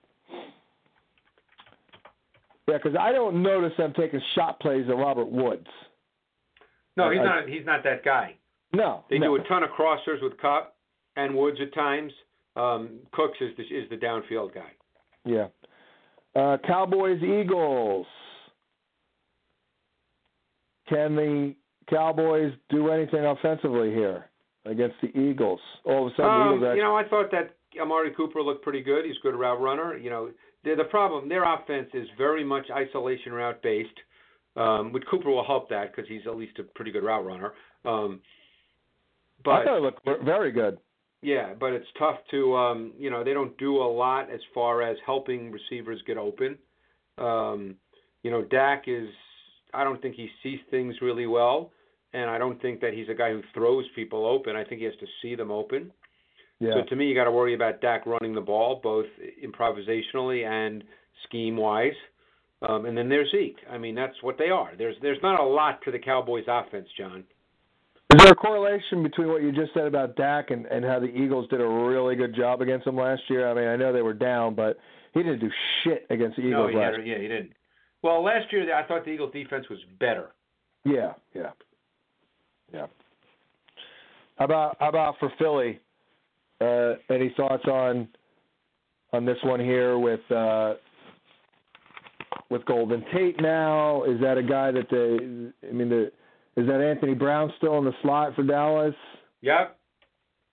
Yeah, 2.69 2.79
because 2.83 2.97
I 2.99 3.13
don't 3.13 3.43
notice 3.43 3.73
them 3.79 3.93
taking 3.97 4.21
shot 4.35 4.59
plays 4.61 4.89
of 4.89 4.99
Robert 4.99 5.29
Woods. 5.31 5.67
No, 6.97 7.11
he's 7.11 7.21
I- 7.21 7.25
not. 7.25 7.49
He's 7.49 7.65
not 7.67 7.83
that 7.85 8.05
guy. 8.05 8.35
No, 8.73 9.05
They 9.09 9.19
no. 9.19 9.37
do 9.37 9.43
a 9.45 9.49
ton 9.49 9.63
of 9.63 9.71
crossers 9.71 10.21
with 10.23 10.37
Kupp 10.39 10.75
and 11.17 11.35
Woods 11.37 11.59
at 11.61 11.73
times. 11.73 12.13
Um, 12.57 12.99
Cooks 13.13 13.39
is 13.41 13.57
the, 13.57 13.63
is 13.63 13.89
the 13.91 13.97
downfield 13.97 14.53
guy. 14.55 14.73
Yeah. 15.25 15.49
Uh, 16.35 16.57
Cowboys 16.67 17.23
Eagles. 17.23 18.07
Can 20.89 21.17
the 21.17 21.55
Cowboys 21.89 22.53
do 22.71 22.91
anything 22.91 23.25
offensively 23.25 23.91
here 23.93 24.27
against 24.65 24.97
the 25.03 25.09
Eagles? 25.19 25.61
All 25.85 26.07
of 26.07 26.13
a 26.13 26.17
sudden, 26.17 26.25
the 26.25 26.31
Um, 26.31 26.55
Eagles 26.57 26.63
are 26.71 26.77
you 26.77 26.83
know, 26.83 26.97
I 26.97 27.05
thought 27.09 27.31
that 27.31 27.55
Amari 27.81 28.11
Cooper 28.13 28.43
looked 28.43 28.63
pretty 28.63 28.83
good. 28.83 29.05
He's 29.05 29.17
a 29.17 29.21
good 29.23 29.35
route 29.37 29.61
runner. 29.61 29.97
You 29.97 30.11
know, 30.11 30.31
the 30.65 30.75
the 30.75 30.85
problem 30.85 31.29
their 31.29 31.45
offense 31.45 31.89
is 31.95 32.09
very 32.17 32.45
much 32.45 32.67
isolation 32.71 33.33
route 33.33 33.63
based. 33.63 33.99
Um, 34.57 34.93
with 34.93 35.07
Cooper 35.11 35.29
will 35.29 35.45
help 35.45 35.69
that 35.69 35.95
because 35.95 36.09
he's 36.09 36.23
at 36.27 36.37
least 36.37 36.59
a 36.59 36.63
pretty 36.63 36.91
good 36.91 37.05
route 37.05 37.27
runner. 37.27 37.53
Um, 37.85 38.21
but 39.45 39.51
I 39.51 39.65
thought 39.65 39.77
it 39.77 39.83
looked 39.83 40.25
very 40.25 40.51
good. 40.51 40.79
Yeah, 41.21 41.55
but 41.59 41.73
it's 41.73 41.87
tough 41.99 42.19
to 42.31 42.57
um, 42.57 42.93
you 42.99 43.11
know, 43.11 43.23
they 43.23 43.35
don't 43.35 43.57
do 43.59 43.77
a 43.77 43.85
lot 43.85 44.31
as 44.33 44.41
far 44.55 44.83
as 44.83 44.97
helping 45.05 45.53
receivers 45.53 46.01
get 46.07 46.17
open. 46.17 46.57
Um, 47.19 47.77
you 48.23 48.31
know, 48.31 48.43
Dak 48.43 48.85
is 48.87 49.09
I 49.75 49.85
don't 49.85 50.01
think 50.01 50.15
he 50.15 50.29
sees 50.43 50.61
things 50.71 50.95
really 51.03 51.27
well 51.27 51.71
and 52.17 52.31
I 52.31 52.39
don't 52.39 52.61
think 52.63 52.81
that 52.81 52.95
he's 52.95 53.09
a 53.09 53.15
guy 53.15 53.31
who 53.31 53.43
throws 53.53 53.85
people 53.95 54.27
open. 54.27 54.57
I 54.57 54.65
think 54.65 54.81
he 54.81 54.87
has 54.87 54.97
to 55.01 55.07
see 55.21 55.35
them 55.35 55.51
open. 55.51 55.93
Yeah. 56.59 56.75
So 56.75 56.89
to 56.89 56.97
me 56.97 57.07
you 57.07 57.15
got 57.15 57.25
to 57.25 57.33
worry 57.33 57.55
about 57.55 57.81
Dak 57.81 58.07
running 58.07 58.35
the 58.35 58.41
ball 58.41 58.81
both 58.83 59.07
improvisationally 59.45 60.47
and 60.47 60.83
scheme 61.25 61.57
wise. 61.57 61.93
Um, 62.63 62.87
and 62.87 62.97
then 62.97 63.09
there's 63.09 63.31
Zeke. 63.31 63.59
I 63.71 63.77
mean, 63.77 63.95
that's 63.95 64.15
what 64.23 64.39
they 64.39 64.49
are. 64.49 64.73
There's 64.79 64.97
there's 65.03 65.19
not 65.23 65.39
a 65.41 65.45
lot 65.45 65.83
to 65.85 65.91
the 65.91 65.99
Cowboys 65.99 66.45
offense, 66.49 66.89
John. 66.97 67.25
Is 68.15 68.23
there 68.23 68.33
a 68.33 68.37
correlation 68.37 69.03
between 69.03 69.29
what 69.29 69.43
you 69.43 69.53
just 69.53 69.75
said 69.75 69.87
about 69.87 70.17
Dak 70.17 70.51
and, 70.51 70.65
and 70.67 70.85
how 70.85 71.01
the 71.01 71.07
Eagles 71.07 71.49
did 71.51 71.61
a 71.61 71.67
really 71.67 72.15
good 72.17 72.35
job 72.35 72.63
against 72.63 72.85
them 72.87 72.97
last 72.97 73.23
year? 73.29 73.51
I 73.51 73.53
mean, 73.53 73.67
I 73.67 73.77
know 73.77 73.93
they 73.93 74.01
were 74.01 74.15
down, 74.15 74.55
but 74.55 74.79
he 75.13 75.23
didn't 75.23 75.41
do 75.41 75.51
shit 75.83 76.07
against 76.09 76.37
the 76.37 76.45
no, 76.45 76.49
Eagles 76.49 76.71
he 76.71 76.77
last 76.79 76.97
had, 76.97 77.07
yeah, 77.07 77.19
he 77.19 77.29
didn't. 77.29 77.51
Well, 78.03 78.23
last 78.23 78.51
year 78.53 78.75
I 78.75 78.87
thought 78.87 79.05
the 79.05 79.11
Eagles 79.11 79.33
defense 79.33 79.67
was 79.69 79.81
better. 79.99 80.29
Yeah, 80.85 81.13
yeah, 81.35 81.51
yeah. 82.73 82.87
How 84.37 84.45
about 84.45 84.77
how 84.79 84.89
about 84.89 85.17
for 85.19 85.33
Philly? 85.39 85.81
Uh, 86.61 86.95
any 87.11 87.35
thoughts 87.37 87.65
on 87.67 88.09
on 89.13 89.25
this 89.25 89.39
one 89.45 89.61
here 89.61 89.99
with 89.99 90.21
uh, 90.31 90.75
with 92.51 92.65
Golden 92.65 93.05
Tate 93.15 93.41
now? 93.41 94.05
Is 94.05 94.21
that 94.21 94.39
a 94.39 94.43
guy 94.43 94.71
that 94.71 94.89
they? 94.91 95.69
I 95.69 95.73
mean, 95.73 95.89
the, 95.89 96.11
is 96.57 96.67
that 96.67 96.81
Anthony 96.81 97.15
Brown 97.15 97.53
still 97.59 97.79
in 97.79 97.85
the 97.85 97.93
slot 98.03 98.35
for 98.35 98.43
Dallas? 98.43 98.95
Yep. 99.43 99.79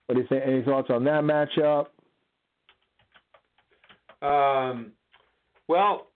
What 0.07 0.15
do 0.15 0.21
you 0.21 0.27
think? 0.27 0.43
Any 0.45 0.63
thoughts 0.63 0.89
on 0.89 1.03
that 1.05 1.23
matchup? 1.23 1.88
Um, 4.21 4.91
well, 5.67 6.07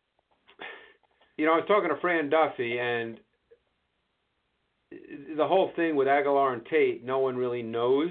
you 1.38 1.46
know, 1.46 1.54
I 1.54 1.58
was 1.58 1.66
talking 1.68 1.90
to 1.90 2.00
Fran 2.02 2.30
Duffy, 2.30 2.80
and 2.80 3.20
the 5.36 5.48
whole 5.48 5.72
thing 5.76 5.96
with 5.96 6.08
Agholor 6.08 6.54
and 6.54 6.66
Tate, 6.66 7.06
no 7.06 7.20
one 7.20 7.36
really 7.36 7.62
knows, 7.62 8.10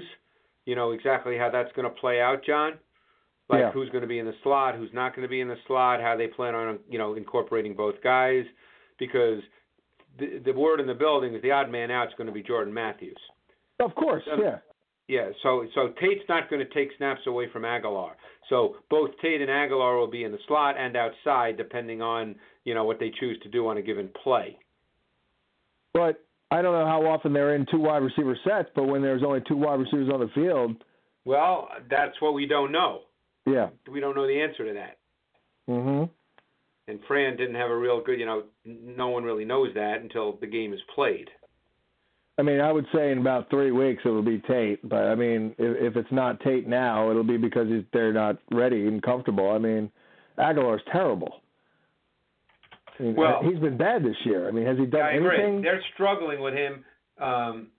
you 0.67 0.75
know, 0.75 0.91
exactly 0.91 1.37
how 1.37 1.49
that's 1.49 1.71
going 1.75 1.89
to 1.91 1.99
play 2.01 2.19
out, 2.21 2.43
John. 2.45 2.73
Like 3.49 3.61
Yeah. 3.61 3.71
who's 3.71 3.89
going 3.89 4.01
to 4.01 4.07
be 4.07 4.19
in 4.19 4.25
the 4.25 4.35
slot, 4.43 4.75
who's 4.75 4.91
not 4.93 5.15
going 5.15 5.23
to 5.23 5.29
be 5.29 5.39
in 5.39 5.47
the 5.47 5.55
slot, 5.65 6.01
how 6.01 6.17
they 6.17 6.27
plan 6.27 6.53
on, 6.53 6.79
you 6.89 6.99
know, 6.99 7.15
incorporating 7.15 7.73
both 7.73 7.95
guys, 8.03 8.45
because 8.99 9.41
the 10.19 10.39
the 10.43 10.51
word 10.51 10.79
in 10.81 10.87
the 10.87 10.93
building 10.93 11.33
is 11.33 11.41
the 11.41 11.51
odd 11.51 11.71
man 11.71 11.89
out 11.89 12.09
is 12.09 12.13
going 12.17 12.27
to 12.27 12.33
be 12.33 12.43
Jordan 12.43 12.73
Matthews. 12.73 13.17
Of 13.79 13.95
course, 13.95 14.23
Um, 14.31 14.41
yeah. 14.41 14.59
Yeah, 15.07 15.29
so 15.41 15.65
so 15.73 15.93
Tate's 16.01 16.27
not 16.27 16.49
going 16.49 16.59
to 16.67 16.73
take 16.73 16.89
snaps 16.97 17.21
away 17.27 17.47
from 17.53 17.61
Agholor. 17.61 18.11
So 18.49 18.75
both 18.89 19.11
Tate 19.21 19.39
and 19.39 19.49
Agholor 19.49 19.97
will 19.97 20.11
be 20.11 20.25
in 20.25 20.33
the 20.33 20.39
slot 20.47 20.75
and 20.77 20.97
outside, 20.97 21.55
depending 21.55 22.01
on 22.01 22.35
you 22.65 22.73
know 22.73 22.83
what 22.83 22.99
they 22.99 23.11
choose 23.17 23.39
to 23.43 23.49
do 23.49 23.69
on 23.69 23.77
a 23.77 23.81
given 23.81 24.09
play. 24.21 24.57
But 25.93 26.19
I 26.49 26.61
don't 26.61 26.73
know 26.73 26.85
how 26.85 27.05
often 27.05 27.33
they're 27.33 27.55
in 27.55 27.65
two 27.69 27.79
wide 27.79 28.01
receiver 28.03 28.37
sets, 28.47 28.69
but 28.75 28.83
when 28.85 29.01
there's 29.01 29.23
only 29.23 29.41
two 29.47 29.57
wide 29.57 29.79
receivers 29.79 30.09
on 30.13 30.19
the 30.21 30.29
field, 30.33 30.83
Well, 31.25 31.69
that's 31.89 32.19
what 32.21 32.33
we 32.33 32.45
don't 32.45 32.71
know. 32.71 33.01
yeah. 33.45 33.69
We 33.89 33.99
don't 33.99 34.15
know 34.15 34.27
the 34.27 34.41
answer 34.41 34.65
to 34.65 34.73
that. 34.73 34.97
Mhm. 35.69 36.09
And 36.87 37.03
Fran 37.05 37.35
didn't 37.35 37.55
have 37.55 37.69
a 37.69 37.75
real 37.75 37.99
good, 37.99 38.17
you 38.17 38.25
know, 38.25 38.43
no 38.63 39.09
one 39.09 39.23
really 39.25 39.43
knows 39.43 39.73
that 39.73 40.01
until 40.01 40.33
the 40.33 40.47
game 40.47 40.71
is 40.73 40.79
played. 40.95 41.29
I 42.37 42.43
mean, 42.43 42.61
I 42.61 42.71
would 42.71 42.85
say 42.93 43.11
in 43.11 43.17
about 43.17 43.49
three 43.49 43.71
weeks 43.71 44.05
it 44.05 44.09
will 44.09 44.21
be 44.21 44.39
Tate, 44.39 44.87
but 44.87 45.05
I 45.07 45.15
mean, 45.15 45.53
if, 45.57 45.95
if 45.95 45.97
it's 45.97 46.11
not 46.11 46.39
Tate 46.41 46.67
now, 46.67 47.09
it'll 47.09 47.23
be 47.23 47.35
because 47.35 47.67
they're 47.91 48.13
not 48.13 48.37
ready 48.51 48.87
and 48.87 49.01
comfortable. 49.03 49.49
I 49.51 49.57
mean, 49.57 49.91
Agholor's 50.37 50.83
terrible. 50.91 51.41
I 52.99 53.03
mean, 53.03 53.15
Well- 53.15 53.43
he's 53.43 53.59
been 53.59 53.77
bad 53.77 54.03
this 54.03 54.17
year. 54.25 54.47
I 54.47 54.51
mean, 54.51 54.65
has 54.65 54.77
he 54.77 54.85
done 54.85 55.01
I 55.01 55.11
agree. 55.11 55.37
anything? 55.37 55.61
They're 55.61 55.83
struggling 55.93 56.41
with 56.41 56.53
him. 56.53 56.83
Um, 57.19 57.71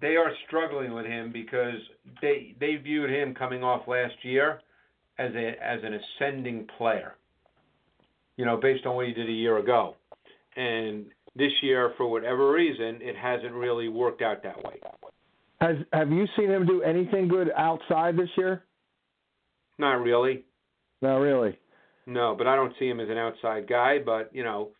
they 0.00 0.16
are 0.16 0.32
struggling 0.46 0.92
with 0.92 1.06
him 1.06 1.32
because 1.32 1.80
they 2.20 2.54
they 2.58 2.76
viewed 2.76 3.10
him 3.10 3.34
coming 3.34 3.64
off 3.64 3.88
last 3.88 4.24
year 4.24 4.60
as 5.18 5.34
a 5.34 5.56
as 5.62 5.82
an 5.82 5.94
ascending 5.94 6.66
player. 6.78 7.14
You 8.36 8.44
know, 8.44 8.56
based 8.58 8.84
on 8.84 8.96
what 8.96 9.06
he 9.06 9.14
did 9.14 9.28
a 9.28 9.32
year 9.32 9.56
ago, 9.58 9.96
and 10.56 11.06
this 11.34 11.52
year, 11.62 11.90
for 11.96 12.06
whatever 12.06 12.50
reason, 12.52 13.00
it 13.00 13.16
hasn't 13.16 13.52
really 13.52 13.88
worked 13.88 14.20
out 14.22 14.42
that 14.42 14.62
way. 14.62 14.80
Has 15.60 15.76
Have 15.92 16.10
you 16.10 16.26
seen 16.36 16.50
him 16.50 16.66
do 16.66 16.82
anything 16.82 17.28
good 17.28 17.50
outside 17.56 18.16
this 18.16 18.28
year? 18.36 18.64
Not 19.78 20.00
really. 20.02 20.44
Not 21.00 21.16
really. 21.16 21.58
No, 22.06 22.34
but 22.36 22.46
I 22.46 22.54
don't 22.56 22.72
see 22.78 22.88
him 22.88 23.00
as 23.00 23.08
an 23.08 23.18
outside 23.18 23.66
guy. 23.68 23.98
But 24.04 24.30
you 24.32 24.44
know, 24.44 24.70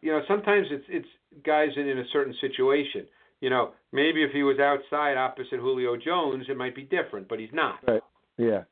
you 0.00 0.12
know, 0.12 0.22
sometimes 0.26 0.66
it's 0.70 0.84
it's 0.88 1.08
guys 1.44 1.68
in, 1.76 1.86
in 1.88 1.98
a 1.98 2.04
certain 2.12 2.34
situation. 2.40 3.06
You 3.40 3.50
know, 3.50 3.70
maybe 3.92 4.22
if 4.22 4.32
he 4.32 4.42
was 4.42 4.58
outside 4.58 5.16
opposite 5.16 5.60
Julio 5.60 5.96
Jones, 5.96 6.44
it 6.48 6.56
might 6.56 6.74
be 6.74 6.82
different, 6.82 7.28
but 7.28 7.38
he's 7.38 7.52
not. 7.52 7.76
Right. 7.86 8.02
Yeah. 8.36 8.64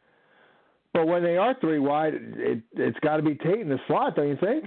But 0.93 1.07
when 1.07 1.23
they 1.23 1.37
are 1.37 1.55
three 1.61 1.79
wide, 1.79 2.15
it 2.15 2.63
it's 2.73 2.99
got 3.01 3.17
to 3.19 3.23
be 3.23 3.35
Tate 3.35 3.61
in 3.61 3.69
the 3.69 3.79
slot, 3.87 4.17
don't 4.17 4.29
you 4.29 4.37
think? 4.41 4.65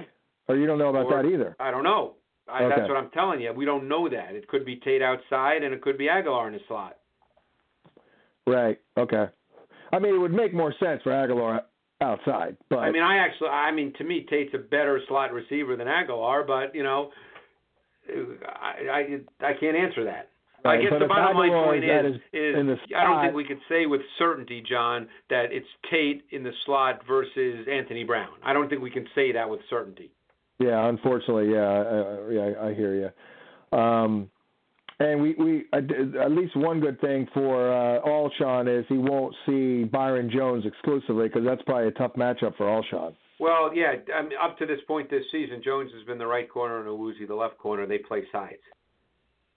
Or 0.48 0.56
you 0.56 0.66
don't 0.66 0.78
know 0.80 0.90
about 0.90 1.06
Or- 1.06 1.22
that 1.24 1.30
either? 1.30 1.56
I 1.60 1.72
don't 1.72 1.84
know. 1.84 2.16
I, 2.48 2.64
Okay. 2.64 2.76
That's 2.76 2.90
what 2.90 2.98
I'm 2.98 3.10
telling 3.12 3.40
you. 3.42 3.54
We 3.54 3.66
don't 3.66 3.88
know 3.88 4.10
that. 4.10 4.34
It 4.36 4.48
could 4.48 4.66
be 4.66 4.76
Tate 4.78 5.02
outside, 5.02 5.64
and 5.64 5.74
it 5.74 5.82
could 5.82 5.98
be 5.98 6.08
Agholor 6.08 6.48
in 6.48 6.54
the 6.54 6.60
slot. 6.68 6.98
Right. 8.48 8.80
Okay. 8.98 9.26
I 9.94 10.00
mean, 10.00 10.16
it 10.16 10.18
would 10.18 10.34
make 10.34 10.54
more 10.54 10.74
sense 10.80 11.02
for 11.04 11.12
Agholor 11.12 11.62
outside, 12.02 12.58
but 12.70 12.80
I 12.80 12.92
mean, 12.92 13.04
I 13.04 13.18
actually, 13.18 13.50
I 13.50 13.72
mean, 13.72 13.94
to 13.98 14.04
me, 14.04 14.26
Tate's 14.30 14.54
a 14.54 14.58
better 14.58 15.00
slot 15.08 15.32
receiver 15.34 15.76
than 15.76 15.88
Agholor, 15.88 16.46
but 16.46 16.74
you 16.74 16.84
know, 16.84 17.12
I 18.10 19.20
I, 19.42 19.46
I 19.46 19.54
can't 19.60 19.78
answer 19.78 20.04
that. 20.06 20.30
Right, 20.64 20.80
I 20.80 20.84
guess 20.84 20.92
the 21.00 21.08
bottom 21.08 21.38
line 21.38 21.50
point 21.50 21.84
is 21.84 22.16
is, 22.34 22.56
is 22.56 22.80
I 22.96 23.04
don't 23.04 23.24
think 23.24 23.36
we 23.36 23.44
could 23.46 23.62
say 23.68 23.88
with 23.88 24.02
certainty, 24.20 24.64
John, 24.68 25.08
that 25.30 25.46
it's 25.52 25.66
Tate 25.90 26.24
in 26.32 26.44
the 26.44 26.52
slot 26.66 27.02
versus 27.08 27.68
Anthony 27.72 28.04
Brown. 28.04 28.30
I 28.44 28.54
don't 28.54 28.70
think 28.70 28.82
we 28.82 28.92
can 28.92 29.08
say 29.16 29.32
that 29.32 29.50
with 29.50 29.62
certainty. 29.70 30.12
yeah, 30.60 30.88
unfortunately, 30.88 31.52
yeah, 31.52 31.68
I, 31.68 31.82
I, 31.82 32.30
yeah, 32.30 32.62
I 32.62 32.74
hear 32.74 32.96
you. 32.96 33.78
Um, 33.78 34.30
and 35.02 35.22
we 35.22 35.36
we 35.38 35.66
I 35.74 35.78
at 35.78 36.32
least 36.32 36.56
one 36.56 36.80
good 36.80 37.00
thing 37.02 37.28
for 37.34 37.72
uh, 37.72 38.02
Alshon 38.02 38.80
is 38.80 38.86
he 38.88 38.98
won't 38.98 39.36
see 39.46 39.84
Byron 39.84 40.30
Jones 40.34 40.66
exclusively 40.66 41.28
because 41.28 41.44
that's 41.46 41.62
probably 41.64 41.88
a 41.88 41.92
tough 41.92 42.14
matchup 42.14 42.56
for 42.58 42.66
Alshon. 42.66 43.16
Well, 43.40 43.72
yeah, 43.74 43.94
I 44.16 44.22
mean, 44.22 44.34
up 44.42 44.58
to 44.60 44.68
this 44.68 44.80
point 44.88 45.10
this 45.10 45.24
season, 45.32 45.62
Jones 45.66 45.92
has 45.98 46.06
been 46.06 46.20
the 46.20 46.28
right 46.28 46.48
corner 46.48 46.80
and 46.80 46.88
Awuzie 46.88 47.28
the 47.28 47.34
left 47.34 47.58
corner. 47.58 47.88
They 47.88 47.98
play 47.98 48.24
sides. 48.32 48.62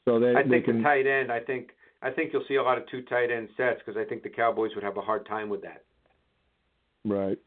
So 0.07 0.19
they 0.19 0.35
I 0.35 0.43
they 0.43 0.49
think 0.49 0.65
can 0.65 0.79
the 0.79 0.83
tight 0.83 1.07
end. 1.07 1.31
I 1.31 1.41
think 1.41 1.71
I 2.03 2.11
think 2.11 2.33
you'll 2.33 2.45
see 2.49 2.57
a 2.57 2.63
lot 2.63 2.79
of 2.79 2.89
two 2.89 3.03
tight 3.03 3.31
end 3.31 3.49
sets 3.57 3.81
because 3.85 4.01
I 4.01 4.09
think 4.09 4.23
the 4.23 4.31
Cowboys 4.31 4.71
would 4.75 4.85
have 4.85 4.97
a 4.97 5.03
hard 5.03 5.27
time 5.27 5.49
with 5.49 5.63
that. 5.63 5.85
right. 7.05 7.39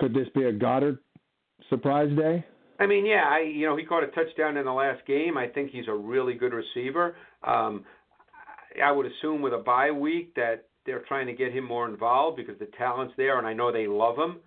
Could 0.00 0.14
this 0.14 0.28
be 0.34 0.44
a 0.44 0.52
Goedert 0.52 0.98
surprise 1.68 2.10
day? 2.16 2.44
I 2.80 2.86
mean, 2.86 3.04
yeah, 3.04 3.24
I 3.28 3.40
you 3.40 3.66
know 3.66 3.76
he 3.76 3.84
caught 3.84 4.02
a 4.02 4.08
touchdown 4.08 4.56
in 4.56 4.64
the 4.64 4.72
last 4.72 5.06
game. 5.06 5.36
I 5.36 5.46
think 5.46 5.70
he's 5.70 5.86
a 5.86 5.94
really 5.94 6.34
good 6.34 6.52
receiver. 6.52 7.14
Um, 7.44 7.84
I 8.76 8.88
I 8.88 8.90
would 8.90 9.06
assume 9.06 9.42
with 9.42 9.52
a 9.52 9.58
bye 9.58 9.90
week 9.90 10.34
that 10.34 10.64
they're 10.86 11.04
trying 11.06 11.26
to 11.26 11.34
get 11.34 11.52
him 11.52 11.64
more 11.64 11.88
involved 11.88 12.38
because 12.38 12.58
the 12.58 12.68
talent's 12.78 13.14
there, 13.16 13.38
and 13.38 13.46
I 13.46 13.52
know 13.52 13.70
they 13.70 13.86
love 13.86 14.16
him. 14.16 14.38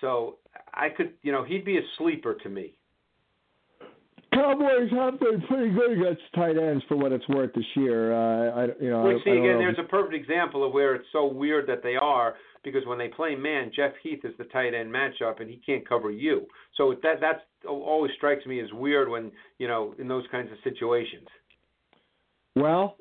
So 0.00 0.36
I 0.72 0.88
could, 0.88 1.14
you 1.22 1.32
know, 1.32 1.44
he'd 1.44 1.64
be 1.64 1.78
a 1.78 1.82
sleeper 1.98 2.34
to 2.34 2.48
me. 2.48 2.74
Cowboys 4.32 4.90
have 4.92 5.18
been 5.18 5.42
pretty 5.48 5.70
good 5.70 5.92
against 5.98 6.22
tight 6.34 6.56
ends 6.56 6.84
for 6.88 6.96
what 6.96 7.10
it's 7.10 7.28
worth 7.28 7.52
this 7.54 7.64
year. 7.74 8.14
Uh, 8.14 8.50
I 8.52 8.66
you 8.80 8.90
know 8.90 9.10
I, 9.10 9.14
see 9.24 9.30
I 9.30 9.34
don't 9.34 9.44
again, 9.44 9.52
know. 9.54 9.58
there's 9.58 9.78
a 9.78 9.88
perfect 9.88 10.14
example 10.14 10.64
of 10.64 10.72
where 10.72 10.94
it's 10.94 11.06
so 11.12 11.26
weird 11.26 11.66
that 11.66 11.82
they 11.82 11.96
are 11.96 12.36
because 12.62 12.84
when 12.86 12.98
they 12.98 13.08
play 13.08 13.34
man, 13.34 13.70
Jeff 13.74 13.92
Heath 14.02 14.20
is 14.24 14.34
the 14.38 14.44
tight 14.44 14.74
end 14.74 14.92
matchup 14.92 15.40
and 15.40 15.48
he 15.48 15.60
can't 15.64 15.86
cover 15.88 16.10
you. 16.10 16.46
So 16.76 16.94
that 17.02 17.20
that's 17.20 17.40
always 17.68 18.12
strikes 18.16 18.44
me 18.46 18.60
as 18.60 18.72
weird 18.72 19.08
when 19.08 19.32
you 19.58 19.68
know 19.68 19.94
in 19.98 20.08
those 20.08 20.24
kinds 20.30 20.50
of 20.52 20.58
situations. 20.64 21.26
Well, 22.56 22.96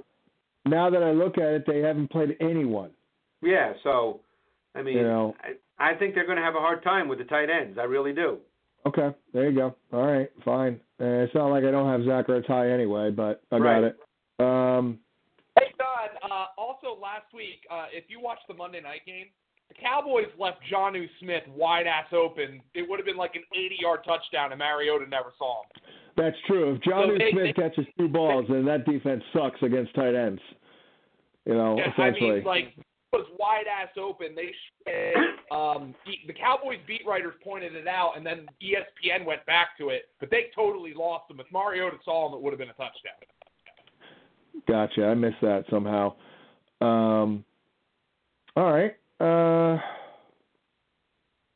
now 0.66 0.90
that 0.90 1.04
I 1.04 1.12
look 1.12 1.38
at 1.38 1.48
it, 1.54 1.64
they 1.68 1.80
haven't 1.80 2.12
played 2.12 2.36
anyone. 2.40 2.92
Yeah, 3.42 3.74
so 3.84 4.20
I 4.76 4.82
mean, 4.82 4.98
You 4.98 5.04
know. 5.04 5.36
I, 5.42 5.92
I 5.92 5.96
think 5.96 6.14
they're 6.14 6.26
going 6.26 6.38
to 6.38 6.44
have 6.44 6.56
a 6.56 6.60
hard 6.60 6.84
time 6.84 7.08
with 7.08 7.20
the 7.20 7.26
tight 7.26 7.50
ends. 7.50 7.78
I 7.80 7.84
really 7.84 8.14
do. 8.14 8.38
Okay, 8.86 9.10
there 9.34 9.50
you 9.50 9.58
go. 9.58 9.76
All 9.92 10.06
right, 10.06 10.30
fine. 10.46 10.80
Uh, 11.02 11.24
it's 11.24 11.34
not 11.34 11.48
like 11.48 11.64
I 11.64 11.72
don't 11.72 11.88
have 11.90 12.06
Zachary 12.06 12.42
Ertz 12.42 12.48
high 12.48 12.70
anyway, 12.72 13.12
but 13.12 13.42
I 13.52 13.58
Right. 13.58 13.82
got 13.82 13.84
it. 13.84 13.98
Um, 14.40 15.00
Hey, 15.58 15.74
Don. 15.78 16.32
Uh, 16.32 16.46
also, 16.58 16.98
last 17.02 17.34
week, 17.34 17.66
uh, 17.70 17.88
if 17.92 18.06
you 18.10 18.22
watched 18.22 18.48
the 18.48 18.54
Monday 18.54 18.80
night 18.82 19.02
game, 19.06 19.28
the 19.70 19.76
Cowboys 19.76 20.28
left 20.38 20.58
Jonnu 20.72 21.08
Smith 21.20 21.44
wide 21.56 21.88
ass 21.88 22.08
open. 22.12 22.62
It 22.74 22.88
would 22.90 23.00
have 23.00 23.06
been 23.06 23.18
like 23.18 23.36
an 23.36 23.44
80-yard 23.56 24.02
touchdown, 24.06 24.52
and 24.52 24.60
Mariota 24.60 25.06
never 25.08 25.32
saw 25.38 25.62
him. 25.64 25.70
that's 26.18 26.36
true. 26.48 26.76
If 26.76 26.82
Jonnu 26.82 27.14
So 27.14 27.18
they- 27.18 27.32
Smith 27.32 27.44
they- 27.56 27.62
catches 27.62 27.86
two 27.98 28.08
balls, 28.10 28.46
then 28.50 28.66
that 28.66 28.86
defense 28.86 29.24
sucks 29.34 29.62
against 29.64 29.94
tight 29.96 30.16
ends. 30.16 30.42
You 31.46 31.54
know, 31.54 31.78
Yeah, 31.78 31.94
I 31.98 32.12
mean, 32.12 32.44
like 32.44 32.74
it 32.78 32.86
was 33.18 33.26
wide 33.40 33.66
ass 33.68 33.90
open. 33.98 34.36
They 34.36 34.54
um, 35.52 35.96
the, 36.28 36.34
Cowboys 36.34 36.78
beat 36.86 37.02
writers 37.08 37.34
pointed 37.44 37.74
it 37.76 37.88
out, 37.88 38.14
and 38.18 38.26
then 38.26 38.46
ESPN 38.62 39.26
went 39.26 39.44
back 39.48 39.70
to 39.80 39.90
it, 39.90 40.10
but 40.20 40.30
they 40.30 40.48
totally 40.56 40.94
lost 40.94 41.32
him. 41.32 41.40
If 41.40 41.48
Mariota 41.52 41.98
saw 42.06 42.28
him, 42.28 42.36
it 42.36 42.42
would 42.42 42.52
have 42.52 42.60
been 42.60 42.70
a 42.70 42.74
touchdown. 42.74 43.14
Gotcha. 44.68 45.08
I 45.08 45.14
missed 45.16 45.42
that 45.42 45.64
somehow. 45.70 46.14
Um, 46.82 47.44
all 48.56 48.72
right. 48.72 48.96
Uh, 49.20 49.78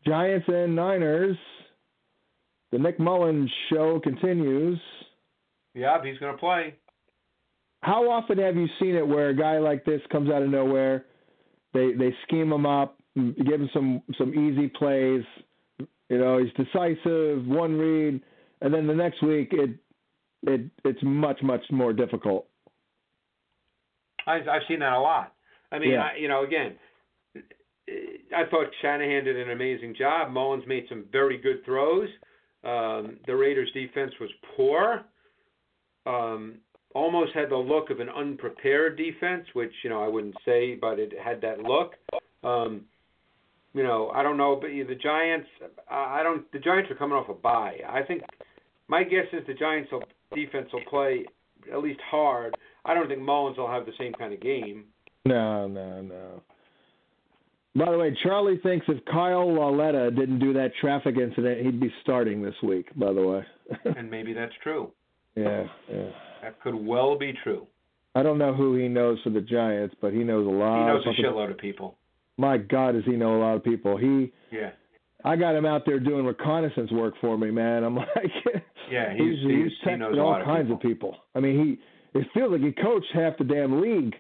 Giants 0.06 0.45
and 0.48 0.76
Niners. 0.76 1.38
The 2.72 2.80
Nick 2.80 2.99
Mullens 2.99 3.49
show 3.72 3.99
continues. 3.99 4.80
Yeah, 5.76 5.98
he's 6.03 6.18
going 6.18 6.34
to 6.34 6.40
play. 6.40 6.76
How 7.81 8.10
often 8.10 8.38
have 8.40 8.56
you 8.56 8.68
seen 8.80 8.95
it 8.95 9.07
where 9.07 9.30
a 9.30 9.35
guy 9.35 9.60
like 9.60 9.85
this 9.85 10.02
comes 10.11 10.30
out 10.30 10.41
of 10.41 10.49
nowhere? 10.49 11.06
They 11.73 11.94
they 11.94 12.15
scheme 12.26 12.52
him 12.52 12.65
up, 12.65 12.98
give 13.15 13.60
him 13.61 13.69
some 13.73 14.02
some 14.18 14.34
easy 14.34 14.68
plays. 14.69 15.23
You 16.10 16.18
know, 16.18 16.38
he's 16.38 16.53
decisive, 16.53 17.45
one 17.45 17.77
read, 17.77 18.22
and 18.61 18.73
then 18.73 18.88
the 18.88 18.94
next 18.95 19.22
week 19.22 19.49
it 19.52 19.72
it 20.44 20.61
it's 20.85 20.99
much 21.03 21.41
much 21.44 21.64
more 21.72 21.94
difficult. 21.94 22.48
I, 24.26 24.35
I've 24.38 24.61
seen 24.68 24.80
that 24.80 24.94
a 24.94 24.99
lot. 24.99 25.34
I 25.72 25.80
mean, 25.80 25.91
Yeah. 25.91 26.03
I, 26.03 26.18
you 26.18 26.27
know, 26.27 26.44
again, 26.44 26.76
I 28.36 28.50
thought 28.50 28.68
Shanahan 28.82 29.24
did 29.24 29.38
an 29.38 29.52
amazing 29.52 29.96
job. 29.98 30.32
Mullens 30.32 30.66
made 30.68 30.86
some 30.90 31.06
very 31.12 31.38
good 31.38 31.64
throws. 31.66 32.10
Um, 32.64 33.18
the 33.28 33.36
Raiders' 33.36 33.72
defense 33.74 34.14
was 34.20 34.30
poor. 34.56 35.04
Um, 36.06 36.56
almost 36.94 37.34
had 37.34 37.50
the 37.50 37.58
look 37.58 37.90
of 37.90 38.00
an 38.00 38.10
unprepared 38.10 38.98
defense, 38.98 39.46
which 39.54 39.74
you 39.84 39.90
know 39.90 40.04
I 40.04 40.08
wouldn't 40.08 40.36
say, 40.46 40.76
but 40.76 41.00
it 41.00 41.14
had 41.24 41.42
that 41.42 41.60
look. 41.60 41.94
Um, 42.44 42.82
you 43.74 43.84
know, 43.84 44.10
I 44.10 44.22
don't 44.22 44.38
know, 44.38 44.56
but 44.56 44.68
the 44.68 44.96
Giants, 44.96 45.48
I 45.90 46.22
don't. 46.24 46.50
The 46.52 46.60
Giants 46.60 46.92
are 46.92 46.96
coming 46.96 47.18
off 47.18 47.30
a 47.30 47.34
bye. 47.34 47.78
I 47.90 48.04
think 48.04 48.22
my 48.88 49.04
guess 49.04 49.26
is 49.34 49.46
the 49.48 49.54
Giants' 49.54 49.92
will, 49.92 50.04
defense 50.36 50.70
will 50.72 50.84
play 50.90 51.26
at 51.72 51.82
least 51.82 52.00
hard. 52.10 52.56
I 52.86 52.94
don't 52.94 53.08
think 53.08 53.22
Mullens 53.22 53.58
will 53.58 53.70
have 53.70 53.86
the 53.86 53.94
same 53.98 54.14
kind 54.14 54.34
of 54.34 54.42
game. 54.42 54.86
No, 55.26 55.68
no, 55.68 56.02
no. 56.02 56.44
By 57.76 57.91
the 57.91 57.98
way, 57.98 58.16
Charlie 58.22 58.60
thinks 58.62 58.86
if 58.88 59.04
Kyle 59.06 59.52
Lauletta 59.52 60.12
didn't 60.12 60.40
do 60.40 60.54
that 60.54 60.72
traffic 60.80 61.16
incident, 61.18 61.66
he'd 61.66 61.80
be 61.80 61.91
starting 62.04 62.44
this 62.44 62.54
week. 62.62 62.88
By 62.95 63.14
the 63.14 63.22
way. 63.22 63.45
and 63.98 64.10
maybe 64.10 64.34
that's 64.34 64.54
true. 64.62 64.91
yeah, 65.36 65.64
yeah. 65.91 66.10
That 66.44 66.62
could 66.62 66.76
well 66.76 67.18
be 67.18 67.34
true. 67.44 67.66
I 68.16 68.22
don't 68.22 68.38
know 68.38 68.54
who 68.54 68.76
he 68.76 68.88
knows 68.88 69.18
for 69.24 69.32
the 69.32 69.41
Giants, 69.41 69.95
but 70.02 70.14
he 70.14 70.20
knows 70.24 70.45
a 70.45 70.50
lot. 70.50 70.80
He 70.80 70.86
knows 70.86 71.18
a 71.18 71.22
shitload 71.22 71.52
of 71.52 71.58
people. 71.58 71.95
My 72.38 72.58
God, 72.58 72.91
does 72.94 73.06
he 73.06 73.14
know 73.14 73.38
a 73.38 73.40
lot 73.40 73.56
of 73.56 73.64
people? 73.64 73.98
He, 73.98 74.32
Yeah. 74.52 74.72
I 75.26 75.38
got 75.38 75.56
him 75.56 75.66
out 75.66 75.84
there 75.86 76.02
doing 76.02 76.26
reconnaissance 76.26 76.91
work 76.91 77.14
for 77.22 77.38
me, 77.38 77.50
man. 77.50 77.86
I'm 77.86 77.95
like, 77.95 78.08
Yeah, 78.91 79.14
he's, 79.14 79.40
he's, 79.40 79.40
he's, 79.40 79.64
he's 79.64 79.72
he 79.84 79.95
knows 79.95 80.18
all 80.20 80.44
kinds 80.44 80.70
of 80.70 80.80
people. 80.82 81.16
I 81.34 81.40
mean, 81.40 81.80
he 82.14 82.20
it 82.20 82.28
feels 82.34 82.52
like 82.52 82.62
he 82.62 82.72
coached 82.72 83.08
half 83.14 83.38
the 83.38 83.45
damn 83.45 83.82
league. 83.82 84.14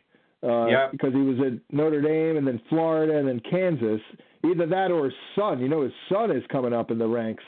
Uh, 0.43 0.65
Yep. 0.67 0.91
Because 0.91 1.13
he 1.13 1.21
was 1.21 1.37
at 1.39 1.75
Notre 1.75 2.01
Dame 2.01 2.37
and 2.37 2.45
then 2.45 2.59
Florida 2.69 3.17
and 3.17 3.27
then 3.27 3.41
Kansas. 3.49 4.01
Either 4.45 4.65
that 4.67 4.91
or 4.91 5.05
his 5.05 5.13
son. 5.35 5.59
You 5.59 5.69
know, 5.69 5.83
his 5.83 5.93
son 6.09 6.31
is 6.31 6.43
coming 6.51 6.73
up 6.73 6.91
in 6.91 6.97
the 6.97 7.07
ranks. 7.07 7.43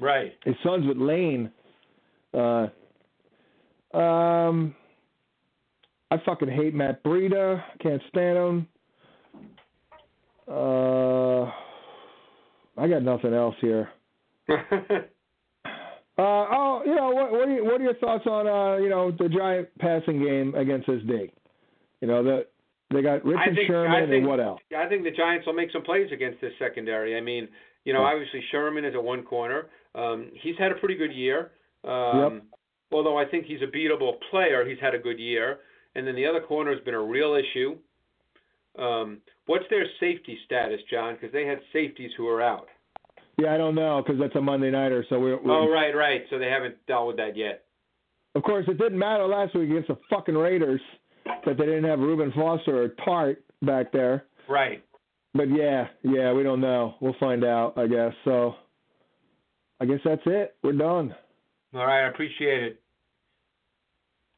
Right. 0.00 0.32
His 0.44 0.54
son's 0.62 0.86
with 0.86 0.96
Lane. 0.96 1.50
Uh, 2.32 2.68
um, 3.96 4.74
I 6.10 6.16
fucking 6.24 6.48
hate 6.48 6.74
Matt 6.74 7.02
Breida. 7.04 7.62
Can't 7.82 8.02
stand 8.08 8.38
him. 8.38 8.68
Uh, 10.48 11.42
I 12.78 12.88
got 12.88 13.02
nothing 13.02 13.34
else 13.34 13.56
here. 13.60 13.90
Uh, 16.18 16.44
oh, 16.52 16.82
you 16.84 16.94
know 16.94 17.08
what? 17.08 17.32
What 17.32 17.48
are, 17.48 17.50
you, 17.50 17.64
what 17.64 17.80
are 17.80 17.84
your 17.84 17.94
thoughts 17.94 18.26
on 18.26 18.46
uh, 18.46 18.76
you 18.76 18.90
know 18.90 19.10
the 19.12 19.30
giant 19.30 19.66
passing 19.78 20.22
game 20.22 20.54
against 20.54 20.86
this 20.86 21.00
D? 21.08 21.32
You 22.02 22.08
know 22.08 22.22
the 22.22 22.46
they 22.92 23.00
got 23.00 23.24
Richard 23.24 23.54
think, 23.54 23.68
Sherman 23.68 24.10
think, 24.10 24.12
and 24.18 24.26
what 24.26 24.38
else? 24.40 24.60
I 24.76 24.86
think 24.86 25.04
the 25.04 25.10
Giants 25.12 25.46
will 25.46 25.54
make 25.54 25.70
some 25.72 25.82
plays 25.82 26.10
against 26.12 26.42
this 26.42 26.52
secondary. 26.58 27.16
I 27.16 27.20
mean, 27.22 27.48
you 27.86 27.94
know, 27.94 28.00
Yeah. 28.02 28.12
obviously 28.12 28.42
Sherman 28.50 28.84
is 28.84 28.94
at 28.94 29.02
one 29.02 29.22
corner. 29.22 29.70
Um, 29.94 30.30
he's 30.34 30.58
had 30.58 30.72
a 30.72 30.74
pretty 30.74 30.96
good 30.96 31.12
year. 31.12 31.52
Um, 31.84 32.42
Although 32.90 33.16
I 33.16 33.24
think 33.24 33.46
he's 33.46 33.62
a 33.62 33.66
beatable 33.66 34.20
player, 34.30 34.66
he's 34.68 34.78
had 34.78 34.94
a 34.94 34.98
good 34.98 35.18
year. 35.18 35.60
And 35.94 36.06
then 36.06 36.14
the 36.14 36.26
other 36.26 36.42
corner 36.42 36.74
has 36.74 36.84
been 36.84 36.92
a 36.92 37.00
real 37.00 37.34
issue. 37.34 37.78
Um, 38.78 39.22
what's 39.46 39.64
their 39.70 39.86
safety 39.98 40.38
status, 40.44 40.78
John? 40.90 41.14
Because 41.14 41.32
they 41.32 41.46
had 41.46 41.58
safeties 41.72 42.10
who 42.18 42.28
are 42.28 42.42
out. 42.42 42.68
Yeah, 43.38 43.54
I 43.54 43.56
don't 43.56 43.74
know 43.74 44.02
because 44.04 44.20
that's 44.20 44.36
a 44.36 44.42
Monday 44.42 44.70
nighter. 44.70 45.06
So 45.08 45.18
we're, 45.18 45.40
we're 45.42 45.52
Oh, 45.58 45.70
right, 45.72 45.96
right. 45.96 46.24
So 46.28 46.38
they 46.38 46.50
haven't 46.50 46.76
dealt 46.86 47.06
with 47.06 47.16
that 47.16 47.34
yet. 47.34 47.64
Of 48.34 48.42
course, 48.42 48.66
it 48.68 48.76
didn't 48.76 48.98
matter 48.98 49.26
last 49.26 49.54
week 49.54 49.70
against 49.70 49.88
the 49.88 49.96
fucking 50.10 50.36
Raiders 50.36 50.80
that 51.44 51.58
they 51.58 51.64
didn't 51.66 51.84
have 51.84 51.98
Reuben 51.98 52.32
Foster 52.32 52.82
or 52.82 52.88
Tartt 53.06 53.36
back 53.62 53.92
there. 53.92 54.24
Right. 54.48 54.84
But 55.34 55.48
yeah, 55.50 55.88
yeah, 56.02 56.32
we 56.32 56.42
don't 56.42 56.60
know. 56.60 56.94
We'll 57.00 57.16
find 57.18 57.44
out, 57.44 57.78
I 57.78 57.86
guess. 57.86 58.12
So 58.24 58.54
I 59.80 59.86
guess 59.86 60.00
that's 60.04 60.22
it. 60.26 60.56
We're 60.62 60.72
done. 60.72 61.14
All 61.74 61.86
right, 61.86 62.04
I 62.04 62.08
appreciate 62.08 62.62
it. 62.62 62.82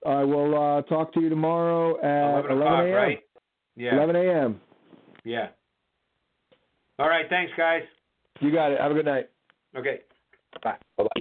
I 0.07 0.23
will 0.23 0.55
uh, 0.55 0.83
talk 0.83 1.13
to 1.15 1.21
you 1.21 1.29
tomorrow 1.29 1.97
at 1.99 2.45
11 2.51 2.59
o'clock, 2.59 2.85
a.m. 2.85 2.95
right? 2.95 3.19
Yeah. 3.75 3.95
11 3.97 4.17
a.m. 4.17 4.61
Yeah. 5.25 5.49
All 6.99 7.09
right, 7.09 7.27
thanks, 7.29 7.53
guys. 7.57 7.83
You 8.41 8.53
got 8.53 8.71
it. 8.73 8.81
Have 8.81 8.93
a 8.93 8.95
good 8.95 9.07
night. 9.07 9.31
Okay. 9.77 10.01
Bye. 10.63 10.77
Bye-bye. 10.97 11.21